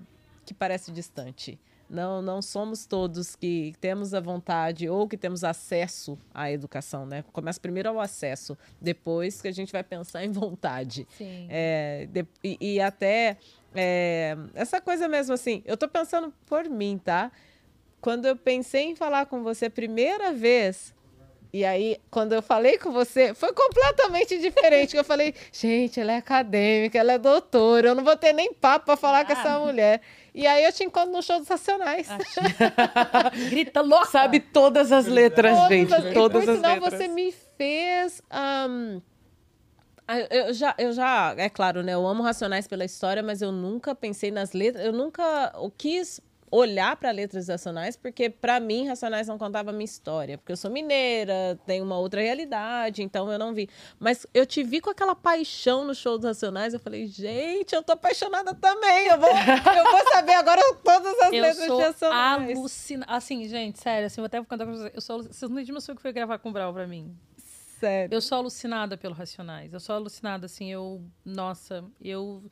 que 0.46 0.54
parece 0.54 0.90
distante. 0.90 1.58
Não, 1.88 2.20
não 2.20 2.40
somos 2.42 2.84
todos 2.86 3.36
que 3.36 3.74
temos 3.80 4.12
a 4.14 4.18
vontade 4.18 4.88
ou 4.88 5.06
que 5.06 5.16
temos 5.16 5.44
acesso 5.44 6.18
à 6.34 6.50
educação, 6.50 7.04
né? 7.06 7.22
Começa 7.32 7.60
primeiro 7.60 7.88
ao 7.90 8.00
acesso, 8.00 8.56
depois 8.80 9.40
que 9.40 9.46
a 9.46 9.52
gente 9.52 9.70
vai 9.70 9.84
pensar 9.84 10.24
em 10.24 10.32
vontade. 10.32 11.06
Sim. 11.18 11.46
É, 11.50 12.08
de- 12.10 12.26
e, 12.42 12.58
e 12.74 12.80
até 12.80 13.36
é, 13.74 14.36
essa 14.54 14.80
coisa 14.80 15.06
mesmo 15.06 15.34
assim, 15.34 15.62
eu 15.66 15.76
tô 15.76 15.86
pensando 15.86 16.32
por 16.46 16.64
mim, 16.68 16.98
tá? 16.98 17.30
Quando 18.00 18.26
eu 18.26 18.36
pensei 18.36 18.84
em 18.84 18.96
falar 18.96 19.26
com 19.26 19.42
você 19.42 19.66
a 19.66 19.70
primeira 19.70 20.32
vez, 20.32 20.92
e 21.52 21.64
aí, 21.64 21.98
quando 22.10 22.32
eu 22.34 22.42
falei 22.42 22.76
com 22.78 22.90
você, 22.92 23.32
foi 23.34 23.52
completamente 23.52 24.38
diferente. 24.38 24.96
Eu 24.96 25.04
falei, 25.04 25.34
gente, 25.52 25.98
ela 26.00 26.12
é 26.12 26.16
acadêmica, 26.16 26.98
ela 26.98 27.12
é 27.12 27.18
doutora, 27.18 27.88
eu 27.88 27.94
não 27.94 28.04
vou 28.04 28.16
ter 28.16 28.32
nem 28.32 28.52
papo 28.52 28.86
pra 28.86 28.96
falar 28.96 29.24
com 29.24 29.32
essa 29.32 29.54
Ah. 29.54 29.58
mulher. 29.60 30.00
E 30.34 30.46
aí 30.46 30.64
eu 30.64 30.72
te 30.72 30.84
encontro 30.84 31.12
no 31.12 31.22
show 31.22 31.38
dos 31.38 31.48
Racionais. 31.48 32.08
Grita 33.48 33.80
louca! 33.80 34.06
Sabe 34.06 34.40
todas 34.40 34.92
as 34.92 35.06
letras, 35.06 35.56
gente. 35.68 35.94
as- 35.94 36.12
Todas 36.12 36.44
por 36.44 36.50
as 36.50 36.56
sinal, 36.56 36.74
letras. 36.74 36.92
você 36.94 37.08
me 37.08 37.32
fez. 37.56 38.20
ah, 38.30 38.68
eu 40.30 40.52
já, 40.52 40.74
eu 40.78 40.92
já, 40.92 41.34
é 41.36 41.48
claro, 41.48 41.82
né? 41.82 41.94
Eu 41.94 42.06
amo 42.06 42.22
Racionais 42.22 42.66
pela 42.68 42.84
história, 42.84 43.22
mas 43.22 43.42
eu 43.42 43.50
nunca 43.50 43.94
pensei 43.94 44.30
nas 44.30 44.52
letras. 44.52 44.84
Eu 44.84 44.92
nunca 44.92 45.52
quis 45.76 46.20
olhar 46.50 46.96
para 46.96 47.10
letras 47.10 47.48
racionais, 47.48 47.96
porque 47.96 48.30
para 48.30 48.60
mim 48.60 48.86
Racionais 48.86 49.26
não 49.26 49.38
contava 49.38 49.70
a 49.70 49.72
minha 49.72 49.84
história, 49.84 50.38
porque 50.38 50.52
eu 50.52 50.56
sou 50.56 50.70
mineira, 50.70 51.58
tenho 51.66 51.84
uma 51.84 51.98
outra 51.98 52.20
realidade, 52.20 53.02
então 53.02 53.30
eu 53.30 53.38
não 53.38 53.52
vi. 53.52 53.68
Mas 53.98 54.26
eu 54.32 54.46
te 54.46 54.62
vi 54.62 54.80
com 54.80 54.90
aquela 54.90 55.14
paixão 55.14 55.84
no 55.84 55.94
show 55.94 56.16
dos 56.16 56.26
Racionais, 56.26 56.74
eu 56.74 56.80
falei, 56.80 57.06
gente, 57.06 57.74
eu 57.74 57.82
tô 57.82 57.92
apaixonada 57.92 58.54
também. 58.54 59.08
Eu 59.08 59.18
vou, 59.18 59.28
eu 59.28 59.84
vou 59.84 60.12
saber 60.12 60.34
agora 60.34 60.60
todas 60.84 61.18
as 61.20 61.32
Eu 61.32 61.42
letras 61.42 61.66
sou 61.66 61.76
de 61.78 61.82
Racionais. 61.84 62.56
alucinada. 62.56 63.12
Assim, 63.12 63.48
gente, 63.48 63.78
sério, 63.80 64.06
assim, 64.06 64.20
vou 64.20 64.26
até 64.26 64.38
contar 64.42 64.64
pra 64.64 64.74
vocês. 64.74 64.92
Eu 64.94 65.00
sou, 65.00 65.22
vocês 65.22 65.42
não 65.42 65.50
imaginam 65.58 65.78
o 65.78 65.96
que 65.96 66.02
foi 66.02 66.12
gravar 66.12 66.38
com 66.38 66.50
o 66.50 66.52
Brau 66.52 66.72
pra 66.72 66.86
mim. 66.86 67.16
Sério. 67.78 68.14
Eu 68.14 68.20
sou 68.22 68.38
alucinada 68.38 68.96
pelo 68.96 69.14
Racionais. 69.14 69.72
Eu 69.72 69.80
sou 69.80 69.94
alucinada, 69.94 70.46
assim, 70.46 70.72
eu... 70.72 71.02
Nossa, 71.24 71.84
eu... 72.00 72.42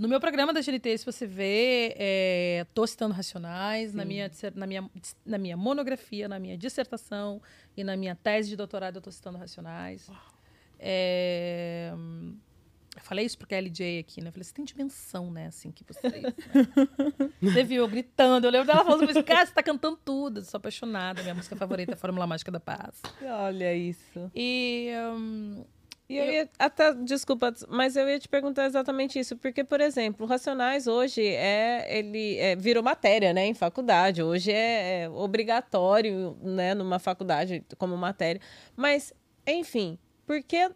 No 0.00 0.08
meu 0.08 0.18
programa 0.18 0.50
da 0.50 0.62
GNT, 0.62 0.96
se 0.96 1.04
você 1.04 1.26
vê, 1.26 1.94
é, 1.98 2.66
tô 2.72 2.86
citando 2.86 3.12
Racionais 3.12 3.92
na 3.92 4.02
minha, 4.02 4.30
na, 4.54 4.66
minha, 4.66 4.90
na 5.26 5.36
minha 5.36 5.58
monografia, 5.58 6.26
na 6.26 6.38
minha 6.38 6.56
dissertação 6.56 7.42
e 7.76 7.84
na 7.84 7.98
minha 7.98 8.14
tese 8.16 8.48
de 8.48 8.56
doutorado 8.56 8.96
eu 8.96 9.02
tô 9.02 9.12
citando 9.12 9.36
Racionais. 9.36 10.10
É, 10.78 11.92
eu 11.92 13.02
falei 13.02 13.26
isso 13.26 13.36
pro 13.36 13.46
KLJ 13.46 13.98
aqui, 13.98 14.22
né? 14.22 14.28
Eu 14.28 14.32
falei, 14.32 14.44
você 14.44 14.54
tem 14.54 14.64
dimensão, 14.64 15.30
né? 15.30 15.48
Assim, 15.48 15.70
que 15.70 15.84
vocês... 15.84 16.10
Né? 16.10 16.32
você 17.42 17.62
viu 17.62 17.82
eu 17.82 17.88
gritando. 17.88 18.46
Eu 18.46 18.50
lembro 18.50 18.68
dela 18.68 18.82
falando 18.82 19.10
assim, 19.10 19.22
cara, 19.22 19.44
você 19.44 19.52
tá 19.52 19.62
cantando 19.62 19.98
tudo. 20.02 20.40
Eu 20.40 20.44
sou 20.44 20.56
apaixonada. 20.56 21.20
Minha 21.20 21.34
música 21.34 21.54
favorita 21.56 21.92
é 21.92 21.96
Fórmula 21.96 22.26
Mágica 22.26 22.50
da 22.50 22.58
Paz. 22.58 23.02
Olha 23.22 23.74
isso. 23.74 24.30
E... 24.34 24.92
hum, 25.14 25.62
E 26.10 26.18
eu 26.18 26.28
ia, 26.28 26.50
até, 26.58 26.92
desculpa, 26.92 27.54
mas 27.68 27.94
eu 27.94 28.08
ia 28.08 28.18
te 28.18 28.28
perguntar 28.28 28.66
exatamente 28.66 29.16
isso, 29.16 29.36
porque, 29.36 29.62
por 29.62 29.80
exemplo, 29.80 30.26
o 30.26 30.28
Racionais 30.28 30.88
hoje 30.88 31.24
é, 31.24 31.86
ele 31.88 32.36
é, 32.36 32.56
virou 32.56 32.82
matéria, 32.82 33.32
né, 33.32 33.46
em 33.46 33.54
faculdade, 33.54 34.20
hoje 34.20 34.50
é, 34.50 35.02
é 35.02 35.08
obrigatório, 35.08 36.36
né, 36.42 36.74
numa 36.74 36.98
faculdade 36.98 37.64
como 37.78 37.96
matéria, 37.96 38.40
mas, 38.74 39.14
enfim, 39.46 39.96
por 40.26 40.42
que, 40.42 40.68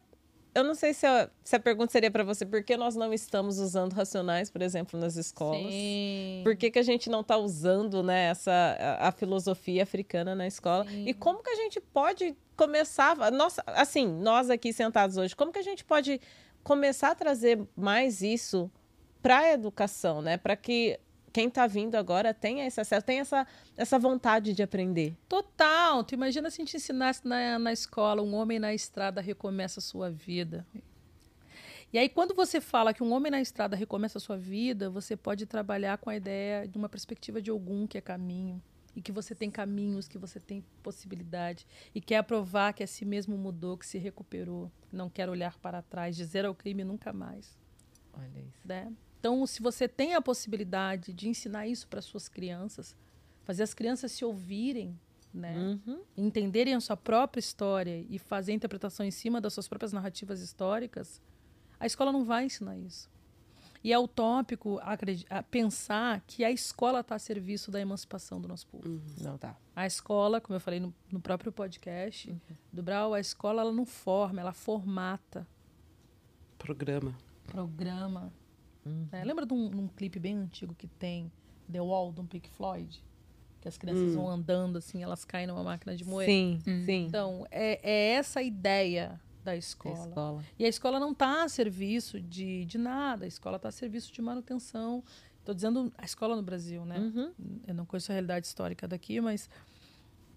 eu 0.54 0.62
não 0.62 0.74
sei 0.74 0.94
se 0.94 1.04
a, 1.04 1.28
se 1.42 1.56
a 1.56 1.60
pergunta 1.60 1.90
seria 1.90 2.10
para 2.10 2.22
você, 2.22 2.46
por 2.46 2.62
que 2.62 2.76
nós 2.76 2.94
não 2.94 3.12
estamos 3.12 3.58
usando 3.58 3.92
Racionais, 3.92 4.50
por 4.50 4.62
exemplo, 4.62 4.98
nas 4.98 5.16
escolas? 5.16 5.72
Sim. 5.72 6.42
Por 6.44 6.56
que, 6.56 6.70
que 6.70 6.78
a 6.78 6.82
gente 6.82 7.10
não 7.10 7.20
está 7.20 7.36
usando 7.36 8.02
né, 8.02 8.26
essa, 8.26 8.52
a, 8.52 9.08
a 9.08 9.12
filosofia 9.12 9.82
africana 9.82 10.34
na 10.34 10.46
escola? 10.46 10.86
Sim. 10.88 11.06
E 11.06 11.12
como 11.12 11.42
que 11.42 11.50
a 11.50 11.56
gente 11.56 11.80
pode 11.80 12.36
começar, 12.56 13.16
nossa, 13.32 13.64
assim, 13.66 14.06
nós 14.06 14.48
aqui 14.48 14.72
sentados 14.72 15.16
hoje, 15.16 15.34
como 15.34 15.52
que 15.52 15.58
a 15.58 15.62
gente 15.62 15.84
pode 15.84 16.20
começar 16.62 17.10
a 17.10 17.14
trazer 17.14 17.60
mais 17.76 18.22
isso 18.22 18.70
para 19.20 19.38
a 19.38 19.52
educação, 19.52 20.22
né? 20.22 20.36
Para 20.36 20.54
que 20.54 21.00
quem 21.34 21.48
está 21.48 21.66
vindo 21.66 21.96
agora 21.96 22.32
tenha 22.32 22.64
esse 22.64 22.80
acesso, 22.80 23.04
tenha 23.04 23.22
essa, 23.22 23.44
essa 23.76 23.98
vontade 23.98 24.52
de 24.52 24.62
aprender. 24.62 25.16
Total. 25.28 26.04
Tu 26.04 26.14
imagina 26.14 26.48
se 26.48 26.62
a 26.62 26.64
gente 26.64 26.76
ensinasse 26.76 27.26
na, 27.26 27.58
na 27.58 27.72
escola 27.72 28.22
um 28.22 28.36
homem 28.36 28.60
na 28.60 28.72
estrada 28.72 29.20
recomeça 29.20 29.80
a 29.80 29.82
sua 29.82 30.08
vida. 30.12 30.64
E 31.92 31.98
aí, 31.98 32.08
quando 32.08 32.36
você 32.36 32.60
fala 32.60 32.94
que 32.94 33.02
um 33.02 33.12
homem 33.12 33.32
na 33.32 33.40
estrada 33.40 33.74
recomeça 33.74 34.18
a 34.18 34.20
sua 34.20 34.36
vida, 34.36 34.88
você 34.88 35.16
pode 35.16 35.44
trabalhar 35.44 35.98
com 35.98 36.08
a 36.08 36.14
ideia 36.14 36.68
de 36.68 36.78
uma 36.78 36.88
perspectiva 36.88 37.42
de 37.42 37.50
algum 37.50 37.84
que 37.84 37.98
é 37.98 38.00
caminho. 38.00 38.62
E 38.94 39.02
que 39.02 39.10
você 39.10 39.34
tem 39.34 39.50
caminhos, 39.50 40.06
que 40.06 40.18
você 40.18 40.38
tem 40.38 40.64
possibilidade. 40.84 41.66
E 41.92 42.00
quer 42.00 42.22
provar 42.22 42.74
que 42.74 42.84
a 42.84 42.86
si 42.86 43.04
mesmo 43.04 43.36
mudou, 43.36 43.76
que 43.76 43.86
se 43.86 43.98
recuperou. 43.98 44.70
Não 44.92 45.10
quer 45.10 45.28
olhar 45.28 45.58
para 45.58 45.82
trás, 45.82 46.14
dizer 46.14 46.44
ao 46.44 46.54
crime 46.54 46.84
nunca 46.84 47.12
mais. 47.12 47.58
Olha 48.12 48.38
isso. 48.38 48.60
né? 48.64 48.92
Então, 49.24 49.46
se 49.46 49.62
você 49.62 49.88
tem 49.88 50.12
a 50.12 50.20
possibilidade 50.20 51.10
de 51.10 51.30
ensinar 51.30 51.66
isso 51.66 51.88
para 51.88 52.02
suas 52.02 52.28
crianças, 52.28 52.94
fazer 53.42 53.62
as 53.62 53.72
crianças 53.72 54.12
se 54.12 54.22
ouvirem, 54.22 55.00
né? 55.32 55.56
Uhum. 55.56 56.02
entenderem 56.14 56.74
a 56.74 56.80
sua 56.80 56.94
própria 56.94 57.40
história 57.40 58.04
e 58.10 58.18
fazer 58.18 58.52
a 58.52 58.54
interpretação 58.54 59.04
em 59.06 59.10
cima 59.10 59.40
das 59.40 59.54
suas 59.54 59.66
próprias 59.66 59.94
narrativas 59.94 60.42
históricas, 60.42 61.22
a 61.80 61.86
escola 61.86 62.12
não 62.12 62.22
vai 62.22 62.44
ensinar 62.44 62.76
isso. 62.76 63.08
E 63.82 63.94
é 63.94 63.98
utópico 63.98 64.78
pensar 65.50 66.20
que 66.26 66.44
a 66.44 66.50
escola 66.50 67.00
está 67.00 67.14
a 67.14 67.18
serviço 67.18 67.70
da 67.70 67.80
emancipação 67.80 68.38
do 68.38 68.46
nosso 68.46 68.66
povo. 68.66 68.84
Não 69.22 69.38
tá. 69.38 69.56
A 69.74 69.86
escola, 69.86 70.38
como 70.38 70.54
eu 70.54 70.60
falei 70.60 70.80
no, 70.80 70.94
no 71.10 71.18
próprio 71.18 71.50
podcast 71.50 72.36
do 72.70 72.82
Brau, 72.82 73.14
a 73.14 73.20
escola 73.20 73.62
ela 73.62 73.72
não 73.72 73.86
forma, 73.86 74.42
ela 74.42 74.52
formata 74.52 75.48
Programa. 76.58 77.16
programa. 77.46 78.30
Né? 78.84 79.24
Lembra 79.24 79.46
de 79.46 79.52
um, 79.54 79.64
um 79.82 79.88
clipe 79.88 80.18
bem 80.18 80.36
antigo 80.36 80.74
que 80.74 80.86
tem 80.86 81.30
The 81.70 81.80
Wall, 81.80 82.12
do 82.12 82.24
Pink 82.24 82.48
Floyd? 82.50 83.02
Que 83.60 83.68
as 83.68 83.78
crianças 83.78 84.14
vão 84.14 84.28
andando 84.28 84.76
assim, 84.76 85.02
elas 85.02 85.24
caem 85.24 85.46
numa 85.46 85.62
máquina 85.62 85.96
de 85.96 86.04
moer. 86.04 86.26
Sim, 86.26 86.60
sim. 86.84 87.06
Então, 87.06 87.46
é, 87.50 87.80
é 87.82 88.10
essa 88.12 88.40
a 88.40 88.42
ideia 88.42 89.18
da 89.42 89.52
Da 89.52 89.56
escola. 89.56 90.08
escola. 90.08 90.44
E 90.58 90.64
a 90.64 90.68
escola 90.68 91.00
não 91.00 91.12
está 91.12 91.44
a 91.44 91.48
serviço 91.48 92.20
de, 92.20 92.64
de 92.66 92.76
nada, 92.78 93.24
a 93.24 93.28
escola 93.28 93.56
está 93.56 93.68
a 93.68 93.72
serviço 93.72 94.12
de 94.12 94.20
manutenção. 94.20 95.02
Estou 95.40 95.54
dizendo 95.54 95.92
a 95.96 96.04
escola 96.04 96.36
no 96.36 96.42
Brasil, 96.42 96.84
né? 96.84 96.98
Uhum. 96.98 97.32
Eu 97.66 97.74
não 97.74 97.84
conheço 97.86 98.10
a 98.12 98.14
realidade 98.14 98.46
histórica 98.46 98.86
daqui, 98.88 99.20
mas. 99.20 99.48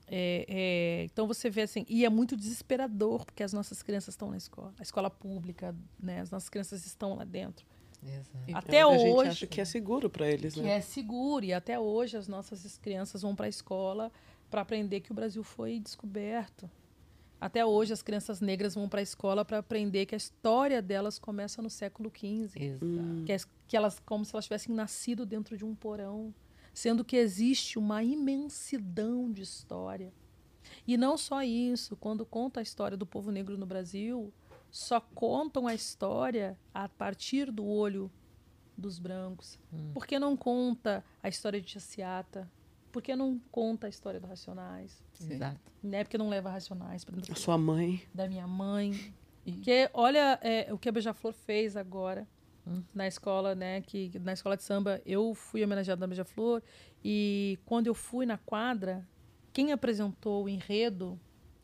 é, 0.07 0.45
é, 0.47 1.03
então 1.05 1.27
você 1.27 1.49
vê 1.49 1.61
assim, 1.63 1.85
e 1.89 2.05
é 2.05 2.09
muito 2.09 2.35
desesperador, 2.35 3.25
porque 3.25 3.43
as 3.43 3.51
nossas 3.51 3.81
crianças 3.83 4.13
estão 4.13 4.29
na 4.29 4.37
escola. 4.37 4.73
A 4.79 4.83
escola 4.83 5.09
pública, 5.09 5.75
né? 5.99 6.21
As 6.21 6.31
nossas 6.31 6.47
crianças 6.49 6.85
estão 6.85 7.15
lá 7.15 7.25
dentro. 7.25 7.65
Exato. 8.03 8.37
Até 8.53 8.77
É 8.77 8.85
onde 8.85 9.03
hoje. 9.03 9.07
A 9.07 9.23
gente 9.23 9.31
acha 9.31 9.47
que 9.47 9.61
é 9.61 9.65
seguro 9.65 10.09
para 10.09 10.29
eles, 10.29 10.53
que 10.53 10.61
né? 10.61 10.77
é 10.77 10.81
seguro. 10.81 11.45
E 11.45 11.53
até 11.53 11.79
hoje 11.79 12.17
as 12.17 12.27
nossas 12.27 12.77
crianças 12.77 13.21
vão 13.21 13.35
para 13.35 13.45
a 13.45 13.49
escola 13.49 14.11
para 14.49 14.61
aprender 14.61 15.01
que 15.01 15.11
o 15.11 15.15
Brasil 15.15 15.43
foi 15.43 15.79
descoberto. 15.79 16.69
Até 17.39 17.63
hoje 17.63 17.93
as 17.93 18.01
crianças 18.01 18.41
negras 18.41 18.73
vão 18.73 18.89
para 18.89 18.99
a 18.99 19.03
escola 19.03 19.45
para 19.45 19.59
aprender 19.59 20.05
que 20.07 20.15
a 20.15 20.17
história 20.17 20.81
delas 20.81 21.19
começa 21.19 21.61
no 21.61 21.69
século 21.69 22.11
XV. 22.15 22.59
Exato. 22.59 23.23
Que, 23.25 23.31
é, 23.31 23.37
que 23.67 23.77
elas, 23.77 23.99
como 23.99 24.25
se 24.25 24.33
elas 24.33 24.45
tivessem 24.45 24.73
nascido 24.73 25.25
dentro 25.25 25.55
de 25.55 25.63
um 25.63 25.75
porão. 25.75 26.33
Sendo 26.73 27.03
que 27.03 27.15
existe 27.15 27.77
uma 27.77 28.03
imensidão 28.03 29.31
de 29.31 29.41
história. 29.41 30.13
E 30.85 30.97
não 30.97 31.17
só 31.17 31.43
isso, 31.43 31.95
quando 31.95 32.25
conta 32.25 32.59
a 32.59 32.63
história 32.63 32.97
do 32.97 33.05
povo 33.05 33.31
negro 33.31 33.57
no 33.57 33.65
Brasil, 33.65 34.33
só 34.69 34.99
contam 34.99 35.68
a 35.68 35.73
história 35.73 36.57
a 36.73 36.88
partir 36.89 37.52
do 37.52 37.65
olho 37.65 38.11
dos 38.77 38.99
brancos. 38.99 39.57
Por 39.94 40.06
que 40.06 40.19
não 40.19 40.35
conta 40.38 41.03
a 41.22 41.27
história 41.30 41.60
de 41.60 41.69
Chaciata? 41.72 42.49
Porque 42.91 43.15
não 43.15 43.39
conta 43.52 43.88
a 43.88 43.89
história 43.89 44.19
do 44.19 44.27
Racionais, 44.27 45.03
Exato. 45.19 45.60
né? 45.84 46.03
Porque 46.03 46.18
não 46.18 46.30
leva 46.30 46.49
Racionais 46.49 47.03
pra 47.03 47.15
dentro 47.15 47.34
A 47.34 47.35
sua 47.35 47.57
mãe. 47.57 48.02
da 48.14 48.27
minha 48.27 48.48
mãe. 48.48 49.14
Porque 49.44 49.89
olha 49.94 50.39
é, 50.41 50.72
o 50.73 50.77
que 50.77 50.89
a 50.89 50.91
Beija-Flor 50.91 51.34
fez 51.34 51.76
agora 51.77 52.27
na 52.94 53.07
escola, 53.07 53.56
né? 53.56 53.81
Que 53.81 54.11
na 54.19 54.34
escola 54.34 54.57
de 54.57 54.64
samba 54.64 55.02
eu 55.06 55.34
fui 55.34 55.64
homenageada 55.64 55.99
da 56.02 56.07
Beija-Flor 56.07 56.61
e 57.03 57.57
quando 57.65 57.88
eu 57.88 57.94
fui 57.94 58.26
na 58.26 58.38
quadra, 58.38 59.07
quem 59.53 59.72
apresentou 59.72 60.44
o 60.45 60.49
enredo 60.49 61.19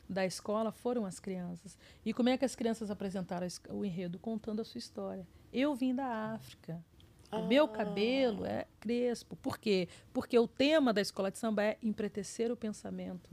da 0.08 0.24
escola 0.24 0.70
foram 0.70 1.04
as 1.04 1.18
crianças. 1.18 1.78
E 2.04 2.12
como 2.12 2.28
é 2.28 2.36
que 2.36 2.44
as 2.44 2.54
crianças 2.54 2.90
apresentaram 2.90 3.46
o 3.70 3.84
enredo 3.84 4.18
contando 4.18 4.60
a 4.60 4.64
sua 4.64 4.78
história? 4.78 5.26
Eu 5.52 5.74
vim 5.74 5.94
da 5.94 6.06
África. 6.34 6.84
O 7.32 7.46
meu 7.46 7.66
cabelo 7.66 8.44
é 8.44 8.66
crespo. 8.78 9.34
Por 9.36 9.58
quê? 9.58 9.88
Porque 10.12 10.38
o 10.38 10.46
tema 10.46 10.92
da 10.92 11.00
escola 11.00 11.30
de 11.30 11.38
samba 11.38 11.64
é 11.64 11.78
empretecer 11.82 12.52
o 12.52 12.56
pensamento 12.56 13.28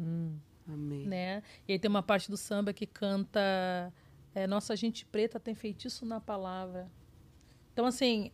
Amém. 0.68 1.06
né? 1.06 1.43
E 1.68 1.73
aí 1.73 1.80
tem 1.80 1.89
uma 1.89 2.02
parte 2.02 2.30
do 2.30 2.38
samba 2.38 2.73
que 2.73 2.88
canta 2.88 3.93
é, 4.34 4.48
Nossa 4.48 4.76
gente 4.76 5.06
preta 5.06 5.39
tem 5.39 5.53
feitiço 5.53 6.06
na 6.06 6.19
palavra. 6.19 6.89
Então, 7.73 7.85
assim, 7.85 8.31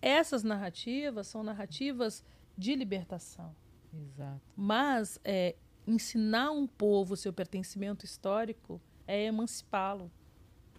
essas 0.00 0.42
narrativas 0.42 1.26
são 1.26 1.42
narrativas 1.42 2.24
de 2.56 2.74
libertação. 2.74 3.54
Exato. 3.92 4.40
Mas 4.56 5.18
é, 5.24 5.56
ensinar 5.88 6.50
um 6.50 6.66
povo 6.66 7.16
seu 7.16 7.32
pertencimento 7.32 8.04
histórico 8.04 8.80
é 9.06 9.24
emancipá-lo. 9.24 10.10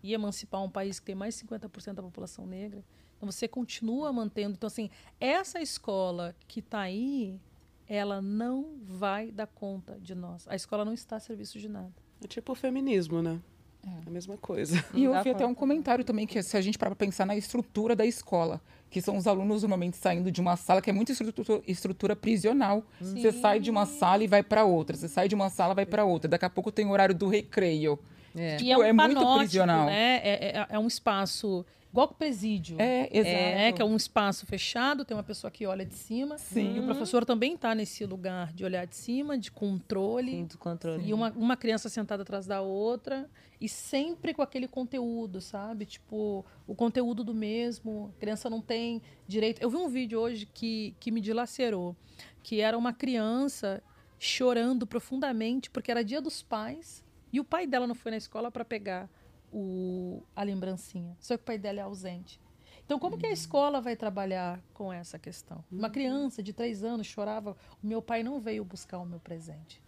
E 0.01 0.13
emancipar 0.13 0.63
um 0.63 0.69
país 0.69 0.99
que 0.99 1.07
tem 1.07 1.15
mais 1.15 1.35
de 1.37 1.45
50% 1.45 1.93
da 1.95 2.03
população 2.03 2.45
negra. 2.45 2.83
Então 3.17 3.29
você 3.29 3.47
continua 3.47 4.13
mantendo. 4.13 4.53
Então, 4.53 4.67
assim, 4.67 4.89
essa 5.19 5.59
escola 5.59 6.33
que 6.47 6.61
está 6.61 6.79
aí, 6.79 7.37
ela 7.85 8.21
não 8.21 8.77
vai 8.81 9.29
dar 9.31 9.47
conta 9.47 9.99
de 9.99 10.15
nós. 10.15 10.47
A 10.47 10.55
escola 10.55 10.85
não 10.85 10.93
está 10.93 11.17
a 11.17 11.19
serviço 11.19 11.59
de 11.59 11.67
nada. 11.67 11.93
É 12.23 12.27
tipo 12.27 12.53
o 12.53 12.55
feminismo, 12.55 13.21
né? 13.21 13.41
É 13.85 14.07
a 14.07 14.09
mesma 14.09 14.37
coisa. 14.37 14.83
E 14.93 15.03
eu 15.05 15.11
vi 15.23 15.29
até 15.29 15.45
um 15.45 15.53
comentário 15.53 16.03
também 16.03 16.27
que 16.27 16.41
se 16.43 16.57
a 16.57 16.61
gente 16.61 16.77
para 16.77 16.93
pensar 16.95 17.25
na 17.25 17.35
estrutura 17.35 17.95
da 17.95 18.05
escola, 18.05 18.59
que 18.89 19.01
são 19.01 19.15
os 19.17 19.25
alunos 19.27 19.61
normalmente 19.61 19.95
saindo 19.97 20.31
de 20.31 20.41
uma 20.41 20.55
sala 20.57 20.81
que 20.81 20.89
é 20.89 20.93
muito 20.93 21.11
estrutura, 21.11 21.61
estrutura 21.67 22.15
prisional. 22.15 22.83
Você 22.99 23.31
sai 23.31 23.59
de 23.59 23.69
uma 23.69 23.85
sala 23.85 24.23
e 24.23 24.27
vai 24.27 24.43
para 24.43 24.63
outra, 24.65 24.97
você 24.97 25.07
sai 25.07 25.27
de 25.27 25.35
uma 25.35 25.49
sala 25.49 25.73
e 25.73 25.75
vai 25.75 25.85
para 25.85 26.03
outra. 26.03 26.27
Daqui 26.29 26.45
a 26.45 26.49
pouco 26.49 26.71
tem 26.71 26.85
o 26.85 26.89
horário 26.91 27.15
do 27.15 27.27
recreio. 27.27 27.97
É. 28.35 28.51
E 28.61 28.71
é 28.71 28.75
Tipo, 28.75 28.79
um 28.81 28.83
é 28.83 28.93
muito 28.93 29.37
prisional. 29.37 29.85
né? 29.87 30.19
É, 30.23 30.57
é- 30.59 30.67
é 30.69 30.79
um 30.79 30.87
espaço 30.87 31.65
igual 31.91 32.07
que 32.07 32.15
presídio. 32.15 32.77
É, 32.79 33.09
exato. 33.11 33.35
né? 33.35 33.71
Que 33.71 33.81
é 33.81 33.85
um 33.85 33.95
espaço 33.95 34.45
fechado, 34.45 35.03
tem 35.03 35.15
uma 35.15 35.23
pessoa 35.23 35.49
que 35.49 35.65
olha 35.65 35.85
de 35.85 35.95
cima. 35.95 36.37
Sim. 36.37 36.75
E 36.75 36.79
o 36.79 36.85
professor 36.85 37.25
também 37.25 37.55
está 37.55 37.73
nesse 37.73 38.05
lugar 38.05 38.53
de 38.53 38.63
olhar 38.63 38.85
de 38.85 38.95
cima, 38.95 39.37
de 39.37 39.51
controle. 39.51 40.31
Fim 40.31 40.45
do 40.45 40.57
controle. 40.57 41.07
E 41.07 41.13
uma, 41.13 41.31
uma 41.31 41.57
criança 41.57 41.89
sentada 41.89 42.23
atrás 42.23 42.45
da 42.45 42.61
outra. 42.61 43.29
E 43.59 43.67
sempre 43.67 44.33
com 44.33 44.41
aquele 44.41 44.67
conteúdo, 44.67 45.41
sabe? 45.41 45.85
Tipo, 45.85 46.45
o 46.65 46.73
conteúdo 46.73 47.23
do 47.23 47.33
mesmo. 47.33 48.13
A 48.15 48.19
criança 48.19 48.49
não 48.49 48.61
tem 48.61 49.01
direito. 49.27 49.61
Eu 49.61 49.69
vi 49.69 49.77
um 49.77 49.89
vídeo 49.89 50.19
hoje 50.19 50.45
que, 50.45 50.95
que 50.99 51.11
me 51.11 51.19
dilacerou. 51.19 51.95
Que 52.41 52.61
era 52.61 52.77
uma 52.77 52.93
criança 52.93 53.83
chorando 54.17 54.85
profundamente 54.85 55.69
porque 55.69 55.89
era 55.89 56.03
dia 56.03 56.21
dos 56.21 56.41
pais. 56.41 57.03
E 57.31 57.39
o 57.39 57.43
pai 57.43 57.67
dela 57.67 57.87
não 57.87 57.95
foi 57.95 58.11
na 58.11 58.17
escola 58.17 58.51
para 58.51 58.65
pegar 58.65 59.09
o, 59.51 60.23
a 60.35 60.43
lembrancinha. 60.43 61.15
Só 61.19 61.35
que 61.37 61.43
o 61.43 61.45
pai 61.45 61.57
dela 61.57 61.79
é 61.79 61.83
ausente. 61.83 62.39
Então, 62.85 62.97
como 62.97 63.17
que 63.17 63.27
a 63.27 63.31
escola 63.31 63.79
vai 63.79 63.95
trabalhar 63.95 64.59
com 64.73 64.91
essa 64.91 65.19
questão? 65.19 65.63
Uma 65.71 65.89
criança 65.89 66.41
de 66.41 66.51
três 66.51 66.83
anos 66.83 67.05
chorava, 67.05 67.55
o 67.83 67.85
meu 67.85 68.01
pai 68.01 68.23
não 68.23 68.39
veio 68.39 68.65
buscar 68.65 68.97
o 68.97 69.05
meu 69.05 69.19
presente. 69.19 69.81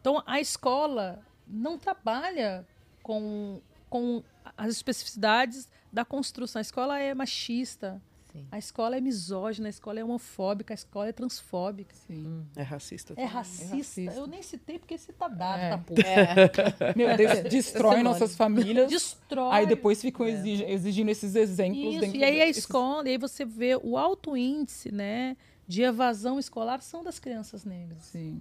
Então, 0.00 0.22
a 0.26 0.40
escola 0.40 1.22
não 1.46 1.78
trabalha 1.78 2.66
com, 3.02 3.60
com 3.90 4.22
as 4.56 4.70
especificidades 4.70 5.68
da 5.92 6.04
construção. 6.04 6.58
A 6.58 6.62
escola 6.62 6.98
é 6.98 7.14
machista, 7.14 8.00
Sim. 8.36 8.46
a 8.50 8.58
escola 8.58 8.96
é 8.96 9.00
misógina, 9.00 9.68
a 9.68 9.70
escola 9.70 10.00
é 10.00 10.04
homofóbica, 10.04 10.72
a 10.72 10.76
escola 10.76 11.08
é 11.08 11.12
transfóbica. 11.12 11.94
Sim. 12.06 12.44
É 12.56 12.62
racista. 12.62 13.14
É 13.16 13.24
racista. 13.24 13.76
racista. 13.76 14.14
Eu 14.14 14.26
nem 14.26 14.42
citei 14.42 14.78
porque 14.78 14.94
esse 14.94 15.12
tá 15.12 15.28
dado, 15.28 15.60
É. 15.60 15.70
tá 15.70 15.78
porra. 15.78 16.92
Meu 16.96 17.16
Deus, 17.16 17.40
destrói 17.50 18.02
nossas 18.02 18.36
famílias. 18.36 18.88
Destrói. 18.90 19.50
Aí 19.54 19.66
depois 19.66 20.00
ficam 20.00 20.26
exigi- 20.26 20.64
exigindo 20.64 21.08
esses 21.10 21.34
exemplos 21.34 21.92
Isso, 21.94 22.00
dentro 22.00 22.16
e 22.18 22.24
aí 22.24 22.42
a 22.42 22.44
desses- 22.46 22.64
escola, 22.64 23.08
e 23.08 23.12
aí 23.12 23.18
você 23.18 23.44
vê 23.44 23.76
o 23.82 23.96
alto 23.96 24.36
índice, 24.36 24.92
né, 24.92 25.36
de 25.66 25.82
evasão 25.82 26.38
escolar 26.38 26.80
são 26.82 27.02
das 27.02 27.18
crianças 27.18 27.64
negras. 27.64 28.02
Sim. 28.04 28.40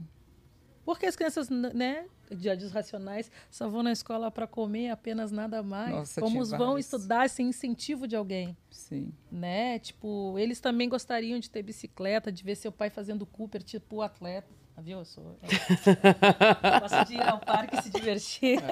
Porque 0.86 1.08
as 1.08 1.16
crianças, 1.16 1.50
né, 1.50 2.06
dias 2.32 2.72
racionais, 2.72 3.32
só 3.50 3.68
vão 3.68 3.82
na 3.82 3.92
escola 3.92 4.30
para 4.30 4.46
comer 4.46 4.90
apenas 4.92 5.32
nada 5.32 5.64
mais. 5.64 5.92
Nossa, 5.92 6.22
Como 6.22 6.46
vão 6.46 6.60
vários. 6.60 6.86
estudar 6.86 7.28
sem 7.28 7.48
incentivo 7.48 8.08
de 8.08 8.16
alguém, 8.16 8.56
Sim. 8.70 9.12
né? 9.32 9.80
Tipo, 9.80 10.38
eles 10.38 10.60
também 10.60 10.88
gostariam 10.88 11.40
de 11.40 11.50
ter 11.50 11.64
bicicleta, 11.64 12.32
de 12.32 12.44
ver 12.44 12.56
seu 12.56 12.72
pai 12.72 12.92
fazendo 12.92 13.26
Cooper, 13.26 13.64
tipo 13.64 13.98
o 13.98 14.02
atleta. 14.04 14.48
Ah, 14.78 14.82
Viu? 14.82 15.00
Eu 15.00 15.06
sou. 15.06 15.38
É. 15.42 16.80
Gosto 16.80 17.06
de 17.08 17.16
ir 17.16 17.22
ao 17.22 17.40
parque 17.40 17.80
e 17.80 17.82
se 17.82 17.90
divertir. 17.90 18.60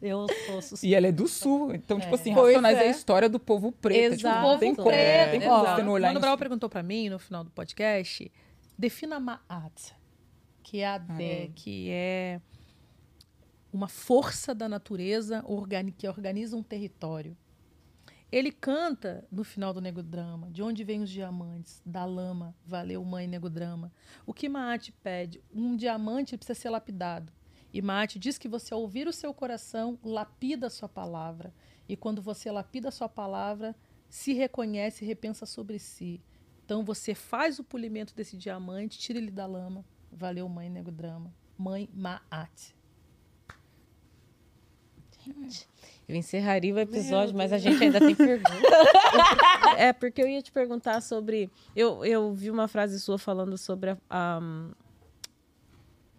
Eu 0.00 0.26
sou 0.46 0.62
suspeita. 0.62 0.86
E 0.86 0.94
ela 0.94 1.06
é 1.06 1.12
do 1.12 1.26
sul. 1.26 1.74
Então, 1.74 1.98
tipo 1.98 2.14
assim, 2.14 2.32
Pois 2.34 2.54
Racionais 2.54 2.78
é. 2.78 2.84
é. 2.84 2.88
a 2.88 2.90
história 2.90 3.28
do 3.28 3.40
povo 3.40 3.72
preto. 3.72 4.16
Tipo, 4.16 4.28
Exato. 4.28 4.46
não 4.46 4.58
tem 4.58 4.74
como, 4.74 4.88
preto, 4.88 5.30
tem 5.30 5.40
como 5.40 5.62
exato. 5.62 5.76
você 5.76 5.82
não 5.82 5.92
olhar 5.92 6.08
Mano 6.08 6.20
Brown 6.20 6.36
perguntou 6.36 6.68
para 6.68 6.82
mim 6.82 7.08
no 7.08 7.18
final 7.18 7.42
do 7.42 7.50
podcast, 7.50 8.30
defina 8.78 9.18
Ma'at, 9.18 9.94
que 10.64 10.80
é 10.80 10.88
a 10.88 10.98
de, 10.98 11.48
que 11.54 11.90
é 11.90 12.40
uma 13.70 13.86
força 13.86 14.54
da 14.54 14.68
natureza 14.68 15.44
que 15.96 16.08
organiza 16.08 16.56
um 16.56 16.62
território. 16.62 17.36
Ele 18.32 18.50
canta 18.50 19.24
no 19.30 19.44
final 19.44 19.72
do 19.72 19.80
Nego 19.80 20.02
Drama, 20.02 20.50
de 20.50 20.62
onde 20.62 20.82
vêm 20.82 21.02
os 21.02 21.10
diamantes? 21.10 21.80
Da 21.86 22.04
lama, 22.04 22.56
valeu 22.66 23.04
mãe 23.04 23.28
Nego 23.28 23.48
Drama. 23.48 23.92
O 24.26 24.32
que 24.32 24.48
Maat 24.48 24.90
pede? 25.02 25.40
Um 25.54 25.76
diamante 25.76 26.36
precisa 26.36 26.58
ser 26.58 26.70
lapidado. 26.70 27.32
E 27.72 27.82
Maat 27.82 28.18
diz 28.18 28.38
que 28.38 28.48
você, 28.48 28.72
ao 28.72 28.80
ouvir 28.80 29.06
o 29.06 29.12
seu 29.12 29.32
coração, 29.34 29.98
lapida 30.02 30.66
a 30.68 30.70
sua 30.70 30.88
palavra. 30.88 31.54
E 31.88 31.96
quando 31.96 32.22
você 32.22 32.50
lapida 32.50 32.88
a 32.88 32.92
sua 32.92 33.08
palavra, 33.08 33.76
se 34.08 34.32
reconhece 34.32 35.04
e 35.04 35.06
repensa 35.06 35.44
sobre 35.44 35.78
si. 35.78 36.20
Então 36.64 36.84
você 36.84 37.14
faz 37.14 37.58
o 37.58 37.64
polimento 37.64 38.14
desse 38.14 38.36
diamante, 38.36 38.98
tira 38.98 39.18
ele 39.18 39.30
da 39.30 39.46
lama. 39.46 39.84
Valeu, 40.14 40.48
mãe 40.48 40.70
Nego 40.70 40.90
Drama. 40.90 41.32
Mãe 41.58 41.88
Maat. 41.92 42.74
Eu 46.06 46.14
encerraria 46.14 46.74
o 46.74 46.78
episódio, 46.78 47.34
mas 47.34 47.52
a 47.52 47.58
gente 47.58 47.82
ainda 47.82 47.98
tem 47.98 48.14
pergunta. 48.14 48.50
é, 49.78 49.92
porque 49.92 50.22
eu 50.22 50.28
ia 50.28 50.42
te 50.42 50.52
perguntar 50.52 51.00
sobre. 51.00 51.50
Eu, 51.74 52.04
eu 52.04 52.32
vi 52.32 52.50
uma 52.50 52.68
frase 52.68 53.00
sua 53.00 53.18
falando 53.18 53.56
sobre 53.56 53.90
a, 53.90 53.98
a, 54.10 54.40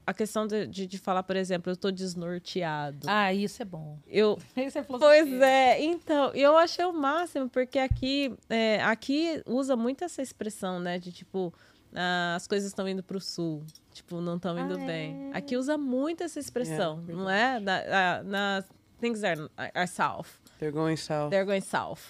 a 0.08 0.14
questão 0.14 0.48
de, 0.48 0.66
de, 0.66 0.88
de 0.88 0.98
falar, 0.98 1.22
por 1.22 1.36
exemplo, 1.36 1.72
eu 1.72 1.78
tô 1.78 1.92
desnorteado. 1.92 3.06
Ah, 3.08 3.32
isso 3.32 3.62
é 3.62 3.66
bom. 3.66 4.00
Eu, 4.08 4.40
Isso 4.58 4.80
é 4.80 4.82
Pois 4.82 5.34
é, 5.34 5.84
então, 5.84 6.32
eu 6.34 6.58
achei 6.58 6.84
o 6.84 6.94
máximo, 6.94 7.48
porque 7.48 7.78
aqui, 7.78 8.34
é, 8.50 8.82
aqui 8.82 9.44
usa 9.46 9.76
muito 9.76 10.04
essa 10.04 10.22
expressão, 10.22 10.80
né? 10.80 10.98
De 10.98 11.12
tipo, 11.12 11.54
ah, 11.96 12.36
as 12.36 12.48
coisas 12.48 12.68
estão 12.70 12.88
indo 12.88 13.02
pro 13.04 13.20
sul, 13.20 13.64
tipo, 13.92 14.20
não 14.22 14.36
estão 14.36 14.58
indo 14.60 14.78
bem. 14.78 15.32
Aqui 15.34 15.56
usa 15.58 15.78
muito 15.78 16.24
essa 16.24 16.40
expressão, 16.40 17.04
É, 17.08 17.12
não 17.14 17.30
é? 17.30 17.60
Na, 17.60 17.84
na, 17.84 18.24
na 18.24 18.64
things 19.00 19.24
are, 19.24 19.50
are 19.58 19.88
south, 19.88 20.30
They're 20.60 20.72
going 20.74 20.98
south. 20.98 21.30
they're 21.30 21.46
going 21.46 21.62
south. 21.62 22.02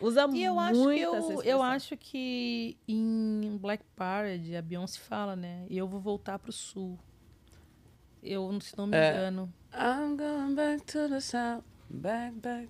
Usa 0.00 0.26
E 0.32 0.42
eu 0.44 0.60
acho 0.60 0.78
muito 0.78 0.98
que 0.98 1.02
eu, 1.04 1.42
eu 1.42 1.62
acho 1.62 1.96
que 1.96 2.76
em 2.86 3.56
Black 3.58 3.82
Parade 3.96 4.54
a 4.54 4.60
Beyoncé 4.60 4.98
fala, 4.98 5.34
né? 5.34 5.64
Eu 5.70 5.88
vou 5.88 5.98
voltar 6.00 6.38
pro 6.38 6.52
sul. 6.52 6.98
Eu, 8.22 8.60
se 8.60 8.76
não 8.76 8.86
me 8.86 8.96
É. 8.96 9.10
engano. 9.12 9.52
I'm 9.72 10.16
going 10.16 10.54
back 10.54 10.84
to 10.86 11.08
the 11.08 11.20
south. 11.20 11.64
Back, 11.88 12.34
back. 12.40 12.68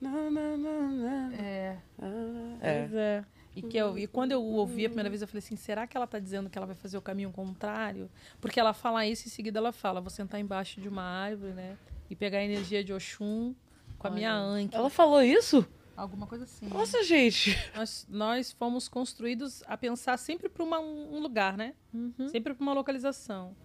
No, 0.00 0.30
no, 0.30 0.56
no, 0.58 0.88
no. 0.90 1.34
É. 1.34 1.78
Ah, 1.98 2.58
é. 2.60 2.80
Pois 2.82 2.94
é. 2.94 3.24
E, 3.56 3.62
que 3.62 3.78
eu, 3.78 3.98
e 3.98 4.06
quando 4.06 4.32
eu 4.32 4.42
ouvi 4.42 4.84
a 4.84 4.88
primeira 4.90 5.08
vez, 5.08 5.22
eu 5.22 5.28
falei 5.28 5.38
assim: 5.38 5.56
será 5.56 5.86
que 5.86 5.96
ela 5.96 6.06
tá 6.06 6.18
dizendo 6.18 6.50
que 6.50 6.58
ela 6.58 6.66
vai 6.66 6.76
fazer 6.76 6.98
o 6.98 7.02
caminho 7.02 7.32
contrário? 7.32 8.10
Porque 8.38 8.60
ela 8.60 8.74
fala 8.74 9.06
isso 9.06 9.26
e 9.26 9.28
em 9.28 9.30
seguida 9.30 9.58
ela 9.58 9.72
fala: 9.72 9.98
vou 9.98 10.10
sentar 10.10 10.38
embaixo 10.38 10.78
de 10.78 10.88
uma 10.88 11.02
árvore, 11.02 11.54
né? 11.54 11.78
E 12.10 12.14
pegar 12.14 12.38
a 12.38 12.44
energia 12.44 12.84
de 12.84 12.92
Oxum 12.92 13.54
com 13.98 14.08
a 14.08 14.10
minha 14.10 14.34
Anki. 14.34 14.76
Ela 14.76 14.90
falou 14.90 15.22
isso? 15.22 15.66
Alguma 15.96 16.26
coisa 16.26 16.44
assim. 16.44 16.68
Nossa, 16.68 17.02
gente. 17.02 17.56
Nós, 17.74 18.06
nós 18.10 18.52
fomos 18.52 18.86
construídos 18.86 19.62
a 19.66 19.78
pensar 19.78 20.18
sempre 20.18 20.50
para 20.50 20.62
um 20.62 21.18
lugar, 21.18 21.56
né? 21.56 21.72
Uhum. 21.94 22.28
Sempre 22.28 22.52
para 22.52 22.62
uma 22.62 22.74
localização. 22.74 23.56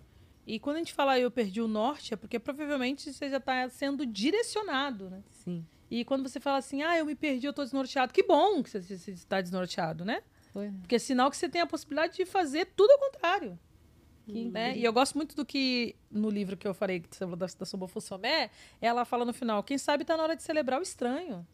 E 0.47 0.57
quando 0.57 0.77
a 0.77 0.79
gente 0.79 0.93
fala 0.93 1.19
eu 1.19 1.29
perdi 1.29 1.61
o 1.61 1.67
norte, 1.67 2.13
é 2.13 2.17
porque 2.17 2.39
provavelmente 2.39 3.11
você 3.11 3.29
já 3.29 3.37
está 3.37 3.67
sendo 3.69 4.05
direcionado, 4.05 5.09
né? 5.09 5.21
Sim. 5.29 5.65
E 5.91 6.05
quando 6.05 6.27
você 6.27 6.39
fala 6.39 6.57
assim, 6.57 6.81
ah, 6.81 6.97
eu 6.97 7.05
me 7.05 7.13
perdi, 7.15 7.45
eu 7.45 7.51
tô 7.53 7.63
desnorteado. 7.63 8.13
Que 8.13 8.23
bom 8.23 8.63
que 8.63 8.69
você 8.69 8.77
está 9.11 9.41
desnorteado, 9.41 10.05
né? 10.05 10.23
Foi. 10.53 10.71
Porque 10.81 10.95
é 10.95 10.99
sinal 10.99 11.29
que 11.29 11.35
você 11.35 11.49
tem 11.49 11.59
a 11.61 11.67
possibilidade 11.67 12.15
de 12.15 12.25
fazer 12.25 12.65
tudo 12.75 12.91
ao 12.91 12.99
contrário. 12.99 13.59
né? 14.49 14.77
E 14.77 14.83
eu 14.85 14.93
gosto 14.93 15.15
muito 15.17 15.35
do 15.35 15.45
que 15.45 15.95
no 16.09 16.29
livro 16.29 16.55
que 16.55 16.65
eu 16.67 16.73
falei, 16.73 17.01
que 17.01 17.09
você 17.13 17.19
falou 17.25 17.35
da, 17.35 17.45
da 17.45 17.65
Sobofusomé, 17.65 18.49
ela 18.81 19.03
fala 19.03 19.25
no 19.25 19.33
final, 19.33 19.61
quem 19.63 19.77
sabe 19.77 20.05
tá 20.05 20.15
na 20.15 20.23
hora 20.23 20.35
de 20.35 20.43
celebrar 20.43 20.79
o 20.79 20.83
estranho. 20.83 21.45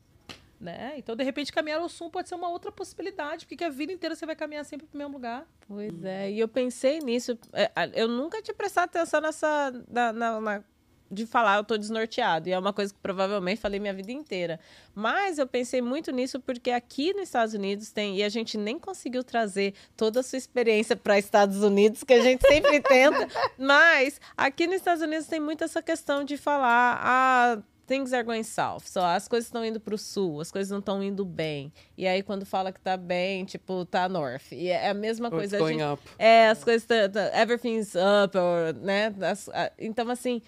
Né? 0.60 0.96
Então, 0.98 1.16
de 1.16 1.24
repente, 1.24 1.52
caminhar 1.52 1.80
ao 1.80 1.88
sul 1.90 2.10
pode 2.10 2.28
ser 2.30 2.36
uma 2.36 2.50
outra 2.50 2.72
possibilidade, 2.72 3.46
porque 3.46 3.64
a 3.64 3.70
vida 3.70 3.94
inteira 3.94 4.16
você 4.16 4.26
vai 4.26 4.36
caminhar 4.36 4.66
sempre 4.66 4.88
pro 4.88 4.98
mesmo 4.98 5.14
lugar. 5.14 5.48
Pois 5.68 6.04
é, 6.04 6.32
e 6.32 6.40
eu 6.40 6.48
pensei 6.48 7.00
nisso. 7.00 7.38
é, 7.54 7.72
Eu 7.94 8.08
nunca 8.08 8.42
tinha 8.42 8.56
prestado 8.56 8.86
atenção 8.86 9.22
nessa. 9.22 9.72
Na, 9.88 10.12
na- 10.12 10.42
na- 10.42 10.64
de 11.12 11.26
falar, 11.26 11.58
eu 11.58 11.64
tô 11.64 11.78
desnorteado. 11.78 12.50
E 12.50 12.52
é 12.52 12.60
uma 12.60 12.74
coisa 12.74 12.94
que 12.94 13.00
provavelmente 13.00 13.60
falei 13.62 13.80
minha 13.80 13.94
vida 13.94 14.12
inteira. 14.12 14.60
Mas 14.94 15.38
eu 15.38 15.48
pensei 15.48 15.82
muito 15.82 16.12
nisso 16.12 16.40
porque 16.40 16.72
aqui 16.72 17.14
nos 17.14 17.24
Estados 17.24 17.54
Unidos 17.54 17.92
tem. 17.92 18.18
E 18.18 18.24
a 18.24 18.30
gente 18.30 18.58
nem 18.58 18.78
conseguiu 18.80 19.24
trazer 19.24 19.74
toda 19.96 20.20
a 20.20 20.24
sua 20.24 20.38
experiência 20.38 20.96
para 20.96 21.18
Estados 21.18 21.62
Unidos, 21.64 22.04
que 22.04 22.14
a 22.14 22.22
gente 22.22 22.46
sempre 22.48 22.80
tenta. 22.82 23.28
Mas 23.58 24.20
aqui 24.36 24.68
nos 24.68 24.78
Estados 24.78 25.02
Unidos 25.04 25.28
tem 25.28 25.40
muito 25.40 25.64
essa 25.64 25.82
questão 25.82 26.24
de 26.24 26.38
falar. 26.38 27.00
Ah, 27.02 27.62
things 27.88 28.12
are 28.12 28.22
going 28.24 28.44
south. 28.44 28.82
So, 28.86 29.00
as 29.00 29.30
coisas 29.30 29.48
estão 29.48 29.64
indo 29.64 29.80
para 29.80 29.96
o 29.96 29.98
sul, 29.98 30.42
as 30.42 30.52
coisas 30.52 30.70
não 30.70 30.80
estão 30.80 31.02
indo 31.02 31.24
bem. 31.24 31.72
E 31.98 32.06
aí, 32.06 32.22
quando 32.22 32.46
fala 32.46 32.70
que 32.72 32.82
tá 32.82 32.98
bem, 32.98 33.46
tipo, 33.46 33.86
tá 33.86 34.10
north. 34.10 34.52
E 34.52 34.68
é 34.68 34.90
a 34.90 34.94
mesma 34.94 35.28
it's 35.30 35.38
coisa. 35.38 35.56
a 35.56 35.60
going 35.60 35.80
gente- 35.80 35.94
up. 35.94 36.04
é, 36.20 36.50
as 36.50 36.62
coisas. 36.64 36.86
tá- 36.86 37.08
tá- 37.08 37.32
everything's 37.40 37.94
up, 37.96 38.38
or, 38.38 38.74
né? 38.82 39.14
as- 39.22 39.48
a- 39.50 39.72
então, 39.80 40.10
assim, 40.10 40.42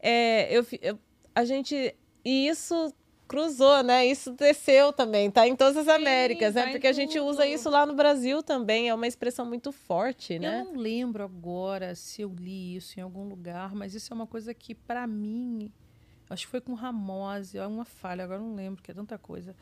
é, 0.00 0.52
eu, 0.56 0.64
eu- 0.82 0.98
a 1.34 1.44
gente. 1.44 1.94
E 2.24 2.48
isso 2.48 2.92
cruzou, 3.26 3.82
né? 3.82 4.06
Isso 4.06 4.32
desceu 4.32 4.92
também, 4.92 5.30
tá 5.30 5.46
em 5.46 5.54
todas 5.54 5.76
as 5.76 5.86
Américas, 5.88 6.54
tá 6.54 6.64
né? 6.64 6.72
Porque 6.72 6.86
a 6.86 6.92
gente 6.92 7.18
usa 7.20 7.46
isso 7.46 7.68
lá 7.70 7.84
no 7.84 7.94
Brasil 7.94 8.42
também, 8.42 8.88
é 8.88 8.94
uma 8.94 9.06
expressão 9.06 9.44
muito 9.44 9.70
forte, 9.70 10.38
né? 10.38 10.60
Eu 10.60 10.64
não 10.72 10.80
lembro 10.80 11.22
agora 11.22 11.94
se 11.94 12.22
eu 12.22 12.34
li 12.34 12.76
isso 12.76 12.98
em 12.98 13.02
algum 13.02 13.28
lugar, 13.28 13.74
mas 13.74 13.94
isso 13.94 14.12
é 14.12 14.14
uma 14.16 14.26
coisa 14.26 14.54
que, 14.54 14.74
pra 14.74 15.06
mim, 15.06 15.70
acho 16.30 16.46
que 16.46 16.50
foi 16.50 16.60
com 16.62 16.72
Ramose, 16.74 17.58
é 17.58 17.66
uma 17.66 17.84
falha, 17.84 18.24
agora 18.24 18.40
não 18.40 18.54
lembro, 18.54 18.82
que 18.82 18.90
é 18.90 18.94
tanta 18.94 19.18
coisa. 19.18 19.54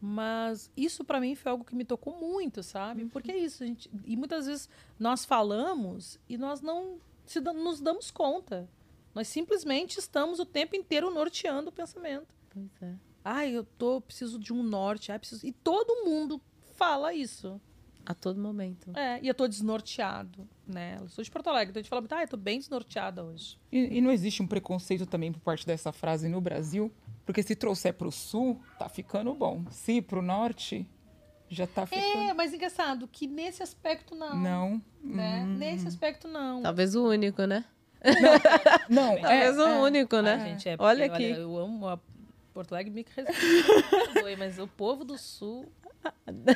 Mas 0.00 0.70
isso 0.76 1.04
pra 1.04 1.20
mim 1.20 1.34
foi 1.34 1.50
algo 1.52 1.64
que 1.64 1.74
me 1.74 1.84
tocou 1.84 2.18
muito, 2.18 2.62
sabe? 2.62 3.04
Porque 3.06 3.30
é 3.32 3.38
isso, 3.38 3.62
a 3.62 3.66
gente, 3.66 3.88
e 4.04 4.16
muitas 4.16 4.46
vezes 4.46 4.68
nós 4.98 5.24
falamos 5.24 6.18
e 6.28 6.36
nós 6.36 6.60
não 6.60 6.98
se 7.24 7.40
nos 7.40 7.80
damos 7.80 8.10
conta. 8.10 8.68
Nós 9.14 9.28
simplesmente 9.28 9.98
estamos 9.98 10.40
o 10.40 10.44
tempo 10.44 10.74
inteiro 10.74 11.10
norteando 11.10 11.68
o 11.68 11.72
pensamento. 11.72 12.34
Pois 12.50 12.82
é. 12.82 12.94
Ai, 13.24 13.52
eu 13.52 13.64
tô 13.64 14.00
preciso 14.00 14.38
de 14.38 14.52
um 14.52 14.62
norte, 14.62 15.12
ai, 15.12 15.18
preciso. 15.18 15.46
E 15.46 15.52
todo 15.52 16.04
mundo 16.04 16.40
fala 16.76 17.14
isso. 17.14 17.60
A 18.06 18.12
todo 18.12 18.38
momento. 18.38 18.90
É, 18.94 19.18
e 19.22 19.28
eu 19.28 19.34
tô 19.34 19.48
desnorteado, 19.48 20.46
né? 20.66 20.98
Eu 21.00 21.08
sou 21.08 21.24
de 21.24 21.30
Porto 21.30 21.46
Alegre, 21.48 21.70
então 21.70 21.80
a 21.80 21.82
gente 21.82 21.88
fala 21.88 22.02
muito, 22.02 22.14
ah, 22.14 22.22
eu 22.22 22.28
tô 22.28 22.36
bem 22.36 22.58
desnorteada 22.58 23.24
hoje. 23.24 23.58
E, 23.72 23.96
e 23.96 24.00
não 24.02 24.10
existe 24.10 24.42
um 24.42 24.46
preconceito 24.46 25.06
também 25.06 25.32
por 25.32 25.40
parte 25.40 25.66
dessa 25.66 25.90
frase 25.90 26.28
no 26.28 26.38
Brasil? 26.38 26.92
Porque 27.24 27.42
se 27.42 27.56
trouxer 27.56 27.94
para 27.94 28.06
o 28.06 28.12
sul, 28.12 28.60
tá 28.78 28.90
ficando 28.90 29.32
bom. 29.34 29.64
Se 29.70 29.92
ir 29.92 30.02
para 30.02 30.18
o 30.18 30.22
norte, 30.22 30.86
já 31.48 31.66
tá 31.66 31.86
ficando. 31.86 32.04
É, 32.04 32.34
mas 32.34 32.52
engraçado 32.52 33.08
que 33.08 33.26
nesse 33.26 33.62
aspecto 33.62 34.14
não. 34.14 34.36
Não. 34.36 34.82
Né? 35.02 35.44
Nesse 35.46 35.88
aspecto 35.88 36.28
não. 36.28 36.60
Talvez 36.60 36.94
o 36.94 37.08
único, 37.08 37.46
né? 37.46 37.64
Não, 38.88 39.12
é, 39.12 39.20
Talvez 39.20 39.58
o 39.58 39.62
é. 39.62 39.78
único, 39.80 40.20
né? 40.20 40.38
Gente, 40.50 40.68
é 40.68 40.76
Olha 40.78 41.08
porque, 41.08 41.24
aqui. 41.32 41.40
eu 41.40 41.56
amo 41.58 41.88
a 41.88 41.98
Porto 42.52 42.72
Alegre, 42.72 42.92
me 42.92 43.04
perdoe, 43.04 44.36
mas 44.38 44.58
o 44.58 44.66
povo 44.68 45.04
do 45.04 45.18
sul. 45.18 45.66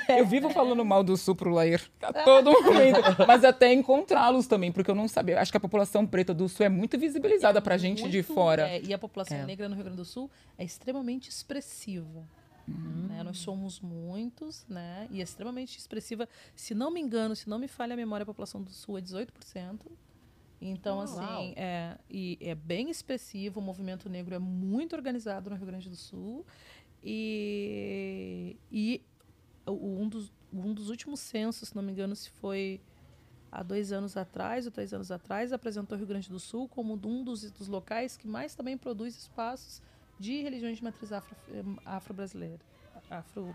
Eu 0.09 0.27
vivo 0.27 0.51
falando 0.51 0.85
mal 0.85 1.03
do 1.03 1.17
sul 1.17 1.35
pro 1.35 1.51
Lair 1.51 1.83
a 2.03 2.13
todo 2.13 2.51
momento. 2.63 3.01
Mas 3.27 3.43
até 3.45 3.73
encontrá-los 3.73 4.47
também, 4.47 4.71
porque 4.71 4.91
eu 4.91 4.95
não 4.95 5.09
sabia. 5.09 5.41
Acho 5.41 5.51
que 5.51 5.57
a 5.57 5.61
população 5.61 6.07
preta 6.07 6.35
do 6.35 6.49
sul 6.49 6.67
é 6.67 6.69
muito 6.69 6.99
visibilizada 6.99 7.61
pra 7.63 7.79
gente 7.79 8.07
de 8.11 8.23
fora. 8.23 8.69
é, 8.69 8.83
e 8.83 8.93
a 8.93 8.99
população 8.99 9.39
É. 9.39 9.45
negra 9.47 9.67
no 9.69 9.75
Rio 9.75 9.85
Grande 9.85 9.97
do 9.97 10.05
Sul 10.05 10.31
é 10.59 10.65
extremamente 10.65 11.31
expressiva. 11.31 12.23
né? 12.69 13.23
Nós 13.25 13.39
somos 13.39 13.81
muitos, 13.81 14.67
né? 14.69 15.09
E 15.11 15.21
é 15.21 15.23
extremamente 15.25 15.79
expressiva. 15.79 16.29
Se 16.55 16.75
não 16.75 16.91
me 16.91 17.01
engano, 17.01 17.35
se 17.35 17.49
não 17.49 17.59
me 17.59 17.67
falha 17.69 17.95
a 17.95 17.97
memória, 17.97 18.25
a 18.25 18.27
população 18.27 18.61
do 18.63 18.71
Sul 18.71 18.99
é 18.99 19.01
18%. 19.01 19.81
Então, 20.61 20.99
Oh, 20.99 21.03
assim, 21.03 21.53
é, 21.57 21.97
e 22.11 22.37
é 22.41 22.55
bem 22.55 22.91
expressivo. 22.91 23.61
O 23.61 23.63
movimento 23.63 24.09
negro 24.09 24.35
é 24.35 24.39
muito 24.39 24.97
organizado 24.97 25.49
no 25.51 25.57
Rio 25.57 25.67
Grande 25.67 25.89
do 25.89 25.97
Sul. 25.97 26.45
E, 27.03 28.57
e 28.73 29.03
um, 29.67 30.09
dos, 30.09 30.33
um 30.53 30.75
dos 30.75 30.91
últimos 30.91 31.21
censos, 31.21 31.69
se 31.69 31.77
não 31.77 31.83
me 31.83 31.93
engano, 31.93 32.15
se 32.17 32.29
foi 32.31 32.81
há 33.53 33.63
dois 33.63 33.93
anos 33.93 34.17
atrás 34.17 34.67
ou 34.67 34.73
três 34.73 34.93
anos 34.93 35.11
atrás, 35.11 35.53
apresentou 35.53 35.95
o 35.97 35.99
Rio 35.99 36.07
Grande 36.09 36.29
do 36.29 36.41
Sul 36.41 36.69
como 36.69 36.95
um 36.95 37.23
dos, 37.25 37.51
dos 37.53 37.69
locais 37.69 38.17
que 38.17 38.27
mais 38.27 38.55
também 38.55 38.77
produz 38.77 39.17
espaços 39.17 39.81
de 40.19 40.43
religiões 40.43 40.79
de 40.79 40.85
matriz 40.85 41.13
afro- 41.13 41.37
eh, 41.51 41.63
afro-brasileira. 41.85 42.59
Afro, 43.09 43.55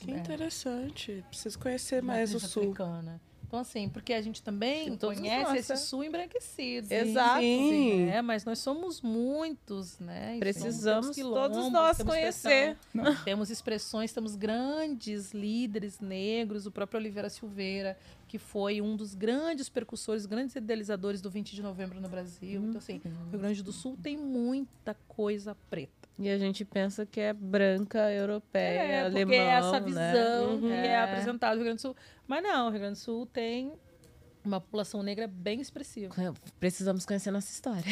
Que 0.00 0.10
é, 0.12 0.18
interessante. 0.18 1.24
Preciso 1.28 1.58
conhecer 1.58 2.02
mais 2.02 2.34
o 2.34 2.40
sul. 2.40 2.64
africana. 2.64 3.20
Então, 3.50 3.58
assim, 3.58 3.88
porque 3.88 4.12
a 4.12 4.22
gente 4.22 4.40
também 4.40 4.96
conhece 4.96 5.42
nós, 5.42 5.58
esse 5.58 5.72
é. 5.72 5.76
sul 5.76 6.04
embranquecido. 6.04 6.86
Exato. 6.88 7.40
Sim. 7.40 8.08
É, 8.08 8.22
mas 8.22 8.44
nós 8.44 8.60
somos 8.60 9.00
muitos, 9.00 9.98
né? 9.98 10.36
Precisamos 10.38 11.16
todos 11.16 11.72
nós 11.72 11.96
temos 11.96 12.12
conhecer. 12.12 12.76
expressão, 12.94 13.16
Temos 13.24 13.50
expressões, 13.50 14.12
temos 14.12 14.36
grandes 14.36 15.32
líderes 15.32 15.98
negros, 15.98 16.64
o 16.64 16.70
próprio 16.70 17.00
Oliveira 17.00 17.28
Silveira, 17.28 17.98
que 18.28 18.38
foi 18.38 18.80
um 18.80 18.94
dos 18.94 19.16
grandes 19.16 19.68
percussores, 19.68 20.26
grandes 20.26 20.54
idealizadores 20.54 21.20
do 21.20 21.28
20 21.28 21.52
de 21.52 21.60
novembro 21.60 22.00
no 22.00 22.08
Brasil. 22.08 22.62
Então, 22.62 22.78
assim, 22.78 23.00
o 23.04 23.30
Rio 23.30 23.40
Grande 23.40 23.64
do 23.64 23.72
Sul 23.72 23.98
tem 24.00 24.16
muita 24.16 24.94
coisa 25.08 25.56
preta. 25.68 25.99
E 26.20 26.28
a 26.28 26.36
gente 26.38 26.66
pensa 26.66 27.06
que 27.06 27.18
é 27.18 27.32
branca, 27.32 28.12
europeia, 28.12 28.78
É, 28.82 29.02
porque 29.04 29.16
alemão, 29.22 29.34
é 29.34 29.52
essa 29.58 29.80
né? 29.80 29.86
visão 29.86 30.58
que 30.60 30.66
Uhum. 30.66 30.72
é 30.72 31.02
apresentada 31.02 31.52
no 31.54 31.60
Rio 31.60 31.64
Grande 31.64 31.78
do 31.78 31.82
Sul. 31.82 31.96
Mas 32.28 32.42
não, 32.42 32.66
o 32.66 32.70
Rio 32.70 32.78
Grande 32.80 32.98
do 32.98 33.02
Sul 33.02 33.24
tem 33.24 33.72
uma 34.44 34.60
população 34.60 35.02
negra 35.02 35.26
bem 35.26 35.60
expressiva. 35.62 36.14
Precisamos 36.58 37.06
conhecer 37.06 37.30
nossa 37.30 37.50
história. 37.50 37.82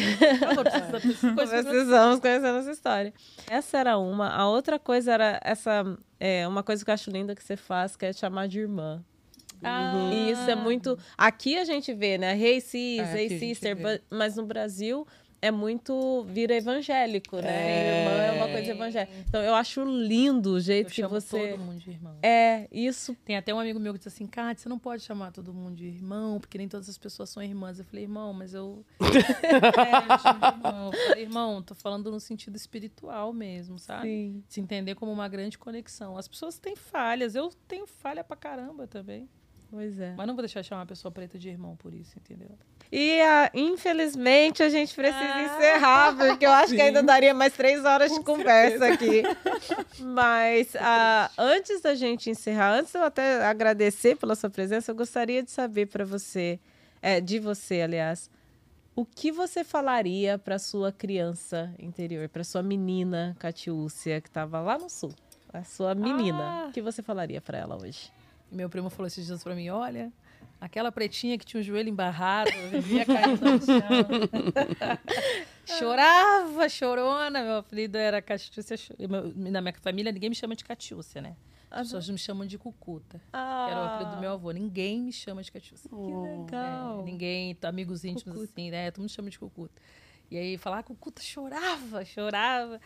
Agora 0.46 0.70
precisa- 0.70 1.64
Precisamos 1.70 2.20
conhecer 2.20 2.52
nossa 2.52 2.70
história. 2.70 3.14
Essa 3.48 3.78
era 3.78 3.96
uma. 3.98 4.28
A 4.28 4.46
outra 4.48 4.78
coisa 4.78 5.12
era 5.12 5.40
essa. 5.42 5.84
É, 6.20 6.46
uma 6.46 6.62
coisa 6.62 6.84
que 6.84 6.90
eu 6.90 6.94
acho 6.94 7.10
linda 7.10 7.34
que 7.34 7.42
você 7.42 7.56
faz, 7.56 7.96
que 7.96 8.04
é 8.04 8.12
chamar 8.12 8.46
de 8.46 8.60
irmã. 8.60 9.02
Ah, 9.62 10.10
E 10.12 10.30
isso 10.32 10.48
é 10.50 10.54
muito. 10.54 10.98
Aqui 11.16 11.58
a 11.58 11.64
gente 11.64 11.92
vê, 11.94 12.16
né? 12.18 12.38
Hey 12.38 12.60
sis, 12.60 13.00
É, 13.08 13.22
hey 13.22 13.38
sister, 13.38 13.76
mas 14.10 14.36
no 14.36 14.44
Brasil 14.46 15.06
é 15.40 15.50
muito. 15.50 16.24
vira 16.28 16.54
evangélico, 16.54 17.36
né? 17.36 17.48
É. 17.48 18.02
Irmã 18.02 18.22
é 18.22 18.32
uma 18.32 18.48
coisa 18.48 18.70
evangélica. 18.70 19.12
Então 19.28 19.42
eu 19.42 19.54
acho 19.54 19.84
lindo 19.84 20.52
o 20.52 20.56
Eu 20.56 20.60
jeito 20.60 20.88
que 20.88 20.96
chamo 20.96 21.08
você. 21.08 21.50
todo 21.50 21.60
mundo 21.60 21.78
de 21.78 21.90
irmão. 21.90 22.16
É, 22.22 22.66
isso. 22.72 23.16
Tem 23.24 23.36
até 23.36 23.54
um 23.54 23.60
amigo 23.60 23.78
meu 23.78 23.92
que 23.92 23.98
diz 23.98 24.08
assim, 24.08 24.26
Kátia, 24.26 24.62
você 24.62 24.68
não 24.68 24.78
pode 24.78 25.02
chamar 25.02 25.32
todo 25.32 25.52
mundo 25.52 25.76
de 25.76 25.86
irmão, 25.86 26.40
porque 26.40 26.58
nem 26.58 26.68
todas 26.68 26.88
as 26.88 26.98
pessoas 26.98 27.30
são 27.30 27.42
irmãs. 27.42 27.78
Eu 27.78 27.84
falei, 27.84 28.04
irmão, 28.04 28.32
mas 28.32 28.54
eu... 28.54 28.84
é, 29.00 30.12
eu 30.12 30.18
chamo 30.18 30.40
de 30.40 30.46
irmão. 30.46 30.90
Eu 30.92 31.08
falei, 31.08 31.22
irmão, 31.22 31.62
tô 31.62 31.74
falando 31.74 32.10
no 32.10 32.20
sentido 32.20 32.56
espiritual 32.56 33.32
mesmo, 33.32 33.78
sabe? 33.78 34.08
Sim. 34.08 34.44
Se 34.48 34.60
entender 34.60 34.94
como 34.94 35.12
uma 35.12 35.28
grande 35.28 35.56
conexão. 35.58 36.16
As 36.16 36.26
pessoas 36.26 36.58
têm 36.58 36.74
falhas, 36.74 37.34
eu 37.34 37.50
tenho 37.66 37.86
falha 37.86 38.24
pra 38.24 38.36
caramba 38.36 38.86
também. 38.86 39.28
Pois 39.70 40.00
é. 40.00 40.14
Mas 40.16 40.26
não 40.26 40.34
vou 40.34 40.42
deixar 40.42 40.62
de 40.62 40.66
chamar 40.68 40.80
uma 40.82 40.86
pessoa 40.86 41.12
preta 41.12 41.38
de 41.38 41.48
irmão 41.48 41.76
por 41.76 41.92
isso, 41.92 42.18
entendeu? 42.18 42.48
E 42.90 43.20
ah, 43.20 43.50
infelizmente 43.52 44.62
a 44.62 44.70
gente 44.70 44.94
precisa 44.94 45.18
Ah. 45.22 45.42
encerrar, 45.42 46.16
porque 46.16 46.46
eu 46.46 46.50
acho 46.52 46.74
que 46.74 46.80
ainda 46.80 47.02
daria 47.02 47.34
mais 47.34 47.52
três 47.52 47.84
horas 47.84 48.10
de 48.10 48.16
Com 48.18 48.24
conversa 48.36 48.86
aqui. 48.86 49.22
Mas 50.00 50.74
ah, 50.80 51.30
antes 51.36 51.80
da 51.82 51.94
gente 51.94 52.30
encerrar, 52.30 52.78
antes 52.78 52.92
de 52.92 52.98
eu 52.98 53.04
até 53.04 53.44
agradecer 53.44 54.16
pela 54.16 54.34
sua 54.34 54.48
presença, 54.48 54.90
eu 54.90 54.94
gostaria 54.94 55.42
de 55.42 55.50
saber 55.50 55.86
para 55.86 56.04
você, 56.04 56.58
é, 57.02 57.20
de 57.20 57.38
você, 57.38 57.82
aliás, 57.82 58.30
o 58.96 59.04
que 59.04 59.30
você 59.30 59.62
falaria 59.64 60.38
para 60.38 60.58
sua 60.58 60.90
criança 60.90 61.72
interior, 61.78 62.28
para 62.28 62.42
sua 62.42 62.62
menina 62.62 63.36
Catiúcia, 63.38 64.20
que 64.20 64.28
estava 64.28 64.60
lá 64.60 64.78
no 64.78 64.88
sul? 64.88 65.12
A 65.52 65.62
sua 65.62 65.94
menina. 65.94 66.64
Ah. 66.64 66.66
O 66.68 66.72
que 66.72 66.80
você 66.82 67.02
falaria 67.02 67.40
para 67.40 67.58
ela 67.58 67.76
hoje? 67.80 68.10
E 68.50 68.54
meu 68.54 68.68
primo 68.68 68.90
falou 68.90 69.06
esses 69.06 69.26
dias 69.26 69.42
pra 69.42 69.54
mim, 69.54 69.68
olha, 69.68 70.12
aquela 70.60 70.90
pretinha 70.90 71.38
que 71.38 71.44
tinha 71.44 71.60
o 71.60 71.62
joelho 71.62 71.88
embarrado, 71.88 72.50
vivia 72.70 73.04
caindo 73.04 73.44
no 73.44 73.60
chão. 73.64 73.80
Chorava, 75.78 76.66
chorona. 76.68 77.42
Meu 77.42 77.56
apelido 77.58 77.98
era 77.98 78.22
Catiúcia. 78.22 78.76
Na 79.36 79.60
minha 79.60 79.74
família, 79.74 80.10
ninguém 80.10 80.30
me 80.30 80.34
chama 80.34 80.56
de 80.56 80.64
Catiúcia, 80.64 81.20
né? 81.20 81.36
As 81.70 81.88
pessoas 81.88 82.08
me 82.08 82.16
chamam 82.16 82.46
de 82.46 82.56
Cucuta, 82.56 83.18
que 83.18 83.36
era 83.36 83.78
o 83.78 83.84
apelido 83.84 84.16
do 84.16 84.20
meu 84.20 84.32
avô. 84.32 84.50
Ninguém 84.50 85.02
me 85.02 85.12
chama 85.12 85.42
de 85.42 85.52
Catiúcia. 85.52 85.90
Que 85.90 85.94
legal. 85.94 87.00
É, 87.00 87.02
ninguém, 87.02 87.56
amigos 87.62 88.04
íntimos 88.04 88.38
Cucuta. 88.38 88.52
assim, 88.52 88.70
né? 88.70 88.90
Todo 88.90 89.02
mundo 89.02 89.10
chama 89.10 89.28
de 89.28 89.38
Cucuta. 89.38 89.80
E 90.30 90.38
aí 90.38 90.56
falar, 90.56 90.78
ah, 90.78 90.82
Cucuta 90.82 91.20
chorava, 91.20 92.04
chorava. 92.06 92.80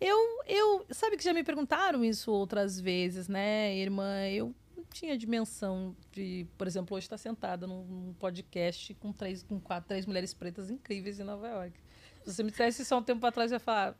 Eu, 0.00 0.16
eu, 0.46 0.86
sabe 0.90 1.16
que 1.16 1.24
já 1.24 1.34
me 1.34 1.42
perguntaram 1.42 2.04
isso 2.04 2.30
outras 2.30 2.78
vezes, 2.78 3.26
né, 3.26 3.74
irmã? 3.76 4.24
Eu 4.28 4.54
tinha 4.92 5.16
dimensão 5.16 5.96
de, 6.12 6.46
por 6.56 6.66
exemplo, 6.66 6.96
hoje 6.96 7.06
estar 7.06 7.18
sentada 7.18 7.66
num, 7.66 8.14
podcast 8.18 8.94
com 8.94 9.12
três, 9.12 9.42
com 9.42 9.60
quatro, 9.60 9.88
três 9.88 10.06
mulheres 10.06 10.34
pretas 10.34 10.70
incríveis 10.70 11.18
em 11.20 11.24
Nova 11.24 11.48
York. 11.48 11.80
Se 12.24 12.34
você 12.34 12.42
me 12.42 12.50
dissesse 12.50 12.82
isso 12.82 12.96
um 12.96 13.02
tempo 13.02 13.24
atrás, 13.26 13.50
eu 13.50 13.56
ia 13.56 13.60
falar, 13.60 13.96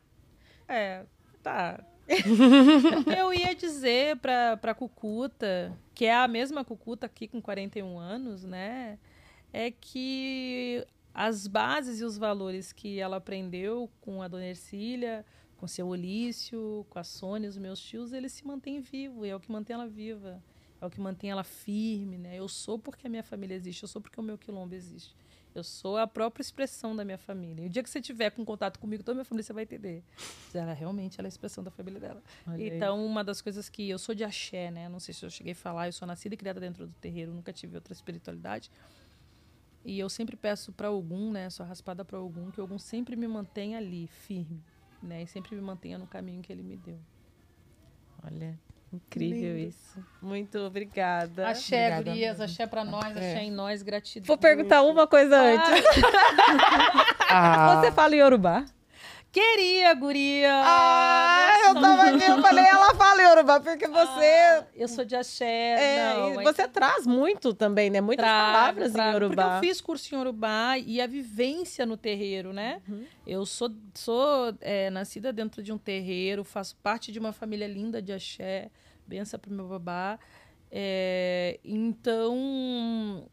é, 0.67 1.05
tá. 1.43 1.85
eu 3.17 3.35
ia 3.35 3.55
dizer 3.55 4.17
pra, 4.17 4.57
pra 4.57 4.75
Cucuta, 4.75 5.77
que 5.95 6.07
é 6.07 6.15
a 6.15 6.29
mesma 6.29 6.65
Cucuta 6.65 7.07
aqui 7.07 7.29
com 7.29 7.41
41 7.41 7.99
anos, 7.99 8.45
né? 8.45 8.99
É 9.53 9.71
que 9.71 10.87
as 11.13 11.47
bases 11.47 12.01
e 12.01 12.05
os 12.05 12.17
valores 12.17 12.73
que 12.73 13.01
ela 13.01 13.17
aprendeu 13.17 13.91
com 14.01 14.23
a 14.23 14.29
Dona 14.29 14.47
Ercília, 14.47 15.25
com 15.57 15.67
seu 15.67 15.89
Olício, 15.89 16.87
com 16.89 16.99
a 16.99 17.05
Sônia, 17.05 17.49
os 17.49 17.59
meus 17.59 17.81
tios, 17.81 18.13
eles 18.13 18.33
se 18.33 18.47
mantêm 18.47 18.81
vivos, 18.81 19.27
e 19.27 19.31
é 19.31 19.37
o 19.37 19.41
que 19.41 19.51
mantém 19.51 19.75
ela 19.75 19.89
viva, 19.89 20.43
é 20.81 20.87
o 20.87 20.91
que 20.91 21.01
mantém 21.01 21.31
ela 21.31 21.45
firme, 21.45 22.19
né? 22.19 22.37
Eu 22.37 22.49
sou 22.49 22.79
porque 22.79 23.07
a 23.07 23.11
minha 23.11 23.23
família 23.23 23.55
existe, 23.55 23.83
eu 23.83 23.89
sou 23.89 24.01
porque 24.01 24.21
o 24.21 24.23
meu 24.23 24.39
quilombo 24.39 24.75
existe. 24.75 25.15
Eu 25.55 25.65
sou 25.65 25.97
a 25.97 26.07
própria 26.07 26.41
expressão 26.41 26.95
da 26.95 27.05
minha 27.05 27.19
família. 27.19 27.65
E 27.65 27.67
o 27.67 27.71
dia 27.71 27.83
que 27.83 27.91
você 27.91 28.01
tiver 28.01 28.31
com 28.31 28.45
contato 28.45 28.79
comigo, 28.79 29.03
toda 29.03 29.13
a 29.13 29.17
minha 29.17 29.25
família, 29.25 29.43
você 29.43 29.53
vai 29.53 29.65
entender. 29.65 30.05
Ela 30.55 30.73
realmente 30.73 31.19
ela 31.19 31.27
é 31.27 31.29
a 31.29 31.31
expressão 31.31 31.65
da 31.65 31.71
família 31.71 31.99
dela. 31.99 32.23
Olha 32.47 32.57
aí. 32.57 32.77
então, 32.77 33.05
uma 33.05 33.25
das 33.25 33.41
coisas 33.41 33.69
que 33.69 33.89
eu 33.89 33.99
sou 33.99 34.15
de 34.15 34.23
axé, 34.23 34.71
né? 34.71 34.89
Não 34.89 35.01
sei 35.01 35.13
se 35.15 35.25
eu 35.25 35.31
cheguei 35.31 35.53
a 35.53 35.57
falar, 35.57 35.89
eu 35.89 35.93
sou 35.93 36.07
nascida 36.07 36.35
e 36.35 36.39
criada 36.39 36.61
dentro 36.61 36.87
do 36.87 36.93
terreiro, 37.01 37.33
nunca 37.33 37.53
tive 37.53 37.75
outra 37.75 37.93
espiritualidade. 37.93 38.71
E 39.85 39.99
eu 39.99 40.09
sempre 40.09 40.37
peço 40.37 40.71
para 40.73 40.89
algum, 40.89 41.33
né? 41.33 41.51
Sou 41.51 41.65
raspada 41.65 42.05
para 42.05 42.19
algum, 42.19 42.51
que 42.51 42.61
algum 42.61 42.79
sempre 42.79 43.17
me 43.17 43.27
mantenha 43.27 43.79
ali, 43.79 44.07
firme, 44.07 44.63
né? 45.03 45.23
E 45.23 45.27
sempre 45.27 45.57
me 45.57 45.63
mantenha 45.63 45.99
no 45.99 46.07
caminho 46.07 46.43
que 46.43 46.53
ele 46.53 46.63
me 46.63 46.77
deu. 46.77 47.01
Olha, 48.23 48.59
incrível 48.93 49.59
isso. 49.59 50.03
Muito 50.23 50.59
obrigada. 50.59 51.49
Axé, 51.49 51.87
Obrigada 51.87 52.11
gurias, 52.11 52.41
axé 52.41 52.67
para 52.67 52.85
nós, 52.85 53.17
É. 53.17 53.33
axé 53.33 53.45
em 53.45 53.51
nós, 53.51 53.83
gratidão. 53.83 54.27
Vou 54.27 54.39
perguntar 54.39 54.83
uma 54.83 55.07
coisa 55.07 55.37
antes. 55.41 55.85
Ah, 57.31 57.77
Você 57.83 57.93
fala 57.93 58.15
Yorubá? 58.17 58.65
Queria, 59.31 59.93
guria. 59.95 60.63
Ah, 60.65 61.69
eu 61.69 61.75
tava 61.75 62.03
aqui, 62.05 62.25
eu 62.25 62.41
falei, 62.41 62.65
ela 62.65 62.95
fala 62.95 63.23
Yorubá, 63.23 63.61
porque 63.61 63.87
você. 63.87 64.25
Ah, 64.25 64.67
eu 64.75 64.89
sou 64.89 65.05
de 65.05 65.15
axé. 65.15 65.45
é, 65.47 66.15
não, 66.15 66.35
mas 66.37 66.57
você 66.57 66.67
traz 66.67 67.07
muito 67.07 67.53
também, 67.53 67.91
né? 67.91 68.01
Muitas 68.01 68.25
trago, 68.25 68.53
palavras 68.53 68.93
trago, 68.93 69.11
em 69.11 69.13
Yorubá. 69.13 69.43
Porque 69.43 69.67
eu 69.67 69.69
fiz 69.71 69.81
curso 69.83 70.15
em 70.15 70.19
Yorubá 70.19 70.79
e 70.79 71.01
a 71.01 71.07
vivência 71.07 71.85
no 71.85 71.97
terreiro, 71.97 72.55
né? 72.55 72.81
Eu 73.27 73.45
sou, 73.45 73.71
sou 73.95 74.55
é, 74.63 74.89
nascida 74.89 75.31
dentro 75.31 75.63
de 75.63 75.73
um 75.73 75.79
terreiro, 75.79 76.43
faço 76.43 76.75
parte 76.77 77.13
de 77.13 77.19
uma 77.19 77.33
família 77.33 77.67
linda 77.67 78.01
de 78.01 78.13
axé, 78.15 78.71
benção 79.07 79.39
pro 79.39 79.53
meu 79.53 79.69
babá. 79.69 80.19
É, 80.71 81.61
então, 81.63 83.29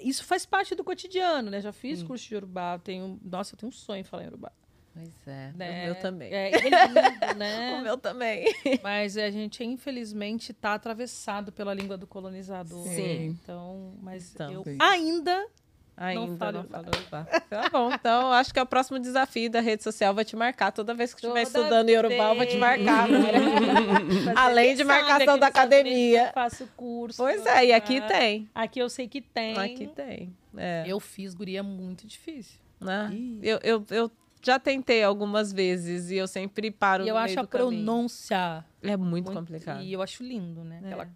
isso 0.00 0.24
faz 0.24 0.44
parte 0.44 0.74
do 0.74 0.82
cotidiano, 0.82 1.48
né? 1.48 1.60
Já 1.60 1.72
fiz 1.72 2.02
curso 2.02 2.28
de 2.28 2.34
Yorubá, 2.34 2.76
tenho, 2.80 3.20
nossa, 3.22 3.54
eu 3.54 3.58
tenho 3.58 3.68
um 3.70 3.72
sonho 3.72 4.00
em 4.00 4.04
falar 4.04 4.24
Yorubá. 4.24 4.50
Pois 4.94 5.10
é, 5.26 5.52
Né? 5.56 5.82
o 5.82 5.84
meu 5.86 5.94
também. 5.96 6.32
É, 6.32 6.50
é 6.50 6.60
lindo, 6.60 7.34
né? 7.38 7.78
O 7.78 7.82
meu 7.82 7.96
também. 7.96 8.44
Mas 8.82 9.16
a 9.16 9.30
gente, 9.30 9.64
infelizmente, 9.64 10.52
está 10.52 10.74
atravessado 10.74 11.50
pela 11.50 11.72
língua 11.72 11.96
do 11.96 12.06
colonizador. 12.06 12.86
Sim. 12.88 13.26
Então, 13.42 13.94
mas 14.02 14.34
Então. 14.34 14.52
eu 14.52 14.62
Sim. 14.64 14.76
ainda 14.80 15.46
Ainda 15.94 16.36
falo 16.36 16.52
não 16.52 16.58
Yorubá. 16.62 16.78
falo 16.82 16.86
Yorubá. 16.94 17.40
Tá 17.50 17.68
bom, 17.70 17.92
então 17.92 18.22
eu 18.22 18.32
acho 18.32 18.52
que 18.52 18.58
é 18.58 18.62
o 18.62 18.66
próximo 18.66 18.98
desafio 18.98 19.50
da 19.50 19.60
rede 19.60 19.82
social 19.82 20.14
vai 20.14 20.24
te 20.24 20.34
marcar. 20.34 20.72
Toda 20.72 20.94
vez 20.94 21.12
que 21.14 21.20
estiver 21.20 21.42
estudando 21.42 21.88
Yorubá, 21.90 22.30
eu 22.30 22.34
vou 22.34 22.46
te 22.46 22.56
marcar. 22.56 23.06
né? 23.08 23.20
Além 24.36 24.74
de 24.74 24.84
sabe 24.84 24.88
marcação 24.88 25.34
aqui 25.34 25.40
da 25.40 25.46
academia. 25.46 26.26
Eu 26.28 26.32
faço 26.32 26.66
curso. 26.76 27.18
Pois 27.22 27.44
é, 27.46 27.66
e 27.66 27.72
aqui 27.72 28.00
tá? 28.00 28.08
tem. 28.08 28.48
Aqui 28.54 28.78
eu 28.80 28.88
sei 28.88 29.06
que 29.06 29.20
tem. 29.20 29.56
Aqui 29.56 29.86
tem. 29.86 30.34
É, 30.56 30.84
Eu 30.86 30.98
fiz 30.98 31.34
guria 31.34 31.62
muito 31.62 32.06
difícil. 32.06 32.58
né? 32.80 33.10
Eu, 33.42 33.58
eu, 33.62 33.86
eu 33.90 34.10
já 34.42 34.58
tentei 34.58 35.02
algumas 35.02 35.52
vezes 35.52 36.10
e 36.10 36.16
eu 36.16 36.26
sempre 36.26 36.70
paro 36.70 37.04
e 37.04 37.08
eu 37.08 37.16
acho 37.16 37.38
a 37.40 37.46
pronúncia 37.46 38.64
É 38.82 38.96
muito, 38.96 39.26
muito- 39.26 39.32
complicado. 39.32 39.82
E 39.82 39.92
eu 39.92 40.02
acho 40.02 40.22
lindo, 40.24 40.64
né? 40.64 40.80
É. 40.82 40.86
Aquela- 40.88 41.08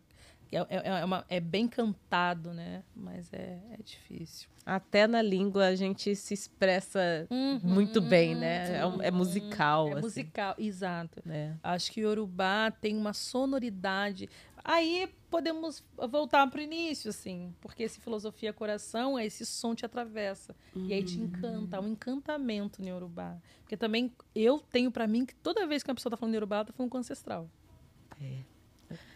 é, 0.53 0.59
é, 0.59 1.01
é 1.01 1.05
uma- 1.05 1.25
é 1.29 1.41
bem 1.41 1.67
cantado, 1.67 2.53
né? 2.55 2.83
Mas 2.95 3.33
é, 3.33 3.59
é 3.73 3.83
difícil. 3.83 4.49
Até 4.65 5.07
na 5.07 5.21
língua 5.23 5.67
a 5.67 5.75
gente 5.77 6.15
se 6.17 6.35
expressa 6.35 7.27
muito 7.63 8.01
bem, 8.01 8.35
né? 8.35 8.79
É, 8.79 8.87
um- 8.87 9.03
é 9.03 9.11
musical. 9.11 9.89
É 9.89 9.93
assim, 9.93 10.01
musical, 10.01 10.55
exato. 10.59 11.21
né? 11.25 11.57
Acho 11.63 11.93
que 11.93 12.01
o 12.01 12.09
Yorubá 12.09 12.71
tem 12.71 12.97
uma 12.97 13.13
sonoridade. 13.13 14.29
Aí 14.69 15.09
podemos 15.31 15.85
voltar 16.11 16.45
para 16.51 16.59
o 16.59 16.63
início, 16.63 17.11
assim, 17.11 17.55
porque 17.61 17.85
esse 17.85 18.01
filosofia 18.01 18.53
coração, 18.53 19.17
esse 19.17 19.47
som 19.47 19.77
te 19.77 19.87
atravessa. 19.87 20.57
E 20.75 20.93
aí 20.93 21.05
te 21.05 21.21
encanta, 21.21 21.77
há 21.77 21.81
um 21.81 21.87
encantamento 21.87 22.83
no 22.83 22.89
Yorubá. 22.89 23.37
Porque 23.61 23.77
também 23.77 24.11
eu 24.35 24.59
tenho 24.59 24.91
para 24.91 25.07
mim 25.07 25.25
que 25.25 25.37
toda 25.37 25.69
vez 25.69 25.85
que 25.85 25.91
uma 25.91 25.95
pessoa 25.95 26.11
tá 26.11 26.17
falando 26.17 26.35
Yorubá, 26.35 26.57
ela 26.57 26.65
tá 26.65 26.73
falando 26.73 26.91
com 26.91 26.99
o 26.99 27.01
ancestral. 27.01 27.49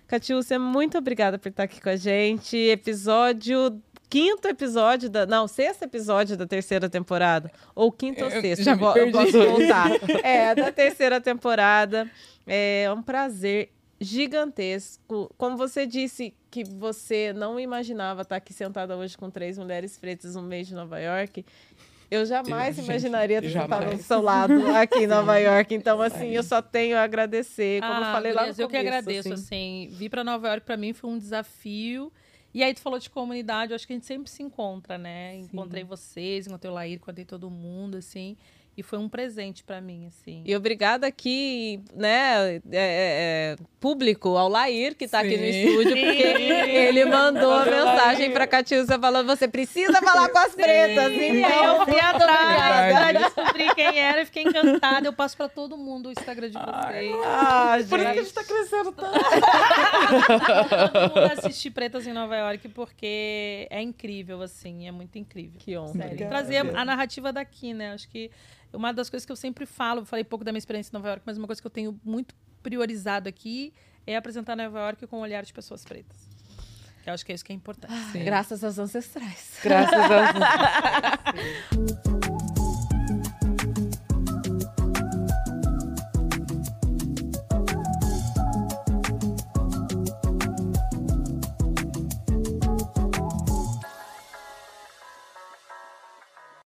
Catiúcia, 0.07 0.57
muito 0.57 0.97
obrigada 0.97 1.37
por 1.37 1.49
estar 1.49 1.65
aqui 1.65 1.81
com 1.81 1.89
a 1.89 1.97
gente. 1.97 2.57
Episódio. 2.57 3.83
Quinto 4.09 4.47
episódio 4.47 5.11
da. 5.11 5.27
Não, 5.27 5.49
sexto 5.49 5.83
episódio 5.83 6.37
da 6.37 6.47
terceira 6.47 6.89
temporada. 6.89 7.51
Ou 7.75 7.91
quinto 7.91 8.23
ou 8.25 8.31
Eu 8.31 8.41
sexto. 8.41 8.63
já 8.63 8.73
eu, 8.73 8.77
me 8.77 8.85
eu 8.85 8.93
perdi. 8.93 9.13
posso 9.13 9.33
voltar. 9.33 9.91
É, 10.25 10.55
da 10.55 10.71
terceira 10.71 11.21
temporada. 11.21 12.09
É 12.47 12.89
um 12.93 13.03
prazer 13.03 13.73
gigantesco. 14.01 15.33
Como 15.37 15.57
você 15.57 15.87
disse 15.87 16.35
que 16.51 16.65
você 16.65 17.33
não 17.33 17.61
imaginava 17.61 18.23
estar 18.23 18.37
aqui 18.37 18.53
sentada 18.53 18.97
hoje 18.97 19.17
com 19.17 19.31
três 19.31 19.59
mulheres 19.59 19.99
pretas 19.99 20.35
no 20.35 20.43
meio 20.43 20.65
de 20.65 20.75
Nova 20.75 20.99
York. 20.99 21.45
Eu 22.11 22.27
jamais 22.27 22.75
Gente, 22.75 22.87
imaginaria 22.87 23.39
estar 23.39 23.63
sentada 23.63 23.85
do 23.85 23.89
jamais. 23.91 24.05
seu 24.07 24.21
lado 24.21 24.53
aqui 24.77 25.01
em 25.01 25.07
Nova 25.07 25.37
York. 25.39 25.73
Então, 25.73 26.03
assim, 26.03 26.31
eu 26.31 26.43
só 26.43 26.61
tenho 26.61 26.97
a 26.97 27.03
agradecer. 27.03 27.81
Como 27.81 27.93
eu 27.93 28.05
Ah, 28.05 28.13
falei 28.13 28.33
lá 28.33 28.41
no 28.41 28.47
Gurias, 28.49 28.59
eu 28.59 28.69
que 28.69 28.77
começo, 28.77 28.89
agradeço, 28.97 29.33
assim. 29.33 29.89
Vir 29.93 30.09
para 30.09 30.25
Nova 30.25 30.49
York 30.49 30.67
para 30.67 30.77
mim 30.77 30.93
foi 30.93 31.09
um 31.09 31.17
desafio. 31.19 32.13
E 32.53 32.65
aí 32.65 32.75
tu 32.75 32.81
falou 32.81 32.99
de 32.99 33.09
comunidade, 33.09 33.71
eu 33.71 33.77
acho 33.77 33.87
que 33.87 33.93
a 33.93 33.97
gente 33.97 34.07
sempre 34.07 34.29
se 34.29 34.43
encontra, 34.43 34.99
né? 34.99 35.37
Encontrei 35.37 35.85
vocês, 35.85 36.49
encontrei 36.49 36.69
o 36.69 36.75
Laír, 36.75 36.97
encontrei 36.97 37.25
todo 37.25 37.49
mundo, 37.49 37.99
assim. 37.99 38.37
E 38.81 38.83
foi 38.83 38.99
um 38.99 39.11
presente 39.11 39.63
para 39.63 39.79
mim, 39.79 40.07
assim. 40.07 40.43
E 40.43 40.57
obrigada 40.57 41.07
aqui, 41.07 41.83
né, 41.95 42.55
é, 42.55 42.57
é, 42.57 42.61
é, 42.73 43.57
público, 43.79 44.39
ao 44.39 44.49
Lair, 44.49 44.97
que 44.97 45.05
está 45.05 45.21
aqui 45.21 45.37
no 45.37 45.45
Sim. 45.45 45.51
estúdio, 45.51 45.91
porque 45.91 46.23
ele 46.23 47.05
mandou 47.05 47.53
a 47.53 47.67
mensagem 47.67 48.31
para 48.33 48.47
Catiúcia 48.47 48.99
falando: 48.99 49.27
você 49.27 49.47
precisa 49.47 50.01
falar 50.01 50.31
com 50.31 50.39
as 50.39 50.55
pretas. 50.55 51.13
E 51.13 51.21
aí 51.21 51.43
Então, 51.43 51.77
eu 51.77 51.85
fui 51.85 52.01
atrás, 52.01 52.95
né, 52.95 53.13
descobri 53.21 53.75
quem 53.75 53.99
era 53.99 54.23
e 54.23 54.25
fiquei 54.25 54.45
encantada. 54.45 55.07
Eu 55.07 55.13
passo 55.13 55.37
para 55.37 55.49
todo 55.51 55.77
mundo 55.77 56.07
o 56.09 56.13
Instagram 56.13 56.49
de 56.49 56.55
vocês. 56.55 57.15
ah, 57.27 57.77
Por 57.77 57.81
isso 57.81 57.89
que 57.89 57.95
a 57.97 58.15
gente. 58.15 58.25
gente 58.25 58.33
tá 58.33 58.45
crescendo 58.45 58.93
tanto. 58.93 59.19
Todo 60.93 61.15
mundo 61.21 61.33
assistir 61.39 61.71
Pretas 61.71 62.07
em 62.07 62.15
Nova 62.15 62.35
York 62.35 62.67
porque 62.71 63.67
é 63.69 63.83
incrível, 63.83 64.41
assim, 64.41 64.89
é 64.89 64.91
muito 64.91 65.19
incrível. 65.19 65.59
Que 65.59 65.77
honra. 65.77 65.93
Sério. 65.93 66.29
Trazer 66.29 66.57
a 66.75 66.85
narrativa 66.85 67.31
daqui, 67.31 67.75
né? 67.75 67.93
Acho 67.93 68.09
que 68.09 68.31
uma 68.73 68.93
das 68.93 69.11
coisas 69.11 69.27
que 69.27 69.33
eu 69.33 69.37
sempre 69.37 69.67
falo, 69.67 70.05
falei 70.05 70.25
pouco 70.25 70.45
da 70.45 70.53
minha 70.53 70.59
experiência 70.59 70.91
em 70.91 70.95
Nova 70.95 71.09
York, 71.09 71.23
mas 71.27 71.37
uma 71.37 71.47
coisa 71.47 71.61
que 71.61 71.67
eu 71.67 71.71
tenho 71.71 71.99
muito 72.05 72.35
priorizado 72.63 73.29
aqui 73.29 73.73
é 74.07 74.17
apresentar 74.17 74.57
Nova 74.57 74.79
York 74.79 75.07
com 75.07 75.19
o 75.19 75.21
olhar 75.21 75.45
de 75.45 75.53
pessoas 75.53 75.85
pretas. 75.85 76.29
Eu 77.07 77.15
acho 77.15 77.25
que 77.25 77.33
é 77.33 77.35
isso 77.35 77.45
que 77.45 77.53
é 77.53 77.57
importante. 77.57 78.19
Graças 78.19 78.63
aos 78.63 78.79
ancestrais. 78.79 79.59
Graças 79.63 79.95
a 79.95 81.35